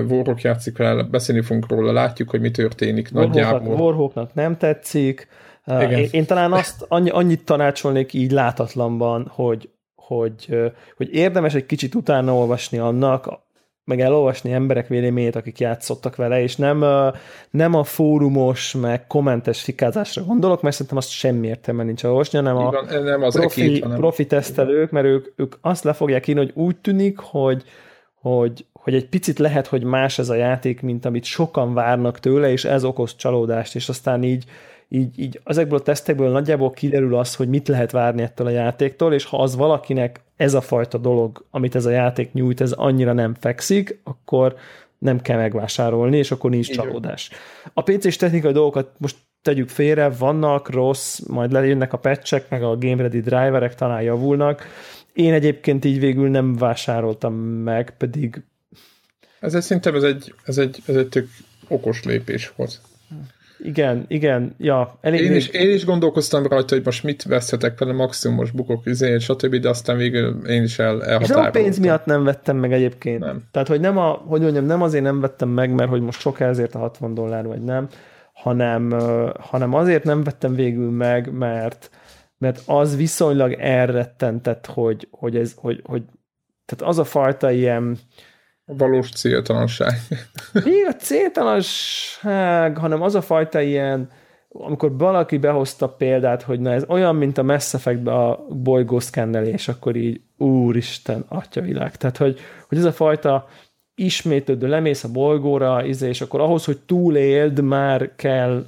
Warhawk 0.10 0.42
játszik 0.42 0.78
vele, 0.78 1.04
beszélni 1.04 1.42
fogunk 1.42 1.70
róla, 1.70 1.92
látjuk, 1.92 2.30
hogy 2.30 2.42
mi 2.42 2.52
történik 2.52 3.12
nagyjából. 3.12 3.76
Warhawknak 3.76 4.34
nem 4.34 4.58
tetszik. 4.58 5.28
Igen. 5.66 5.92
Én, 5.92 6.08
én 6.12 6.26
talán 6.26 6.54
azt 6.54 6.86
annyi, 6.88 7.10
annyit 7.10 7.46
tanácsolnék 7.46 8.14
így 8.14 8.32
látatlanban, 8.32 9.32
hogy, 9.34 9.70
hogy, 9.96 10.58
hogy 10.98 11.14
érdemes 11.14 11.54
egy 11.54 11.66
kicsit 11.66 11.96
utána 11.96 12.34
olvasni 12.34 12.78
annak, 12.78 13.46
meg 13.84 14.02
elolvasni 14.02 14.52
emberek 14.52 14.88
véleményét, 14.88 15.36
akik 15.36 15.60
játszottak 15.60 16.16
vele, 16.16 16.42
és 16.42 16.56
nem, 16.56 16.86
nem 17.50 17.74
a 17.74 17.84
fórumos, 17.84 18.74
meg 18.74 19.08
kommentes 19.08 19.62
fikázásra 19.62 20.24
gondolok, 20.24 20.62
mert 20.62 20.76
szerintem 20.76 20.98
azt 20.98 21.10
semmi 21.10 21.48
értelme 21.48 21.84
nincs 21.84 22.04
olvasni, 22.04 22.38
hanem 22.38 22.58
a 22.58 22.72
van, 22.72 23.04
nem 23.04 23.24
az 23.24 23.34
profi, 23.34 23.62
ekét, 23.62 23.84
hanem... 23.84 23.98
profi 23.98 24.26
tesztelők, 24.26 24.92
mert 24.92 25.06
ők, 25.06 25.28
ők 25.36 25.56
azt 25.62 25.84
le 25.84 25.94
fogják 25.94 26.28
írni, 26.28 26.42
hogy 26.42 26.52
úgy 26.56 26.78
tűnik, 26.78 27.18
hogy, 27.18 27.64
hogy, 28.14 28.66
hogy 28.88 28.96
egy 28.96 29.10
picit 29.10 29.40
lehet, 29.40 29.68
hogy 29.68 29.84
más 29.84 30.20
ez 30.20 30.30
a 30.30 30.36
játék, 30.36 30.82
mint 30.82 31.06
amit 31.06 31.24
sokan 31.24 31.74
várnak 31.74 32.20
tőle, 32.20 32.52
és 32.52 32.66
ez 32.66 32.84
okoz 32.84 33.16
csalódást, 33.16 33.76
és 33.76 33.90
aztán 33.90 34.24
így, 34.24 34.46
így, 34.90 35.20
így 35.20 35.40
ezekből 35.44 35.78
a 35.78 35.82
tesztekből 35.82 36.30
nagyjából 36.30 36.72
kiderül 36.72 37.16
az, 37.16 37.36
hogy 37.36 37.48
mit 37.48 37.68
lehet 37.68 37.92
várni 37.92 38.22
ettől 38.22 38.48
a 38.48 38.50
játéktól, 38.50 39.14
és 39.14 39.26
ha 39.26 39.38
az 39.38 39.56
valakinek 39.56 40.22
ez 40.36 40.54
a 40.54 40.62
fajta 40.62 40.98
dolog, 40.98 41.46
amit 41.52 41.76
ez 41.76 41.86
a 41.86 41.90
játék 41.90 42.34
nyújt, 42.34 42.62
ez 42.62 42.72
annyira 42.72 43.14
nem 43.14 43.36
fekszik, 43.40 44.00
akkor 44.04 44.56
nem 44.98 45.22
kell 45.22 45.38
megvásárolni, 45.38 46.18
és 46.18 46.32
akkor 46.32 46.50
nincs 46.50 46.70
csalódás. 46.70 47.30
A 47.74 47.84
PC-s 47.84 48.16
technikai 48.16 48.52
dolgokat 48.52 48.90
most 48.98 49.16
tegyük 49.42 49.70
félre, 49.70 50.10
vannak 50.10 50.70
rossz, 50.70 51.20
majd 51.20 51.52
lejönnek 51.52 51.94
a 51.94 51.98
patchek, 51.98 52.50
meg 52.50 52.64
a 52.64 52.78
Game 52.78 53.02
Ready 53.02 53.20
driverek 53.20 53.76
talán 53.76 54.02
javulnak. 54.02 54.66
Én 55.14 55.34
egyébként 55.34 55.86
így 55.86 56.00
végül 56.00 56.30
nem 56.30 56.56
vásároltam 56.56 57.34
meg, 57.44 57.94
pedig... 57.98 58.44
Ez 59.40 59.56
egy, 59.56 59.62
szerintem 59.62 59.96
ez 59.96 60.04
egy, 60.04 60.34
ez 60.46 60.58
egy, 60.58 60.82
ez 60.86 60.96
egy 60.96 61.08
tök 61.08 61.28
okos 61.68 62.04
lépés 62.04 62.54
volt. 62.56 62.82
Igen, 63.60 64.06
igen, 64.08 64.56
ja. 64.58 64.98
Elég 65.02 65.22
én, 65.22 65.36
is, 65.36 65.48
én 65.48 65.74
is 65.74 65.86
gondolkoztam 65.86 66.48
rajta, 66.48 66.76
hogy 66.76 66.86
most 66.86 67.04
mit 67.04 67.24
veszhetek 67.24 67.80
vele, 67.80 67.94
maximum 67.94 68.38
most 68.38 68.56
bukok, 68.56 68.86
izé, 68.86 69.18
stb., 69.18 69.56
de 69.56 69.70
aztán 69.70 69.98
végül 69.98 70.48
én 70.48 70.64
is 70.64 70.80
el. 70.80 71.20
És 71.22 71.28
nem 71.28 71.40
a 71.40 71.50
pénz 71.50 71.80
miatt 71.80 72.06
nem 72.06 72.24
vettem 72.24 72.58
meg 72.58 72.74
egyébként. 72.74 73.20
Nem. 73.20 73.44
Tehát, 73.52 73.68
hogy 73.68 73.80
nem 73.80 73.98
a, 73.98 74.10
hogy 74.12 74.42
mondjam, 74.42 74.66
nem 74.66 74.82
azért 74.82 75.04
nem 75.04 75.20
vettem 75.20 75.50
meg, 75.50 75.74
mert 75.74 75.90
hogy 75.90 76.02
most 76.02 76.20
sok 76.20 76.40
ezért 76.40 76.76
a 76.76 76.80
60 76.80 77.14
dollár, 77.14 77.46
vagy 77.46 77.64
nem, 77.64 77.88
hanem, 78.34 78.90
hanem 79.40 79.74
azért 79.74 80.04
nem 80.04 80.24
vettem 80.24 80.56
végül 80.56 80.90
meg, 80.90 81.32
mert, 81.32 81.90
mert 82.38 82.62
az 82.66 82.96
viszonylag 82.96 83.52
elrettentett, 83.52 84.66
hogy, 84.66 85.08
hogy 85.12 85.36
ez, 85.36 85.54
hogy, 85.56 85.82
hogy 85.84 86.04
tehát 86.66 86.94
az 86.94 87.00
a 87.00 87.04
fajta 87.04 87.52
ilyen, 87.52 87.98
a 88.70 88.76
valós 88.76 89.10
céltalanság. 89.10 89.94
Mi 90.54 90.84
a 90.84 90.94
céltalanság, 90.94 92.78
hanem 92.78 93.02
az 93.02 93.16
a 93.16 93.22
fajta 93.22 93.62
ilyen, 93.62 94.10
amikor 94.50 94.98
valaki 94.98 95.38
behozta 95.38 95.88
példát, 95.90 96.42
hogy 96.42 96.60
na 96.60 96.72
ez 96.72 96.84
olyan, 96.88 97.16
mint 97.16 97.38
a 97.38 97.44
Mass 97.44 97.74
effect 97.74 98.08
a 98.08 98.46
bolygószkennelés, 98.50 99.68
akkor 99.68 99.96
így 99.96 100.22
úristen, 100.38 101.26
atyavilág. 101.28 101.96
Tehát, 101.96 102.18
hogy, 102.18 102.40
hogy 102.68 102.78
ez 102.78 102.84
a 102.84 102.92
fajta 102.92 103.48
ismétlődő, 103.96 104.68
lemész 104.68 105.04
a 105.04 105.12
bolygóra, 105.12 105.86
izé, 105.86 106.08
és 106.08 106.22
akkor 106.22 106.40
ahhoz, 106.40 106.66
hogy 106.66 106.78
túléld, 106.86 107.62
már 107.62 108.12
kell 108.16 108.66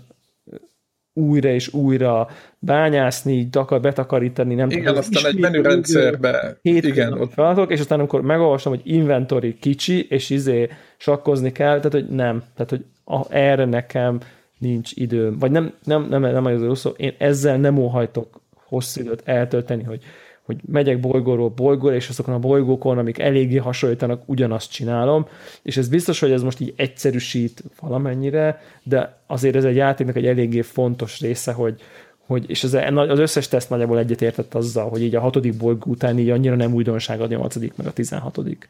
újra 1.13 1.49
és 1.49 1.73
újra 1.73 2.27
bányászni, 2.59 3.49
takar, 3.49 3.81
betakarítani, 3.81 4.55
nem 4.55 4.69
Igen, 4.69 4.83
tudom, 4.83 4.97
aztán 4.97 5.25
egy 5.25 5.39
menürendszerbe, 5.39 6.57
igen, 6.61 7.13
ott 7.13 7.33
feladatok, 7.33 7.71
és 7.71 7.79
aztán 7.79 7.99
amikor 7.99 8.21
megolvastam, 8.21 8.71
hogy 8.71 8.81
inventory 8.83 9.57
kicsi, 9.59 10.05
és 10.09 10.29
izé 10.29 10.69
sakkozni 10.97 11.51
kell, 11.51 11.77
tehát 11.77 11.91
hogy 11.91 12.07
nem, 12.07 12.43
tehát 12.55 12.69
hogy 12.69 12.85
a, 13.05 13.33
erre 13.33 13.65
nekem 13.65 14.19
nincs 14.57 14.91
időm, 14.93 15.37
vagy 15.37 15.51
nem, 15.51 15.73
nem, 15.83 16.07
nem, 16.09 16.21
nem, 16.21 16.31
nem 16.31 16.45
az 16.45 16.79
szó, 16.79 16.89
én 16.89 17.13
ezzel 17.17 17.57
nem 17.57 17.77
óhajtok 17.77 18.41
hosszú 18.53 19.01
időt 19.01 19.21
eltölteni, 19.25 19.83
hogy 19.83 20.03
hogy 20.49 20.59
megyek 20.65 20.99
bolygóról 20.99 21.49
bolygóra, 21.49 21.95
és 21.95 22.09
azokon 22.09 22.33
a 22.33 22.39
bolygókon, 22.39 22.97
amik 22.97 23.19
eléggé 23.19 23.57
hasonlítanak, 23.57 24.21
ugyanazt 24.25 24.71
csinálom, 24.71 25.27
és 25.61 25.77
ez 25.77 25.87
biztos, 25.87 26.19
hogy 26.19 26.31
ez 26.31 26.41
most 26.41 26.59
így 26.59 26.73
egyszerűsít 26.75 27.63
valamennyire, 27.79 28.61
de 28.83 29.21
azért 29.27 29.55
ez 29.55 29.63
egy 29.63 29.75
játéknak 29.75 30.15
egy 30.15 30.25
eléggé 30.25 30.61
fontos 30.61 31.19
része, 31.19 31.51
hogy, 31.51 31.81
hogy 32.29 32.49
és 32.49 32.63
az, 32.63 32.73
az 32.93 33.19
összes 33.19 33.47
teszt 33.47 33.69
nagyjából 33.69 33.99
egyetértett 33.99 34.55
azzal, 34.55 34.89
hogy 34.89 35.01
így 35.01 35.15
a 35.15 35.19
hatodik 35.19 35.57
bolygó 35.57 35.91
után 35.91 36.19
így 36.19 36.29
annyira 36.29 36.55
nem 36.55 36.73
újdonság 36.73 37.21
a 37.21 37.27
nyolcadik, 37.27 37.73
meg 37.75 37.87
a 37.87 37.93
tizenhatodik. 37.93 38.69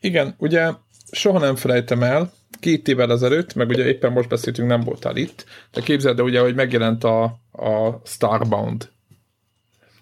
Igen, 0.00 0.34
ugye 0.38 0.70
soha 1.10 1.38
nem 1.38 1.56
felejtem 1.56 2.02
el, 2.02 2.32
két 2.60 2.88
évvel 2.88 3.12
ezelőtt, 3.12 3.54
meg 3.54 3.68
ugye 3.68 3.86
éppen 3.86 4.12
most 4.12 4.28
beszéltünk, 4.28 4.68
nem 4.68 4.80
voltál 4.80 5.16
itt, 5.16 5.44
de 5.72 5.80
képzeld 5.80 6.18
el 6.18 6.24
ugye, 6.24 6.40
hogy 6.40 6.54
megjelent 6.54 7.04
a, 7.04 7.22
a 7.52 8.00
Starbound 8.04 8.88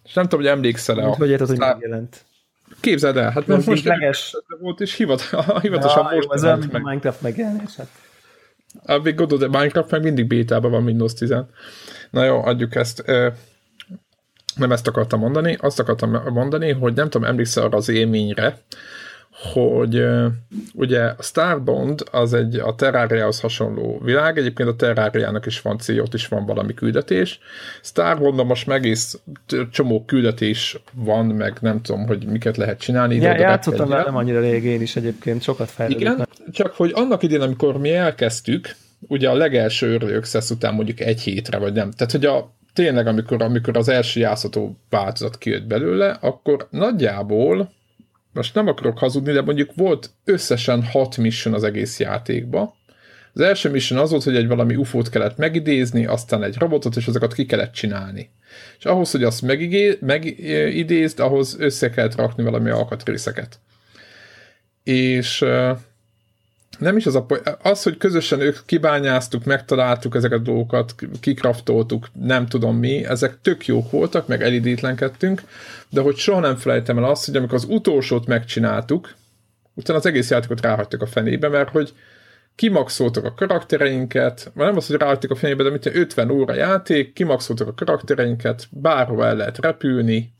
és 0.06 0.12
nem 0.12 0.24
tudom, 0.24 0.40
hogy 0.40 0.50
emlékszel-e. 0.54 1.04
Mint, 1.04 1.16
hogy 1.16 1.30
érted, 1.30 1.46
hogy 1.46 1.58
megjelent. 1.58 2.24
Képzeld 2.80 3.16
el, 3.16 3.30
hát 3.30 3.46
most, 3.46 3.66
most 3.66 3.84
leges... 3.84 4.36
volt, 4.60 4.80
és 4.80 4.94
hivat, 4.94 5.20
hivatalosan 5.62 6.06
ja, 6.10 6.14
most 6.14 6.26
jó, 6.26 6.32
ez 6.32 6.42
a 6.42 6.58
Minecraft 6.72 7.20
megjelenés. 7.20 7.76
Hát. 7.76 7.88
Hát 8.86 9.02
még 9.02 9.14
gondolod, 9.14 9.50
de 9.50 9.58
Minecraft 9.58 9.90
meg 9.90 10.02
mindig 10.02 10.26
bétában 10.26 10.70
van 10.70 10.84
Windows 10.84 11.14
10. 11.14 11.34
Na 12.10 12.24
jó, 12.24 12.44
adjuk 12.44 12.74
ezt. 12.74 13.04
Nem 14.56 14.72
ezt 14.72 14.86
akartam 14.86 15.20
mondani, 15.20 15.56
azt 15.60 15.78
akartam 15.78 16.22
mondani, 16.32 16.72
hogy 16.72 16.94
nem 16.94 17.10
tudom, 17.10 17.28
emlékszel 17.28 17.64
arra 17.64 17.76
az 17.76 17.88
élményre, 17.88 18.58
hogy 19.52 20.06
ugye 20.74 21.02
a 21.02 21.22
Starbond 21.22 22.02
az 22.10 22.34
egy 22.34 22.56
a 22.56 22.74
Terrariához 22.74 23.40
hasonló 23.40 24.00
világ, 24.04 24.38
egyébként 24.38 24.68
a 24.68 24.76
Terrariának 24.76 25.46
is 25.46 25.60
van 25.60 25.78
cél, 25.78 26.00
ott 26.00 26.14
is 26.14 26.28
van 26.28 26.46
valami 26.46 26.74
küldetés. 26.74 27.38
Starbondban 27.82 28.46
most 28.46 28.66
meg 28.66 28.84
egész 28.86 29.18
csomó 29.70 30.04
küldetés 30.04 30.78
van, 30.92 31.26
meg 31.26 31.58
nem 31.60 31.82
tudom, 31.82 32.06
hogy 32.06 32.26
miket 32.26 32.56
lehet 32.56 32.78
csinálni. 32.78 33.16
Ja, 33.16 33.38
játszottam 33.38 33.88
vele 33.88 34.02
nem 34.02 34.16
annyira 34.16 34.40
rég 34.40 34.64
én 34.64 34.80
is 34.80 34.96
egyébként, 34.96 35.42
sokat 35.42 35.70
fejlődött. 35.70 36.00
Igen, 36.00 36.26
csak 36.52 36.74
hogy 36.74 36.90
annak 36.94 37.22
idén, 37.22 37.40
amikor 37.40 37.78
mi 37.78 37.94
elkezdtük, 37.94 38.76
ugye 39.08 39.28
a 39.28 39.34
legelső 39.34 39.92
Early 39.92 40.14
Access 40.14 40.50
után 40.50 40.74
mondjuk 40.74 41.00
egy 41.00 41.20
hétre, 41.20 41.58
vagy 41.58 41.72
nem. 41.72 41.90
Tehát, 41.90 42.12
hogy 42.12 42.24
a 42.24 42.54
tényleg, 42.72 43.06
amikor, 43.06 43.42
amikor 43.42 43.76
az 43.76 43.88
első 43.88 44.20
játszható 44.20 44.76
változat 44.90 45.38
kijött 45.38 45.66
belőle, 45.66 46.16
akkor 46.20 46.66
nagyjából 46.70 47.74
most 48.36 48.54
nem 48.54 48.66
akarok 48.66 48.98
hazudni, 48.98 49.32
de 49.32 49.42
mondjuk 49.42 49.70
volt 49.74 50.10
összesen 50.24 50.84
hat 50.84 51.16
mission 51.16 51.54
az 51.54 51.64
egész 51.64 52.00
játékba. 52.00 52.76
Az 53.32 53.40
első 53.40 53.70
mission 53.70 54.00
az 54.00 54.10
volt, 54.10 54.22
hogy 54.22 54.36
egy 54.36 54.46
valami 54.46 54.76
ufót 54.76 55.08
kellett 55.08 55.36
megidézni, 55.36 56.06
aztán 56.06 56.42
egy 56.42 56.56
robotot, 56.58 56.96
és 56.96 57.06
azokat 57.06 57.34
ki 57.34 57.46
kellett 57.46 57.72
csinálni. 57.72 58.30
És 58.78 58.84
ahhoz, 58.84 59.10
hogy 59.10 59.24
azt 59.24 59.42
megigé, 59.42 59.98
megidézd, 60.00 61.20
ahhoz 61.20 61.56
össze 61.58 61.90
kellett 61.90 62.14
rakni 62.14 62.42
valami 62.42 62.70
alkatrészeket. 62.70 63.58
És 64.82 65.44
nem 66.78 66.96
is 66.96 67.06
az 67.06 67.14
a 67.14 67.26
az, 67.62 67.82
hogy 67.82 67.96
közösen 67.96 68.40
ők 68.40 68.56
kibányáztuk, 68.66 69.44
megtaláltuk 69.44 70.14
ezeket 70.14 70.38
a 70.38 70.42
dolgokat, 70.42 70.94
kikraftoltuk, 71.20 72.08
nem 72.12 72.46
tudom 72.46 72.76
mi, 72.76 73.04
ezek 73.04 73.38
tök 73.42 73.66
jók 73.66 73.90
voltak, 73.90 74.26
meg 74.26 74.42
elidítlenkedtünk, 74.42 75.42
de 75.90 76.00
hogy 76.00 76.16
soha 76.16 76.40
nem 76.40 76.56
felejtem 76.56 76.98
el 76.98 77.04
azt, 77.04 77.26
hogy 77.26 77.36
amikor 77.36 77.54
az 77.54 77.66
utolsót 77.68 78.26
megcsináltuk, 78.26 79.14
utána 79.74 79.98
az 79.98 80.06
egész 80.06 80.30
játékot 80.30 80.60
ráhagytuk 80.60 81.02
a 81.02 81.06
fenébe, 81.06 81.48
mert 81.48 81.70
hogy 81.70 81.92
kimaxoltak 82.54 83.24
a 83.24 83.34
karaktereinket, 83.34 84.50
vagy 84.54 84.66
nem 84.66 84.76
az, 84.76 84.86
hogy 84.86 84.96
ráhagytuk 84.96 85.30
a 85.30 85.34
fenébe, 85.34 85.62
de 85.62 85.70
mint 85.70 85.86
50 85.86 86.30
óra 86.30 86.54
játék, 86.54 87.12
kimaxoltak 87.12 87.68
a 87.68 87.74
karaktereinket, 87.74 88.68
bárhova 88.70 89.26
el 89.26 89.36
lehet 89.36 89.58
repülni, 89.58 90.34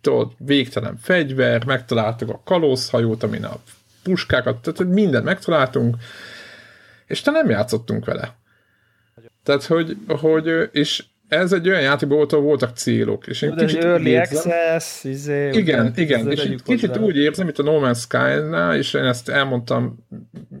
tudod, 0.00 0.32
végtelen 0.38 0.96
fegyver, 0.96 1.64
megtaláltuk 1.64 2.28
a 2.30 2.40
kalózhajót, 2.44 3.22
amin 3.22 3.44
a 3.44 3.60
puskákat, 4.02 4.62
tehát 4.62 4.92
mindent 4.92 5.24
megtaláltunk, 5.24 5.96
és 7.06 7.20
te 7.20 7.30
nem 7.30 7.48
játszottunk 7.48 8.04
vele. 8.04 8.36
Tehát, 9.42 9.64
hogy, 9.64 9.96
hogy 10.08 10.68
és 10.72 11.04
ez 11.32 11.52
egy 11.52 11.68
olyan 11.68 11.80
játék 11.80 12.08
volt, 12.08 12.32
ahol 12.32 12.44
voltak 12.44 12.76
célok. 12.76 13.26
És 13.26 13.42
én 13.42 13.56
kicsit 13.56 13.84
early 13.84 14.08
érzem, 14.08 14.52
access, 14.52 15.04
izé, 15.04 15.50
igen, 15.50 15.92
igen, 15.96 16.30
és 16.30 16.40
egy 16.40 16.62
kicsit 16.64 16.96
úgy 16.96 17.16
érzem, 17.16 17.44
mint 17.44 17.58
a 17.58 17.62
No 17.62 17.80
Man's 17.80 18.00
Sky-nál, 18.00 18.76
és 18.76 18.94
én 18.94 19.04
ezt 19.04 19.28
elmondtam, 19.28 20.06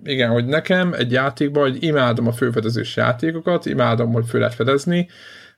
igen, 0.04 0.30
hogy 0.30 0.44
nekem 0.44 0.92
egy 0.92 1.12
játékban, 1.12 1.62
hogy 1.62 1.82
imádom 1.82 2.26
a 2.26 2.32
főfedezős 2.32 2.96
játékokat, 2.96 3.66
imádom, 3.66 4.12
hogy 4.12 4.26
föl 4.26 4.40
lehet 4.40 4.54
fedezni, 4.54 5.08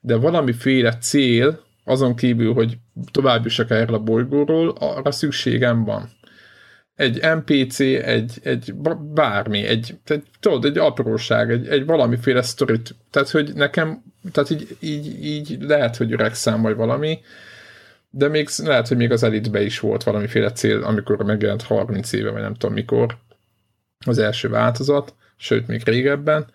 de 0.00 0.16
valamiféle 0.16 0.96
cél, 1.00 1.62
azon 1.84 2.14
kívül, 2.14 2.52
hogy 2.52 2.78
tovább 3.10 3.44
jussak 3.44 3.70
erről 3.70 3.94
a 3.94 4.02
bolygóról, 4.02 4.76
arra 4.78 5.10
szükségem 5.10 5.84
van 5.84 6.10
egy 6.94 7.20
NPC, 7.36 7.80
egy, 7.80 8.38
egy 8.42 8.74
bármi, 9.14 9.64
egy, 9.66 9.98
egy, 10.04 10.22
tudod, 10.40 10.64
egy 10.64 10.78
apróság, 10.78 11.50
egy, 11.50 11.68
egy 11.68 11.84
valamiféle 11.84 12.42
sztorit, 12.42 12.94
tehát, 13.10 13.30
hogy 13.30 13.54
nekem, 13.54 14.02
tehát 14.32 14.50
így, 14.50 14.76
így, 14.80 15.24
így 15.24 15.56
lehet, 15.60 15.96
hogy 15.96 16.12
öregszám 16.12 16.62
vagy 16.62 16.76
valami, 16.76 17.18
de 18.10 18.28
még 18.28 18.48
lehet, 18.64 18.88
hogy 18.88 18.96
még 18.96 19.12
az 19.12 19.22
elitbe 19.22 19.62
is 19.62 19.80
volt 19.80 20.02
valamiféle 20.02 20.52
cél, 20.52 20.82
amikor 20.82 21.16
megjelent 21.16 21.62
30 21.62 22.12
éve, 22.12 22.30
vagy 22.30 22.42
nem 22.42 22.54
tudom 22.54 22.74
mikor. 22.74 23.16
az 24.06 24.18
első 24.18 24.48
változat, 24.48 25.14
sőt, 25.36 25.66
még 25.66 25.82
régebben. 25.84 26.46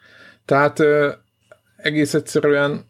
Tehát 0.45 0.83
egész 1.77 2.13
egyszerűen 2.13 2.89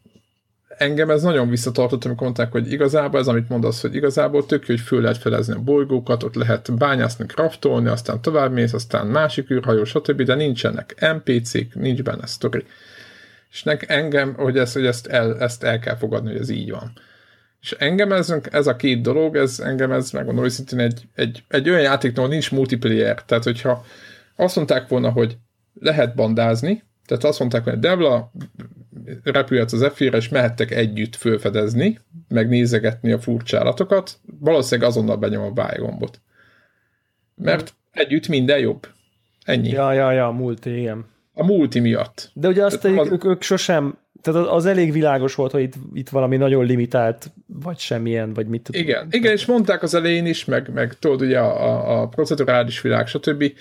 engem 0.78 1.10
ez 1.10 1.22
nagyon 1.22 1.48
visszatartott, 1.48 2.04
amikor 2.04 2.22
mondták, 2.22 2.52
hogy 2.52 2.72
igazából 2.72 3.20
ez, 3.20 3.26
amit 3.26 3.48
mondasz, 3.48 3.80
hogy 3.80 3.94
igazából 3.94 4.46
tök 4.46 4.66
jó, 4.66 4.74
hogy 4.74 4.84
föl 4.84 5.00
lehet 5.00 5.18
felezni 5.18 5.54
a 5.54 5.60
bolygókat, 5.60 6.22
ott 6.22 6.34
lehet 6.34 6.76
bányászni, 6.76 7.26
kraftolni, 7.26 7.88
aztán 7.88 8.22
tovább 8.22 8.52
mész, 8.52 8.72
aztán 8.72 9.06
másik 9.06 9.50
űrhajó, 9.50 9.84
stb., 9.84 10.22
de 10.22 10.34
nincsenek 10.34 10.94
NPC-k, 11.14 11.74
nincs 11.74 12.02
benne 12.02 12.26
sztori. 12.26 12.64
És 13.50 13.62
nek, 13.62 13.88
engem, 13.88 14.34
hogy, 14.34 14.58
ezt, 14.58 14.72
hogy 14.72 14.86
ezt, 14.86 15.06
el, 15.06 15.40
ezt 15.40 15.62
el 15.62 15.78
kell 15.78 15.96
fogadni, 15.96 16.30
hogy 16.30 16.40
ez 16.40 16.48
így 16.48 16.70
van. 16.70 16.92
És 17.60 17.72
engem 17.72 18.12
ez, 18.12 18.34
ez 18.50 18.66
a 18.66 18.76
két 18.76 19.02
dolog, 19.02 19.36
ez 19.36 19.60
engem 19.60 19.92
ez, 19.92 20.10
megmondom 20.10 20.44
őszintén, 20.44 20.78
egy, 20.78 21.08
egy, 21.14 21.44
egy 21.48 21.68
olyan 21.68 21.82
játéknál 21.82 22.26
nincs 22.26 22.50
multiplayer. 22.50 23.24
Tehát, 23.24 23.44
hogyha 23.44 23.84
azt 24.36 24.56
mondták 24.56 24.88
volna, 24.88 25.10
hogy 25.10 25.36
lehet 25.80 26.14
bandázni, 26.14 26.82
tehát 27.06 27.24
azt 27.24 27.38
mondták, 27.38 27.64
hogy 27.64 27.78
Devla 27.78 28.32
repülhet 29.22 29.72
az 29.72 29.90
f 29.94 30.00
és 30.00 30.28
mehettek 30.28 30.70
együtt 30.70 31.16
fölfedezni, 31.16 31.98
meg 32.28 32.48
nézegetni 32.48 33.12
a 33.12 33.18
furcsálatokat, 33.18 34.18
valószínűleg 34.40 34.90
azonnal 34.90 35.16
benyom 35.16 35.42
a 35.42 35.50
buy 35.50 35.78
gombot. 35.78 36.20
Mert 37.34 37.74
együtt 37.90 38.28
minden 38.28 38.58
jobb. 38.58 38.86
Ennyi. 39.44 39.68
Ja, 39.68 39.92
ja, 39.92 40.12
ja, 40.12 40.30
multi, 40.30 40.78
igen. 40.78 41.06
A 41.34 41.44
multi 41.44 41.80
miatt. 41.80 42.30
De 42.34 42.48
ugye 42.48 42.64
azt, 42.64 42.84
az... 42.84 43.10
ők, 43.10 43.24
ők 43.24 43.42
sosem, 43.42 43.98
tehát 44.22 44.48
az 44.48 44.66
elég 44.66 44.92
világos 44.92 45.34
volt, 45.34 45.52
hogy 45.52 45.62
itt, 45.62 45.74
itt 45.92 46.08
valami 46.08 46.36
nagyon 46.36 46.64
limitált, 46.64 47.32
vagy 47.46 47.78
semmilyen, 47.78 48.32
vagy 48.32 48.46
mit 48.46 48.62
tudom. 48.62 48.80
Igen, 48.80 49.06
igen, 49.10 49.32
és 49.32 49.46
mondták 49.46 49.82
az 49.82 49.94
elején 49.94 50.26
is, 50.26 50.44
meg, 50.44 50.72
meg 50.72 50.98
tudod, 50.98 51.20
ugye 51.20 51.38
a, 51.38 52.00
a, 52.00 52.08
procedurális 52.08 52.80
világ, 52.80 53.06
stb 53.06 53.52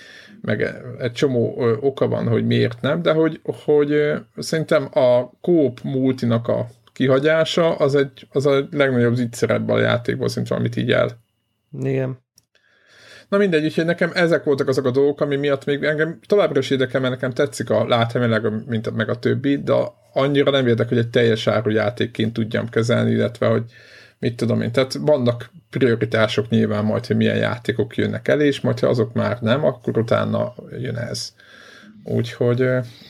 meg 0.42 0.76
egy 1.00 1.12
csomó 1.12 1.62
oka 1.82 2.08
van, 2.08 2.28
hogy 2.28 2.46
miért 2.46 2.82
nem, 2.82 3.02
de 3.02 3.12
hogy, 3.12 3.42
hogy 3.44 4.14
szerintem 4.38 4.88
a 4.94 5.30
kóp 5.42 5.80
multinak 5.84 6.48
a 6.48 6.68
kihagyása 6.94 7.76
az, 7.76 7.96
egy, 7.96 8.28
az 8.32 8.46
a 8.46 8.68
legnagyobb 8.72 9.16
zicserebben 9.16 9.76
a 9.76 9.80
játékból, 9.80 10.28
szerintem, 10.28 10.58
amit 10.58 10.76
így 10.76 10.92
el. 10.92 11.10
Igen. 11.82 12.20
Na 13.30 13.38
mindegy, 13.38 13.64
úgyhogy 13.64 13.86
nekem 13.86 14.12
ezek 14.14 14.44
voltak 14.44 14.68
azok 14.68 14.86
a 14.86 14.92
dolgok, 14.92 15.22
ami 15.22 15.36
miatt 15.36 15.66
még 15.66 15.84
engem 15.84 16.20
továbbra 16.28 16.60
is 16.60 16.70
érdekel, 16.70 17.02
mert 17.02 17.14
nekem 17.14 17.32
tetszik 17.32 17.70
a 17.70 17.88
láthemileg, 17.88 18.68
mint 18.68 18.96
meg 18.96 19.10
a 19.10 19.20
többi, 19.20 19.58
de 19.58 19.74
annyira 20.14 20.52
nem 20.52 20.68
érdek, 20.68 20.88
hogy 20.88 20.98
egy 20.98 21.10
teljes 21.10 21.48
áru 21.48 21.70
játékként 21.70 22.34
tudjam 22.34 22.70
kezelni, 22.70 23.12
illetve 23.12 23.48
hogy 23.48 23.64
mit 24.20 24.36
tudom 24.36 24.62
én. 24.62 24.72
Tehát 24.72 24.94
vannak 24.94 25.50
prioritások 25.70 26.50
nyilván 26.50 26.86
majd, 26.86 27.06
hogy 27.06 27.16
milyen 27.16 27.38
játékok 27.38 27.98
jönnek 27.98 28.28
el, 28.28 28.42
és 28.42 28.62
majd, 28.62 28.80
ha 28.80 28.88
azok 28.88 29.14
már 29.14 29.38
nem, 29.42 29.66
akkor 29.66 29.98
utána 29.98 30.54
jön 30.80 30.98
ez. 30.98 31.34
Úgyhogy 32.04 32.68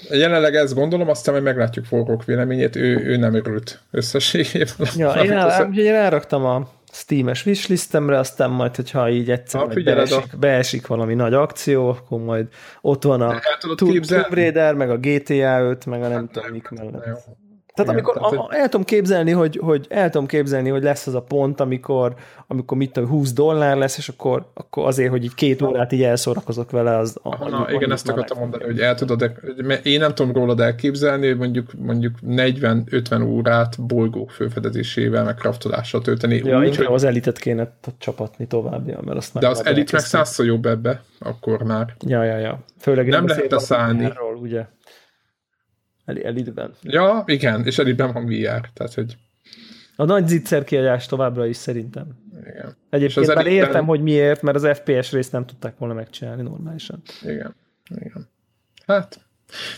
jelenleg 0.10 0.56
ezt 0.56 0.74
gondolom, 0.74 1.10
aztán 1.10 1.34
majd 1.34 1.46
meglátjuk 1.46 1.86
forrók 1.86 2.26
véleményét, 2.26 2.76
ő, 2.76 2.98
ő 3.06 3.18
nem 3.18 3.34
örült 3.34 3.80
összességében. 3.92 4.88
Ja, 4.96 5.12
én, 5.24 5.32
el, 5.32 5.74
én 5.74 5.94
elraktam 5.96 6.46
a 6.46 6.70
Steam-es 6.92 7.46
wishlistemre, 7.46 8.18
aztán 8.18 8.50
majd, 8.50 8.76
hogyha 8.76 9.10
így 9.10 9.32
egyszer 9.32 9.62
ha, 9.62 9.68
beesik, 9.68 10.34
a... 10.34 10.38
beesik 10.38 10.88
valami 10.88 11.14
nagy 11.14 11.34
akció, 11.34 11.90
akkor 11.90 12.20
majd 12.20 12.48
ott 12.82 13.04
van 13.04 13.22
a 13.22 13.40
Tomb 13.76 14.06
Raider, 14.30 14.74
meg 14.74 14.90
a 14.90 14.98
GTA 14.98 15.62
5, 15.62 15.86
meg 15.86 16.04
a 16.04 16.08
nem 16.08 16.18
hát 16.18 16.32
tudom 16.32 16.52
mik 16.52 16.70
mellett. 16.70 17.28
Tehát 17.80 17.94
Igen, 17.94 18.14
amikor 18.14 18.32
tehát, 18.32 18.50
a, 18.52 18.62
el 18.62 18.70
tudom 18.70 18.86
képzelni, 18.86 19.32
hogy, 19.32 19.60
hogy 19.62 19.86
el 19.90 20.10
tudom 20.10 20.28
képzelni, 20.28 20.70
hogy 20.70 20.84
lesz 20.84 21.08
az 21.08 21.14
a 21.14 21.22
pont, 21.22 21.60
amikor, 21.60 22.16
amikor 22.48 22.78
mit 22.78 22.92
tudom, 22.92 23.10
20 23.10 23.34
dollár 23.34 23.78
lesz, 23.78 23.98
és 23.98 24.10
akkor, 24.10 24.46
akkor 24.54 24.88
azért, 24.88 25.10
hogy 25.10 25.24
így 25.24 25.34
két 25.34 25.62
órát 25.62 25.92
így 25.92 26.04
elszórakozok 26.04 26.72
vele, 26.72 26.98
az... 26.98 27.18
A, 27.22 27.50
Na, 27.50 27.68
igen, 27.72 27.92
ezt 27.92 28.10
akartam 28.10 28.40
mondani, 28.40 28.64
hogy 28.64 28.80
el 28.80 28.96
tudod, 28.96 29.32
mert 29.58 29.86
én 29.86 30.00
nem 30.00 30.16
tudom 30.16 30.34
rólad 30.34 30.60
elképzelni, 30.60 31.28
hogy 31.28 31.38
mondjuk, 31.38 31.72
mondjuk 31.78 32.16
40-50 32.28 33.28
órát 33.28 33.82
bolygók 33.82 34.32
főfedezésével, 34.32 35.24
meg 35.24 35.36
kraftolással 35.36 36.02
tölteni. 36.02 36.42
Ja, 36.44 36.60
úgy, 36.60 36.66
inkább 36.66 36.86
hogy... 36.86 36.96
az 36.96 37.04
elitet 37.04 37.40
kéne 37.40 37.72
csapatni 37.98 38.48
tovább, 38.48 38.88
ja, 38.88 39.00
mert 39.06 39.18
azt 39.18 39.40
De 39.40 39.48
az 39.48 39.66
elit 39.66 39.92
meg 39.92 40.02
százszor 40.02 40.46
jobb 40.46 40.66
ebbe, 40.66 41.02
akkor 41.20 41.64
már. 41.64 41.96
Ja, 42.06 42.24
ja, 42.24 42.38
ja. 42.38 42.60
Főleg 42.80 43.08
nem 43.08 43.28
lehet 43.28 43.60
szállni. 43.60 44.04
Erről, 44.04 44.36
ugye? 44.42 44.66
Elitben. 46.18 46.74
Ja, 46.82 47.24
igen, 47.26 47.66
és 47.66 47.78
Elitben 47.78 48.14
van 48.14 48.26
VR, 48.26 48.70
tehát 48.74 48.94
hogy... 48.94 49.18
A 49.96 50.06
nagy 50.06 50.28
zicser 50.28 50.64
kiadás 50.64 51.06
továbbra 51.06 51.46
is 51.46 51.56
szerintem. 51.56 52.08
Igen. 52.48 52.76
Egyébként 52.90 53.28
már 53.28 53.38
elitben... 53.38 53.66
értem, 53.66 53.86
hogy 53.86 54.02
miért, 54.02 54.42
mert 54.42 54.58
az 54.64 54.78
FPS 54.78 55.12
részt 55.12 55.32
nem 55.32 55.46
tudták 55.46 55.78
volna 55.78 55.94
megcsinálni 55.94 56.42
normálisan. 56.42 57.02
Igen, 57.22 57.56
igen. 57.96 58.28
Hát, 58.86 59.20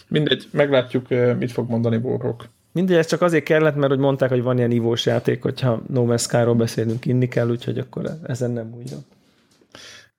mindegy, 0.08 0.48
meglátjuk, 0.52 1.08
mit 1.38 1.52
fog 1.52 1.70
mondani 1.70 1.98
Borrok. 1.98 2.48
Mindegy, 2.72 2.98
ez 2.98 3.06
csak 3.06 3.22
azért 3.22 3.44
kellett, 3.44 3.76
mert 3.76 3.92
hogy 3.92 4.00
mondták, 4.00 4.30
hogy 4.30 4.42
van 4.42 4.58
ilyen 4.58 4.72
ivós 4.72 5.06
játék, 5.06 5.42
hogyha 5.42 5.82
No 5.88 6.06
Man's 6.08 6.22
Sky-ról 6.22 6.56
beszélünk, 6.56 7.06
inni 7.06 7.28
kell, 7.28 7.50
úgyhogy 7.50 7.78
akkor 7.78 8.18
ezen 8.24 8.52
nem 8.52 8.70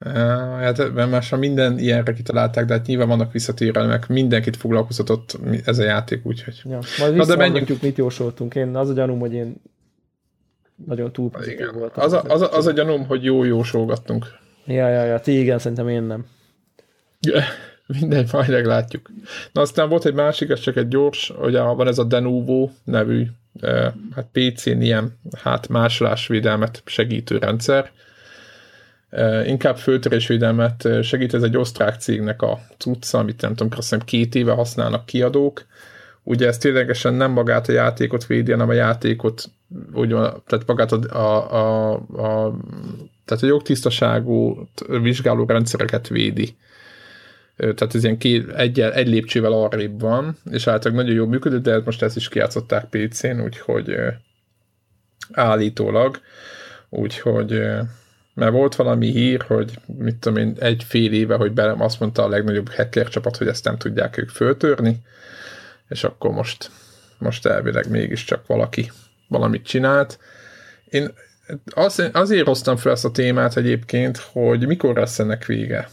újra. 0.06 0.16
Hát 0.58 0.94
már 0.94 1.38
minden 1.38 1.78
ilyenre 1.78 2.12
kitalálták, 2.12 2.64
de 2.64 2.72
hát 2.72 2.86
nyilván 2.86 3.08
vannak 3.08 3.32
visszatérelmek, 3.32 4.08
mindenkit 4.08 4.56
foglalkoztatott 4.56 5.38
ez 5.64 5.78
a 5.78 5.82
játék, 5.82 6.26
úgyhogy... 6.26 6.62
Ja, 6.64 6.78
majd 6.98 7.14
Na, 7.14 7.24
de 7.24 7.36
menjünk... 7.36 7.82
mit 7.82 7.96
jósoltunk. 7.96 8.54
Én 8.54 8.76
az 8.76 8.88
a 8.88 8.92
gyanúm, 8.92 9.18
hogy 9.18 9.32
én 9.32 9.54
nagyon 10.86 11.12
túl 11.12 11.30
igen. 11.46 11.74
voltam. 11.74 12.04
Az 12.04 12.12
a, 12.12 12.22
az, 12.22 12.40
a, 12.40 12.52
az 12.52 12.66
a 12.66 12.72
gyanúm, 12.72 13.06
hogy 13.06 13.24
jó 13.24 13.44
jósolgattunk. 13.44 14.26
Ja, 14.66 14.88
ja, 14.88 15.04
ja, 15.04 15.20
ti 15.20 15.38
igen, 15.38 15.58
szerintem 15.58 15.88
én 15.88 16.02
nem. 16.02 16.26
Ja, 17.20 17.42
mindegy, 18.00 18.28
majd 18.32 18.50
meglátjuk. 18.50 19.10
Na 19.52 19.60
aztán 19.60 19.88
volt 19.88 20.04
egy 20.04 20.14
másik, 20.14 20.50
ez 20.50 20.60
csak 20.60 20.76
egy 20.76 20.88
gyors, 20.88 21.32
hogy 21.36 21.52
van 21.52 21.86
ez 21.86 21.98
a 21.98 22.04
Denuvo 22.04 22.70
nevű, 22.84 23.26
hát 24.14 24.28
PC-n 24.32 24.80
ilyen 24.80 25.18
hát 25.42 25.68
másolásvédelmet 25.68 26.82
segítő 26.84 27.38
rendszer, 27.38 27.90
inkább 29.46 29.76
föltörésvédelmet 29.76 30.88
segít, 31.02 31.34
ez 31.34 31.42
egy 31.42 31.56
osztrák 31.56 32.00
cégnek 32.00 32.42
a 32.42 32.60
cucca, 32.78 33.18
amit 33.18 33.40
nem 33.40 33.54
tudom, 33.54 33.72
azt 33.76 33.90
hiszem 33.90 34.06
két 34.06 34.34
éve 34.34 34.52
használnak 34.52 35.06
kiadók. 35.06 35.66
Ugye 36.22 36.46
ez 36.46 36.58
ténylegesen 36.58 37.14
nem 37.14 37.30
magát 37.30 37.68
a 37.68 37.72
játékot 37.72 38.26
védi, 38.26 38.50
hanem 38.50 38.68
a 38.68 38.72
játékot, 38.72 39.44
úgy, 39.92 40.08
tehát 40.46 40.66
magát 40.66 40.92
a, 40.92 41.16
a, 41.16 41.52
a, 41.52 41.92
a 41.92 42.56
tehát 43.24 43.42
a 43.42 43.46
jogtisztaságú 43.46 44.68
vizsgáló 44.88 45.44
rendszereket 45.44 46.08
védi. 46.08 46.56
Tehát 47.56 47.94
ez 47.94 48.04
ilyen 48.04 48.18
két, 48.18 48.48
egy, 48.48 48.80
egy 48.80 49.08
lépcsővel 49.08 49.52
arrébb 49.52 50.00
van, 50.00 50.36
és 50.50 50.66
általában 50.66 51.04
nagyon 51.04 51.18
jól 51.18 51.28
működő, 51.28 51.58
de 51.58 51.80
most 51.84 52.02
ezt 52.02 52.16
is 52.16 52.28
kiátszották 52.28 52.84
PC-n, 52.84 53.40
úgyhogy 53.40 53.96
állítólag, 55.32 56.20
úgyhogy 56.88 57.62
mert 58.34 58.52
volt 58.52 58.74
valami 58.74 59.10
hír, 59.10 59.42
hogy 59.42 59.78
mit 59.86 60.16
tudom 60.16 60.38
én, 60.38 60.56
egy 60.58 60.84
fél 60.84 61.12
éve, 61.12 61.34
hogy 61.36 61.52
be, 61.52 61.74
azt 61.78 62.00
mondta 62.00 62.24
a 62.24 62.28
legnagyobb 62.28 62.68
hacker 62.68 63.08
csapat, 63.08 63.36
hogy 63.36 63.46
ezt 63.46 63.64
nem 63.64 63.76
tudják 63.76 64.16
ők 64.16 64.28
föltörni, 64.28 65.02
és 65.88 66.04
akkor 66.04 66.30
most, 66.30 66.70
most 67.18 67.46
elvileg 67.46 67.90
mégiscsak 67.90 68.46
valaki 68.46 68.90
valamit 69.28 69.66
csinált. 69.66 70.18
Én 70.84 71.08
az, 71.74 72.10
azért 72.12 72.46
hoztam 72.46 72.76
fel 72.76 72.92
ezt 72.92 73.04
a 73.04 73.10
témát 73.10 73.56
egyébként, 73.56 74.16
hogy 74.16 74.66
mikor 74.66 74.96
lesz 74.96 75.18
ennek 75.18 75.46
vége. 75.46 75.88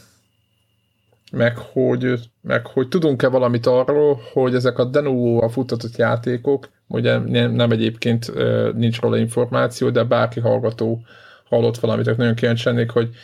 Meg 1.32 1.56
hogy, 1.56 2.14
meg 2.40 2.66
hogy 2.66 2.88
tudunk-e 2.88 3.28
valamit 3.28 3.66
arról, 3.66 4.20
hogy 4.32 4.54
ezek 4.54 4.78
a 4.78 4.84
Denuvo 4.84 5.44
a 5.44 5.48
futtatott 5.48 5.96
játékok, 5.96 6.68
ugye 6.86 7.18
nem, 7.18 7.52
nem 7.52 7.70
egyébként 7.70 8.32
nincs 8.74 9.00
róla 9.00 9.16
információ, 9.16 9.90
de 9.90 10.02
bárki 10.02 10.40
hallgató 10.40 11.02
hallott 11.50 11.78
valamit, 11.78 12.06
akkor 12.06 12.18
nagyon 12.18 12.34
kíváncsi 12.34 12.68
lennék, 12.68 12.90
hogy, 12.90 13.14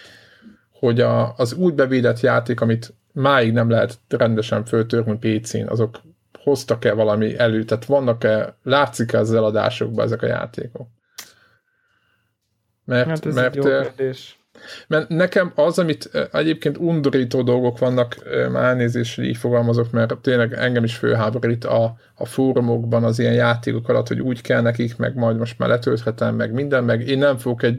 hogy 0.71 1.01
a, 1.01 1.35
az 1.37 1.53
úgy 1.53 1.75
bevédett 1.75 2.21
játék, 2.21 2.61
amit 2.61 2.95
máig 3.13 3.53
nem 3.53 3.71
lehet 3.71 3.99
rendesen 4.09 4.65
föltörni 4.65 5.39
PC-n, 5.39 5.67
azok 5.69 6.01
hoztak-e 6.43 6.93
valami 6.93 7.39
elő, 7.39 7.65
tehát 7.65 7.85
vannak-e, 7.85 8.57
látszik-e 8.63 9.19
az 9.19 9.35
eladásokban 9.35 10.05
ezek 10.05 10.23
a 10.23 10.27
játékok? 10.27 10.89
Mert, 12.85 13.09
hát 13.09 13.27
ez 13.27 13.35
mert, 13.35 13.57
egy 13.57 13.65
jó 13.65 13.71
kérdés. 13.71 14.39
Mert 14.87 15.09
nekem 15.09 15.53
az, 15.55 15.79
amit 15.79 16.29
egyébként 16.33 16.79
undorító 16.79 17.43
dolgok 17.43 17.79
vannak, 17.79 18.17
elnézést, 18.55 19.19
így 19.19 19.37
fogalmazok, 19.37 19.91
mert 19.91 20.19
tényleg 20.19 20.53
engem 20.53 20.85
is 20.85 20.97
főháborít 20.97 21.65
a, 21.65 21.97
a 22.15 22.27
fórumokban 22.27 23.05
az 23.05 23.19
ilyen 23.19 23.35
játékok 23.35 23.89
alatt, 23.89 24.09
hogy 24.09 24.21
úgy 24.21 24.41
kell 24.41 24.61
nekik, 24.61 24.97
meg 24.97 25.15
majd 25.15 25.37
most 25.37 25.59
már 25.59 25.69
letölthetem, 25.69 26.35
meg 26.35 26.53
minden, 26.53 26.85
meg 26.85 27.09
én 27.09 27.19
nem 27.19 27.37
fogok 27.37 27.63
egy 27.63 27.79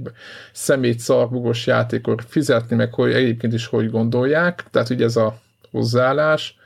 szemét 0.52 1.00
szarbugos 1.00 1.68
játékot 1.68 2.24
fizetni, 2.28 2.76
meg 2.76 2.94
hogy 2.94 3.12
egyébként 3.12 3.54
is 3.54 3.66
hogy 3.66 3.92
gondolják, 3.92 4.64
tehát 4.72 4.90
ugye 4.90 5.06
ez 5.06 5.16
a 5.16 5.40
hozzáállás, 5.72 6.58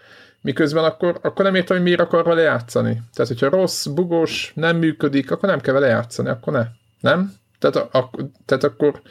miközben 0.42 0.84
akkor, 0.84 1.20
akkor 1.22 1.46
nem 1.46 1.56
értem, 1.56 1.76
hogy 1.76 1.86
miért 1.86 2.00
akar 2.00 2.24
vele 2.24 2.42
játszani. 2.42 3.02
Tehát, 3.14 3.32
hogyha 3.32 3.50
rossz, 3.50 3.86
bugos, 3.86 4.52
nem 4.56 4.78
működik, 4.78 5.32
akkor 5.32 5.50
nem 5.50 5.60
kell 5.60 5.74
vele 5.74 5.88
játszani, 5.88 6.30
akkor 6.30 6.54
ne. 6.54 6.66
Nem? 7.00 7.34
Tehát, 7.60 7.76
a, 7.76 7.98
a, 7.98 8.10
tehát 8.46 8.64
akkor 8.64 9.02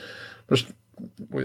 most 0.47 0.75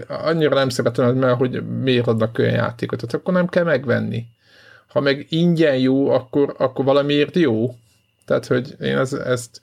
annyira 0.08 0.54
nem 0.54 0.68
szeretem, 0.68 1.16
mert 1.16 1.38
hogy 1.38 1.66
miért 1.82 2.06
adnak 2.06 2.38
olyan 2.38 2.52
játékot, 2.52 3.00
tehát 3.00 3.14
akkor 3.14 3.34
nem 3.34 3.46
kell 3.46 3.64
megvenni. 3.64 4.24
Ha 4.88 5.00
meg 5.00 5.26
ingyen 5.28 5.78
jó, 5.78 6.10
akkor, 6.10 6.54
akkor 6.58 6.84
valamiért 6.84 7.36
jó. 7.36 7.74
Tehát, 8.24 8.46
hogy 8.46 8.76
én 8.80 8.96
ez, 8.96 9.12
ezt 9.12 9.60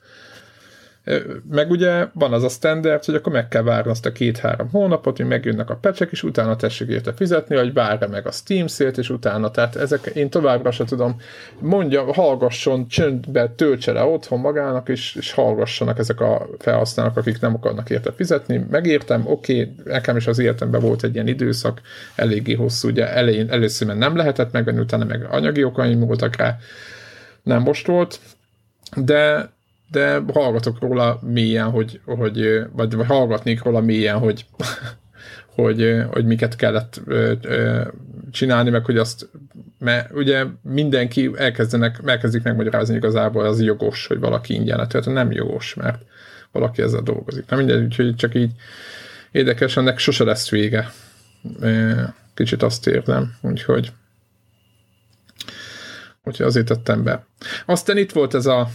meg 1.50 1.70
ugye 1.70 2.06
van 2.12 2.32
az 2.32 2.42
a 2.42 2.48
standard, 2.48 3.04
hogy 3.04 3.14
akkor 3.14 3.32
meg 3.32 3.48
kell 3.48 3.62
várni 3.62 3.90
azt 3.90 4.06
a 4.06 4.12
két-három 4.12 4.68
hónapot, 4.70 5.16
hogy 5.16 5.26
megjönnek 5.26 5.70
a 5.70 5.76
pecsek, 5.76 6.10
és 6.10 6.22
utána 6.22 6.56
tessék 6.56 6.88
érte 6.88 7.12
fizetni, 7.12 7.56
vagy 7.56 7.72
várja 7.72 8.08
meg 8.08 8.26
a 8.26 8.30
Steam 8.30 8.66
szélt, 8.66 8.98
és 8.98 9.10
utána, 9.10 9.50
tehát 9.50 9.76
ezek 9.76 10.06
én 10.06 10.30
továbbra 10.30 10.70
se 10.70 10.84
tudom, 10.84 11.16
mondja, 11.60 12.12
hallgasson, 12.12 12.88
csöndbe, 12.88 13.48
töltse 13.48 13.92
le 13.92 14.02
otthon 14.02 14.40
magának, 14.40 14.88
és, 14.88 15.14
és 15.14 15.32
hallgassanak 15.32 15.98
ezek 15.98 16.20
a 16.20 16.46
felhasználók, 16.58 17.16
akik 17.16 17.40
nem 17.40 17.54
akarnak 17.54 17.90
érte 17.90 18.12
fizetni. 18.12 18.66
Megértem, 18.70 19.22
oké, 19.26 19.60
okay, 19.60 19.74
nekem 19.84 20.16
is 20.16 20.26
az 20.26 20.38
életemben 20.38 20.80
volt 20.80 21.02
egy 21.02 21.14
ilyen 21.14 21.28
időszak, 21.28 21.80
eléggé 22.14 22.54
hosszú, 22.54 22.88
ugye 22.88 23.12
elején, 23.12 23.50
először 23.50 23.96
nem 23.96 24.16
lehetett 24.16 24.52
megvenni, 24.52 24.80
utána 24.80 25.04
meg 25.04 25.26
anyagi 25.30 25.64
okaim 25.64 26.00
voltak 26.00 26.36
rá, 26.36 26.56
nem 27.42 27.62
most 27.62 27.86
volt, 27.86 28.20
de 28.96 29.52
de 29.94 30.22
hallgatok 30.32 30.80
róla 30.80 31.18
mélyen, 31.22 31.70
hogy, 31.70 32.00
hogy 32.04 32.64
vagy, 32.72 32.94
vagy 32.94 33.06
hallgatnék 33.06 33.62
róla 33.62 33.80
mélyen, 33.80 34.18
hogy, 34.18 34.46
hogy, 35.56 36.02
hogy 36.10 36.24
miket 36.24 36.56
kellett 36.56 37.00
csinálni, 38.30 38.70
meg 38.70 38.84
hogy 38.84 38.98
azt, 38.98 39.28
mert 39.78 40.12
ugye 40.12 40.44
mindenki 40.62 41.30
elkezdenek, 41.36 42.00
elkezdik 42.04 42.42
megmagyarázni 42.42 42.94
igazából, 42.94 43.44
az 43.44 43.62
jogos, 43.62 44.06
hogy 44.06 44.18
valaki 44.18 44.54
ingyen 44.54 44.88
tehát 44.88 45.06
nem 45.06 45.32
jogos, 45.32 45.74
mert 45.74 46.02
valaki 46.52 46.82
ezzel 46.82 47.02
dolgozik. 47.02 47.44
Nem 47.48 47.58
mindegy, 47.58 47.82
úgyhogy 47.82 48.16
csak 48.16 48.34
így 48.34 48.50
érdekes, 49.30 49.76
ennek 49.76 49.98
sose 49.98 50.24
lesz 50.24 50.50
vége. 50.50 50.90
Kicsit 52.34 52.62
azt 52.62 52.86
érzem, 52.86 53.34
úgyhogy 53.40 53.92
úgyhogy 56.24 56.46
azért 56.46 56.66
tettem 56.66 57.02
be. 57.02 57.26
Aztán 57.66 57.96
itt 57.96 58.12
volt 58.12 58.34
ez 58.34 58.46
a 58.46 58.68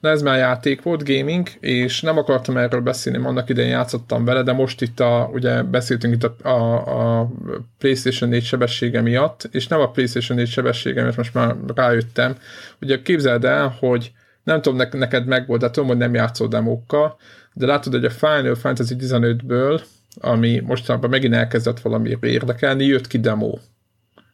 Na 0.00 0.08
ez 0.08 0.22
már 0.22 0.38
játék 0.38 0.82
volt, 0.82 1.04
gaming, 1.04 1.48
és 1.60 2.00
nem 2.00 2.18
akartam 2.18 2.56
erről 2.56 2.80
beszélni, 2.80 3.26
annak 3.26 3.48
idején 3.48 3.70
játszottam 3.70 4.24
vele, 4.24 4.42
de 4.42 4.52
most 4.52 4.82
itt 4.82 5.00
a, 5.00 5.30
ugye 5.32 5.62
beszéltünk 5.62 6.14
itt 6.14 6.24
a, 6.24 6.48
a, 6.48 7.20
a 7.20 7.30
PlayStation 7.78 8.28
4 8.28 8.44
sebessége 8.44 9.00
miatt, 9.00 9.48
és 9.50 9.66
nem 9.66 9.80
a 9.80 9.90
PlayStation 9.90 10.38
4 10.38 10.48
sebessége 10.48 11.02
miatt, 11.02 11.16
most 11.16 11.34
már 11.34 11.56
rájöttem. 11.74 12.36
Ugye 12.80 13.02
képzeld 13.02 13.44
el, 13.44 13.76
hogy 13.78 14.12
nem 14.42 14.62
tudom, 14.62 14.86
neked 14.92 15.26
meg 15.26 15.46
volt, 15.46 15.60
de 15.60 15.70
tudom, 15.70 15.88
hogy 15.88 15.98
nem 15.98 16.14
játszol 16.14 16.48
demókkal, 16.48 17.18
de 17.52 17.66
látod, 17.66 17.92
hogy 17.92 18.04
a 18.04 18.10
Final 18.10 18.54
Fantasy 18.54 18.96
15-ből, 18.98 19.80
ami 20.20 20.60
mostanában 20.60 21.10
megint 21.10 21.34
elkezdett 21.34 21.80
valami 21.80 22.16
érdekelni, 22.20 22.84
jött 22.84 23.06
ki 23.06 23.18
demo. 23.18 23.58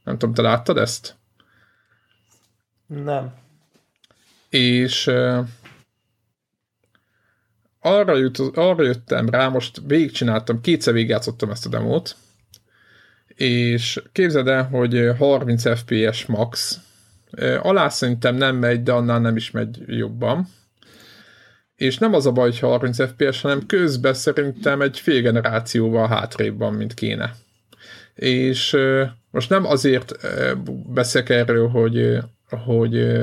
Nem 0.04 0.18
tudom, 0.18 0.34
te 0.34 0.42
láttad 0.42 0.78
ezt? 0.78 1.14
Nem 2.86 3.42
és 4.54 5.06
arra, 7.80 8.16
jut, 8.16 8.38
arra 8.38 8.82
jöttem 8.82 9.28
rá, 9.28 9.48
most 9.48 9.80
végigcsináltam, 9.86 10.60
kétszer 10.60 10.92
végigjátszottam 10.92 11.50
ezt 11.50 11.66
a 11.66 11.68
demót, 11.68 12.16
és 13.26 14.02
képzeld 14.12 14.48
el, 14.48 14.64
hogy 14.68 15.10
30 15.18 15.78
FPS 15.78 16.26
max, 16.26 16.78
alá 17.62 17.88
szerintem 17.88 18.34
nem 18.34 18.56
megy, 18.56 18.82
de 18.82 18.92
annál 18.92 19.20
nem 19.20 19.36
is 19.36 19.50
megy 19.50 19.82
jobban, 19.86 20.48
és 21.76 21.98
nem 21.98 22.14
az 22.14 22.26
a 22.26 22.32
baj, 22.32 22.48
hogy 22.50 22.58
30 22.58 23.08
FPS, 23.08 23.40
hanem 23.40 23.66
közben 23.66 24.14
szerintem 24.14 24.80
egy 24.80 25.00
fél 25.00 25.20
generációval 25.20 26.08
hátrébb 26.08 26.58
van, 26.58 26.74
mint 26.74 26.94
kéne. 26.94 27.34
És 28.14 28.76
most 29.30 29.50
nem 29.50 29.66
azért 29.66 30.16
beszélek 30.86 31.28
erről, 31.28 31.68
hogy 31.68 32.18
hogy 32.56 33.20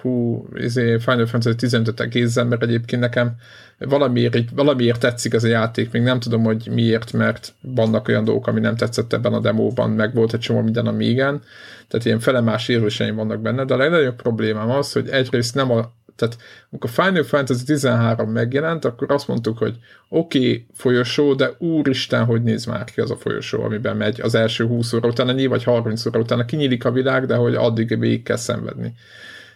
hú, 0.00 0.46
izé 0.54 0.98
Final 0.98 1.26
Fantasy 1.26 1.56
15 1.56 2.00
egészen, 2.00 2.46
mert 2.46 2.62
egyébként 2.62 3.02
nekem 3.02 3.34
valamiért, 3.78 4.50
valamiért 4.54 5.00
tetszik 5.00 5.34
ez 5.34 5.44
a 5.44 5.48
játék, 5.48 5.90
még 5.90 6.02
nem 6.02 6.20
tudom, 6.20 6.42
hogy 6.42 6.68
miért, 6.70 7.12
mert 7.12 7.54
vannak 7.60 8.08
olyan 8.08 8.24
dolgok, 8.24 8.46
ami 8.46 8.60
nem 8.60 8.76
tetszett 8.76 9.12
ebben 9.12 9.32
a 9.32 9.40
demóban, 9.40 9.90
meg 9.90 10.14
volt 10.14 10.34
egy 10.34 10.40
csomó 10.40 10.60
minden, 10.60 10.86
ami 10.86 11.04
igen, 11.04 11.42
tehát 11.88 12.06
ilyen 12.06 12.20
felemás 12.20 12.68
érvéseim 12.68 13.14
vannak 13.14 13.40
benne, 13.40 13.64
de 13.64 13.74
a 13.74 13.76
legnagyobb 13.76 14.16
problémám 14.16 14.70
az, 14.70 14.92
hogy 14.92 15.08
egyrészt 15.08 15.54
nem 15.54 15.70
a 15.70 15.92
tehát 16.22 16.38
amikor 16.70 16.90
Final 16.90 17.22
Fantasy 17.22 17.64
13 17.64 18.30
megjelent, 18.30 18.84
akkor 18.84 19.10
azt 19.10 19.28
mondtuk, 19.28 19.58
hogy 19.58 19.78
oké, 20.08 20.38
okay, 20.38 20.66
folyosó, 20.74 21.34
de 21.34 21.50
úristen, 21.58 22.24
hogy 22.24 22.42
néz 22.42 22.64
már 22.64 22.84
ki 22.84 23.00
az 23.00 23.10
a 23.10 23.16
folyosó, 23.16 23.62
amiben 23.62 23.96
megy 23.96 24.20
az 24.20 24.34
első 24.34 24.66
20 24.66 24.92
óra 24.92 25.08
utána, 25.08 25.32
nyilván 25.32 25.58
vagy 25.58 25.64
30 25.64 26.06
óra 26.06 26.18
utána 26.18 26.44
kinyílik 26.44 26.84
a 26.84 26.92
világ, 26.92 27.26
de 27.26 27.34
hogy 27.34 27.54
addig 27.54 27.98
végig 27.98 28.22
kell 28.22 28.36
szenvedni. 28.36 28.94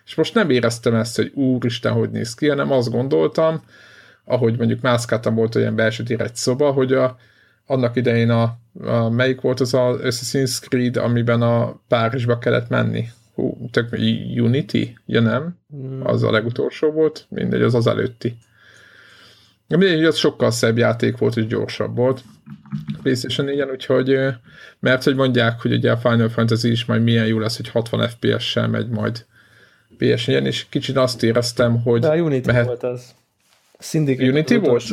És 0.07 0.15
most 0.15 0.35
nem 0.35 0.51
éreztem 0.51 0.95
ezt, 0.95 1.17
hogy 1.17 1.33
úristen, 1.35 1.93
hogy 1.93 2.11
néz 2.11 2.35
ki, 2.35 2.49
hanem 2.49 2.73
azt 2.73 2.91
gondoltam, 2.91 3.63
ahogy 4.25 4.57
mondjuk 4.57 4.81
mászkáltam 4.81 5.35
volt 5.35 5.55
olyan 5.55 5.75
belső 5.75 6.05
egy 6.07 6.37
szoba, 6.37 6.71
hogy 6.71 6.93
a, 6.93 7.17
annak 7.67 7.97
idején 7.97 8.31
a, 8.31 8.59
a 8.85 9.09
melyik 9.09 9.41
volt 9.41 9.61
az 9.61 9.75
a 9.75 9.97
Assassin's 10.03 10.61
Creed, 10.69 10.97
amiben 10.97 11.43
a 11.43 11.81
Párizsba 11.89 12.39
kellett 12.39 12.69
menni 12.69 13.09
hú, 13.37 13.69
tök 13.71 13.93
Unity? 14.37 14.97
Ja 15.07 15.21
nem, 15.21 15.59
hmm. 15.71 16.07
az 16.07 16.23
a 16.23 16.31
legutolsó 16.31 16.91
volt, 16.91 17.27
mindegy, 17.29 17.63
az 17.63 17.75
az 17.75 17.87
előtti. 17.87 18.37
Mindegy, 19.69 20.05
az 20.05 20.17
sokkal 20.17 20.51
szebb 20.51 20.79
játék 20.79 21.17
volt, 21.17 21.37
és 21.37 21.47
gyorsabb 21.47 21.97
volt. 21.97 22.23
PlayStation 23.03 23.47
4 23.47 23.63
úgyhogy, 23.63 24.19
mert 24.79 25.03
hogy 25.05 25.15
mondják, 25.15 25.61
hogy 25.61 25.73
ugye 25.73 25.91
a 25.91 25.97
Final 25.97 26.29
Fantasy 26.29 26.71
is 26.71 26.85
majd 26.85 27.03
milyen 27.03 27.27
jó 27.27 27.39
lesz, 27.39 27.57
hogy 27.57 27.69
60 27.69 28.09
FPS-sel 28.09 28.69
megy 28.69 28.89
majd 28.89 29.27
ps 29.99 30.27
és 30.27 30.67
kicsit 30.69 30.97
azt 30.97 31.23
éreztem, 31.23 31.83
hogy... 31.83 32.01
De 32.01 32.09
a 32.09 32.17
Unity 32.17 32.47
mehet... 32.47 32.67
volt 32.67 32.83
az. 32.83 33.15
Syndicate 33.79 34.31
Unity 34.31 34.55
volt? 34.55 34.85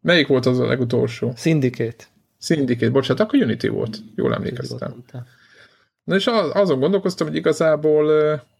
Melyik 0.00 0.26
volt 0.26 0.46
az 0.46 0.58
a 0.58 0.66
legutolsó? 0.66 1.32
Syndicate. 1.36 2.04
Syndicate, 2.40 2.90
bocsánat, 2.90 3.22
akkor 3.22 3.42
Unity 3.42 3.66
volt. 3.66 3.98
Jól 4.16 4.34
emlékeztem. 4.34 4.92
Unity 4.92 5.26
Na 6.04 6.14
és 6.14 6.26
azon 6.52 6.80
gondolkoztam, 6.80 7.26
hogy 7.26 7.36
igazából 7.36 8.10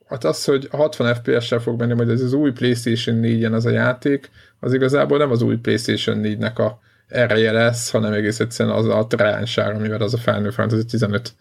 hát 0.09 0.25
az, 0.25 0.45
hogy 0.45 0.69
60 0.71 1.15
FPS-sel 1.15 1.59
fog 1.59 1.79
menni 1.79 1.95
majd 1.95 2.09
ez 2.09 2.21
az 2.21 2.33
új 2.33 2.51
PlayStation 2.51 3.21
4-en 3.23 3.53
az 3.53 3.67
a 3.67 3.71
játék, 3.71 4.31
az 4.61 4.75
igazából 4.75 5.19
nem 5.19 5.31
az 5.31 5.43
új 5.43 5.57
PlayStation 5.57 6.21
4-nek 6.23 6.55
a 6.55 6.81
ereje 7.09 7.53
lesz, 7.53 7.91
hanem 7.91 8.13
egész 8.13 8.41
egyszerűen 8.41 8.77
az 8.77 8.87
a 8.89 9.07
tránság, 9.07 9.75
amivel 9.75 10.03
az 10.03 10.15
a 10.15 10.19
Final 10.19 10.51
Fantasy 10.51 10.85
15 10.85 11.35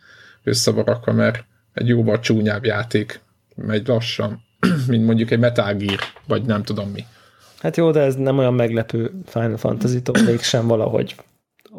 összevarakva, 0.43 1.13
mert 1.13 1.43
egy 1.73 1.87
jóval 1.87 2.19
csúnyább 2.19 2.65
játék 2.65 3.19
megy 3.55 3.87
lassan, 3.87 4.41
mint 4.87 5.05
mondjuk 5.05 5.31
egy 5.31 5.39
Metal 5.39 5.73
Gear, 5.73 5.99
vagy 6.27 6.43
nem 6.43 6.63
tudom 6.63 6.89
mi. 6.89 7.05
Hát 7.59 7.77
jó, 7.77 7.91
de 7.91 7.99
ez 7.99 8.15
nem 8.15 8.37
olyan 8.37 8.53
meglepő 8.53 9.11
Final 9.25 9.57
Fantasy-tól 9.57 10.23
mégsem 10.25 10.67
valahogy 10.67 11.15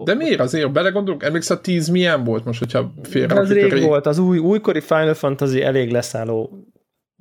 de 0.05 0.15
miért 0.15 0.41
azért? 0.41 0.73
Belegondolunk, 0.73 1.23
emlékszel, 1.23 1.57
a 1.57 1.61
10 1.61 1.89
milyen 1.89 2.25
volt 2.25 2.45
most, 2.45 2.59
hogyha 2.59 2.93
félre 3.03 3.37
Ez 3.37 3.53
rég 3.53 3.73
rég 3.73 3.83
volt, 3.83 4.07
az 4.07 4.19
új, 4.19 4.39
újkori 4.39 4.81
Final 4.81 5.15
Fantasy 5.15 5.63
elég 5.63 5.91
leszálló 5.91 6.67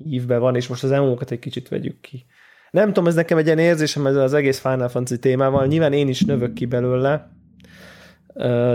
ívben 0.05 0.39
van, 0.39 0.55
és 0.55 0.67
most 0.67 0.83
az 0.83 0.91
emo 0.91 1.17
egy 1.29 1.39
kicsit 1.39 1.67
vegyük 1.67 2.01
ki. 2.01 2.25
Nem 2.71 2.87
tudom, 2.87 3.07
ez 3.07 3.15
nekem 3.15 3.37
egy 3.37 3.45
ilyen 3.45 3.57
érzésem 3.57 4.07
ez 4.07 4.15
az 4.15 4.33
egész 4.33 4.59
Final 4.59 4.87
Fantasy 4.87 5.19
témával, 5.19 5.67
nyilván 5.67 5.93
én 5.93 6.07
is 6.07 6.21
növök 6.21 6.53
ki 6.53 6.65
belőle, 6.65 7.31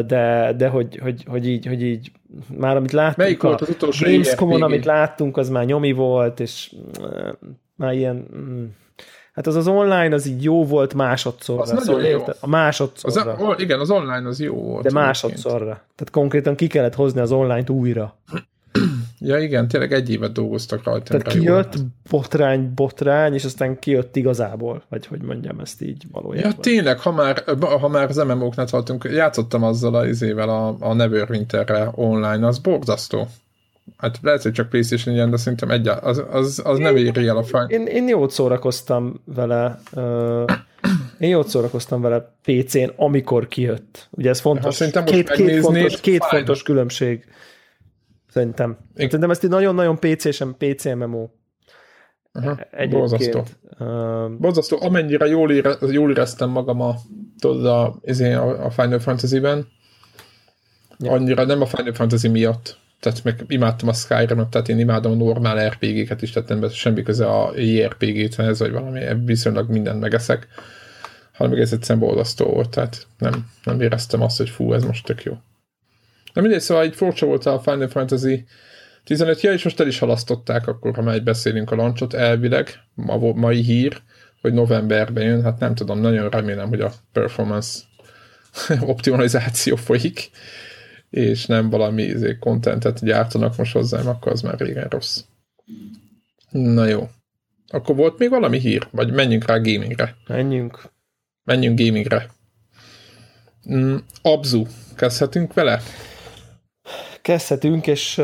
de, 0.07 0.55
de 0.57 0.68
hogy, 0.68 0.99
hogy, 1.03 1.24
hogy, 1.26 1.49
így, 1.49 1.66
hogy 1.66 1.82
így 1.82 2.12
már 2.57 2.76
amit 2.76 2.92
láttunk 2.92 3.16
Melyik 3.16 3.42
a 3.42 3.47
volt 3.47 3.61
az 3.61 3.68
utolsó 3.68 4.11
Gamescom-on, 4.11 4.62
amit 4.62 4.84
láttunk, 4.84 5.36
az 5.36 5.49
már 5.49 5.64
nyomi 5.64 5.92
volt, 5.92 6.40
és 6.40 6.74
már 7.76 7.92
ilyen 7.92 8.26
mm, 8.36 8.64
Hát 9.37 9.47
az 9.47 9.55
az 9.55 9.66
online 9.66 10.14
az 10.14 10.26
így 10.26 10.43
jó 10.43 10.64
volt 10.64 10.95
másodszorra. 10.95 11.62
Az 11.62 11.84
szóval 11.84 12.03
jó. 12.03 12.24
A 12.41 12.47
másodszorra. 12.47 13.32
Az, 13.32 13.61
igen, 13.61 13.80
az 13.80 13.91
online 13.91 14.28
az 14.28 14.41
jó 14.41 14.55
volt. 14.55 14.82
De 14.82 14.91
másodszorra. 14.93 15.64
Tehát 15.64 16.11
konkrétan 16.11 16.55
ki 16.55 16.66
kellett 16.66 16.95
hozni 16.95 17.20
az 17.20 17.32
online-t 17.32 17.70
újra. 17.70 18.16
Ja 19.20 19.39
igen, 19.39 19.68
tényleg 19.68 19.93
egy 19.93 20.11
évet 20.11 20.32
dolgoztak 20.32 20.84
rajta. 20.84 21.18
Tehát 21.18 21.39
kijött 21.39 21.74
jól. 21.74 21.87
botrány, 22.11 22.72
botrány, 22.74 23.34
és 23.34 23.45
aztán 23.45 23.78
kijött 23.78 24.16
igazából, 24.16 24.82
vagy 24.89 25.07
hogy 25.07 25.22
mondjam 25.22 25.61
ezt 25.61 25.82
így 25.82 26.05
valójában. 26.12 26.51
Ja 26.51 26.61
tényleg, 26.61 27.01
ha 27.01 27.12
már, 27.12 27.45
ha 27.80 27.89
már 27.89 28.09
az 28.09 28.16
MMO-knál 28.16 28.66
tartunk, 28.66 29.05
játszottam 29.05 29.62
azzal 29.62 29.95
a 29.95 30.07
izével 30.07 30.49
a, 30.49 30.76
a 30.80 30.93
Neverwinterre 30.93 31.91
online, 31.95 32.47
az 32.47 32.59
borzasztó. 32.59 33.28
Hát 33.97 34.18
lehet, 34.22 34.43
hogy 34.43 34.53
csak 34.53 34.68
PlayStation 34.68 35.14
ilyen, 35.14 35.30
de 35.30 35.37
szerintem 35.37 35.70
egy, 35.70 35.89
az, 35.89 36.24
az, 36.30 36.62
az 36.64 36.78
nem 36.78 36.97
éri 36.97 37.26
el 37.26 37.37
a 37.37 37.43
fájt. 37.43 37.70
Én, 37.70 37.87
én 37.87 38.09
jót 38.09 38.30
szórakoztam 38.30 39.22
vele, 39.24 39.80
uh, 39.93 40.45
én 41.18 41.28
jót 41.28 41.49
szórakoztam 41.49 42.01
vele 42.01 42.37
PC-n, 42.43 42.93
amikor 42.97 43.49
kijött. 43.49 44.09
Ugye 44.11 44.30
ez 44.30 44.41
fontos. 44.41 44.78
Hát, 44.78 45.05
két, 45.05 45.30
két, 45.30 45.61
fontos, 45.61 46.01
két 46.01 46.24
fontos 46.24 46.62
különbség. 46.62 47.24
Szerintem. 48.30 48.70
Én... 48.70 49.07
Szerintem 49.07 49.30
ezt 49.30 49.45
így 49.45 49.51
nagyon-nagyon 49.51 49.99
PC-sen, 49.99 50.57
PC 50.59 50.84
MMO. 50.84 51.28
Aha, 52.32 52.59
borzasztó. 52.91 53.45
Uh, 53.78 54.30
borzasztó. 54.39 54.78
Amennyire 54.80 55.26
jól, 55.26 55.51
ére, 55.51 55.76
jól 55.91 56.11
éreztem 56.11 56.51
magam 56.51 56.80
a 56.80 56.95
tudod, 57.39 57.66
a, 57.66 57.99
a 58.64 58.70
Final 58.70 58.99
Fantasy-ben. 58.99 59.68
Ja. 60.99 61.12
Annyira 61.12 61.45
nem 61.45 61.61
a 61.61 61.66
Final 61.66 61.93
Fantasy 61.93 62.28
miatt, 62.28 62.78
tehát 63.07 63.24
meg 63.24 63.44
imádtam 63.48 63.88
a 63.88 63.92
skyrim 63.92 64.48
tehát 64.50 64.68
én 64.68 64.78
imádom 64.78 65.12
a 65.12 65.24
normál 65.24 65.68
RPG-ket 65.68 66.22
is, 66.22 66.30
tehát 66.30 66.48
nem 66.48 66.68
semmi 66.68 67.02
köze 67.02 67.26
a 67.26 67.52
JRPG-hez, 67.57 68.59
vagy 68.59 68.70
valami, 68.70 69.00
viszonylag 69.24 69.70
mindent 69.70 70.00
megeszek, 70.00 70.46
hanem 71.32 71.52
egész 71.52 71.72
egyszerűen 71.72 72.07
boldasztó 72.07 72.44
volt, 72.44 72.70
tehát 72.70 73.07
nem, 73.18 73.50
nem 73.64 73.80
éreztem 73.80 74.22
azt, 74.22 74.36
hogy 74.36 74.48
fú, 74.48 74.72
ez 74.72 74.84
most 74.84 75.04
tök 75.04 75.22
jó. 75.22 75.32
Na 76.32 76.40
mindegy, 76.40 76.61
szóval 76.61 76.82
egy 76.82 76.94
furcsa 76.94 77.26
volt 77.26 77.46
a 77.46 77.61
Final 77.61 77.88
Fantasy 77.88 78.44
15 79.04 79.40
ja, 79.40 79.52
és 79.52 79.64
most 79.64 79.80
el 79.80 79.86
is 79.86 79.98
halasztották, 79.98 80.66
akkor 80.66 80.94
ha 80.94 81.02
már 81.02 81.22
beszélünk 81.22 81.70
a 81.70 81.76
lancsot, 81.76 82.14
elvileg, 82.14 82.70
ma, 82.94 83.32
mai 83.32 83.61
hír, 83.61 84.00
hogy 84.40 84.52
novemberben 84.52 85.24
jön, 85.24 85.42
hát 85.42 85.59
nem 85.59 85.74
tudom, 85.74 86.00
nagyon 86.00 86.28
remélem, 86.28 86.68
hogy 86.68 86.80
a 86.80 86.92
performance 87.12 87.78
optimalizáció 88.80 89.76
folyik, 89.76 90.30
és 91.16 91.46
nem 91.46 91.70
valami 91.70 92.02
izé, 92.02 92.36
contentet 92.40 93.04
gyártanak 93.04 93.56
most 93.56 93.72
hozzám, 93.72 94.08
akkor 94.08 94.32
az 94.32 94.40
már 94.40 94.58
régen 94.58 94.88
rossz. 94.88 95.20
Na 96.50 96.86
jó. 96.86 97.08
Akkor 97.68 97.96
volt 97.96 98.18
még 98.18 98.30
valami 98.30 98.58
hír? 98.58 98.88
Vagy 98.90 99.12
menjünk 99.12 99.46
rá 99.46 99.56
gamingre? 99.56 100.16
Menjünk. 100.26 100.82
Menjünk 101.44 101.78
gamingre. 101.78 102.30
Mm, 103.72 103.96
Abzu. 104.22 104.62
Kezdhetünk 104.96 105.54
vele? 105.54 105.80
Kezdhetünk, 107.22 107.86
és 107.86 108.22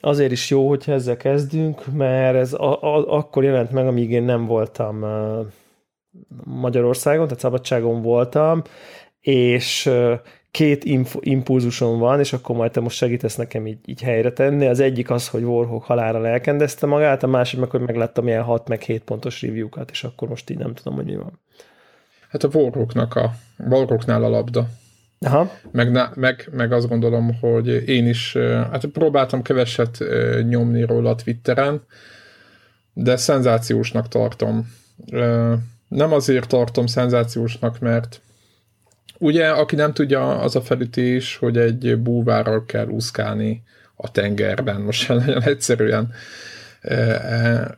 azért 0.00 0.32
is 0.32 0.50
jó, 0.50 0.68
hogyha 0.68 0.92
ezzel 0.92 1.16
kezdünk, 1.16 1.86
mert 1.92 2.36
ez 2.36 2.52
a, 2.52 2.82
a, 2.82 3.16
akkor 3.16 3.44
jelent 3.44 3.70
meg, 3.70 3.86
amíg 3.86 4.10
én 4.10 4.22
nem 4.22 4.46
voltam 4.46 5.04
Magyarországon, 6.44 7.24
tehát 7.24 7.40
szabadságon 7.40 8.02
voltam, 8.02 8.62
és 9.20 9.90
két 10.56 10.84
inf- 10.84 11.18
impulzusom 11.20 11.98
van, 11.98 12.20
és 12.20 12.32
akkor 12.32 12.56
majd 12.56 12.70
te 12.70 12.80
most 12.80 12.96
segítesz 12.96 13.36
nekem 13.36 13.66
így, 13.66 13.78
így 13.84 14.02
helyre 14.02 14.32
tenni. 14.32 14.66
Az 14.66 14.80
egyik 14.80 15.10
az, 15.10 15.28
hogy 15.28 15.42
Warhawk 15.42 15.84
halára 15.84 16.18
lelkendezte 16.18 16.86
magát, 16.86 17.22
a 17.22 17.26
másik 17.26 17.60
meg, 17.60 17.70
hogy 17.70 17.80
megláttam 17.80 18.26
ilyen 18.26 18.42
6 18.42 18.68
meg 18.68 18.80
7 18.80 19.02
pontos 19.02 19.42
review-kat, 19.42 19.90
és 19.90 20.04
akkor 20.04 20.28
most 20.28 20.50
így 20.50 20.58
nem 20.58 20.74
tudom, 20.74 20.94
hogy 20.94 21.04
mi 21.04 21.16
van. 21.16 21.40
Hát 22.28 22.44
a 22.44 22.48
Warhawknak 22.52 23.14
a 23.14 23.34
Warhawknál 23.58 24.24
a 24.24 24.28
labda. 24.28 24.66
Aha. 25.20 25.50
Meg, 25.70 26.14
meg, 26.14 26.48
meg 26.52 26.72
azt 26.72 26.88
gondolom, 26.88 27.38
hogy 27.40 27.88
én 27.88 28.06
is, 28.06 28.36
hát 28.70 28.86
próbáltam 28.86 29.42
keveset 29.42 30.04
nyomni 30.48 30.82
róla 30.82 31.10
a 31.10 31.14
Twitteren, 31.14 31.82
de 32.92 33.16
szenzációsnak 33.16 34.08
tartom. 34.08 34.72
Nem 35.88 36.12
azért 36.12 36.48
tartom 36.48 36.86
szenzációsnak, 36.86 37.78
mert 37.78 38.20
ugye, 39.18 39.48
aki 39.48 39.74
nem 39.74 39.92
tudja, 39.92 40.38
az 40.38 40.56
a 40.56 40.60
felütés, 40.60 41.36
hogy 41.36 41.56
egy 41.56 41.98
búvárral 41.98 42.64
kell 42.64 42.86
úszkálni 42.86 43.62
a 43.96 44.10
tengerben. 44.10 44.80
Most 44.80 45.08
nagyon 45.26 45.42
egyszerűen 45.42 46.12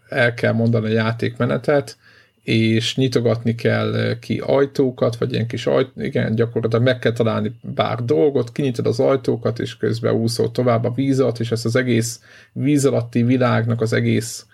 el 0.09 0.35
kell 0.35 0.53
mondani 0.53 0.87
a 0.87 0.93
játékmenetet, 0.93 1.97
és 2.43 2.97
nyitogatni 2.97 3.55
kell 3.55 4.19
ki 4.21 4.43
ajtókat, 4.47 5.17
vagy 5.17 5.33
ilyen 5.33 5.47
kis 5.47 5.67
ajt, 5.67 5.91
igen, 5.97 6.35
gyakorlatilag 6.35 6.85
meg 6.85 6.99
kell 6.99 7.13
találni 7.13 7.53
bár 7.61 8.05
dolgot, 8.05 8.53
kinyitod 8.53 8.87
az 8.87 9.01
ajtókat, 9.01 9.59
és 9.59 9.77
közben 9.77 10.15
úszol 10.15 10.51
tovább 10.51 10.85
a 10.85 10.93
víz 10.93 11.21
alatt, 11.21 11.39
és 11.39 11.51
ezt 11.51 11.65
az 11.65 11.77
egész 11.77 12.21
víz 12.53 12.85
alatti 12.85 13.23
világnak 13.23 13.81
az 13.81 13.93
egész 13.93 14.47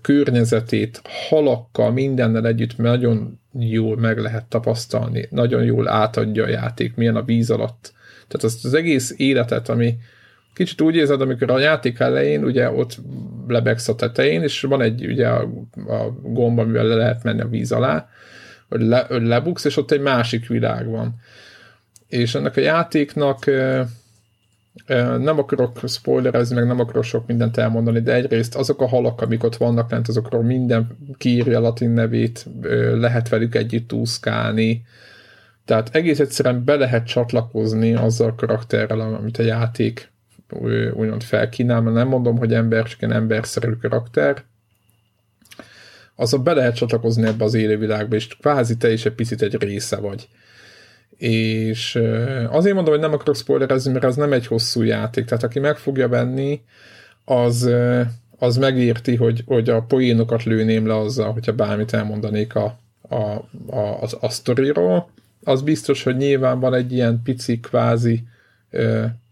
környezetét 0.00 1.00
halakkal, 1.28 1.90
mindennel 1.90 2.46
együtt 2.46 2.76
nagyon 2.76 3.40
jól 3.58 3.96
meg 3.96 4.18
lehet 4.18 4.44
tapasztalni, 4.44 5.28
nagyon 5.30 5.64
jól 5.64 5.88
átadja 5.88 6.44
a 6.44 6.48
játék, 6.48 6.94
milyen 6.94 7.16
a 7.16 7.22
víz 7.22 7.50
alatt. 7.50 7.92
Tehát 8.28 8.44
azt 8.44 8.64
az 8.64 8.74
egész 8.74 9.14
életet, 9.16 9.68
ami 9.68 9.96
kicsit 10.54 10.80
úgy 10.80 10.96
érzed, 10.96 11.20
amikor 11.20 11.50
a 11.50 11.58
játék 11.58 11.98
elején 11.98 12.44
ugye 12.44 12.70
ott 12.70 12.96
lebegsz 13.48 13.88
a 13.88 13.94
tetején, 13.94 14.42
és 14.42 14.60
van 14.60 14.82
egy 14.82 15.06
ugye 15.06 15.28
a, 15.28 15.40
a 15.86 16.10
gomba, 16.22 16.62
amivel 16.62 16.84
le 16.84 16.94
lehet 16.94 17.22
menni 17.22 17.40
a 17.40 17.48
víz 17.48 17.72
alá, 17.72 18.08
hogy 18.68 18.80
le, 18.80 19.06
lebuksz, 19.08 19.64
és 19.64 19.76
ott 19.76 19.90
egy 19.90 20.00
másik 20.00 20.46
világ 20.46 20.88
van. 20.88 21.14
És 22.08 22.34
ennek 22.34 22.56
a 22.56 22.60
játéknak 22.60 23.50
nem 25.18 25.38
akarok 25.38 25.80
spoilerezni, 25.88 26.54
meg 26.54 26.66
nem 26.66 26.80
akarok 26.80 27.04
sok 27.04 27.26
mindent 27.26 27.56
elmondani, 27.56 28.00
de 28.00 28.14
egyrészt 28.14 28.54
azok 28.54 28.80
a 28.80 28.88
halak, 28.88 29.20
amik 29.20 29.44
ott 29.44 29.56
vannak 29.56 29.90
lent, 29.90 30.08
azokról 30.08 30.42
minden 30.42 30.98
kiírja 31.16 31.60
latin 31.60 31.90
nevét, 31.90 32.46
lehet 32.94 33.28
velük 33.28 33.54
együtt 33.54 33.92
úszkálni, 33.92 34.82
tehát 35.64 35.94
egész 35.94 36.20
egyszerűen 36.20 36.64
be 36.64 36.74
lehet 36.74 37.06
csatlakozni 37.06 37.94
azzal 37.94 38.28
a 38.28 38.34
karakterrel, 38.34 39.00
amit 39.00 39.38
a 39.38 39.42
játék 39.42 40.12
úgymond 40.92 41.22
felkínál, 41.22 41.80
mert 41.80 41.96
nem 41.96 42.08
mondom, 42.08 42.38
hogy 42.38 42.54
ember, 42.54 42.84
csak 42.84 43.02
egy 43.02 43.10
emberszerű 43.10 43.72
karakter, 43.72 44.44
azon 46.14 46.44
be 46.44 46.52
lehet 46.52 46.74
csatlakozni 46.74 47.26
ebbe 47.26 47.44
az 47.44 47.54
élővilágba, 47.54 48.14
és 48.14 48.36
kvázi 48.36 48.76
te 48.76 48.92
is 48.92 49.04
egy 49.04 49.14
picit 49.14 49.42
egy 49.42 49.62
része 49.62 49.96
vagy. 49.96 50.28
És 51.16 52.00
azért 52.50 52.74
mondom, 52.74 52.92
hogy 52.92 53.02
nem 53.02 53.12
akarok 53.12 53.36
spoilerezni, 53.36 53.92
mert 53.92 54.04
az 54.04 54.16
nem 54.16 54.32
egy 54.32 54.46
hosszú 54.46 54.82
játék, 54.82 55.24
tehát 55.24 55.44
aki 55.44 55.58
meg 55.58 55.76
fogja 55.76 56.08
venni, 56.08 56.60
az, 57.24 57.70
az 58.38 58.56
megérti, 58.56 59.16
hogy, 59.16 59.42
hogy 59.46 59.70
a 59.70 59.82
poénokat 59.82 60.42
lőném 60.42 60.86
le 60.86 60.96
azzal, 60.96 61.32
hogyha 61.32 61.52
bármit 61.52 61.92
elmondanék 61.92 62.54
a, 62.54 62.78
a, 63.08 63.14
a, 63.66 64.02
a, 64.02 64.08
a 64.20 64.28
sztoriról. 64.28 65.10
Az 65.44 65.62
biztos, 65.62 66.02
hogy 66.02 66.16
nyilván 66.16 66.60
van 66.60 66.74
egy 66.74 66.92
ilyen 66.92 67.20
pici 67.24 67.60
kvázi 67.60 68.24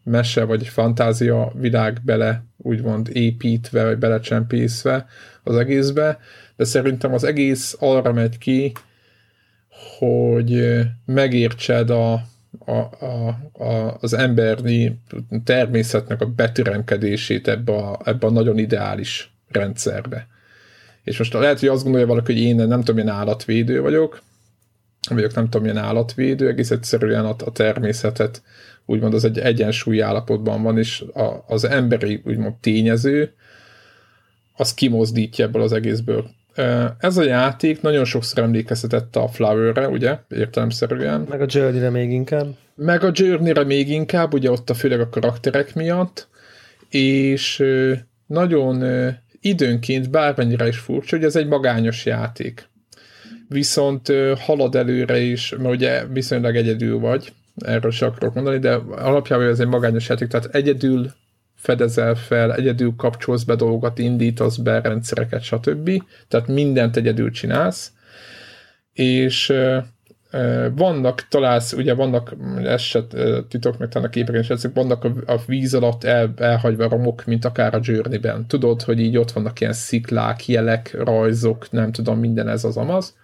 mese 0.04 0.44
vagy 0.44 0.66
fantázia 0.66 1.52
világ 1.54 2.00
bele 2.04 2.44
úgymond 2.56 3.08
építve, 3.12 3.84
vagy 3.84 3.98
belecsempészve 3.98 5.06
az 5.42 5.56
egészbe, 5.56 6.18
de 6.56 6.64
szerintem 6.64 7.14
az 7.14 7.24
egész 7.24 7.76
arra 7.78 8.12
megy 8.12 8.38
ki, 8.38 8.72
hogy 9.98 10.80
megértsed 11.04 11.90
a, 11.90 12.12
a, 12.58 12.72
a, 13.00 13.38
a, 13.52 13.96
az 14.00 14.12
emberi 14.12 14.98
természetnek 15.44 16.20
a 16.20 16.26
betüremkedését 16.26 17.48
ebbe 17.48 17.72
a, 17.72 18.00
ebbe 18.04 18.26
a 18.26 18.30
nagyon 18.30 18.58
ideális 18.58 19.32
rendszerbe. 19.48 20.26
És 21.02 21.18
most 21.18 21.32
lehet, 21.32 21.60
hogy 21.60 21.68
azt 21.68 21.82
gondolja 21.82 22.06
valaki, 22.06 22.32
hogy 22.32 22.42
én 22.42 22.56
nem 22.56 22.78
tudom, 22.78 22.94
milyen 22.94 23.16
állatvédő 23.16 23.80
vagyok, 23.80 24.22
vagyok 25.08 25.34
nem 25.34 25.44
tudom, 25.44 25.62
milyen 25.62 25.84
állatvédő, 25.84 26.48
egész 26.48 26.70
egyszerűen 26.70 27.24
a, 27.24 27.34
a 27.44 27.52
természetet 27.52 28.42
úgymond 28.86 29.14
az 29.14 29.24
egy 29.24 29.38
egyensúly 29.38 30.02
állapotban 30.02 30.62
van, 30.62 30.78
és 30.78 31.00
a, 31.00 31.44
az 31.46 31.64
emberi 31.64 32.22
úgymond 32.24 32.54
tényező 32.54 33.34
az 34.52 34.74
kimozdítja 34.74 35.44
ebből 35.44 35.62
az 35.62 35.72
egészből. 35.72 36.30
Ez 36.98 37.16
a 37.16 37.22
játék 37.22 37.80
nagyon 37.80 38.04
sokszor 38.04 38.44
emlékeztetett 38.44 39.16
a 39.16 39.28
Flower-re, 39.28 39.88
ugye, 39.88 40.18
értelemszerűen. 40.28 41.26
Meg 41.28 41.40
a 41.40 41.46
Journey-re 41.48 41.90
még 41.90 42.10
inkább. 42.10 42.46
Meg 42.74 43.04
a 43.04 43.10
Journey-re 43.12 43.64
még 43.64 43.88
inkább, 43.88 44.32
ugye 44.32 44.50
ott 44.50 44.70
a 44.70 44.74
főleg 44.74 45.00
a 45.00 45.08
karakterek 45.08 45.74
miatt, 45.74 46.28
és 46.90 47.64
nagyon 48.26 48.84
időnként, 49.40 50.10
bármennyire 50.10 50.68
is 50.68 50.78
furcsa, 50.78 51.16
hogy 51.16 51.24
ez 51.24 51.36
egy 51.36 51.46
magányos 51.46 52.06
játék. 52.06 52.68
Viszont 53.48 54.12
halad 54.38 54.74
előre 54.74 55.18
is, 55.18 55.54
mert 55.58 55.74
ugye 55.74 56.06
viszonylag 56.06 56.56
egyedül 56.56 56.98
vagy, 56.98 57.32
erről 57.64 57.90
se 57.90 58.06
akarok 58.06 58.34
mondani, 58.34 58.58
de 58.58 58.74
alapjában 58.90 59.46
ez 59.46 59.60
egy 59.60 59.66
magányos 59.66 60.08
játék, 60.08 60.28
tehát 60.28 60.54
egyedül 60.54 61.12
fedezel 61.62 62.14
fel, 62.14 62.54
egyedül 62.54 62.94
kapcsolsz 62.96 63.42
be 63.42 63.54
dolgokat, 63.54 63.98
indítasz 63.98 64.56
be 64.56 64.80
rendszereket, 64.80 65.42
stb. 65.42 66.02
Tehát 66.28 66.46
mindent 66.46 66.96
egyedül 66.96 67.30
csinálsz, 67.30 67.92
és 68.92 69.52
vannak, 70.74 71.26
találsz, 71.28 71.72
ugye 71.72 71.94
vannak, 71.94 72.36
ez 72.64 72.80
se 72.80 73.04
titok, 73.48 73.78
meg 73.78 73.88
talán 73.88 74.08
a 74.08 74.10
képeken 74.10 74.44
ezek 74.48 74.74
vannak 74.74 75.04
a, 75.04 75.12
a 75.26 75.40
víz 75.46 75.74
alatt 75.74 76.04
el, 76.04 76.32
elhagyva 76.36 76.88
romok, 76.88 77.24
mint 77.24 77.44
akár 77.44 77.74
a 77.74 77.80
Journey-ben. 77.82 78.46
Tudod, 78.46 78.82
hogy 78.82 79.00
így 79.00 79.16
ott 79.16 79.32
vannak 79.32 79.60
ilyen 79.60 79.72
sziklák, 79.72 80.48
jelek, 80.48 80.96
rajzok, 81.04 81.70
nem 81.70 81.92
tudom, 81.92 82.18
minden 82.18 82.48
ez 82.48 82.64
az 82.64 82.76
amaz 82.76 83.14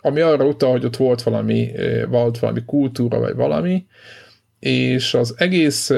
ami 0.00 0.20
arra 0.20 0.44
utal, 0.46 0.70
hogy 0.70 0.84
ott 0.84 0.96
volt 0.96 1.22
valami, 1.22 1.70
volt 2.08 2.38
valami 2.38 2.64
kultúra, 2.64 3.18
vagy 3.18 3.34
valami, 3.34 3.86
és 4.58 5.14
az 5.14 5.34
egész 5.36 5.90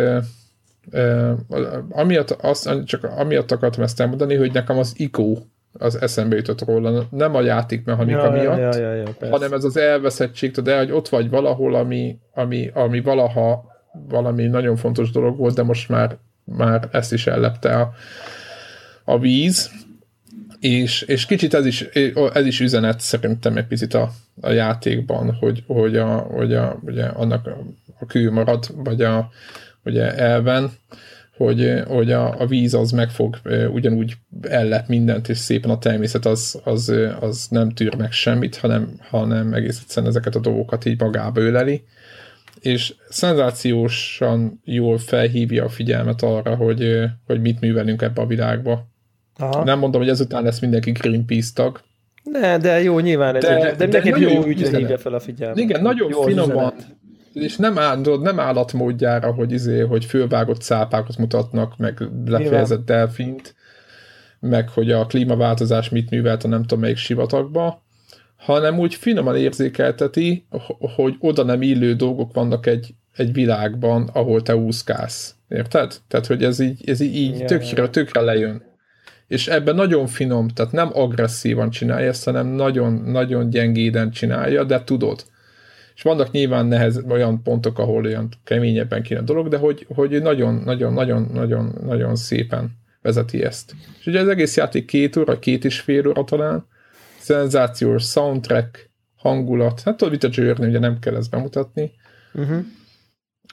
amiatt, 1.91 2.31
azt, 2.31 2.85
csak 2.85 3.05
amiatt 3.05 3.51
akartam 3.51 3.83
ezt 3.83 4.01
elmondani, 4.01 4.35
hogy 4.35 4.53
nekem 4.53 4.79
az 4.79 4.93
ICO 4.97 5.37
az 5.73 6.01
eszembe 6.01 6.37
jutott 6.37 6.65
róla, 6.65 7.07
nem 7.11 7.35
a 7.35 7.41
játékmechanika 7.41 8.25
ja, 8.25 8.31
miatt, 8.31 8.75
ja, 8.75 8.93
ja, 8.93 8.95
ja, 8.95 9.31
hanem 9.31 9.53
ez 9.53 9.65
az 9.65 9.77
elveszettség, 9.77 10.51
de 10.51 10.79
hogy 10.79 10.91
ott 10.91 11.09
vagy 11.09 11.31
valahol, 11.31 11.75
ami, 11.75 12.19
ami, 12.35 12.71
ami 12.75 13.01
valaha 13.01 13.65
valami 14.09 14.47
nagyon 14.47 14.77
fontos 14.77 15.11
dolog 15.11 15.37
volt, 15.37 15.55
de 15.55 15.63
most 15.63 15.89
már, 15.89 16.17
már 16.45 16.89
ezt 16.93 17.13
is 17.13 17.27
ellepte 17.27 17.81
a, 17.81 17.93
a 19.05 19.19
víz, 19.19 19.71
És, 20.61 21.03
és 21.03 21.27
kicsit 21.27 21.55
ez 21.55 21.67
is, 21.67 21.83
ez 22.33 22.47
is 22.47 22.61
üzenet 22.61 23.01
szerintem 23.01 23.57
egy 23.57 23.67
picit 23.67 23.95
a, 23.95 24.11
a 24.41 24.51
játékban, 24.51 25.35
hogy, 25.35 25.65
hogy, 25.67 25.97
a, 25.97 26.07
hogy 26.17 26.55
a, 26.55 26.79
ugye 26.85 27.05
annak 27.05 27.47
a 28.01 28.07
kő 28.07 28.31
marad, 28.31 28.67
vagy 28.85 29.03
a, 29.03 29.31
ugye 29.85 30.15
elven, 30.15 30.71
hogy, 31.37 31.83
hogy 31.87 32.13
a, 32.13 32.41
a 32.41 32.47
víz 32.47 32.75
az 32.75 32.91
meg 32.91 33.11
fog 33.11 33.41
ugyanúgy 33.73 34.15
ellep 34.43 34.89
mindent, 34.89 35.29
és 35.29 35.39
szépen 35.39 35.71
a 35.71 35.79
természet 35.79 36.27
az, 36.27 36.61
az, 36.65 36.95
az 37.21 37.47
nem 37.51 37.71
tűr 37.71 37.97
meg 37.97 38.13
semmit, 38.13 38.57
hanem, 38.57 38.93
hanem 39.01 39.55
egész 39.55 39.81
egyszerűen 39.83 40.11
ezeket 40.11 40.35
a 40.35 40.41
dolgokat 40.41 40.85
így 40.85 41.01
magába 41.01 41.41
öleli, 41.41 41.85
és 42.61 42.95
szenzációsan 43.09 44.61
jól 44.65 44.99
felhívja 44.99 45.65
a 45.65 45.69
figyelmet 45.69 46.23
arra, 46.23 46.55
hogy, 46.57 47.05
hogy 47.27 47.41
mit 47.41 47.61
művelünk 47.61 48.03
ebbe 48.03 48.21
a 48.21 48.27
világba. 48.27 48.89
Aha. 49.37 49.65
Nem 49.65 49.79
mondom, 49.79 50.01
hogy 50.01 50.11
ezután 50.11 50.43
lesz 50.43 50.61
mindenki 50.61 50.91
Greenpeace 50.91 51.51
tag. 51.55 51.81
Ne, 52.23 52.59
de 52.59 52.83
jó, 52.83 52.99
nyilván 52.99 53.37
ez 53.37 53.43
de, 53.43 53.57
egy, 53.57 53.77
de, 53.77 53.87
de 53.87 54.01
mindenki 54.03 54.35
jó 54.35 54.45
ügyre 54.45 54.79
hívja 54.79 54.99
fel 54.99 55.15
a 55.15 55.21
figyelmet. 55.21 55.59
Igen, 55.59 55.83
nagyon 55.83 56.11
jó 56.11 56.23
finoman, 56.23 56.73
és 57.33 57.57
nem, 57.57 57.79
áll, 57.79 58.01
nem 58.21 58.41
állatmódjára, 58.41 59.33
hogy, 59.33 59.53
izé, 59.53 59.81
hogy 59.81 60.05
fölvágott 60.05 60.63
szápákat 60.63 61.17
mutatnak, 61.17 61.77
meg 61.77 62.03
lefejezett 62.27 62.85
delfint, 62.85 63.55
meg 64.41 64.69
hogy 64.69 64.91
a 64.91 65.07
klímaváltozás 65.07 65.89
mit 65.89 66.11
művelt 66.11 66.45
a 66.45 66.49
nem 66.49 66.61
tudom 66.61 66.81
melyik 66.81 66.97
sivatagba, 66.97 67.83
hanem 68.37 68.79
úgy 68.79 68.95
finoman 68.95 69.37
érzékelteti, 69.37 70.47
hogy 70.97 71.17
oda 71.19 71.43
nem 71.43 71.63
illő 71.63 71.95
dolgok 71.95 72.33
vannak 72.33 72.67
egy, 72.67 72.95
egy 73.17 73.33
világban, 73.33 74.11
ahol 74.13 74.43
te 74.43 74.57
úszkálsz. 74.57 75.35
Érted? 75.49 75.97
Tehát, 76.09 76.27
hogy 76.27 76.45
ez 76.45 76.59
így, 76.59 76.89
ez 76.89 77.01
így, 77.01 77.15
így 77.15 77.45
tökre, 77.45 77.89
tökre 77.89 78.21
lejön. 78.21 78.63
És 79.27 79.49
ebben 79.49 79.75
nagyon 79.75 80.07
finom, 80.07 80.49
tehát 80.49 80.73
nem 80.73 80.91
agresszívan 80.93 81.71
csinálja 81.71 82.09
ezt, 82.09 82.25
hanem 82.25 82.47
nagyon, 82.47 82.93
nagyon 82.93 83.51
gyengéden 83.51 84.11
csinálja, 84.11 84.65
de 84.65 84.85
tudod. 84.85 85.25
És 86.01 86.07
vannak 86.07 86.31
nyilván 86.31 86.67
nehez 86.67 87.05
olyan 87.09 87.43
pontok, 87.43 87.79
ahol 87.79 88.05
olyan 88.05 88.29
keményebben 88.45 89.03
kéne 89.03 89.21
a 89.21 89.23
dolog, 89.23 89.49
de 89.49 89.57
hogy, 89.57 89.87
hogy 89.95 90.23
nagyon, 90.23 90.55
nagyon, 90.55 90.93
nagyon, 90.93 91.31
nagyon, 91.33 91.75
nagyon 91.85 92.17
szépen 92.17 92.71
vezeti 93.03 93.43
ezt. 93.43 93.75
És 93.99 94.07
ugye 94.07 94.21
az 94.21 94.29
egész 94.29 94.57
játék 94.57 94.87
két 94.87 95.17
óra, 95.17 95.39
két 95.39 95.65
és 95.65 95.81
fél 95.81 96.09
óra 96.09 96.25
talán, 96.25 96.67
szenzációs 97.19 98.05
soundtrack, 98.05 98.91
hangulat, 99.17 99.81
hát 99.81 99.97
tudod, 99.97 100.13
mit 100.13 100.25
a 100.25 100.29
Journey, 100.33 100.69
ugye 100.69 100.79
nem 100.79 100.99
kell 100.99 101.17
ezt 101.17 101.31
bemutatni. 101.31 101.93
Uh-huh. 102.35 102.65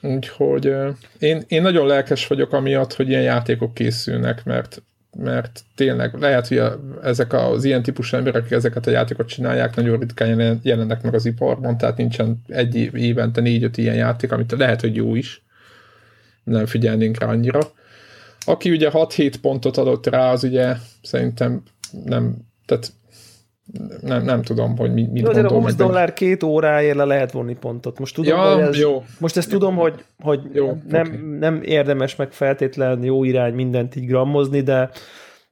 Úgyhogy 0.02 0.74
én, 1.18 1.42
én 1.48 1.62
nagyon 1.62 1.86
lelkes 1.86 2.26
vagyok 2.26 2.52
amiatt, 2.52 2.92
hogy 2.92 3.08
ilyen 3.08 3.22
játékok 3.22 3.74
készülnek, 3.74 4.44
mert 4.44 4.82
mert 5.16 5.64
tényleg 5.74 6.14
lehet, 6.14 6.48
hogy 6.48 6.58
a, 6.58 6.80
ezek 7.02 7.32
az 7.32 7.64
ilyen 7.64 7.82
típusú 7.82 8.16
emberek, 8.16 8.40
akik 8.40 8.52
ezeket 8.52 8.86
a 8.86 8.90
játékot 8.90 9.28
csinálják, 9.28 9.76
nagyon 9.76 9.98
ritkán 9.98 10.60
jelennek 10.62 11.02
meg 11.02 11.14
az 11.14 11.26
iparban, 11.26 11.78
tehát 11.78 11.96
nincsen 11.96 12.42
egy 12.46 12.74
év, 12.74 12.94
évente 12.94 13.40
négy-öt 13.40 13.76
ilyen 13.76 13.94
játék, 13.94 14.32
amit 14.32 14.52
lehet, 14.52 14.80
hogy 14.80 14.94
jó 14.96 15.14
is, 15.14 15.42
nem 16.44 16.66
figyelnénk 16.66 17.18
rá 17.18 17.26
annyira. 17.26 17.60
Aki 18.40 18.70
ugye 18.70 18.90
6-7 18.92 19.34
pontot 19.40 19.76
adott 19.76 20.06
rá, 20.06 20.32
az 20.32 20.44
ugye 20.44 20.74
szerintem 21.02 21.62
nem, 22.04 22.36
tehát 22.66 22.92
nem, 24.00 24.24
nem 24.24 24.42
tudom, 24.42 24.76
hogy 24.76 24.92
mi, 24.92 25.02
mit 25.02 25.22
jó, 25.22 25.30
gondolom. 25.30 25.56
a 25.56 25.60
20 25.60 25.74
dollár 25.74 26.12
két 26.12 26.42
óráért 26.42 26.96
le 26.96 27.04
lehet 27.04 27.32
vonni 27.32 27.54
pontot. 27.54 27.98
Most 27.98 28.14
tudom, 28.14 28.38
ja, 28.38 28.54
hogy 28.54 28.62
ez, 28.62 28.78
jó. 28.78 29.04
Most 29.18 29.36
ezt 29.36 29.52
jó. 29.52 29.58
tudom, 29.58 29.76
hogy, 29.76 30.04
hogy 30.18 30.40
jó, 30.52 30.78
nem, 30.88 31.06
okay. 31.06 31.38
nem 31.38 31.60
érdemes 31.62 32.16
meg 32.16 32.32
feltétlen 32.32 33.04
jó 33.04 33.24
irány 33.24 33.54
mindent 33.54 33.96
így 33.96 34.06
grammozni, 34.06 34.60
de 34.60 34.90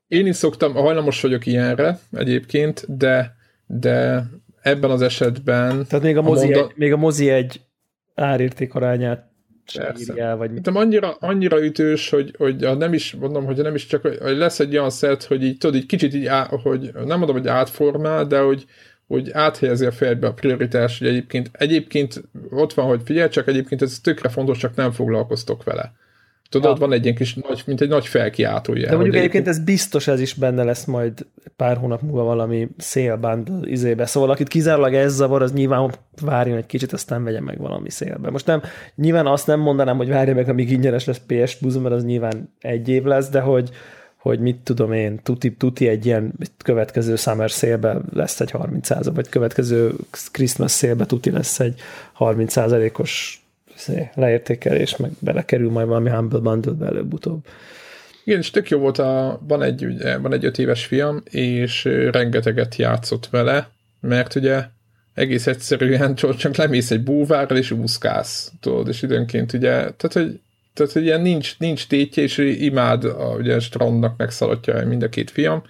én 0.09 0.27
is 0.27 0.37
szoktam, 0.37 0.75
hajlamos 0.75 1.21
vagyok 1.21 1.47
ilyenre 1.47 1.99
egyébként, 2.13 2.97
de, 2.97 3.37
de 3.67 4.25
ebben 4.63 4.91
az 4.91 5.03
esetben... 5.03 5.87
Tehát 5.89 6.05
még 6.05 6.17
a 6.17 6.23
mozi, 6.23 6.53
a 6.53 6.57
monda... 6.57 6.69
egy, 6.69 6.73
még 6.77 6.93
a 6.93 6.97
mozi 6.97 7.31
egy 7.31 7.61
árérték 8.15 8.75
arányát 8.75 9.31
írjál, 9.99 10.37
vagy 10.37 10.51
mit? 10.51 10.67
annyira, 10.67 11.17
annyira 11.21 11.65
ütős, 11.65 12.11
hogy, 12.11 12.35
hogy 12.39 12.77
nem 12.79 12.93
is, 12.93 13.15
mondom, 13.15 13.45
hogy 13.45 13.57
nem 13.57 13.75
is 13.75 13.87
csak, 13.87 14.03
hogy 14.03 14.37
lesz 14.37 14.61
egy 14.61 14.77
olyan 14.77 14.91
szert, 14.91 15.25
hogy 15.25 15.45
így 15.45 15.59
tudod, 15.59 15.77
így 15.77 15.87
kicsit 15.87 16.15
így, 16.15 16.27
á, 16.27 16.49
hogy 16.63 16.91
nem 16.93 17.19
mondom, 17.19 17.37
hogy 17.37 17.49
átformál, 17.49 18.27
de 18.27 18.39
hogy, 18.39 18.65
hogy 19.07 19.31
áthelyezi 19.33 19.87
a 19.87 19.93
fejbe 19.93 20.27
a 20.27 20.33
prioritás, 20.33 20.99
hogy 20.99 21.09
egyébként, 21.09 21.51
egyébként 21.53 22.23
ott 22.51 22.73
van, 22.73 22.87
hogy 22.87 23.01
figyelj, 23.05 23.29
csak 23.29 23.49
egyébként 23.49 23.83
ez 23.83 24.01
tökre 24.01 24.29
fontos, 24.29 24.59
csak 24.59 24.75
nem 24.75 24.91
foglalkoztok 24.93 25.65
vele. 25.65 25.93
Tudod, 26.49 26.79
ja. 26.79 26.87
van 26.87 26.93
egy 26.93 27.03
ilyen 27.03 27.17
kis 27.17 27.35
nagy, 27.35 27.63
mint 27.67 27.81
egy 27.81 27.89
nagy 27.89 28.07
felkiáltója. 28.07 28.89
De 28.89 28.95
mondjuk 28.95 29.17
egyébként 29.17 29.49
ez 29.49 29.59
biztos 29.59 30.09
ez 30.09 30.21
is 30.21 30.35
benne 30.35 30.65
lesz 30.65 30.85
majd 30.85 31.27
pár 31.57 31.77
hónap 31.77 32.03
múlva 32.03 32.23
valami 32.23 32.69
szélband 32.79 33.49
izébe. 33.65 34.07
Szóval 34.07 34.31
akit 34.31 34.49
kizárólag 34.49 34.95
ez 34.95 35.15
zavar, 35.15 35.43
az 35.43 35.53
nyilván 35.53 35.93
várjon 36.23 36.57
egy 36.57 36.67
kicsit, 36.67 36.93
aztán 36.93 37.25
vegye 37.25 37.41
meg 37.41 37.59
valami 37.59 37.91
szélbe. 37.91 38.31
Most 38.31 38.47
nem, 38.47 38.63
nyilván 38.95 39.27
azt 39.27 39.47
nem 39.47 39.61
mondanám, 39.61 39.97
hogy 39.97 40.09
várja 40.09 40.35
meg, 40.35 40.49
amíg 40.49 40.71
ingyenes 40.71 41.05
lesz 41.05 41.21
PS 41.27 41.57
Plus, 41.57 41.75
mert 41.75 41.95
az 41.95 42.05
nyilván 42.05 42.53
egy 42.61 42.89
év 42.89 43.05
lesz, 43.05 43.29
de 43.29 43.41
hogy, 43.41 43.71
hogy 44.17 44.41
mit 44.41 44.57
tudom 44.57 44.93
én, 44.93 45.21
tuti, 45.23 45.55
tuti 45.55 45.89
egy 45.89 46.07
ilyen 46.07 46.33
következő 46.65 47.17
summer 47.17 47.51
szélbe 47.51 48.01
lesz 48.13 48.41
egy 48.41 48.51
30 48.51 48.89
vagy 49.15 49.29
következő 49.29 49.95
Christmas 50.33 50.71
szélbe 50.71 51.07
tuti 51.07 51.31
lesz 51.31 51.61
egy 51.61 51.81
30 52.13 52.57
os 52.97 53.46
leértékelés, 54.15 54.97
meg 54.97 55.11
belekerül 55.19 55.71
majd 55.71 55.87
valami 55.87 56.11
Humble 56.11 56.39
Bundle-be 56.39 56.87
előbb-utóbb. 56.87 57.47
Igen, 58.25 58.39
és 58.39 58.51
tök 58.51 58.69
jó 58.69 58.79
volt, 58.79 58.99
a, 58.99 59.41
van, 59.49 59.63
egy, 59.63 59.85
ugye, 59.85 60.19
van 60.19 60.33
egy 60.33 60.45
öt 60.45 60.59
éves 60.59 60.85
fiam, 60.85 61.23
és 61.31 61.85
rengeteget 62.11 62.77
játszott 62.77 63.29
vele, 63.31 63.71
mert 64.01 64.35
ugye 64.35 64.65
egész 65.15 65.47
egyszerűen 65.47 66.15
csak 66.37 66.57
lemész 66.57 66.91
egy 66.91 67.03
búvárral, 67.03 67.59
és 67.59 67.71
úszkálsz, 67.71 68.53
tudod, 68.61 68.89
és 68.89 69.03
időnként 69.03 69.53
ugye, 69.53 69.71
tehát, 69.71 70.13
hogy 70.13 70.41
tehát, 70.75 70.93
hogy 70.93 71.05
ilyen 71.05 71.21
nincs, 71.21 71.59
nincs 71.59 71.87
tétje, 71.87 72.23
és 72.23 72.39
imád 72.39 73.05
a, 73.05 73.35
ugye, 73.39 73.61
strandnak 73.61 74.17
megszaladja 74.17 74.87
mind 74.87 75.03
a 75.03 75.09
két 75.09 75.31
fiam, 75.31 75.63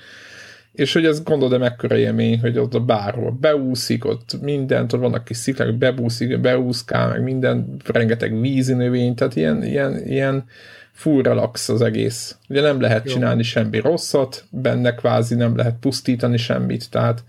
és 0.77 0.93
hogy 0.93 1.05
ez 1.05 1.23
gondolod, 1.23 1.53
de 1.53 1.59
mekkora 1.59 1.97
élmény, 1.97 2.41
hogy 2.41 2.59
ott 2.59 2.75
a 2.75 2.81
bárhol 2.81 3.37
beúszik, 3.41 4.05
ott 4.05 4.41
mindent, 4.41 4.93
ott 4.93 5.01
vannak 5.01 5.25
kis 5.25 5.37
sziklák, 5.37 5.75
bebúszik, 5.75 6.41
beúszkál, 6.41 7.09
meg 7.09 7.23
minden, 7.23 7.77
rengeteg 7.85 8.41
vízi 8.41 8.75
növény, 8.75 9.15
tehát 9.15 9.37
ilyen, 9.37 9.63
ilyen, 9.63 10.03
ilyen 10.07 10.45
full 10.93 11.23
relax 11.23 11.69
az 11.69 11.83
egész. 11.83 12.37
Ugye 12.49 12.61
nem 12.61 12.81
lehet 12.81 13.05
Jó. 13.05 13.13
csinálni 13.13 13.43
semmi 13.43 13.81
rosszat, 13.81 14.45
benne 14.51 14.95
kvázi 14.95 15.35
nem 15.35 15.57
lehet 15.57 15.77
pusztítani 15.81 16.37
semmit, 16.37 16.91
tehát 16.91 17.25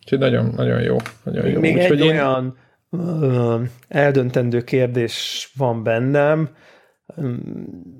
úgyhogy 0.00 0.18
nagyon, 0.18 0.52
nagyon 0.56 0.80
jó. 0.80 0.96
Nagyon 1.22 1.48
jó. 1.48 1.60
Még 1.60 1.74
Úgy, 1.74 1.80
egy 1.80 2.00
én... 2.00 2.10
olyan 2.10 2.56
eldöntendő 3.88 4.62
kérdés 4.62 5.50
van 5.56 5.82
bennem, 5.82 6.48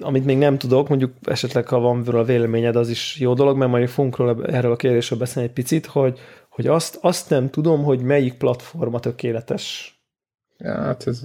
amit 0.00 0.24
még 0.24 0.38
nem 0.38 0.59
tudok, 0.59 0.88
mondjuk 0.88 1.12
esetleg 1.22 1.68
ha 1.68 1.78
van 1.78 2.06
a 2.06 2.24
véleményed, 2.24 2.76
az 2.76 2.88
is 2.88 3.16
jó 3.20 3.34
dolog, 3.34 3.56
mert 3.56 3.70
majd 3.70 3.88
fogunk 3.88 4.16
róla, 4.16 4.44
erről 4.44 4.72
a 4.72 4.76
kérdésről 4.76 5.18
beszélni 5.18 5.48
egy 5.48 5.54
picit, 5.54 5.86
hogy, 5.86 6.18
hogy 6.48 6.66
azt, 6.66 6.98
azt 7.00 7.30
nem 7.30 7.50
tudom, 7.50 7.82
hogy 7.82 8.00
melyik 8.00 8.34
platforma 8.34 9.00
tökéletes. 9.00 9.96
Ja, 10.59 10.74
hát 10.74 11.06
ez 11.06 11.22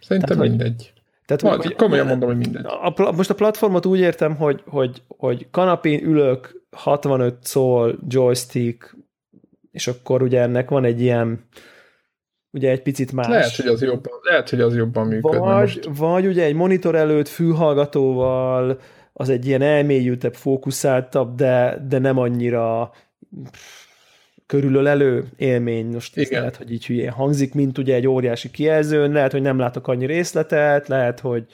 szerintem 0.00 0.36
tehát, 0.36 0.50
mindegy. 0.50 0.92
Tehát, 1.26 1.42
Majd, 1.42 1.62
hogy, 1.62 1.74
komolyan 1.74 2.06
mondom, 2.06 2.28
hogy 2.28 2.38
mindegy. 2.38 2.64
A, 2.64 3.12
most 3.12 3.30
a 3.30 3.34
platformot 3.34 3.86
úgy 3.86 3.98
értem, 3.98 4.36
hogy, 4.36 4.62
hogy, 4.66 5.02
hogy 5.08 5.46
kanapén 5.50 6.04
ülök, 6.04 6.66
65 6.70 7.36
szól, 7.40 7.98
joystick, 8.08 8.96
és 9.70 9.86
akkor 9.86 10.22
ugye 10.22 10.40
ennek 10.40 10.68
van 10.68 10.84
egy 10.84 11.00
ilyen 11.00 11.44
ugye 12.50 12.70
egy 12.70 12.82
picit 12.82 13.12
más. 13.12 13.26
Lehet, 13.26 13.56
hogy 13.56 13.66
az 13.66 13.82
jobban, 13.82 14.12
lehet, 14.22 14.50
hogy 14.50 14.60
az 14.60 14.76
jobban 14.76 15.06
működne 15.06 15.38
vagy, 15.38 15.60
most. 15.60 15.88
Vagy 15.96 16.26
ugye 16.26 16.44
egy 16.44 16.54
monitor 16.54 16.94
előtt 16.94 17.28
fülhallgatóval, 17.28 18.80
az 19.12 19.28
egy 19.28 19.46
ilyen 19.46 19.62
elmélyültebb, 19.62 20.34
fókuszáltabb, 20.34 21.34
de, 21.34 21.84
de 21.88 21.98
nem 21.98 22.18
annyira 22.18 22.92
körülölelő 24.46 25.24
élmény. 25.36 25.86
Most 25.86 26.16
Igen. 26.16 26.40
lehet, 26.40 26.56
hogy 26.56 26.72
így 26.72 26.86
hülyén 26.86 27.10
hangzik, 27.10 27.54
mint 27.54 27.78
ugye 27.78 27.94
egy 27.94 28.06
óriási 28.06 28.50
kijelzőn, 28.50 29.12
lehet, 29.12 29.32
hogy 29.32 29.42
nem 29.42 29.58
látok 29.58 29.88
annyi 29.88 30.06
részletet, 30.06 30.88
lehet, 30.88 31.20
hogy 31.20 31.46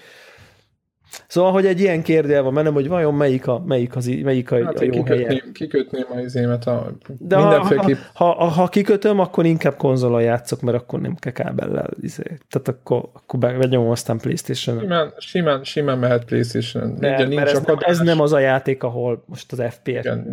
Szóval, 1.26 1.52
hogy 1.52 1.66
egy 1.66 1.80
ilyen 1.80 2.02
kérdél 2.02 2.42
van 2.42 2.52
mennem, 2.52 2.72
hogy 2.72 2.88
vajon 2.88 3.14
melyik 3.14 3.46
a, 3.46 3.62
melyik 3.66 3.96
az, 3.96 4.06
melyik 4.06 4.50
a, 4.50 4.64
hát, 4.64 4.80
a 4.80 4.84
jó 4.84 4.90
kikötném, 4.90 5.26
helye. 5.26 5.42
Kikötném 5.52 6.04
a 6.14 6.18
izémet 6.18 6.66
a 6.66 6.92
De 7.18 7.36
mindenféleképp. 7.36 7.96
Ha, 8.14 8.24
ha, 8.24 8.32
ha, 8.32 8.48
ha, 8.48 8.68
kikötöm, 8.68 9.18
akkor 9.18 9.44
inkább 9.44 9.76
konzolon 9.76 10.22
játszok, 10.22 10.60
mert 10.60 10.76
akkor 10.76 11.00
nem 11.00 11.14
kell 11.14 11.32
kábellel. 11.32 11.90
Izé. 12.00 12.22
Tehát 12.22 12.68
akkor, 12.68 13.08
akkor 13.12 13.40
vegyem 13.40 13.88
aztán 13.88 14.18
Playstation. 14.18 14.80
Simán, 14.80 15.12
simán, 15.18 15.64
simán 15.64 15.98
mehet 15.98 16.24
Playstation. 16.24 16.98
De, 16.98 17.14
Ugye, 17.14 17.26
nincs 17.26 17.42
ez, 17.42 17.60
nem, 17.60 17.76
ez 17.80 17.98
nem 17.98 18.20
az 18.20 18.32
a 18.32 18.38
játék, 18.38 18.82
ahol 18.82 19.24
most 19.26 19.52
az 19.52 19.62
FPS. 19.70 20.04
Igen, 20.04 20.26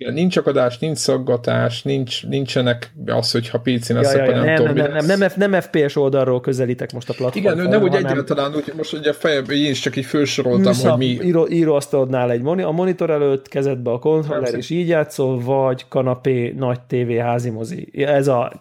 Igen, 0.00 0.14
nincs 0.14 0.36
akadás, 0.36 0.78
nincs 0.78 0.98
szaggatás, 0.98 1.82
nincs, 1.82 2.26
nincsenek 2.26 2.92
az, 3.06 3.30
hogyha 3.30 3.58
PC-n 3.58 3.94
ja, 3.94 4.00
ja, 4.00 4.24
ja, 4.24 4.30
nem, 4.30 4.44
nem, 4.44 4.56
tudom, 4.56 4.74
nem, 4.74 4.92
nem, 4.92 5.06
nem, 5.06 5.18
nem, 5.18 5.50
nem 5.50 5.60
FPS 5.60 5.96
oldalról 5.96 6.40
közelítek 6.40 6.92
most 6.92 7.08
a 7.08 7.14
platformon. 7.14 7.52
Igen, 7.52 7.68
nem 7.68 7.82
úgy 7.82 7.94
egyáltalán, 7.94 8.54
úgy, 8.54 8.72
most 8.76 8.92
ugye 8.92 9.12
fejem, 9.12 9.44
én 9.50 9.70
is 9.70 9.80
csak 9.80 9.96
így 9.96 10.04
felsoroltam, 10.04 10.74
hogy 10.74 10.98
mi... 10.98 11.06
Író, 11.06 11.48
íróasztalodnál 11.48 12.30
egy 12.30 12.42
moni, 12.42 12.62
a 12.62 12.70
monitor 12.70 13.10
előtt, 13.10 13.48
kezedbe 13.48 13.90
a 13.90 13.98
kontroller, 13.98 14.54
és 14.54 14.70
így 14.70 14.88
játszol, 14.88 15.40
vagy 15.40 15.84
kanapé, 15.88 16.54
nagy 16.58 16.80
tévé, 16.80 17.18
házi 17.18 17.50
mozi. 17.50 17.88
Ez 17.94 18.28
a 18.28 18.52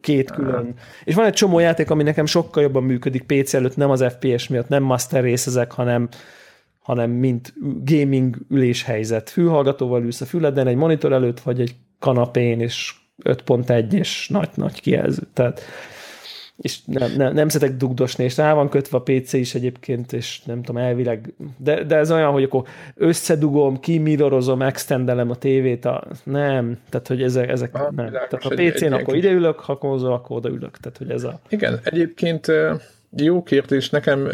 két 0.00 0.30
külön. 0.30 0.74
És 1.04 1.14
van 1.14 1.24
egy 1.24 1.32
csomó 1.32 1.58
játék, 1.58 1.90
ami 1.90 2.02
nekem 2.02 2.26
sokkal 2.26 2.62
jobban 2.62 2.82
működik 2.82 3.22
PC 3.22 3.54
előtt, 3.54 3.76
nem 3.76 3.90
az 3.90 4.04
FPS 4.18 4.48
miatt, 4.48 4.68
nem 4.68 4.82
master 4.82 5.22
részezek, 5.22 5.72
hanem 5.72 6.08
hanem 6.86 7.10
mint 7.10 7.54
gaming 7.84 8.36
üléshelyzet. 8.50 9.30
Fülhallgatóval 9.30 10.02
ülsz 10.02 10.20
a 10.20 10.24
füleden, 10.24 10.66
egy 10.66 10.76
monitor 10.76 11.12
előtt, 11.12 11.40
vagy 11.40 11.60
egy 11.60 11.74
kanapén, 11.98 12.60
és 12.60 12.94
5.1 13.24 13.92
és 13.92 14.28
nagy-nagy 14.28 14.80
kijelző. 14.80 15.22
Tehát, 15.32 15.60
és 16.56 16.78
nem, 16.84 17.12
nem, 17.16 17.34
nem 17.34 17.48
szeretek 17.48 17.76
dugdosni, 17.76 18.24
és 18.24 18.36
rá 18.36 18.54
van 18.54 18.68
kötve 18.68 18.98
a 18.98 19.02
PC 19.02 19.32
is 19.32 19.54
egyébként, 19.54 20.12
és 20.12 20.42
nem 20.42 20.62
tudom, 20.62 20.82
elvileg, 20.82 21.34
de, 21.56 21.84
de 21.84 21.96
ez 21.96 22.10
olyan, 22.10 22.32
hogy 22.32 22.42
akkor 22.42 22.62
összedugom, 22.94 23.80
kimirorozom, 23.80 24.62
extendelem 24.62 25.30
a 25.30 25.36
tévét, 25.36 25.84
a, 25.84 26.04
nem, 26.24 26.78
tehát, 26.88 27.08
hogy 27.08 27.22
ezek, 27.22 27.48
ezek 27.48 27.74
ah, 27.74 27.90
nem. 27.90 28.10
Tehát 28.10 28.32
a 28.32 28.54
PC-n 28.54 28.92
akkor 28.92 29.16
ide 29.16 29.30
ülök, 29.30 29.60
ha 29.60 29.78
konzol, 29.78 30.12
akkor 30.12 30.36
oda 30.36 30.48
ülök, 30.48 30.78
tehát, 30.78 30.98
hogy 30.98 31.10
ez 31.10 31.24
a... 31.24 31.40
Igen, 31.48 31.80
egyébként 31.84 32.46
jó 33.16 33.42
kérdés, 33.42 33.90
nekem, 33.90 34.26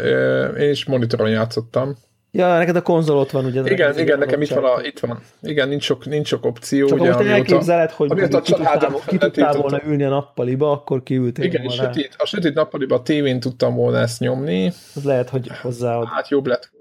én 0.59 0.69
is 0.69 0.85
monitoron 0.85 1.29
játszottam, 1.29 1.95
Ja, 2.35 2.57
neked 2.57 2.75
a 2.75 2.81
konzol 2.81 3.17
ott 3.17 3.31
van, 3.31 3.45
ugye? 3.45 3.61
Igen, 3.65 3.99
igen, 3.99 4.17
nekem 4.17 4.41
itt 4.41 4.49
van, 4.49 4.63
a, 4.63 4.81
itt 4.81 4.99
van. 4.99 5.19
Igen, 5.41 5.67
nincs 5.67 5.83
sok, 5.83 6.05
nincs 6.05 6.27
sok 6.27 6.45
opció. 6.45 6.87
Csak 6.87 6.99
ugye, 6.99 7.13
most 7.13 7.27
elképzeled, 7.27 7.91
hogy 7.91 8.13
ki, 8.13 8.53
tudtál, 8.53 8.93
ki 9.07 9.17
tudtál 9.17 9.53
volna 9.53 9.79
ülni 9.85 10.03
a 10.03 10.09
nappaliba, 10.09 10.71
akkor 10.71 11.03
kiültél 11.03 11.45
Igen, 11.45 11.63
és 11.63 11.73
sötét, 11.73 12.15
a 12.17 12.25
sötét 12.25 12.53
nappaliba 12.53 12.95
a 12.95 13.01
tévén 13.01 13.39
tudtam 13.39 13.75
volna 13.75 13.97
ezt 13.97 14.19
nyomni. 14.19 14.71
Az 14.95 15.03
lehet, 15.03 15.29
hogy 15.29 15.47
hozzáad. 15.61 16.07
Hát 16.07 16.29
jobb 16.29 16.45
lett 16.45 16.71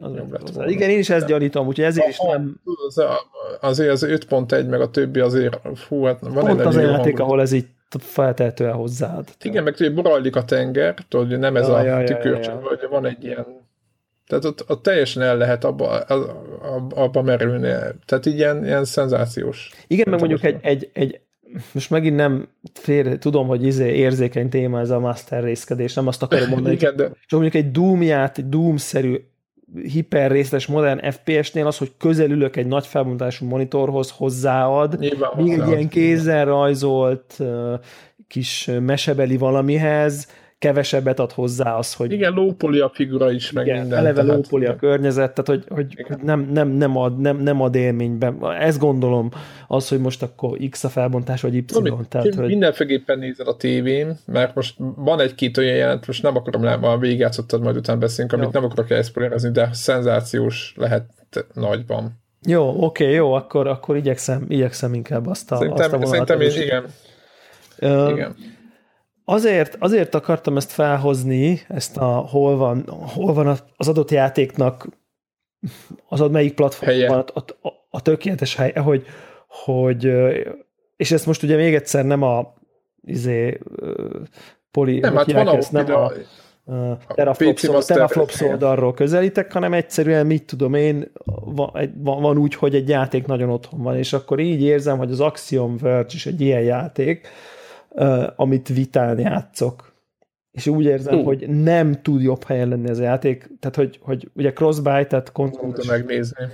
az 0.00 0.14
jobb 0.16 0.32
lett 0.32 0.50
volna. 0.50 0.70
Igen, 0.70 0.90
én 0.90 0.98
is 0.98 1.10
ezt 1.10 1.26
gyanítom, 1.26 1.66
úgyhogy 1.66 1.84
ezért 1.84 2.08
is 2.08 2.18
nem... 2.18 2.60
Azért 3.60 3.90
az 3.90 4.06
5.1 4.06 4.68
meg 4.68 4.80
a 4.80 4.90
többi 4.90 5.20
azért, 5.20 5.60
fú, 5.74 6.04
hát 6.04 6.20
van 6.20 6.44
Pont 6.44 6.60
az 6.60 6.76
a 6.76 6.80
játék, 6.80 7.20
ahol 7.20 7.40
ez 7.40 7.52
így 7.52 7.66
feltehetően 7.98 8.72
hozzáad. 8.72 9.28
Igen, 9.42 9.62
meg 9.62 9.74
tudja, 9.74 10.02
borajlik 10.02 10.36
a 10.36 10.44
tenger, 10.44 10.94
tudod, 11.08 11.38
nem 11.38 11.56
ez 11.56 11.68
a 11.68 12.02
tükör, 12.04 12.52
vagy 12.62 12.86
van 12.90 13.06
egy 13.06 13.24
ilyen 13.24 13.59
tehát 14.30 14.44
ott, 14.44 14.64
ott 14.70 14.82
teljesen 14.82 15.22
el 15.22 15.36
lehet 15.36 15.64
abba, 15.64 15.98
abba 16.94 17.22
merülni. 17.22 17.68
Tehát 18.06 18.26
így 18.26 18.34
ilyen, 18.34 18.64
ilyen 18.64 18.84
szenzációs. 18.84 19.70
Igen, 19.86 20.06
meg 20.10 20.18
mondjuk 20.18 20.44
egy, 20.44 20.56
egy, 20.62 20.90
egy, 20.92 21.20
most 21.72 21.90
megint 21.90 22.16
nem 22.16 22.48
fér, 22.72 23.18
tudom, 23.18 23.46
hogy 23.46 23.64
izé 23.64 23.94
érzékeny 23.94 24.48
téma 24.48 24.80
ez 24.80 24.90
a 24.90 24.98
master 24.98 25.42
részkedés, 25.42 25.94
nem 25.94 26.06
azt 26.06 26.22
akarom 26.22 26.48
mondani. 26.48 26.74
Igen, 26.74 26.96
de... 26.96 27.04
Csak 27.04 27.40
mondjuk 27.40 27.64
egy 27.64 27.70
Doom 27.70 28.02
ját, 28.02 28.38
egy 28.38 28.48
Doom-szerű 28.48 29.16
hiperrészletes 29.82 30.66
modern 30.66 31.10
FPS-nél 31.10 31.66
az, 31.66 31.78
hogy 31.78 31.92
közelülök 31.98 32.56
egy 32.56 32.66
nagy 32.66 32.86
felbontású 32.86 33.46
monitorhoz 33.46 34.10
hozzáad, 34.10 34.98
Nyilván 34.98 35.30
még 35.36 35.58
egy 35.58 35.68
ilyen 35.68 35.88
kézzel 35.88 36.44
rajzolt 36.44 37.38
kis 38.28 38.70
mesebeli 38.80 39.36
valamihez, 39.36 40.28
kevesebbet 40.60 41.18
ad 41.18 41.32
hozzá 41.32 41.74
az, 41.74 41.94
hogy... 41.94 42.12
Igen, 42.12 42.32
lópoli 42.32 42.78
a 42.78 42.90
figura 42.94 43.30
is, 43.30 43.52
meg 43.52 43.66
igen, 43.66 43.80
minden. 43.80 43.98
eleve 43.98 44.22
tehát, 44.22 44.36
lópoli 44.36 44.66
a 44.66 44.76
környezet, 44.76 45.34
tehát 45.34 45.46
hogy, 45.46 45.64
hogy, 45.76 46.16
nem, 46.22 46.50
nem, 46.52 46.68
nem, 46.68 46.96
ad, 46.96 47.18
nem, 47.18 47.36
nem 47.36 47.60
ad 47.60 47.74
élményben. 47.74 48.52
Ezt 48.58 48.78
gondolom, 48.78 49.30
az, 49.68 49.88
hogy 49.88 49.98
most 49.98 50.22
akkor 50.22 50.58
X 50.70 50.84
a 50.84 50.88
felbontás, 50.88 51.40
vagy 51.40 51.54
Y. 51.54 51.64
Ami, 51.74 51.92
tehát, 52.08 52.34
hogy... 52.34 52.46
Mindenféleképpen 52.46 53.18
nézed 53.18 53.48
a 53.48 53.56
tévén, 53.56 54.18
mert 54.26 54.54
most 54.54 54.74
van 54.96 55.20
egy-két 55.20 55.56
olyan 55.56 55.76
jelent, 55.76 56.06
most 56.06 56.22
nem 56.22 56.36
akarom 56.36 56.64
le, 56.64 56.72
a 56.72 56.98
végigjátszottad, 56.98 57.62
majd 57.62 57.76
utána 57.76 57.98
beszélünk, 57.98 58.32
amit 58.32 58.44
jó. 58.44 58.50
nem 58.52 58.64
akarok 58.64 58.90
elszpoilerezni, 58.90 59.50
de 59.50 59.68
szenzációs 59.72 60.74
lehet 60.76 61.04
nagyban. 61.54 62.20
Jó, 62.46 62.84
oké, 62.84 63.12
jó, 63.12 63.32
akkor, 63.32 63.66
akkor 63.66 63.96
igyekszem, 63.96 64.44
igyekszem 64.48 64.94
inkább 64.94 65.26
azt 65.26 65.52
a, 65.52 65.56
szerintem, 65.56 65.92
azt 65.92 66.02
a 66.02 66.06
Szerintem 66.06 66.40
én, 66.40 66.62
igen. 66.62 66.84
Uh, 67.78 68.10
igen. 68.10 68.58
Azért, 69.30 69.76
azért 69.78 70.14
akartam 70.14 70.56
ezt 70.56 70.70
felhozni, 70.70 71.60
ezt 71.68 71.96
a 71.96 72.06
hol 72.06 72.56
van, 72.56 72.88
hol 72.88 73.32
van 73.32 73.58
az 73.76 73.88
adott 73.88 74.10
játéknak 74.10 74.88
az 76.08 76.20
ad 76.20 76.30
melyik 76.30 76.54
platformon 76.54 77.06
van 77.06 77.24
a, 77.34 77.68
a, 77.68 77.72
a 77.90 78.02
tökéletes 78.02 78.54
hely, 78.54 78.72
hogy, 78.72 79.06
hogy 79.46 80.12
és 80.96 81.10
ezt 81.10 81.26
most 81.26 81.42
ugye 81.42 81.56
még 81.56 81.74
egyszer 81.74 82.04
nem 82.04 82.22
a 82.22 82.54
izé, 83.04 83.60
poli, 84.70 84.98
nem, 84.98 85.16
hát 85.16 85.32
van 85.32 85.48
ezt, 85.48 85.72
nem 85.72 85.94
a, 85.94 86.12
a 86.72 87.14
teraflops, 87.14 87.68
teraflops 87.86 88.40
oldalról 88.40 88.94
közelítek, 88.94 89.52
hanem 89.52 89.72
egyszerűen 89.72 90.26
mit 90.26 90.46
tudom 90.46 90.74
én, 90.74 91.12
van, 91.44 91.92
van, 91.96 92.22
van 92.22 92.38
úgy, 92.38 92.54
hogy 92.54 92.74
egy 92.74 92.88
játék 92.88 93.26
nagyon 93.26 93.50
otthon 93.50 93.82
van, 93.82 93.96
és 93.96 94.12
akkor 94.12 94.38
így 94.38 94.62
érzem, 94.62 94.98
hogy 94.98 95.10
az 95.10 95.20
Axiom 95.20 95.76
Verge 95.76 96.10
is 96.14 96.26
egy 96.26 96.40
ilyen 96.40 96.62
játék, 96.62 97.28
amit 98.36 98.68
vitán 98.68 99.18
játszok. 99.18 99.92
És 100.50 100.66
úgy 100.66 100.84
érzem, 100.84 101.18
uh. 101.18 101.24
hogy 101.24 101.48
nem 101.48 102.02
tud 102.02 102.22
jobb 102.22 102.44
helyen 102.44 102.68
lenni 102.68 102.88
ez 102.88 102.98
a 102.98 103.02
játék. 103.02 103.50
Tehát, 103.60 103.76
hogy, 103.76 103.98
hogy 104.02 104.30
ugye 104.34 104.52
crossbuy, 104.52 105.06
tehát 105.06 105.32
konzolon 105.32 105.74
is, 105.78 105.86
megnézni. 105.86 106.44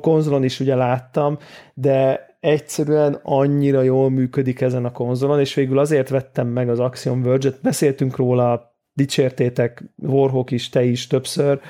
konzolon 0.00 0.44
is 0.44 0.60
ugye 0.60 0.74
láttam, 0.74 1.38
de 1.74 2.26
egyszerűen 2.40 3.20
annyira 3.22 3.82
jól 3.82 4.10
működik 4.10 4.60
ezen 4.60 4.84
a 4.84 4.92
konzolon, 4.92 5.40
és 5.40 5.54
végül 5.54 5.78
azért 5.78 6.08
vettem 6.08 6.46
meg 6.46 6.68
az 6.68 6.80
Axiom 6.80 7.22
Verge-et, 7.22 7.60
beszéltünk 7.62 8.16
róla, 8.16 8.76
dicsértétek, 8.92 9.84
Warhawk 9.96 10.50
is, 10.50 10.68
te 10.68 10.84
is 10.84 11.06
többször, 11.06 11.60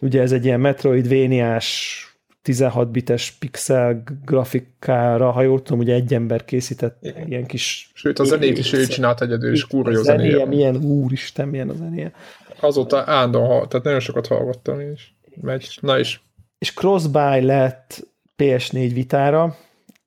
ugye 0.00 0.20
ez 0.20 0.32
egy 0.32 0.44
ilyen 0.44 0.60
Metroidvaniás 0.60 2.00
16 2.46 2.90
bites 2.90 3.30
pixel 3.30 4.02
grafikára, 4.24 5.30
ha 5.30 5.42
jól 5.42 5.62
tudom, 5.62 5.78
ugye 5.78 5.94
egy 5.94 6.14
ember 6.14 6.44
készített 6.44 6.98
Igen. 7.00 7.28
ilyen 7.28 7.46
kis... 7.46 7.90
Sőt, 7.94 8.18
a 8.18 8.24
zenét 8.24 8.58
is 8.58 8.72
ő 8.72 8.86
csinált 8.86 9.22
egyedül, 9.22 9.52
és 9.52 9.66
kurva 9.66 9.90
jó 9.90 10.02
zenéje. 10.02 10.30
zenéje. 10.30 10.46
Milyen, 10.46 10.76
úristen, 10.76 11.48
milyen 11.48 11.68
a 11.68 11.74
zenéje. 11.74 12.12
Azóta 12.60 13.02
állandóan, 13.06 13.68
tehát 13.68 13.84
nagyon 13.84 14.00
sokat 14.00 14.26
hallgattam 14.26 14.80
én 14.80 14.92
is. 14.92 15.16
Megy. 15.40 15.78
Na 15.80 15.98
is. 15.98 16.22
És 16.58 16.74
crossbuy 16.74 17.40
lett 17.40 18.06
PS4 18.36 18.90
vitára, 18.92 19.56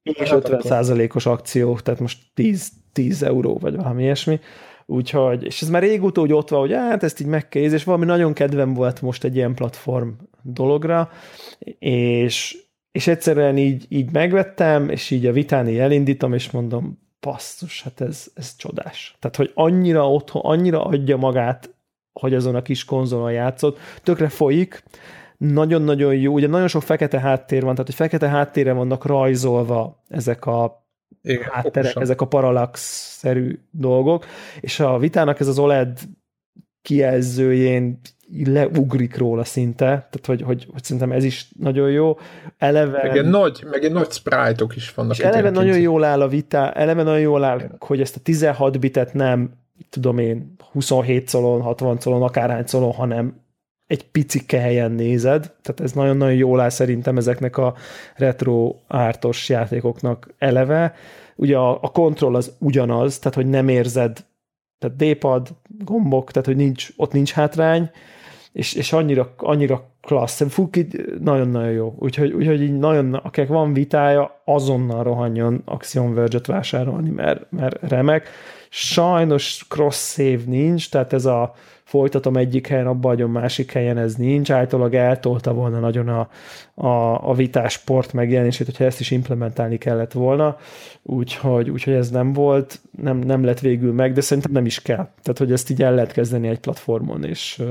és 0.03 0.29
hát 0.29 0.49
50%-os 0.49 1.25
akció, 1.25 1.79
tehát 1.79 1.99
most 1.99 2.19
10, 2.33 2.69
10 2.93 3.23
euró, 3.23 3.57
vagy 3.57 3.75
valami 3.75 4.03
ilyesmi. 4.03 4.39
Úgyhogy, 4.85 5.43
és 5.43 5.61
ez 5.61 5.69
már 5.69 5.81
régóta 5.81 6.21
úgy 6.21 6.33
ott 6.33 6.49
van, 6.49 6.59
hogy 6.59 6.71
hát 6.71 7.03
ezt 7.03 7.19
így 7.19 7.27
meg 7.27 7.47
kell 7.47 7.61
és 7.61 7.83
valami 7.83 8.05
nagyon 8.05 8.33
kedvem 8.33 8.73
volt 8.73 9.01
most 9.01 9.23
egy 9.23 9.35
ilyen 9.35 9.53
platform 9.53 10.09
dologra, 10.43 11.09
és, 11.79 12.57
és 12.91 13.07
egyszerűen 13.07 13.57
így, 13.57 13.85
így 13.89 14.11
megvettem, 14.11 14.89
és 14.89 15.11
így 15.11 15.25
a 15.25 15.31
vitán 15.31 15.67
így 15.67 15.77
elindítom, 15.77 16.33
és 16.33 16.51
mondom, 16.51 16.99
passzus, 17.19 17.83
hát 17.83 18.01
ez, 18.01 18.27
ez 18.33 18.55
csodás. 18.55 19.15
Tehát, 19.19 19.35
hogy 19.35 19.51
annyira 19.53 20.11
otthon, 20.11 20.41
annyira 20.41 20.83
adja 20.83 21.17
magát, 21.17 21.75
hogy 22.13 22.33
azon 22.33 22.55
a 22.55 22.61
kis 22.61 22.85
konzolon 22.85 23.31
játszott, 23.31 23.77
tökre 24.03 24.29
folyik, 24.29 24.83
nagyon-nagyon 25.37 26.15
jó, 26.15 26.33
ugye 26.33 26.47
nagyon 26.47 26.67
sok 26.67 26.81
fekete 26.81 27.19
háttér 27.19 27.61
van, 27.61 27.71
tehát 27.71 27.85
hogy 27.85 27.95
fekete 27.95 28.29
háttérre 28.29 28.73
vannak 28.73 29.05
rajzolva 29.05 30.03
ezek 30.07 30.45
a 30.45 30.87
igen, 31.21 31.43
hátterek, 31.43 31.77
okosan. 31.77 32.01
ezek 32.01 32.21
a 32.21 32.27
parallax-szerű 32.27 33.59
dolgok, 33.71 34.25
és 34.59 34.79
a 34.79 34.97
vitának 34.97 35.39
ez 35.39 35.47
az 35.47 35.59
OLED 35.59 35.99
kijelzőjén 36.81 37.99
leugrik 38.45 39.17
róla 39.17 39.43
szinte, 39.43 39.85
tehát 39.85 40.25
hogy, 40.25 40.41
hogy, 40.41 40.67
hogy 40.71 40.83
szerintem 40.83 41.11
ez 41.11 41.23
is 41.23 41.47
nagyon 41.59 41.91
jó. 41.91 42.17
Eleve... 42.57 43.01
Meg 43.03 43.17
egy 43.17 43.29
nagy, 43.29 43.65
meg 43.71 43.83
egy 43.83 43.91
nagy 43.91 44.11
sprite-ok 44.11 44.75
is 44.75 44.93
vannak. 44.93 45.17
És 45.17 45.19
eleve 45.19 45.49
nagyon 45.49 45.79
jól 45.79 46.03
áll 46.03 46.21
a 46.21 46.27
vita, 46.27 46.71
eleve 46.71 47.03
nagyon 47.03 47.19
jól 47.19 47.43
áll, 47.43 47.61
hogy 47.79 48.01
ezt 48.01 48.15
a 48.15 48.19
16 48.19 48.79
bitet 48.79 49.13
nem, 49.13 49.51
tudom 49.89 50.17
én, 50.17 50.55
27 50.71 51.27
szolon, 51.27 51.61
60 51.61 51.99
szolon, 51.99 52.21
akárhány 52.21 52.65
szolon, 52.65 52.91
hanem 52.91 53.41
egy 53.87 54.05
picike 54.05 54.59
helyen 54.59 54.91
nézed, 54.91 55.53
tehát 55.61 55.79
ez 55.79 55.91
nagyon-nagyon 55.91 56.35
jól 56.35 56.59
áll 56.59 56.69
szerintem 56.69 57.17
ezeknek 57.17 57.57
a 57.57 57.75
retro 58.15 58.75
ártos 58.87 59.49
játékoknak 59.49 60.33
eleve. 60.37 60.93
Ugye 61.35 61.57
a, 61.57 61.71
a 61.81 61.91
kontroll 61.91 62.35
az 62.35 62.55
ugyanaz, 62.59 63.19
tehát 63.19 63.35
hogy 63.35 63.47
nem 63.47 63.67
érzed, 63.67 64.25
tehát 64.79 64.95
D-pad, 64.95 65.47
gombok, 65.83 66.31
tehát 66.31 66.47
hogy 66.47 66.55
nincs, 66.55 66.89
ott 66.95 67.11
nincs 67.11 67.31
hátrány, 67.31 67.91
és, 68.59 68.73
és 68.73 68.93
annyira, 68.93 69.33
annyira 69.37 69.83
klassz. 70.01 70.43
Fú, 70.49 70.69
nagyon-nagyon 71.19 71.71
jó. 71.71 71.95
Úgyhogy, 71.99 72.31
úgyhogy 72.31 72.61
így 72.61 72.77
nagyon, 72.77 73.13
akinek 73.13 73.49
van 73.49 73.73
vitája, 73.73 74.41
azonnal 74.45 75.03
rohanjon 75.03 75.61
Axiom 75.65 76.13
Verge-et 76.13 76.45
vásárolni, 76.45 77.09
mert, 77.09 77.51
mert 77.51 77.89
remek. 77.89 78.27
Sajnos 78.69 79.65
cross 79.69 80.13
save 80.13 80.41
nincs, 80.45 80.89
tehát 80.89 81.13
ez 81.13 81.25
a 81.25 81.53
folytatom 81.83 82.37
egyik 82.37 82.67
helyen, 82.67 82.87
abba 82.87 83.07
hagyom 83.07 83.31
másik 83.31 83.71
helyen, 83.71 83.97
ez 83.97 84.15
nincs. 84.15 84.51
Általában 84.51 84.99
eltolta 84.99 85.53
volna 85.53 85.79
nagyon 85.79 86.07
a, 86.07 86.29
a, 86.73 87.29
a 87.29 87.33
vitás 87.33 87.73
sport 87.73 88.13
megjelenését, 88.13 88.65
hogyha 88.65 88.83
ezt 88.83 88.99
is 88.99 89.11
implementálni 89.11 89.77
kellett 89.77 90.11
volna. 90.11 90.57
Úgyhogy, 91.03 91.69
úgyhogy 91.69 91.93
ez 91.93 92.09
nem 92.09 92.33
volt, 92.33 92.79
nem, 93.01 93.17
nem 93.17 93.43
lett 93.43 93.59
végül 93.59 93.93
meg, 93.93 94.13
de 94.13 94.21
szerintem 94.21 94.51
nem 94.51 94.65
is 94.65 94.81
kell. 94.81 95.07
Tehát, 95.21 95.37
hogy 95.37 95.51
ezt 95.51 95.69
így 95.69 95.81
el 95.81 95.93
lehet 95.93 96.11
kezdeni 96.11 96.47
egy 96.47 96.59
platformon, 96.59 97.23
és 97.23 97.61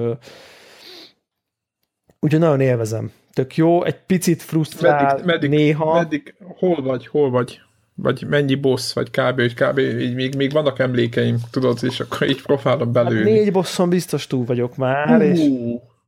úgyhogy 2.20 2.40
nagyon 2.40 2.60
élvezem. 2.60 3.12
Tök 3.32 3.56
jó, 3.56 3.84
egy 3.84 3.96
picit 4.06 4.42
frusztrál 4.42 5.04
meddig, 5.04 5.24
meddig, 5.24 5.50
néha. 5.50 5.94
Meddig, 5.94 6.34
hol 6.38 6.82
vagy, 6.82 7.06
hol 7.06 7.30
vagy? 7.30 7.60
vagy 8.02 8.24
mennyi 8.28 8.54
boss, 8.54 8.92
vagy 8.92 9.10
kb. 9.10 9.40
hogy 9.40 9.54
kb. 9.54 9.78
így 9.78 10.14
még, 10.14 10.34
még 10.34 10.52
vannak 10.52 10.78
emlékeim, 10.78 11.36
tudod, 11.50 11.78
és 11.82 12.00
akkor 12.00 12.28
így 12.28 12.42
próbálom 12.42 12.92
belőni. 12.92 13.30
Hát 13.30 13.40
négy 13.40 13.52
bosson 13.52 13.88
biztos 13.88 14.26
túl 14.26 14.44
vagyok 14.44 14.76
már, 14.76 15.20
uh, 15.20 15.24
és... 15.24 15.40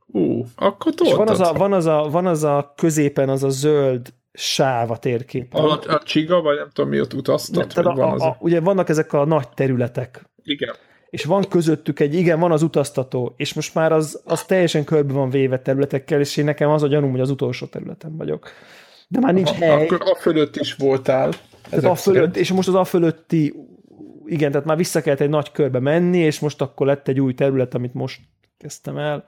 Uh, 0.07 0.47
akkor 0.55 0.93
és 1.05 1.13
van 1.13 1.29
az, 1.29 1.41
a, 1.41 1.53
van, 1.53 1.73
az 1.73 1.87
a, 1.87 2.09
van 2.11 2.27
az 2.27 2.45
a 2.45 2.73
középen 2.77 3.29
az 3.29 3.43
a 3.43 3.49
zöld 3.49 4.13
sáv 4.33 4.91
a 4.91 4.99
térképen. 4.99 5.63
A, 5.63 5.79
a 5.87 6.03
csiga, 6.05 6.41
vagy 6.41 6.57
nem 6.57 6.69
tudom 6.73 6.91
mi 6.91 7.01
ott 7.01 7.15
utaztat? 7.15 7.75
Nem, 7.75 7.85
van 7.85 7.99
a, 7.99 8.13
az 8.13 8.23
a, 8.23 8.27
a, 8.27 8.37
ugye 8.41 8.61
vannak 8.61 8.89
ezek 8.89 9.13
a 9.13 9.25
nagy 9.25 9.49
területek. 9.49 10.31
Igen. 10.43 10.75
És 11.11 11.25
van 11.25 11.45
közöttük 11.49 12.01
egy, 12.01 12.15
igen, 12.15 12.41
van 12.41 12.53
az 12.53 12.63
utaztató, 12.63 13.35
és 13.37 13.55
most 13.55 13.75
már 13.75 13.93
az, 13.93 14.21
az 14.25 14.45
teljesen 14.45 14.85
körbe 14.85 15.13
van 15.13 15.31
véve 15.31 15.59
területekkel, 15.59 16.21
és 16.21 16.37
én 16.37 16.45
nekem 16.45 16.71
az 16.71 16.83
a 16.83 16.87
gyanúm, 16.87 17.11
hogy 17.11 17.21
az 17.21 17.31
utolsó 17.31 17.67
területen 17.67 18.17
vagyok. 18.17 18.51
De 19.09 19.21
már 19.21 19.35
nincs 19.35 19.51
hely. 19.51 19.85
Akkor 19.85 20.03
a 20.05 20.17
fölött 20.21 20.57
is 20.57 20.75
voltál. 20.75 21.31
Ez 21.71 21.85
a 21.85 21.95
fölött, 21.95 22.37
és 22.37 22.53
most 22.53 22.69
az 22.69 22.75
a 22.75 22.85
fölötti, 22.85 23.55
igen, 24.25 24.51
tehát 24.51 24.67
már 24.67 24.77
vissza 24.77 25.01
kellett 25.01 25.21
egy 25.21 25.29
nagy 25.29 25.53
körbe 25.53 25.81
menni, 25.81 26.19
és 26.19 26.41
most 26.41 26.61
akkor 26.61 26.87
lett 26.87 27.09
egy 27.09 27.21
új 27.21 27.35
terület, 27.35 27.75
amit 27.75 27.95
most 27.95 28.21
kezdtem 28.59 28.97
el. 28.97 29.25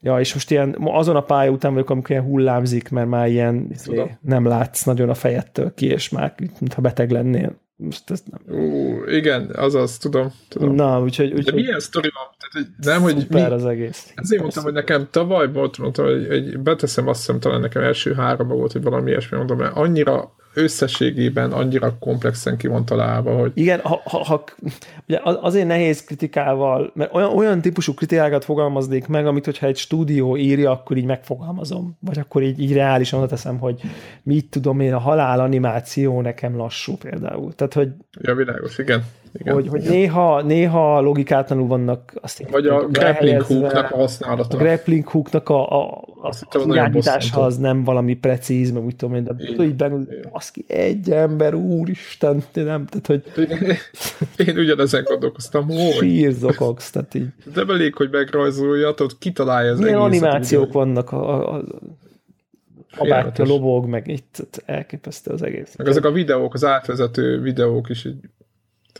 Ja, 0.00 0.20
és 0.20 0.34
most 0.34 0.50
ilyen, 0.50 0.76
azon 0.80 1.16
a 1.16 1.22
pálya 1.22 1.50
után 1.50 1.72
vagyok, 1.72 1.90
amikor 1.90 2.10
ilyen 2.10 2.22
hullámzik, 2.22 2.88
mert 2.88 3.08
már 3.08 3.28
ilyen 3.28 3.66
izé, 3.70 4.16
nem 4.20 4.46
látsz 4.46 4.82
nagyon 4.82 5.08
a 5.08 5.14
fejettől 5.14 5.74
ki, 5.74 5.86
és 5.86 6.08
már 6.08 6.34
mintha 6.60 6.80
beteg 6.80 7.10
lennél. 7.10 7.64
Most 7.78 8.10
ez 8.10 8.22
nem. 8.30 8.58
Ú, 8.58 9.02
igen, 9.06 9.50
azaz, 9.54 9.98
tudom. 9.98 10.32
tudom. 10.48 10.74
Na, 10.74 11.02
úgyhogy... 11.02 11.32
úgy, 11.32 11.44
De 11.44 11.52
milyen 11.52 11.80
sztori 11.80 12.10
van? 12.14 12.34
Tehát, 12.38 12.68
hogy 12.68 12.84
nem, 12.84 13.02
hogy 13.02 13.26
mi, 13.30 13.40
az 13.40 13.64
egész. 13.64 14.12
Ezért 14.14 14.40
mondtam, 14.40 14.64
hogy 14.64 14.72
nekem 14.72 15.08
tavaly 15.10 15.52
volt, 15.52 15.78
mondtam, 15.78 16.04
hogy, 16.04 16.26
hogy 16.26 16.58
beteszem, 16.58 17.08
azt 17.08 17.18
hiszem, 17.18 17.40
talán 17.40 17.60
nekem 17.60 17.82
első 17.82 18.12
három 18.14 18.48
volt, 18.48 18.72
hogy 18.72 18.82
valami 18.82 19.10
ilyesmi 19.10 19.36
mondom, 19.36 19.58
mert 19.58 19.76
annyira 19.76 20.34
összességében 20.56 21.52
annyira 21.52 21.96
komplexen 21.98 22.56
ki 22.56 22.66
van 22.66 22.84
találva, 22.84 23.36
hogy... 23.36 23.52
Igen, 23.54 23.80
ha, 23.80 24.00
ha, 24.04 24.24
ha, 24.24 24.44
ugye 25.08 25.20
azért 25.22 25.66
nehéz 25.66 26.04
kritikával, 26.04 26.92
mert 26.94 27.14
olyan, 27.14 27.36
olyan 27.36 27.60
típusú 27.60 27.94
kritikákat 27.94 28.44
fogalmaznék 28.44 29.06
meg, 29.06 29.26
amit 29.26 29.44
hogyha 29.44 29.66
egy 29.66 29.76
stúdió 29.76 30.36
írja, 30.36 30.70
akkor 30.70 30.96
így 30.96 31.04
megfogalmazom. 31.04 31.96
Vagy 32.00 32.18
akkor 32.18 32.42
így, 32.42 32.60
így 32.60 32.72
reálisan 32.72 33.28
teszem, 33.28 33.58
hogy 33.58 33.80
mit 34.22 34.50
tudom 34.50 34.80
én, 34.80 34.94
a 34.94 34.98
halál 34.98 35.40
animáció 35.40 36.20
nekem 36.20 36.56
lassú 36.56 36.96
például. 36.96 37.54
Tehát, 37.54 37.74
hogy... 37.74 37.88
Ja, 38.20 38.34
világos, 38.34 38.78
igen. 38.78 39.04
Igen, 39.38 39.54
hogy, 39.54 39.68
hogy 39.68 39.82
néha, 39.82 40.42
néha 40.42 41.00
logikátlanul 41.00 41.66
vannak 41.66 42.12
azt 42.20 42.50
Vagy 42.50 42.66
a 42.66 42.86
grappling 42.86 43.42
hooknak 43.42 43.90
a 43.90 43.96
használata. 43.96 44.56
A 44.56 44.60
grappling 44.60 45.08
hooknak 45.08 45.48
a, 45.48 45.70
a, 45.70 46.04
a, 46.20 46.28
a 46.50 46.64
irányítása 46.66 47.40
az 47.40 47.56
nem 47.56 47.84
valami 47.84 48.14
precíz, 48.14 48.70
meg 48.70 48.84
úgy 48.84 48.96
tudom 48.96 49.14
én, 49.14 49.24
de 49.24 49.64
így 49.64 49.84
az 50.30 50.50
ki 50.50 50.64
egy 50.68 51.10
ember, 51.10 51.54
úristen, 51.54 52.42
nem, 52.52 52.86
tehát 52.86 53.06
hogy... 53.06 53.22
Én 54.46 54.58
ugyanezen 54.58 55.04
gondolkoztam, 55.04 55.66
hogy... 55.66 55.96
Sírzokogsz, 55.98 56.90
tehát 56.90 57.14
így. 57.14 57.26
De 57.54 57.64
elég, 57.68 57.94
hogy 57.94 58.08
megrajzolja, 58.10 58.94
tudod, 58.94 59.18
kitalálja 59.18 59.72
az 59.72 59.78
Milyen 59.78 59.94
egészet, 59.94 60.22
animációk 60.22 60.62
ugye? 60.62 60.72
vannak 60.72 61.12
a, 61.12 61.54
a, 61.54 61.64
a 62.96 63.06
bátyja 63.08 63.44
lobog, 63.44 63.86
meg 63.86 64.08
itt 64.08 64.62
elképesztő 64.64 65.30
az 65.30 65.42
egész. 65.42 65.76
Meg 65.76 65.86
ezek 65.86 66.04
a 66.04 66.10
videók, 66.10 66.54
az 66.54 66.64
átvezető 66.64 67.40
videók 67.40 67.88
is 67.88 68.04
így 68.04 68.16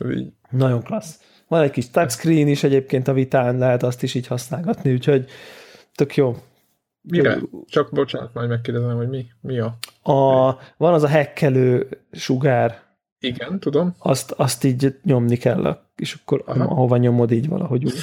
így. 0.05 0.32
Nagyon 0.51 0.82
klassz. 0.82 1.20
Van 1.49 1.62
egy 1.62 1.70
kis 1.70 1.90
touchscreen 1.90 2.49
is 2.49 2.62
egyébként 2.62 3.09
a 3.09 3.12
vitán, 3.12 3.59
lehet 3.59 3.82
azt 3.82 4.03
is 4.03 4.14
így 4.14 4.26
használgatni, 4.26 4.92
úgyhogy 4.92 5.28
tök 5.94 6.16
jó. 6.16 6.36
Mire? 7.01 7.38
Csak 7.66 7.90
bocsánat, 7.92 8.34
majd 8.34 8.49
megkérdezem, 8.49 8.97
hogy 8.97 9.09
mi, 9.09 9.26
mi 9.40 9.59
a... 9.59 9.76
a 10.12 10.59
van 10.76 10.92
az 10.92 11.03
a 11.03 11.09
hekkelő 11.09 11.88
sugár. 12.12 12.80
Igen, 13.20 13.61
tudom. 13.61 13.94
Azt, 13.99 14.30
azt 14.30 14.64
így 14.64 14.99
nyomni 15.03 15.36
kell, 15.36 15.82
és 15.97 16.14
akkor 16.14 16.42
Aha. 16.47 16.64
ahova 16.64 16.97
nyomod 16.97 17.30
így 17.30 17.49
valahogy 17.49 17.84
úgy. 17.84 17.94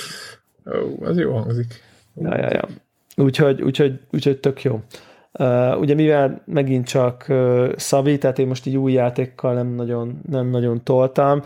Ó, 0.66 1.06
ez 1.06 1.18
jó 1.18 1.34
hangzik. 1.34 1.82
Ja, 2.16 2.38
ja, 2.38 2.50
ja. 2.54 2.68
Úgyhogy, 3.16 3.62
úgyhogy, 3.62 4.00
úgyhogy 4.12 4.40
tök 4.40 4.62
jó. 4.62 4.82
Uh, 5.40 5.80
ugye 5.80 5.94
mivel 5.94 6.42
megint 6.46 6.88
csak 6.88 7.26
uh, 7.30 7.72
Szabi, 7.76 8.18
tehát 8.18 8.40
én 8.40 8.48
most 8.48 8.66
így 8.66 8.78
új 8.78 8.92
játékkal 8.92 9.54
nem 9.54 9.68
nagyon, 9.68 10.22
nem 10.30 10.50
nagyon 10.50 10.84
toltam. 10.84 11.44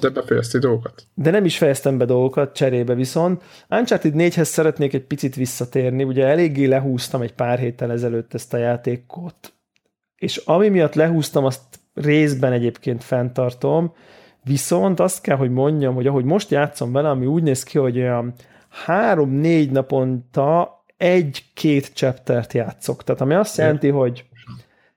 De 0.00 0.08
befejezti 0.08 0.58
dolgokat. 0.58 1.06
De 1.14 1.30
nem 1.30 1.44
is 1.44 1.58
fejeztem 1.58 1.98
be 1.98 2.04
dolgokat, 2.04 2.54
cserébe 2.54 2.94
viszont. 2.94 3.42
Uncharted 3.70 4.14
4-hez 4.16 4.42
szeretnék 4.42 4.94
egy 4.94 5.04
picit 5.04 5.34
visszatérni, 5.34 6.04
ugye 6.04 6.26
eléggé 6.26 6.64
lehúztam 6.64 7.22
egy 7.22 7.34
pár 7.34 7.58
héttel 7.58 7.92
ezelőtt 7.92 8.34
ezt 8.34 8.54
a 8.54 8.56
játékot, 8.56 9.52
és 10.16 10.36
ami 10.36 10.68
miatt 10.68 10.94
lehúztam, 10.94 11.44
azt 11.44 11.62
részben 11.94 12.52
egyébként 12.52 13.04
fenntartom, 13.04 13.92
viszont 14.44 15.00
azt 15.00 15.20
kell, 15.20 15.36
hogy 15.36 15.50
mondjam, 15.50 15.94
hogy 15.94 16.06
ahogy 16.06 16.24
most 16.24 16.50
játszom 16.50 16.92
vele, 16.92 17.10
ami 17.10 17.26
úgy 17.26 17.42
néz 17.42 17.62
ki, 17.62 17.78
hogy 17.78 17.98
olyan 17.98 18.34
három-négy 18.68 19.70
naponta 19.70 20.77
egy-két 20.98 21.90
chaptert 21.94 22.52
játszok. 22.52 23.04
Tehát 23.04 23.20
ami 23.20 23.34
azt 23.34 23.56
jelenti, 23.56 23.88
hogy 23.88 24.24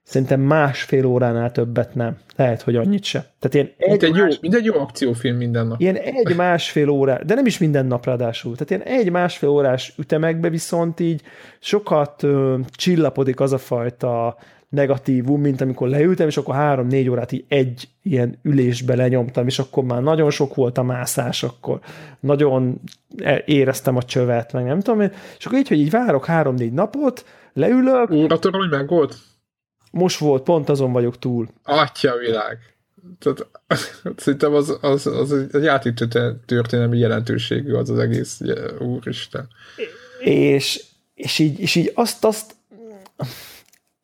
szerintem 0.02 0.40
másfél 0.40 1.04
óránál 1.04 1.52
többet 1.52 1.94
nem. 1.94 2.18
Lehet, 2.36 2.62
hogy 2.62 2.76
annyit 2.76 3.04
se. 3.04 3.18
Tehát 3.38 3.54
ilyen 3.54 3.70
egy, 3.76 3.88
mint, 3.88 4.02
egy 4.02 4.12
más, 4.12 4.34
jó, 4.34 4.38
mint 4.40 4.54
egy 4.54 4.64
jó 4.64 4.74
akciófilm 4.74 5.36
minden 5.36 5.66
nap. 5.66 5.80
Ilyen 5.80 5.96
egy 5.96 6.36
másfél 6.36 6.88
órá, 6.88 7.16
de 7.16 7.34
nem 7.34 7.46
is 7.46 7.58
minden 7.58 7.86
nap 7.86 8.04
ráadásul. 8.04 8.56
Tehát 8.56 8.70
ilyen 8.70 8.98
egy 8.98 9.10
másfél 9.10 9.48
órás 9.48 9.94
ütemekbe 9.98 10.48
viszont 10.48 11.00
így 11.00 11.22
sokat 11.60 12.22
ö, 12.22 12.58
csillapodik 12.70 13.40
az 13.40 13.52
a 13.52 13.58
fajta 13.58 14.36
negatívum, 14.72 15.40
mint 15.40 15.60
amikor 15.60 15.88
leültem, 15.88 16.28
és 16.28 16.36
akkor 16.36 16.54
három-négy 16.54 17.08
órát 17.08 17.32
így 17.32 17.44
egy 17.48 17.88
ilyen 18.02 18.38
ülésbe 18.42 18.94
lenyomtam, 18.94 19.46
és 19.46 19.58
akkor 19.58 19.84
már 19.84 20.02
nagyon 20.02 20.30
sok 20.30 20.54
volt 20.54 20.78
a 20.78 20.82
mászás, 20.82 21.42
akkor 21.42 21.80
nagyon 22.20 22.80
éreztem 23.44 23.96
a 23.96 24.02
csövet, 24.02 24.52
meg 24.52 24.64
nem 24.64 24.80
tudom, 24.80 25.00
és 25.38 25.46
akkor 25.46 25.58
így, 25.58 25.68
hogy 25.68 25.78
így 25.78 25.90
várok 25.90 26.24
három-négy 26.24 26.72
napot, 26.72 27.24
leülök. 27.52 28.10
Óratok, 28.10 28.54
hogy 28.54 28.70
meg 28.70 28.88
volt? 28.88 29.16
Most 29.90 30.18
volt, 30.18 30.42
pont 30.42 30.68
azon 30.68 30.92
vagyok 30.92 31.18
túl. 31.18 31.48
Atya 31.62 32.16
világ. 32.16 32.58
Tehát, 33.18 33.46
szerintem 34.22 34.54
az, 34.54 34.78
az, 34.80 35.06
az 35.06 35.32
egy 35.32 35.62
játék 35.62 35.94
történelmi 36.46 36.98
jelentőségű 36.98 37.72
az 37.72 37.90
az 37.90 37.98
egész, 37.98 38.40
úristen. 38.78 39.48
És, 40.18 40.84
és 41.14 41.38
így, 41.38 41.60
és 41.60 41.74
így 41.74 41.92
azt, 41.94 42.24
azt 42.24 42.54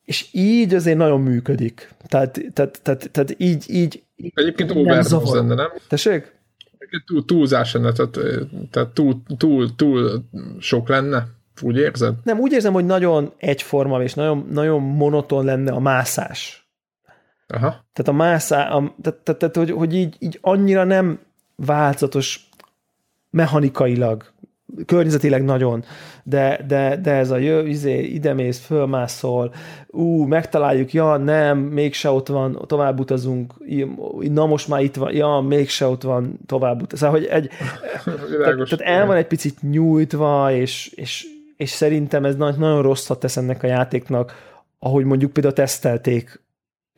és 0.08 0.28
így 0.32 0.74
azért 0.74 0.96
nagyon 0.96 1.20
működik. 1.20 1.94
Tehát, 2.06 2.40
tehát, 2.52 2.80
tehát, 2.82 3.10
tehát 3.10 3.34
így, 3.36 3.64
így 3.66 4.02
Egyébként 4.34 4.70
overdose 4.70 5.36
lenne, 5.36 5.54
nem? 5.54 5.70
Tessék? 5.88 6.36
Túl, 7.06 7.24
túlzás 7.24 7.72
lenne, 7.72 7.92
tehát, 7.92 8.18
tehát 8.70 8.88
túl, 8.88 9.22
túl, 9.36 9.74
túl 9.76 10.24
sok 10.58 10.88
lenne. 10.88 11.26
Úgy 11.62 11.76
érzed? 11.76 12.14
Nem, 12.22 12.38
úgy 12.38 12.52
érzem, 12.52 12.72
hogy 12.72 12.84
nagyon 12.86 13.32
egyforma, 13.36 14.02
és 14.02 14.14
nagyon, 14.14 14.46
nagyon 14.50 14.82
monoton 14.82 15.44
lenne 15.44 15.72
a 15.72 15.80
mászás. 15.80 16.68
Aha. 17.46 17.68
Tehát 17.92 18.08
a 18.08 18.12
mászás, 18.12 18.66
tehát, 19.02 19.20
tehát, 19.22 19.38
tehát 19.38 19.56
hogy, 19.56 19.70
hogy 19.70 19.94
így, 19.94 20.16
így 20.18 20.38
annyira 20.40 20.84
nem 20.84 21.20
változatos 21.56 22.48
mechanikailag 23.30 24.32
környezetileg 24.86 25.44
nagyon, 25.44 25.84
de, 26.22 26.60
de, 26.66 26.96
de 26.96 27.10
ez 27.10 27.30
a 27.30 27.36
jö, 27.36 27.66
izé, 27.66 28.02
idemész, 28.02 28.58
fölmászol, 28.58 29.54
ú, 29.86 30.22
megtaláljuk, 30.22 30.92
ja, 30.92 31.16
nem, 31.16 31.58
mégse 31.58 32.10
ott 32.10 32.28
van, 32.28 32.64
tovább 32.66 33.00
utazunk, 33.00 33.54
na 34.18 34.46
most 34.46 34.68
már 34.68 34.82
itt 34.82 34.96
van, 34.96 35.14
ja, 35.14 35.44
mégse 35.48 35.86
ott 35.86 36.02
van, 36.02 36.38
tovább 36.46 36.82
utazunk. 36.82 36.98
Szóval, 37.00 37.18
hogy 37.18 37.24
egy, 37.24 37.48
tehát, 38.42 38.68
tehát 38.68 38.80
el 38.80 39.06
van 39.06 39.16
egy 39.16 39.26
picit 39.26 39.62
nyújtva, 39.62 40.52
és, 40.52 40.92
és, 40.94 41.26
és 41.56 41.70
szerintem 41.70 42.24
ez 42.24 42.36
nagyon 42.36 42.82
rosszat 42.82 43.20
tesz 43.20 43.36
ennek 43.36 43.62
a 43.62 43.66
játéknak, 43.66 44.46
ahogy 44.78 45.04
mondjuk 45.04 45.32
például 45.32 45.54
tesztelték 45.54 46.40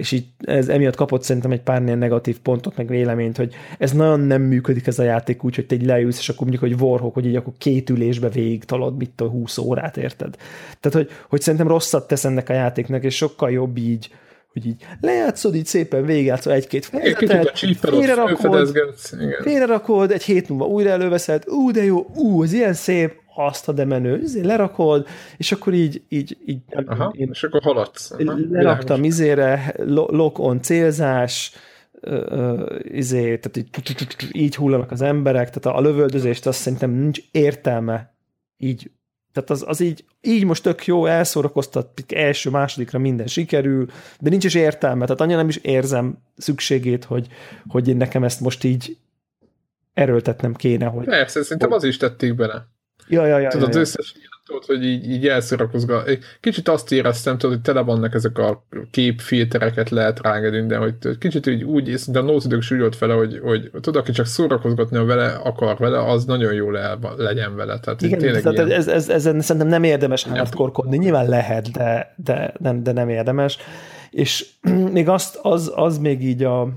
és 0.00 0.12
így 0.12 0.24
ez 0.38 0.68
emiatt 0.68 0.94
kapott 0.96 1.22
szerintem 1.22 1.50
egy 1.50 1.60
pár 1.60 1.82
negatív 1.82 2.38
pontot, 2.38 2.76
meg 2.76 2.88
véleményt, 2.88 3.36
hogy 3.36 3.54
ez 3.78 3.92
nagyon 3.92 4.20
nem 4.20 4.42
működik 4.42 4.86
ez 4.86 4.98
a 4.98 5.02
játék 5.02 5.44
úgy, 5.44 5.54
hogy 5.54 5.66
te 5.66 5.74
egy 5.74 5.86
leülsz, 5.86 6.18
és 6.18 6.28
akkor 6.28 6.46
mondjuk, 6.46 6.70
hogy 6.70 6.82
Warhawk, 6.82 7.14
hogy 7.14 7.26
így 7.26 7.36
akkor 7.36 7.52
két 7.58 7.90
ülésbe 7.90 8.28
végig 8.28 8.64
talad, 8.64 8.96
mit 8.96 9.20
a 9.20 9.28
20 9.28 9.58
órát, 9.58 9.96
érted? 9.96 10.36
Tehát, 10.80 10.98
hogy, 10.98 11.16
hogy 11.28 11.40
szerintem 11.40 11.68
rosszat 11.68 12.08
tesz 12.08 12.24
ennek 12.24 12.48
a 12.48 12.52
játéknak, 12.52 13.04
és 13.04 13.16
sokkal 13.16 13.50
jobb 13.50 13.76
így, 13.76 14.10
hogy 14.52 14.66
így 14.66 14.86
lejátszod, 15.00 15.54
így 15.54 15.66
szépen 15.66 16.04
végigjátszol 16.04 16.52
egy-két 16.52 16.84
fejezetet, 16.84 17.58
félrerakod, 17.58 18.76
félrerakod, 19.42 20.10
egy 20.10 20.22
hét 20.22 20.48
múlva 20.48 20.66
újra 20.66 20.90
előveszed, 20.90 21.44
ú, 21.46 21.70
de 21.70 21.84
jó, 21.84 22.06
ú, 22.14 22.42
ez 22.42 22.52
ilyen 22.52 22.74
szép, 22.74 23.19
azt 23.46 23.68
a 23.68 23.72
de 23.72 23.84
menő, 23.84 24.20
ezért 24.22 24.46
lerakod, 24.46 25.06
és 25.36 25.52
akkor 25.52 25.72
így, 25.72 26.02
így, 26.08 26.38
így 26.46 26.60
Aha, 26.86 27.12
én 27.16 27.28
és 27.32 27.42
akkor 27.42 27.62
haladsz. 27.62 28.10
Aha, 28.10 28.38
leraktam 28.50 29.04
izére, 29.04 29.74
lock-on 29.86 30.62
célzás, 30.62 31.52
izé, 32.82 33.38
tehát 33.38 33.56
így, 33.56 33.68
így 34.32 34.56
hullanak 34.56 34.90
az 34.90 35.00
emberek, 35.00 35.50
tehát 35.50 35.78
a 35.78 35.82
lövöldözést 35.82 36.46
azt 36.46 36.58
szerintem 36.58 36.90
nincs 36.90 37.20
értelme 37.30 38.14
így 38.56 38.90
tehát 39.32 39.50
az, 39.50 39.64
az 39.66 39.80
így, 39.80 40.04
így 40.20 40.44
most 40.44 40.62
tök 40.62 40.86
jó, 40.86 41.06
elszórakoztat, 41.06 42.04
első, 42.14 42.50
másodikra 42.50 42.98
minden 42.98 43.26
sikerül, 43.26 43.86
de 44.20 44.30
nincs 44.30 44.44
is 44.44 44.54
értelme, 44.54 45.04
tehát 45.04 45.20
annyira 45.20 45.38
nem 45.38 45.48
is 45.48 45.56
érzem 45.56 46.18
szükségét, 46.36 47.04
hogy, 47.04 47.28
hogy 47.68 47.88
én 47.88 47.96
nekem 47.96 48.24
ezt 48.24 48.40
most 48.40 48.64
így 48.64 48.96
erőltetnem 49.94 50.54
kéne. 50.54 50.86
Hogy, 50.86 51.04
Persze, 51.04 51.42
szerintem 51.42 51.72
az 51.72 51.84
is 51.84 51.96
tették 51.96 52.34
bele. 52.34 52.66
Ja, 53.08 53.26
ja, 53.26 53.38
ja, 53.38 53.48
Tudod, 53.48 53.68
ja, 53.68 53.74
ja. 53.74 53.80
az 53.80 53.88
összes 53.88 54.14
tudod, 54.50 54.64
hogy 54.64 54.84
így, 54.84 55.10
így 55.10 55.28
elszórakozga. 55.28 56.04
Kicsit 56.40 56.68
azt 56.68 56.92
éreztem, 56.92 57.38
tudod, 57.38 57.54
hogy 57.54 57.64
tele 57.64 57.80
vannak 57.80 58.14
ezek 58.14 58.38
a 58.38 58.66
képfiltereket 58.90 59.90
lehet 59.90 60.20
rágedni, 60.20 60.66
de 60.66 60.76
hogy 60.76 60.94
kicsit 61.18 61.48
úgy, 61.48 61.62
úgy 61.62 61.94
de 62.06 62.18
a 62.18 62.22
Dog 62.22 62.62
úgy 62.70 62.98
vele, 62.98 63.14
hogy, 63.14 63.38
hogy 63.42 63.70
tudod, 63.72 63.96
aki 63.96 64.12
csak 64.12 64.26
szórakozgatni 64.26 65.04
vele, 65.04 65.40
akar 65.44 65.76
vele, 65.76 66.04
az 66.04 66.24
nagyon 66.24 66.52
jó 66.52 66.70
le, 66.70 66.98
legyen 67.16 67.56
vele. 67.56 67.78
Tehát 67.78 68.02
Igen, 68.02 68.18
tényleg 68.18 68.42
tehát 68.42 68.56
ilyen... 68.56 68.70
ez, 68.70 68.88
ez, 68.88 69.08
ezen 69.08 69.40
szerintem 69.40 69.70
nem 69.70 69.84
érdemes 69.84 70.24
hardcore 70.24 70.96
nyilván 70.96 71.28
lehet, 71.28 71.70
de, 71.70 72.14
de, 72.16 72.54
nem, 72.58 72.82
de 72.82 72.92
nem 72.92 73.08
érdemes. 73.08 73.58
És 74.10 74.46
még 74.92 75.08
azt, 75.08 75.38
az, 75.42 75.72
az 75.74 75.98
még 75.98 76.24
így 76.24 76.44
a, 76.44 76.68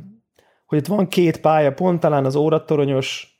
hogy 0.65 0.77
itt 0.77 0.87
van 0.87 1.07
két 1.07 1.41
pálya, 1.41 1.73
pont 1.73 1.99
talán 1.99 2.25
az 2.25 2.35
óratoronyos 2.35 3.32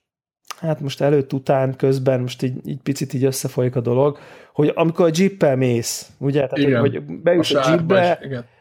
hát 0.59 0.79
most 0.79 1.01
előtt, 1.01 1.33
után, 1.33 1.75
közben, 1.75 2.21
most 2.21 2.41
így, 2.41 2.53
így 2.65 2.81
picit 2.83 3.13
így 3.13 3.23
összefolyik 3.23 3.75
a 3.75 3.81
dolog, 3.81 4.17
hogy 4.53 4.71
amikor 4.75 5.09
a 5.09 5.13
jeeppel 5.15 5.55
mész, 5.55 6.11
ugye, 6.17 6.39
tehát 6.39 6.57
igen, 6.57 6.79
hogy, 6.79 7.01
hogy 7.05 7.21
beülsz 7.21 7.53
a, 7.53 7.65
a 7.65 7.69
jeepbe, 7.69 8.19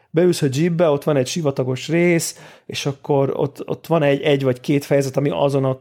beülsz 0.09 0.41
a 0.41 0.47
jeepbe, 0.51 0.89
ott 0.89 1.03
van 1.03 1.17
egy 1.17 1.27
sivatagos 1.27 1.87
rész, 1.87 2.39
és 2.65 2.85
akkor 2.85 3.33
ott, 3.35 3.69
ott 3.69 3.87
van 3.87 4.03
egy, 4.03 4.21
egy 4.21 4.43
vagy 4.43 4.59
két 4.59 4.85
fejezet, 4.85 5.17
ami 5.17 5.29
azon 5.29 5.65
a 5.65 5.79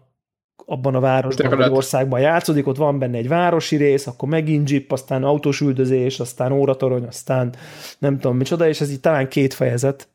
abban 0.66 0.94
a 0.94 1.00
városban, 1.00 1.56
vagy 1.56 1.70
országban 1.70 2.20
játszódik, 2.20 2.66
ott 2.66 2.76
van 2.76 2.98
benne 2.98 3.16
egy 3.16 3.28
városi 3.28 3.76
rész, 3.76 4.06
akkor 4.06 4.28
megint 4.28 4.70
jeep, 4.70 4.92
aztán 4.92 5.24
autós 5.24 5.60
üldözés, 5.60 6.20
aztán 6.20 6.52
óratorony, 6.52 7.04
aztán 7.04 7.54
nem 7.98 8.18
tudom 8.18 8.36
micsoda, 8.36 8.68
és 8.68 8.80
ez 8.80 8.90
így 8.90 9.00
talán 9.00 9.28
két 9.28 9.54
fejezet. 9.54 10.08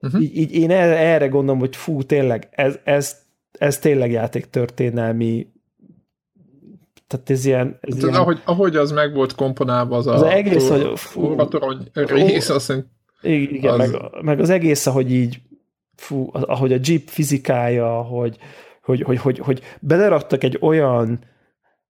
Uh-huh. 0.00 0.22
Így, 0.22 0.36
így 0.36 0.54
én 0.54 0.70
erre, 0.70 0.96
erre 0.96 1.28
gondolom, 1.28 1.60
hogy 1.60 1.76
fú, 1.76 2.02
tényleg, 2.02 2.48
ez, 2.50 2.78
ez 2.84 3.16
ez 3.58 3.78
tényleg 3.78 4.10
játéktörténelmi 4.10 5.52
tehát 7.12 7.30
ez 7.30 7.44
ilyen... 7.44 7.78
Ez 7.80 7.94
tehát 7.94 8.02
ilyen... 8.02 8.14
Ahogy, 8.14 8.40
ahogy 8.44 8.76
az 8.76 8.90
meg 8.90 9.14
volt 9.14 9.34
komponálva, 9.34 9.96
az, 9.96 10.06
az 10.06 10.22
a 10.22 10.32
egész, 10.32 10.68
hogy, 10.68 10.90
fú, 10.94 11.36
rész, 11.92 12.48
azt 12.48 12.68
mondja, 12.68 12.88
igen, 13.22 13.80
az... 13.80 13.90
Meg, 13.90 14.22
meg, 14.22 14.40
az 14.40 14.50
egész, 14.50 14.86
ahogy 14.86 15.12
így 15.12 15.40
fú, 15.96 16.28
ahogy 16.32 16.72
a 16.72 16.78
Jeep 16.82 17.08
fizikája, 17.08 18.02
hogy, 18.02 18.36
hogy, 18.82 19.02
hogy, 19.02 19.18
hogy, 19.18 19.38
hogy 19.38 19.62
beleraktak 19.80 20.44
egy 20.44 20.58
olyan 20.60 21.18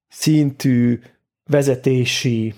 szintű 0.08 1.00
vezetési, 1.46 2.54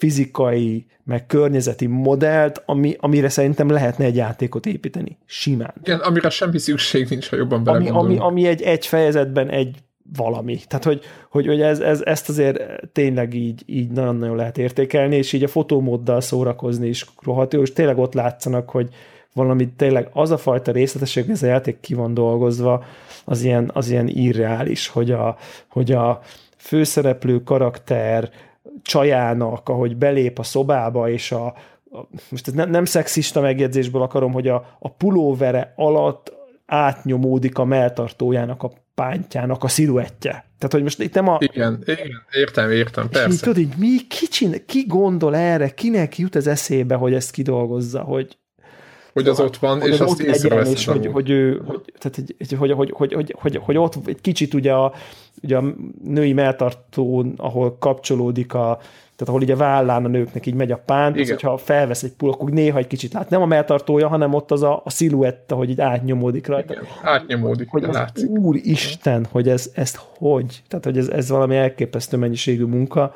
fizikai, 0.00 0.86
meg 1.04 1.26
környezeti 1.26 1.86
modellt, 1.86 2.62
ami, 2.66 2.96
amire 3.00 3.28
szerintem 3.28 3.70
lehetne 3.70 4.04
egy 4.04 4.16
játékot 4.16 4.66
építeni. 4.66 5.18
Simán. 5.26 5.74
Igen, 5.82 5.98
amire 5.98 6.30
semmi 6.30 6.58
szükség 6.58 7.08
nincs, 7.08 7.28
ha 7.28 7.36
jobban 7.36 7.66
ami, 7.66 7.88
ami, 7.88 8.16
ami 8.18 8.46
egy, 8.46 8.62
egy 8.62 8.86
fejezetben 8.86 9.48
egy 9.48 9.76
valami. 10.16 10.58
Tehát, 10.68 10.84
hogy, 10.84 11.02
hogy, 11.30 11.46
hogy 11.46 11.60
ez, 11.60 11.80
ez, 11.80 12.00
ezt 12.04 12.28
azért 12.28 12.62
tényleg 12.92 13.34
így, 13.34 13.62
így 13.66 13.90
nagyon-nagyon 13.90 14.36
lehet 14.36 14.58
értékelni, 14.58 15.16
és 15.16 15.32
így 15.32 15.42
a 15.42 15.48
fotómóddal 15.48 16.20
szórakozni 16.20 16.88
is 16.88 17.06
rohadt 17.22 17.52
jó, 17.52 17.60
és 17.62 17.72
tényleg 17.72 17.98
ott 17.98 18.14
látszanak, 18.14 18.70
hogy 18.70 18.88
valami 19.32 19.68
tényleg 19.68 20.08
az 20.12 20.30
a 20.30 20.38
fajta 20.38 20.72
részletesség, 20.72 21.24
hogy 21.24 21.34
ez 21.34 21.42
a 21.42 21.46
játék 21.46 21.80
ki 21.80 21.94
van 21.94 22.14
dolgozva, 22.14 22.84
az 23.24 23.42
ilyen, 23.42 23.70
az 23.74 23.90
ilyen 23.90 24.08
irreális, 24.08 24.88
hogy 24.88 25.10
a, 25.10 25.36
hogy 25.68 25.92
a 25.92 26.20
főszereplő 26.56 27.42
karakter 27.42 28.30
csajának, 28.82 29.68
ahogy 29.68 29.96
belép 29.96 30.38
a 30.38 30.42
szobába, 30.42 31.10
és 31.10 31.32
a, 31.32 31.46
a 31.90 32.06
most 32.30 32.48
ez 32.48 32.52
nem, 32.52 32.70
nem 32.70 32.84
szexista 32.84 33.40
megjegyzésből 33.40 34.02
akarom, 34.02 34.32
hogy 34.32 34.48
a, 34.48 34.76
a 34.78 34.88
pulóvere 34.92 35.72
alatt 35.76 36.32
átnyomódik 36.66 37.58
a 37.58 37.64
melltartójának, 37.64 38.62
a 38.62 38.72
pántjának 38.94 39.64
a 39.64 39.68
sziluettje. 39.68 40.30
Tehát, 40.30 40.74
hogy 40.74 40.82
most 40.82 41.00
itt 41.00 41.14
nem 41.14 41.28
a... 41.28 41.36
Igen, 41.40 41.82
igen, 41.86 42.26
értem, 42.30 42.70
értem, 42.70 43.08
persze. 43.08 43.28
És 43.28 43.40
tudod, 43.40 43.58
így 43.58 43.74
mi, 43.76 44.06
ki, 44.08 44.26
csin, 44.26 44.54
ki 44.66 44.84
gondol 44.86 45.36
erre, 45.36 45.68
kinek 45.68 46.18
jut 46.18 46.34
az 46.34 46.46
eszébe, 46.46 46.94
hogy 46.94 47.14
ezt 47.14 47.30
kidolgozza, 47.30 48.00
hogy 48.00 48.38
hogy 49.12 49.28
az 49.28 49.40
ott 49.40 49.56
van, 49.56 49.82
és 49.82 50.00
azt 50.00 50.20
észrevesz. 50.20 50.84
Hogy, 50.84 51.06
hogy, 51.06 51.30
ő, 51.30 51.62
hogy, 51.66 51.80
tehát, 51.98 52.16
hogy, 52.48 52.58
hogy, 52.58 52.70
hogy, 52.70 52.90
hogy, 52.96 53.12
hogy, 53.12 53.34
hogy, 53.38 53.56
hogy, 53.56 53.76
ott 53.76 53.94
egy 54.04 54.20
kicsit 54.20 54.54
ugye 54.54 54.72
a, 54.72 54.92
ugye 55.42 55.56
a 55.56 55.64
női 56.04 56.32
melltartón, 56.32 57.34
ahol 57.36 57.76
kapcsolódik 57.78 58.54
a, 58.54 58.78
tehát 59.16 59.34
ahol 59.34 59.42
így 59.42 59.50
a 59.50 59.56
vállán 59.56 60.04
a 60.04 60.08
nőknek 60.08 60.46
így 60.46 60.54
megy 60.54 60.72
a 60.72 60.82
pánt, 60.86 61.20
az, 61.20 61.28
hogyha 61.28 61.56
felvesz 61.56 62.02
egy 62.02 62.12
pull, 62.12 62.30
akkor 62.30 62.50
néha 62.50 62.78
egy 62.78 62.86
kicsit 62.86 63.12
lát. 63.12 63.30
Nem 63.30 63.42
a 63.42 63.46
melltartója, 63.46 64.08
hanem 64.08 64.34
ott 64.34 64.50
az 64.50 64.62
a, 64.62 64.82
a 64.84 64.90
sziluetta, 64.90 65.54
hogy 65.54 65.70
így 65.70 65.80
átnyomódik 65.80 66.46
rajta. 66.46 66.72
Igen, 66.72 66.84
átnyomódik, 67.02 67.70
hogy 67.70 67.84
az 67.84 67.94
látszik. 67.94 68.28
Úr 68.28 68.56
Isten, 68.62 69.26
hogy 69.30 69.48
ez, 69.48 69.70
ezt 69.74 70.00
hogy? 70.18 70.62
Tehát, 70.68 70.84
hogy 70.84 70.98
ez, 70.98 71.08
ez 71.08 71.28
valami 71.28 71.56
elképesztő 71.56 72.16
mennyiségű 72.16 72.64
munka 72.64 73.14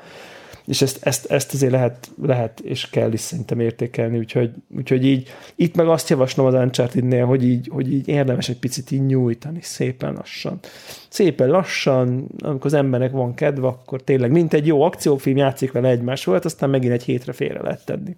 és 0.66 0.82
ezt, 0.82 1.06
ezt, 1.06 1.30
ezt 1.30 1.54
azért 1.54 1.72
lehet, 1.72 2.10
lehet 2.22 2.60
és 2.60 2.90
kell 2.90 3.12
is 3.12 3.20
szerintem 3.20 3.60
értékelni, 3.60 4.18
úgyhogy, 4.18 4.50
úgyhogy 4.76 5.04
így, 5.04 5.28
itt 5.54 5.76
meg 5.76 5.88
azt 5.88 6.08
javaslom 6.08 6.46
az 6.46 6.54
uncharted 6.54 7.24
hogy 7.24 7.44
így, 7.44 7.68
hogy 7.72 7.92
így 7.92 8.08
érdemes 8.08 8.48
egy 8.48 8.58
picit 8.58 8.90
így 8.90 9.06
nyújtani, 9.06 9.58
szépen 9.62 10.12
lassan. 10.12 10.58
Szépen 11.08 11.48
lassan, 11.48 12.28
amikor 12.38 12.66
az 12.66 12.74
embernek 12.74 13.10
van 13.10 13.34
kedve, 13.34 13.66
akkor 13.66 14.02
tényleg, 14.02 14.30
mint 14.30 14.54
egy 14.54 14.66
jó 14.66 14.82
akciófilm 14.82 15.36
játszik 15.36 15.72
vele 15.72 15.88
egymás 15.88 16.24
volt, 16.24 16.44
aztán 16.44 16.70
megint 16.70 16.92
egy 16.92 17.04
hétre 17.04 17.32
félre 17.32 17.62
lehet 17.62 17.84
tenni. 17.84 18.16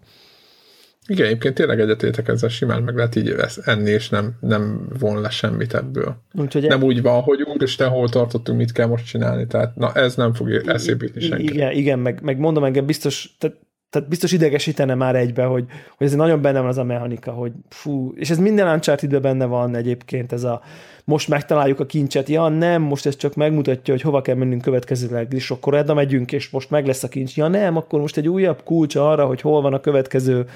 Igen, 1.09 1.27
egyébként 1.27 1.55
tényleg 1.55 1.81
egyetétek 1.81 2.29
ezzel 2.29 2.49
simán 2.49 2.83
meg 2.83 2.97
lehet 2.97 3.17
így 3.17 3.35
enni, 3.65 3.91
és 3.91 4.09
nem, 4.09 4.37
nem 4.41 4.89
von 4.99 5.21
le 5.21 5.31
semmit 5.31 5.75
ebből. 5.75 6.17
Úgyhogy 6.33 6.63
nem 6.63 6.83
úgy 6.83 7.03
van, 7.03 7.21
hogy 7.23 7.43
úristen, 7.43 7.89
hol 7.89 8.09
tartottunk, 8.09 8.59
mit 8.59 8.73
kell 8.73 8.87
most 8.87 9.07
csinálni, 9.07 9.47
tehát 9.47 9.77
na 9.77 9.93
ez 9.93 10.15
nem 10.15 10.35
fog 10.35 10.51
eszébe 10.67 11.05
jutni 11.05 11.21
senki. 11.21 11.45
Igen, 11.45 11.73
igen 11.73 11.99
meg, 11.99 12.23
meg 12.23 12.39
mondom 12.39 12.65
engem 12.65 12.87
biztos, 12.87 13.35
tehát, 13.39 13.57
tehát 13.91 14.09
biztos 14.09 14.33
idegesítene 14.33 14.95
már 14.95 15.17
egybe, 15.17 15.45
hogy, 15.45 15.65
hogy 15.97 16.07
ez 16.07 16.15
nagyon 16.15 16.43
benne 16.43 16.61
van 16.61 16.69
az 16.69 16.79
a 16.79 16.85
mechanika, 16.85 17.31
hogy 17.31 17.53
fú, 17.69 18.13
és 18.15 18.31
ez 18.31 18.39
minden 18.39 18.75
uncharted 18.75 19.21
benne 19.21 19.45
van 19.45 19.75
egyébként 19.75 20.33
ez 20.33 20.45
a 20.45 20.61
most 21.05 21.29
megtaláljuk 21.29 21.81
a 21.81 21.87
kincset, 21.87 22.29
ja 22.29 22.49
nem, 22.49 22.83
most 22.83 23.07
ez 23.07 23.17
csak 23.17 23.35
megmutatja, 23.35 23.95
hogy 23.95 24.03
hova 24.03 24.23
kell 24.23 24.35
mennünk 24.35 24.63
következőleg, 24.63 25.33
és 25.33 25.51
akkor 25.51 25.75
edda 25.75 25.95
megyünk, 25.95 26.33
és 26.33 26.51
most 26.51 26.71
meg 26.71 26.87
lesz 26.87 27.03
a 27.03 27.09
kincs. 27.09 27.37
Ja 27.37 27.49
nem, 27.49 27.77
akkor 27.77 28.01
most 28.01 28.17
egy 28.17 28.29
újabb 28.29 28.63
kulcs 28.63 28.95
arra, 28.97 29.27
hogy 29.27 29.41
hol 29.41 29.63
van 29.63 29.75
a 29.75 29.81
következő 29.81 30.47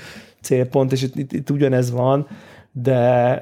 célpont, 0.40 0.92
és 0.92 1.02
itt, 1.02 1.16
itt, 1.16 1.32
itt 1.32 1.50
ugyanez 1.50 1.90
van, 1.90 2.26
de 2.72 3.38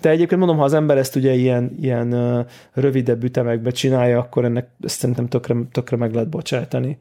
de 0.00 0.08
egyébként 0.08 0.40
mondom, 0.40 0.58
ha 0.58 0.64
az 0.64 0.74
ember 0.74 0.98
ezt 0.98 1.16
ugye 1.16 1.32
ilyen, 1.32 1.76
ilyen 1.80 2.46
rövidebb 2.72 3.24
ütemekbe 3.24 3.70
csinálja, 3.70 4.18
akkor 4.18 4.44
ennek 4.44 4.68
szerintem 4.80 5.28
tökre, 5.28 5.54
tökre 5.72 5.96
meg 5.96 6.12
lehet 6.14 6.28
bocsátani. 6.28 6.98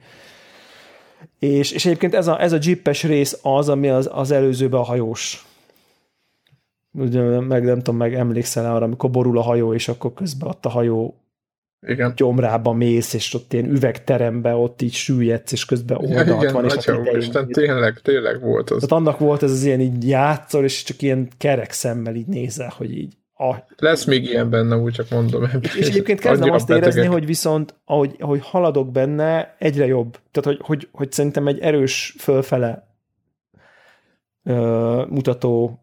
És, 1.44 1.72
és 1.72 1.86
egyébként 1.86 2.14
ez 2.14 2.28
a, 2.28 2.42
ez 2.42 2.52
a 2.52 2.58
jeepes 2.62 3.04
rész 3.04 3.40
az, 3.42 3.70
ami 3.70 3.90
az, 3.90 4.10
az 4.12 4.32
előzőben 4.32 4.80
a 4.80 4.84
hajós 4.84 5.46
ugye, 6.94 7.40
meg 7.40 7.64
nem 7.64 7.78
tudom, 7.78 7.98
meg 7.98 8.14
emlékszel 8.14 8.76
arra, 8.76 8.86
amikor 8.86 9.10
borul 9.10 9.38
a 9.38 9.42
hajó, 9.42 9.74
és 9.74 9.88
akkor 9.88 10.14
közben 10.14 10.50
ott 10.50 10.66
a 10.66 10.70
hajó 10.70 11.18
igen. 11.88 12.14
gyomrába 12.16 12.74
mész, 12.74 13.14
és 13.14 13.34
ott 13.34 13.54
ilyen 13.54 13.70
üvegterembe 13.70 14.56
ott 14.56 14.82
így 14.82 14.94
süllyedsz, 14.94 15.52
és 15.52 15.66
közben 15.66 15.98
oldalt 15.98 16.28
ja, 16.28 16.36
igen, 16.36 16.54
van. 16.54 16.66
És 16.66 16.74
atya, 16.74 17.00
idején, 17.00 17.20
Isten, 17.20 17.48
tényleg, 17.48 18.00
tényleg 18.02 18.42
volt 18.42 18.70
az. 18.70 18.84
Tehát 18.84 19.06
annak 19.06 19.20
volt 19.20 19.44
ez 19.44 19.52
az 19.52 19.64
ilyen 19.64 19.80
így 19.80 20.08
játszol, 20.08 20.64
és 20.64 20.84
csak 20.84 21.02
ilyen 21.02 21.28
kerek 21.38 21.72
szemmel 21.72 22.16
így 22.16 22.28
nézel, 22.28 22.74
hogy 22.78 22.98
így 22.98 23.14
a... 23.50 23.66
Lesz 23.78 24.06
még 24.06 24.24
ilyen 24.24 24.50
benne, 24.50 24.78
úgy 24.78 24.94
csak 24.94 25.10
mondom. 25.10 25.44
És, 25.62 25.76
és 25.76 25.88
egyébként 25.88 26.20
kezdem 26.20 26.52
azt 26.52 26.68
betegek. 26.68 26.94
érezni, 26.94 27.14
hogy 27.14 27.26
viszont 27.26 27.76
ahogy, 27.86 28.16
ahogy 28.20 28.40
haladok 28.44 28.92
benne, 28.92 29.56
egyre 29.60 29.86
jobb. 29.86 30.20
Tehát, 30.32 30.58
hogy, 30.58 30.60
hogy, 30.68 30.88
hogy 30.92 31.12
szerintem 31.12 31.48
egy 31.48 31.60
erős 31.60 32.16
fölfele 32.18 32.88
ö, 34.44 35.06
mutató 35.10 35.83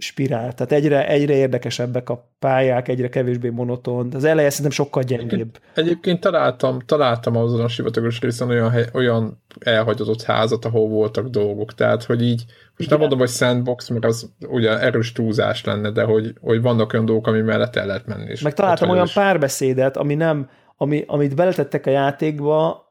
spirál. 0.00 0.52
Tehát 0.52 0.72
egyre, 0.72 1.08
egyre 1.08 1.34
érdekesebbek 1.34 2.08
a 2.08 2.28
pályák, 2.38 2.88
egyre 2.88 3.08
kevésbé 3.08 3.48
monoton. 3.48 4.08
Az 4.14 4.24
eleje 4.24 4.50
szerintem 4.50 4.84
sokkal 4.84 5.02
gyengébb. 5.02 5.30
Egyébként, 5.32 5.60
egyébként 5.74 6.20
találtam, 6.20 6.78
találtam 6.86 7.36
azon 7.36 7.60
a 7.60 7.68
sivatagos 7.68 8.20
részen 8.20 8.48
olyan, 8.48 8.70
hely, 8.70 8.86
olyan 8.92 9.42
elhagyatott 9.58 10.22
házat, 10.22 10.64
ahol 10.64 10.88
voltak 10.88 11.26
dolgok. 11.26 11.74
Tehát, 11.74 12.04
hogy 12.04 12.22
így, 12.22 12.44
most 12.46 12.74
Igen. 12.76 12.88
nem 12.88 12.98
mondom, 12.98 13.18
hogy 13.18 13.28
sandbox, 13.28 13.88
mert 13.88 14.04
az 14.04 14.30
ugye 14.48 14.80
erős 14.80 15.12
túlzás 15.12 15.64
lenne, 15.64 15.90
de 15.90 16.02
hogy, 16.02 16.34
hogy 16.40 16.62
vannak 16.62 16.92
olyan 16.92 17.04
dolgok, 17.04 17.26
ami 17.26 17.40
mellett 17.40 17.76
el 17.76 17.86
lehet 17.86 18.06
menni. 18.06 18.34
Meg 18.42 18.54
találtam 18.54 18.88
olyan 18.88 19.08
párbeszédet, 19.14 19.96
ami 19.96 20.14
nem, 20.14 20.48
ami, 20.76 21.04
amit 21.06 21.34
beletettek 21.34 21.86
a 21.86 21.90
játékba, 21.90 22.88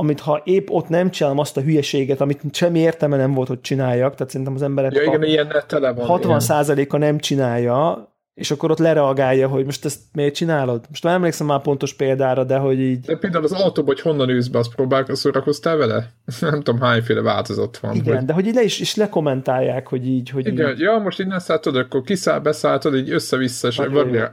amit 0.00 0.20
ha 0.20 0.40
épp 0.44 0.68
ott 0.70 0.88
nem 0.88 1.10
csinálom 1.10 1.38
azt 1.38 1.56
a 1.56 1.60
hülyeséget, 1.60 2.20
amit 2.20 2.40
semmi 2.52 2.78
értelme 2.78 3.16
nem 3.16 3.34
volt, 3.34 3.48
hogy 3.48 3.60
csináljak, 3.60 4.14
tehát 4.14 4.30
szerintem 4.30 4.54
az 4.54 4.62
emberek 4.62 4.94
ja, 4.94 5.02
igen, 5.02 5.22
ilyen 5.22 5.52
tele 5.66 5.92
van, 5.92 6.20
60%-a 6.22 6.96
nem 6.96 7.18
csinálja, 7.18 8.09
és 8.34 8.50
akkor 8.50 8.70
ott 8.70 8.78
lereagálja, 8.78 9.48
hogy 9.48 9.64
most 9.64 9.84
ezt 9.84 10.00
miért 10.12 10.34
csinálod? 10.34 10.84
Most 10.88 11.04
már 11.04 11.14
emlékszem 11.14 11.46
már 11.46 11.60
pontos 11.60 11.94
példára, 11.94 12.44
de 12.44 12.56
hogy 12.56 12.80
így... 12.80 13.00
De 13.00 13.16
például 13.16 13.44
az 13.44 13.52
autóban, 13.52 13.94
hogy 13.94 14.00
honnan 14.00 14.28
ülsz 14.28 14.46
be, 14.46 14.58
azt 14.58 14.74
próbálkozol, 14.74 15.16
szórakoztál 15.16 15.76
vele? 15.76 16.10
nem 16.40 16.62
tudom, 16.62 16.80
hányféle 16.80 17.20
változat 17.20 17.78
van. 17.78 17.94
Igen, 17.94 18.16
hogy... 18.16 18.24
de 18.24 18.32
hogy 18.32 18.46
így 18.46 18.54
le 18.54 18.62
is, 18.62 18.80
is 18.80 18.94
lekommentálják, 18.94 19.86
hogy 19.86 20.06
így... 20.06 20.30
Hogy 20.30 20.46
Igen, 20.46 20.70
így... 20.70 20.78
ja, 20.78 20.98
most 20.98 21.20
innen 21.20 21.38
szálltad, 21.38 21.76
akkor 21.76 22.02
kiszáll, 22.02 22.38
beszálltad, 22.38 22.94
így 22.94 23.10
össze-vissza, 23.10 23.68
és 23.68 23.80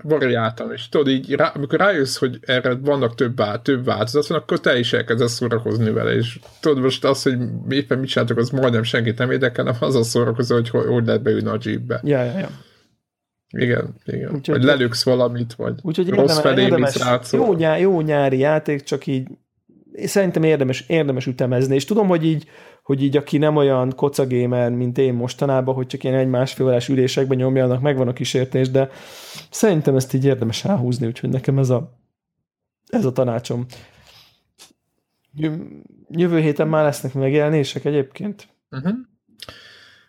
variáltam, 0.01 0.71
és 0.71 0.89
tudod, 0.89 1.07
így 1.07 1.31
rá, 1.31 1.51
amikor 1.55 1.79
rájössz, 1.79 2.17
hogy 2.17 2.39
erre 2.41 2.75
vannak 2.75 3.15
több, 3.15 3.41
több 3.61 3.85
változat, 3.85 4.27
van, 4.27 4.37
akkor 4.37 4.59
te 4.59 4.79
is 4.79 4.93
elkezdesz 4.93 5.33
szórakozni 5.33 5.91
vele, 5.91 6.11
és 6.11 6.39
tudod 6.59 6.83
most 6.83 7.05
az, 7.05 7.23
hogy 7.23 7.37
éppen 7.69 7.99
mit 7.99 8.09
csináltok, 8.09 8.37
az 8.37 8.49
majdnem 8.49 8.83
senkit 8.83 9.17
nem 9.17 9.31
érdekel, 9.31 9.65
hanem 9.65 9.79
az 9.81 9.95
a 9.95 10.03
szórakozó, 10.03 10.55
hogy 10.55 10.69
hogy 10.69 11.05
lehet 11.05 11.21
beülni 11.21 11.47
a 11.47 11.57
jeepbe. 11.63 12.01
Ja, 12.03 12.23
ja, 12.23 12.39
ja. 12.39 12.49
Igen, 13.49 13.95
igen. 14.05 14.35
Úgyhogy, 14.35 14.55
vagy 14.55 14.63
lelőksz 14.63 15.03
valamit, 15.03 15.53
vagy 15.53 15.79
úgyhogy 15.81 16.09
rossz 16.09 16.37
érdemes, 16.37 16.41
felé 16.41 16.61
érdemes, 16.61 17.31
jó, 17.31 17.53
nyár, 17.53 17.79
jó 17.79 18.01
nyári 18.01 18.37
játék, 18.37 18.83
csak 18.83 19.07
így 19.07 19.27
szerintem 20.05 20.43
érdemes, 20.43 20.83
érdemes 20.87 21.25
ütemezni, 21.25 21.75
és 21.75 21.85
tudom, 21.85 22.07
hogy 22.07 22.25
így, 22.25 22.47
hogy 22.83 23.03
így 23.03 23.17
aki 23.17 23.37
nem 23.37 23.55
olyan 23.55 23.95
kocagémer, 23.95 24.71
mint 24.71 24.97
én 24.97 25.13
mostanában, 25.13 25.75
hogy 25.75 25.87
csak 25.87 26.03
ilyen 26.03 26.15
egy-másfél 26.15 26.65
órás 26.65 26.89
ülésekben 26.89 27.37
nyomjanak, 27.37 27.81
megvan 27.81 28.07
a 28.07 28.13
kísértés, 28.13 28.69
de 28.69 28.89
szerintem 29.49 29.95
ezt 29.95 30.13
így 30.13 30.25
érdemes 30.25 30.65
elhúzni, 30.65 31.07
úgyhogy 31.07 31.29
nekem 31.29 31.57
ez 31.57 31.69
a, 31.69 31.99
ez 32.87 33.05
a 33.05 33.11
tanácsom. 33.11 33.65
Jövő 36.09 36.39
héten 36.39 36.67
már 36.67 36.83
lesznek 36.83 37.13
megjelenések 37.13 37.85
egyébként? 37.85 38.47
Uh-huh. 38.71 38.93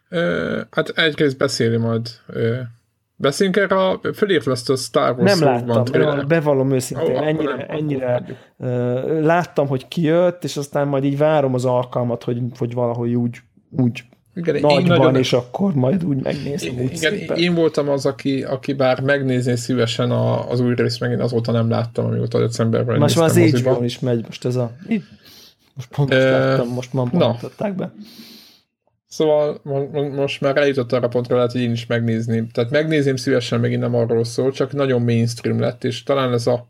Ö, 0.09 0.61
hát 0.71 0.89
egyrészt 0.89 1.39
beszéli 1.39 1.77
majd 1.77 2.09
ö, 2.27 2.61
Beszéljünk 3.21 3.57
erre 3.57 3.77
a, 3.77 4.01
a 4.67 4.77
Star 4.77 5.19
Wars 5.19 5.39
Nem 5.39 5.49
láttam, 5.49 5.85
trailer. 5.85 6.27
bevallom 6.27 6.71
őszintén, 6.71 7.17
oh, 7.17 7.27
ennyire, 7.27 7.57
nem, 7.57 7.67
ennyire 7.69 8.25
uh, 8.57 9.21
láttam, 9.21 9.67
hogy 9.67 9.89
kijött, 9.89 10.45
és 10.45 10.57
aztán 10.57 10.89
majd 10.89 11.05
így 11.05 11.19
várom 11.19 11.55
az 11.55 11.65
alkalmat, 11.65 12.25
hogy, 12.25 12.43
hogy 12.59 12.75
valahogy 12.75 13.15
úgy, 13.15 13.39
úgy 13.71 14.05
igen, 14.35 14.61
nagyban, 14.61 14.99
nagyon, 14.99 15.17
és 15.17 15.33
akkor 15.33 15.75
majd 15.75 16.05
úgy 16.05 16.23
megnézem. 16.23 16.75
Úgy 16.75 16.81
igen, 16.81 16.97
szépen. 16.97 17.37
én 17.37 17.55
voltam 17.55 17.89
az, 17.89 18.07
aki, 18.07 18.43
aki 18.43 18.73
bár 18.73 19.01
megnézni 19.01 19.57
szívesen 19.57 20.11
a, 20.11 20.51
az 20.51 20.61
új 20.61 20.75
részt, 20.75 21.01
megint 21.01 21.21
azóta 21.21 21.53
nem 21.53 21.71
láttam, 21.71 22.05
amióta 22.05 22.39
decemberben 22.39 22.99
Most 22.99 23.17
már 23.17 23.29
az 23.29 23.61
hbo 23.63 23.83
is 23.83 23.99
megy, 23.99 24.25
most 24.27 24.45
ez 24.45 24.57
a... 24.57 24.71
Most 25.75 25.89
pont 25.91 26.09
most 26.09 26.23
láttam, 26.23 26.69
most 26.69 26.93
ma 26.93 27.05
be. 27.75 27.93
Szóval 29.19 29.61
most 30.15 30.41
már 30.41 30.57
eljutott 30.57 30.93
arra 30.93 31.09
pontra, 31.09 31.37
lehet, 31.37 31.53
hogy 31.53 31.61
én 31.61 31.71
is 31.71 31.87
megnézni. 31.87 32.47
Tehát 32.53 32.71
megnézném 32.71 33.17
szívesen, 33.17 33.61
megint 33.61 33.81
nem 33.81 33.95
arról 33.95 34.25
szól, 34.25 34.53
csak 34.53 34.73
nagyon 34.73 35.03
mainstream 35.03 35.61
lett, 35.61 35.85
és 35.85 36.03
talán 36.03 36.33
ez 36.33 36.47
a 36.47 36.69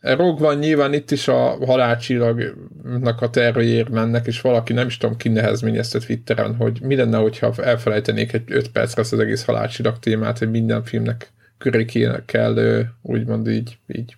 Rog 0.00 0.38
van 0.38 0.58
nyilván 0.58 0.92
itt 0.92 1.10
is 1.10 1.28
a 1.28 1.66
halálcsillagnak 1.66 3.20
a 3.20 3.30
terveiért 3.30 3.88
mennek, 3.88 4.26
és 4.26 4.40
valaki 4.40 4.72
nem 4.72 4.86
is 4.86 4.96
tudom 4.96 5.16
ki 5.16 5.28
nehezményezte 5.28 5.98
Twitteren, 5.98 6.56
hogy 6.56 6.78
mi 6.82 6.96
lenne, 6.96 7.18
hogyha 7.18 7.54
elfelejtenék 7.56 8.32
egy 8.32 8.52
5 8.52 8.70
percre 8.70 9.00
az 9.00 9.18
egész 9.18 9.44
halálcsillag 9.44 9.98
témát, 9.98 10.38
hogy 10.38 10.50
minden 10.50 10.84
filmnek 10.84 11.32
köré 11.58 11.84
kell 12.26 12.84
úgymond 13.02 13.48
így, 13.48 13.78
így 13.86 14.16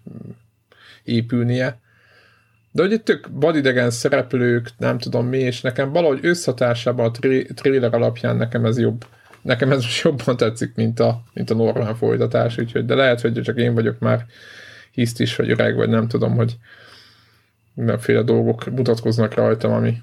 épülnie 1.05 1.81
de 2.73 2.83
hogy 2.83 2.93
itt 2.93 3.05
tök 3.05 3.29
vadidegen 3.31 3.91
szereplők, 3.91 4.69
nem 4.79 4.99
tudom 4.99 5.27
mi, 5.27 5.39
és 5.39 5.61
nekem 5.61 5.93
valahogy 5.93 6.19
összhatásában 6.23 7.07
a 7.07 7.11
tré- 7.11 7.55
trailer 7.55 7.95
alapján 7.95 8.37
nekem 8.37 8.65
ez 8.65 8.79
jobb, 8.79 9.07
nekem 9.43 9.71
ez 9.71 9.83
most 9.83 10.03
jobban 10.03 10.37
tetszik, 10.37 10.75
mint 10.75 11.01
a, 11.01 11.23
mint 11.35 11.51
a 11.51 11.55
normál 11.55 11.95
folytatás, 11.95 12.59
úgyhogy, 12.59 12.85
de 12.85 12.95
lehet, 12.95 13.21
hogy 13.21 13.41
csak 13.43 13.59
én 13.59 13.75
vagyok 13.75 13.99
már 13.99 14.27
hiszt 14.91 15.21
is, 15.21 15.37
vagy 15.37 15.51
öreg, 15.51 15.77
vagy 15.77 15.89
nem 15.89 16.09
tudom, 16.09 16.37
hogy 16.37 16.57
mindenféle 17.75 18.23
dolgok 18.23 18.71
mutatkoznak 18.71 19.35
rajtam, 19.35 19.73
ami, 19.73 19.97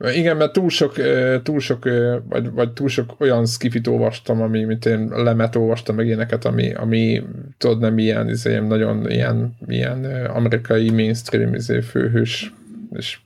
igen, 0.00 0.36
mert 0.36 0.52
túl 0.52 0.70
sok, 0.70 0.94
túl 1.42 1.60
sok 1.60 1.84
vagy, 2.28 2.50
vagy 2.50 2.72
túl 2.72 2.88
sok 2.88 3.14
olyan 3.18 3.46
skifit 3.46 3.86
olvastam, 3.86 4.42
ami, 4.42 4.64
mint 4.64 4.86
én 4.86 5.08
lemet 5.08 5.56
olvastam, 5.56 5.96
meg 5.96 6.06
ilyeneket, 6.06 6.44
ami, 6.44 6.72
ami 6.72 7.22
tudod, 7.58 7.78
nem 7.78 7.98
ilyen, 7.98 8.28
izé, 8.28 8.58
nagyon 8.58 9.10
ilyen, 9.10 9.56
ilyen 9.66 10.26
amerikai 10.26 10.90
mainstream 10.90 11.54
izé, 11.54 11.80
főhős, 11.80 12.52
és 12.92 13.18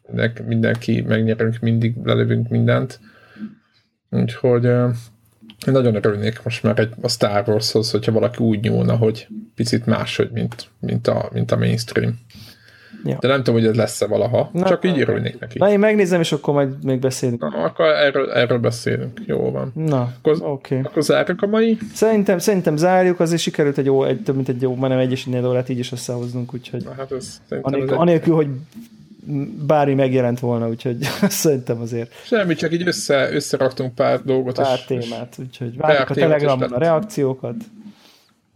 mindenki 0.47 1.01
megnyerünk, 1.01 1.59
mindig 1.59 1.95
lelövünk 2.05 2.49
mindent. 2.49 3.01
Úgyhogy 4.11 4.71
nagyon 5.67 5.95
örülnék 5.95 6.43
most 6.43 6.63
már 6.63 6.79
egy, 6.79 6.93
a 7.01 7.09
Star 7.09 7.49
Warshoz, 7.49 7.91
hogyha 7.91 8.13
valaki 8.13 8.45
úgy 8.45 8.61
nyúlna, 8.61 8.97
hogy 8.97 9.27
picit 9.55 9.87
máshogy, 9.87 10.31
mint, 10.31 10.69
mint, 10.79 11.07
a, 11.07 11.29
mint 11.33 11.51
a 11.51 11.57
mainstream. 11.57 12.19
Ja. 13.05 13.17
De 13.21 13.29
nem 13.29 13.37
tudom, 13.37 13.55
hogy 13.61 13.69
ez 13.69 13.75
lesz-e 13.75 14.07
valaha. 14.07 14.51
Na, 14.53 14.67
Csak 14.69 14.85
így 14.85 15.01
örülnék 15.01 15.39
neki. 15.39 15.59
Na, 15.59 15.71
én 15.71 15.79
megnézem, 15.79 16.21
és 16.21 16.33
akkor 16.33 16.55
majd 16.55 16.85
még 16.85 16.99
beszélünk. 16.99 17.41
Na, 17.41 17.63
akkor 17.65 17.87
erről, 17.87 18.31
erről 18.31 18.59
beszélünk. 18.59 19.21
Jó 19.27 19.51
van. 19.51 19.73
Na, 19.75 20.13
akkor, 20.19 20.37
okay. 20.41 20.79
akkor 20.83 21.03
zárjuk 21.03 21.43
a 21.43 21.47
mai? 21.47 21.79
Szerintem, 21.95 22.39
szerintem 22.39 22.77
zárjuk, 22.77 23.21
azért 23.21 23.41
sikerült 23.41 23.79
egy 23.79 23.85
jó, 23.85 24.05
egy, 24.05 24.23
több 24.23 24.35
mint 24.35 24.49
egy 24.49 24.63
jó, 24.63 24.75
majdnem 24.75 25.01
egy 25.01 25.11
és 25.11 25.25
négy 25.25 25.45
órát 25.45 25.69
így 25.69 25.79
is 25.79 25.93
összehoznunk, 25.93 26.55
úgyhogy 26.55 26.85
Na, 26.85 26.95
hát 26.97 27.13
ez, 27.13 27.41
anélkül, 27.61 27.93
ez 27.93 27.99
anélkül, 27.99 28.35
hogy 28.35 28.49
bármi 29.67 29.95
megjelent 29.95 30.41
volna, 30.41 30.69
úgyhogy 30.69 30.97
szerintem 31.29 31.81
azért. 31.81 32.13
Semmi, 32.25 32.55
csak 32.55 32.73
így 32.73 32.87
össze, 32.87 33.33
összeraktunk 33.33 33.95
pár 33.95 34.21
dolgot. 34.23 34.57
Pár 34.57 34.79
és, 34.79 34.85
témát, 34.85 35.37
úgyhogy 35.39 35.77
várjuk 35.77 36.11
a 36.11 36.15
Telegramon 36.15 36.73
a 36.73 36.79
reakciókat. 36.79 37.55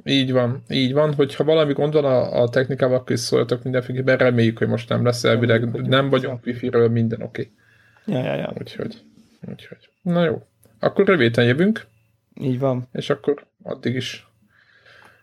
Így 0.08 0.32
van, 0.32 0.62
így 0.68 0.92
van. 0.92 1.14
Hogyha 1.14 1.44
valami 1.44 1.72
gond 1.72 1.92
van 1.92 2.04
a, 2.04 2.42
a 2.42 2.48
technikával, 2.48 2.96
akkor 2.96 3.12
is 3.12 3.20
szóljatok 3.20 3.62
mindenféleképpen. 3.62 4.16
Reméljük, 4.16 4.58
hogy 4.58 4.68
most 4.68 4.88
nem 4.88 5.04
lesz 5.04 5.24
elvileg. 5.24 5.88
Nem 5.88 6.08
vagyunk 6.08 6.46
wifi-ről, 6.46 6.88
minden 6.88 7.22
oké. 7.22 7.50
Okay. 8.04 8.22
Ja, 8.22 8.32
ja, 8.32 8.34
ja. 8.40 8.52
Úgyhogy, 8.58 9.02
úgyhogy. 9.48 9.88
Na 10.02 10.24
jó. 10.24 10.42
Akkor 10.78 11.06
rövidíten 11.06 11.44
jövünk. 11.44 11.86
Így 12.40 12.58
van. 12.58 12.88
És 12.92 13.10
akkor 13.10 13.46
addig 13.62 13.94
is 13.94 14.26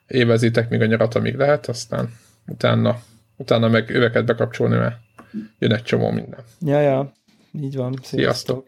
évezitek 0.07 0.69
még 0.69 0.81
a 0.81 0.85
nyarat, 0.85 1.15
amíg 1.15 1.35
lehet, 1.35 1.67
aztán 1.67 2.09
utána, 2.47 2.99
utána 3.35 3.67
meg 3.67 3.89
öveket 3.89 4.25
bekapcsolni, 4.25 4.75
mert 4.75 4.95
jön 5.59 5.73
egy 5.73 5.83
csomó 5.83 6.11
minden. 6.11 6.43
Ja, 6.59 6.79
ja. 6.79 7.13
Így 7.51 7.75
van. 7.75 7.93
Sziasztok. 8.01 8.05
Sziasztok. 8.05 8.65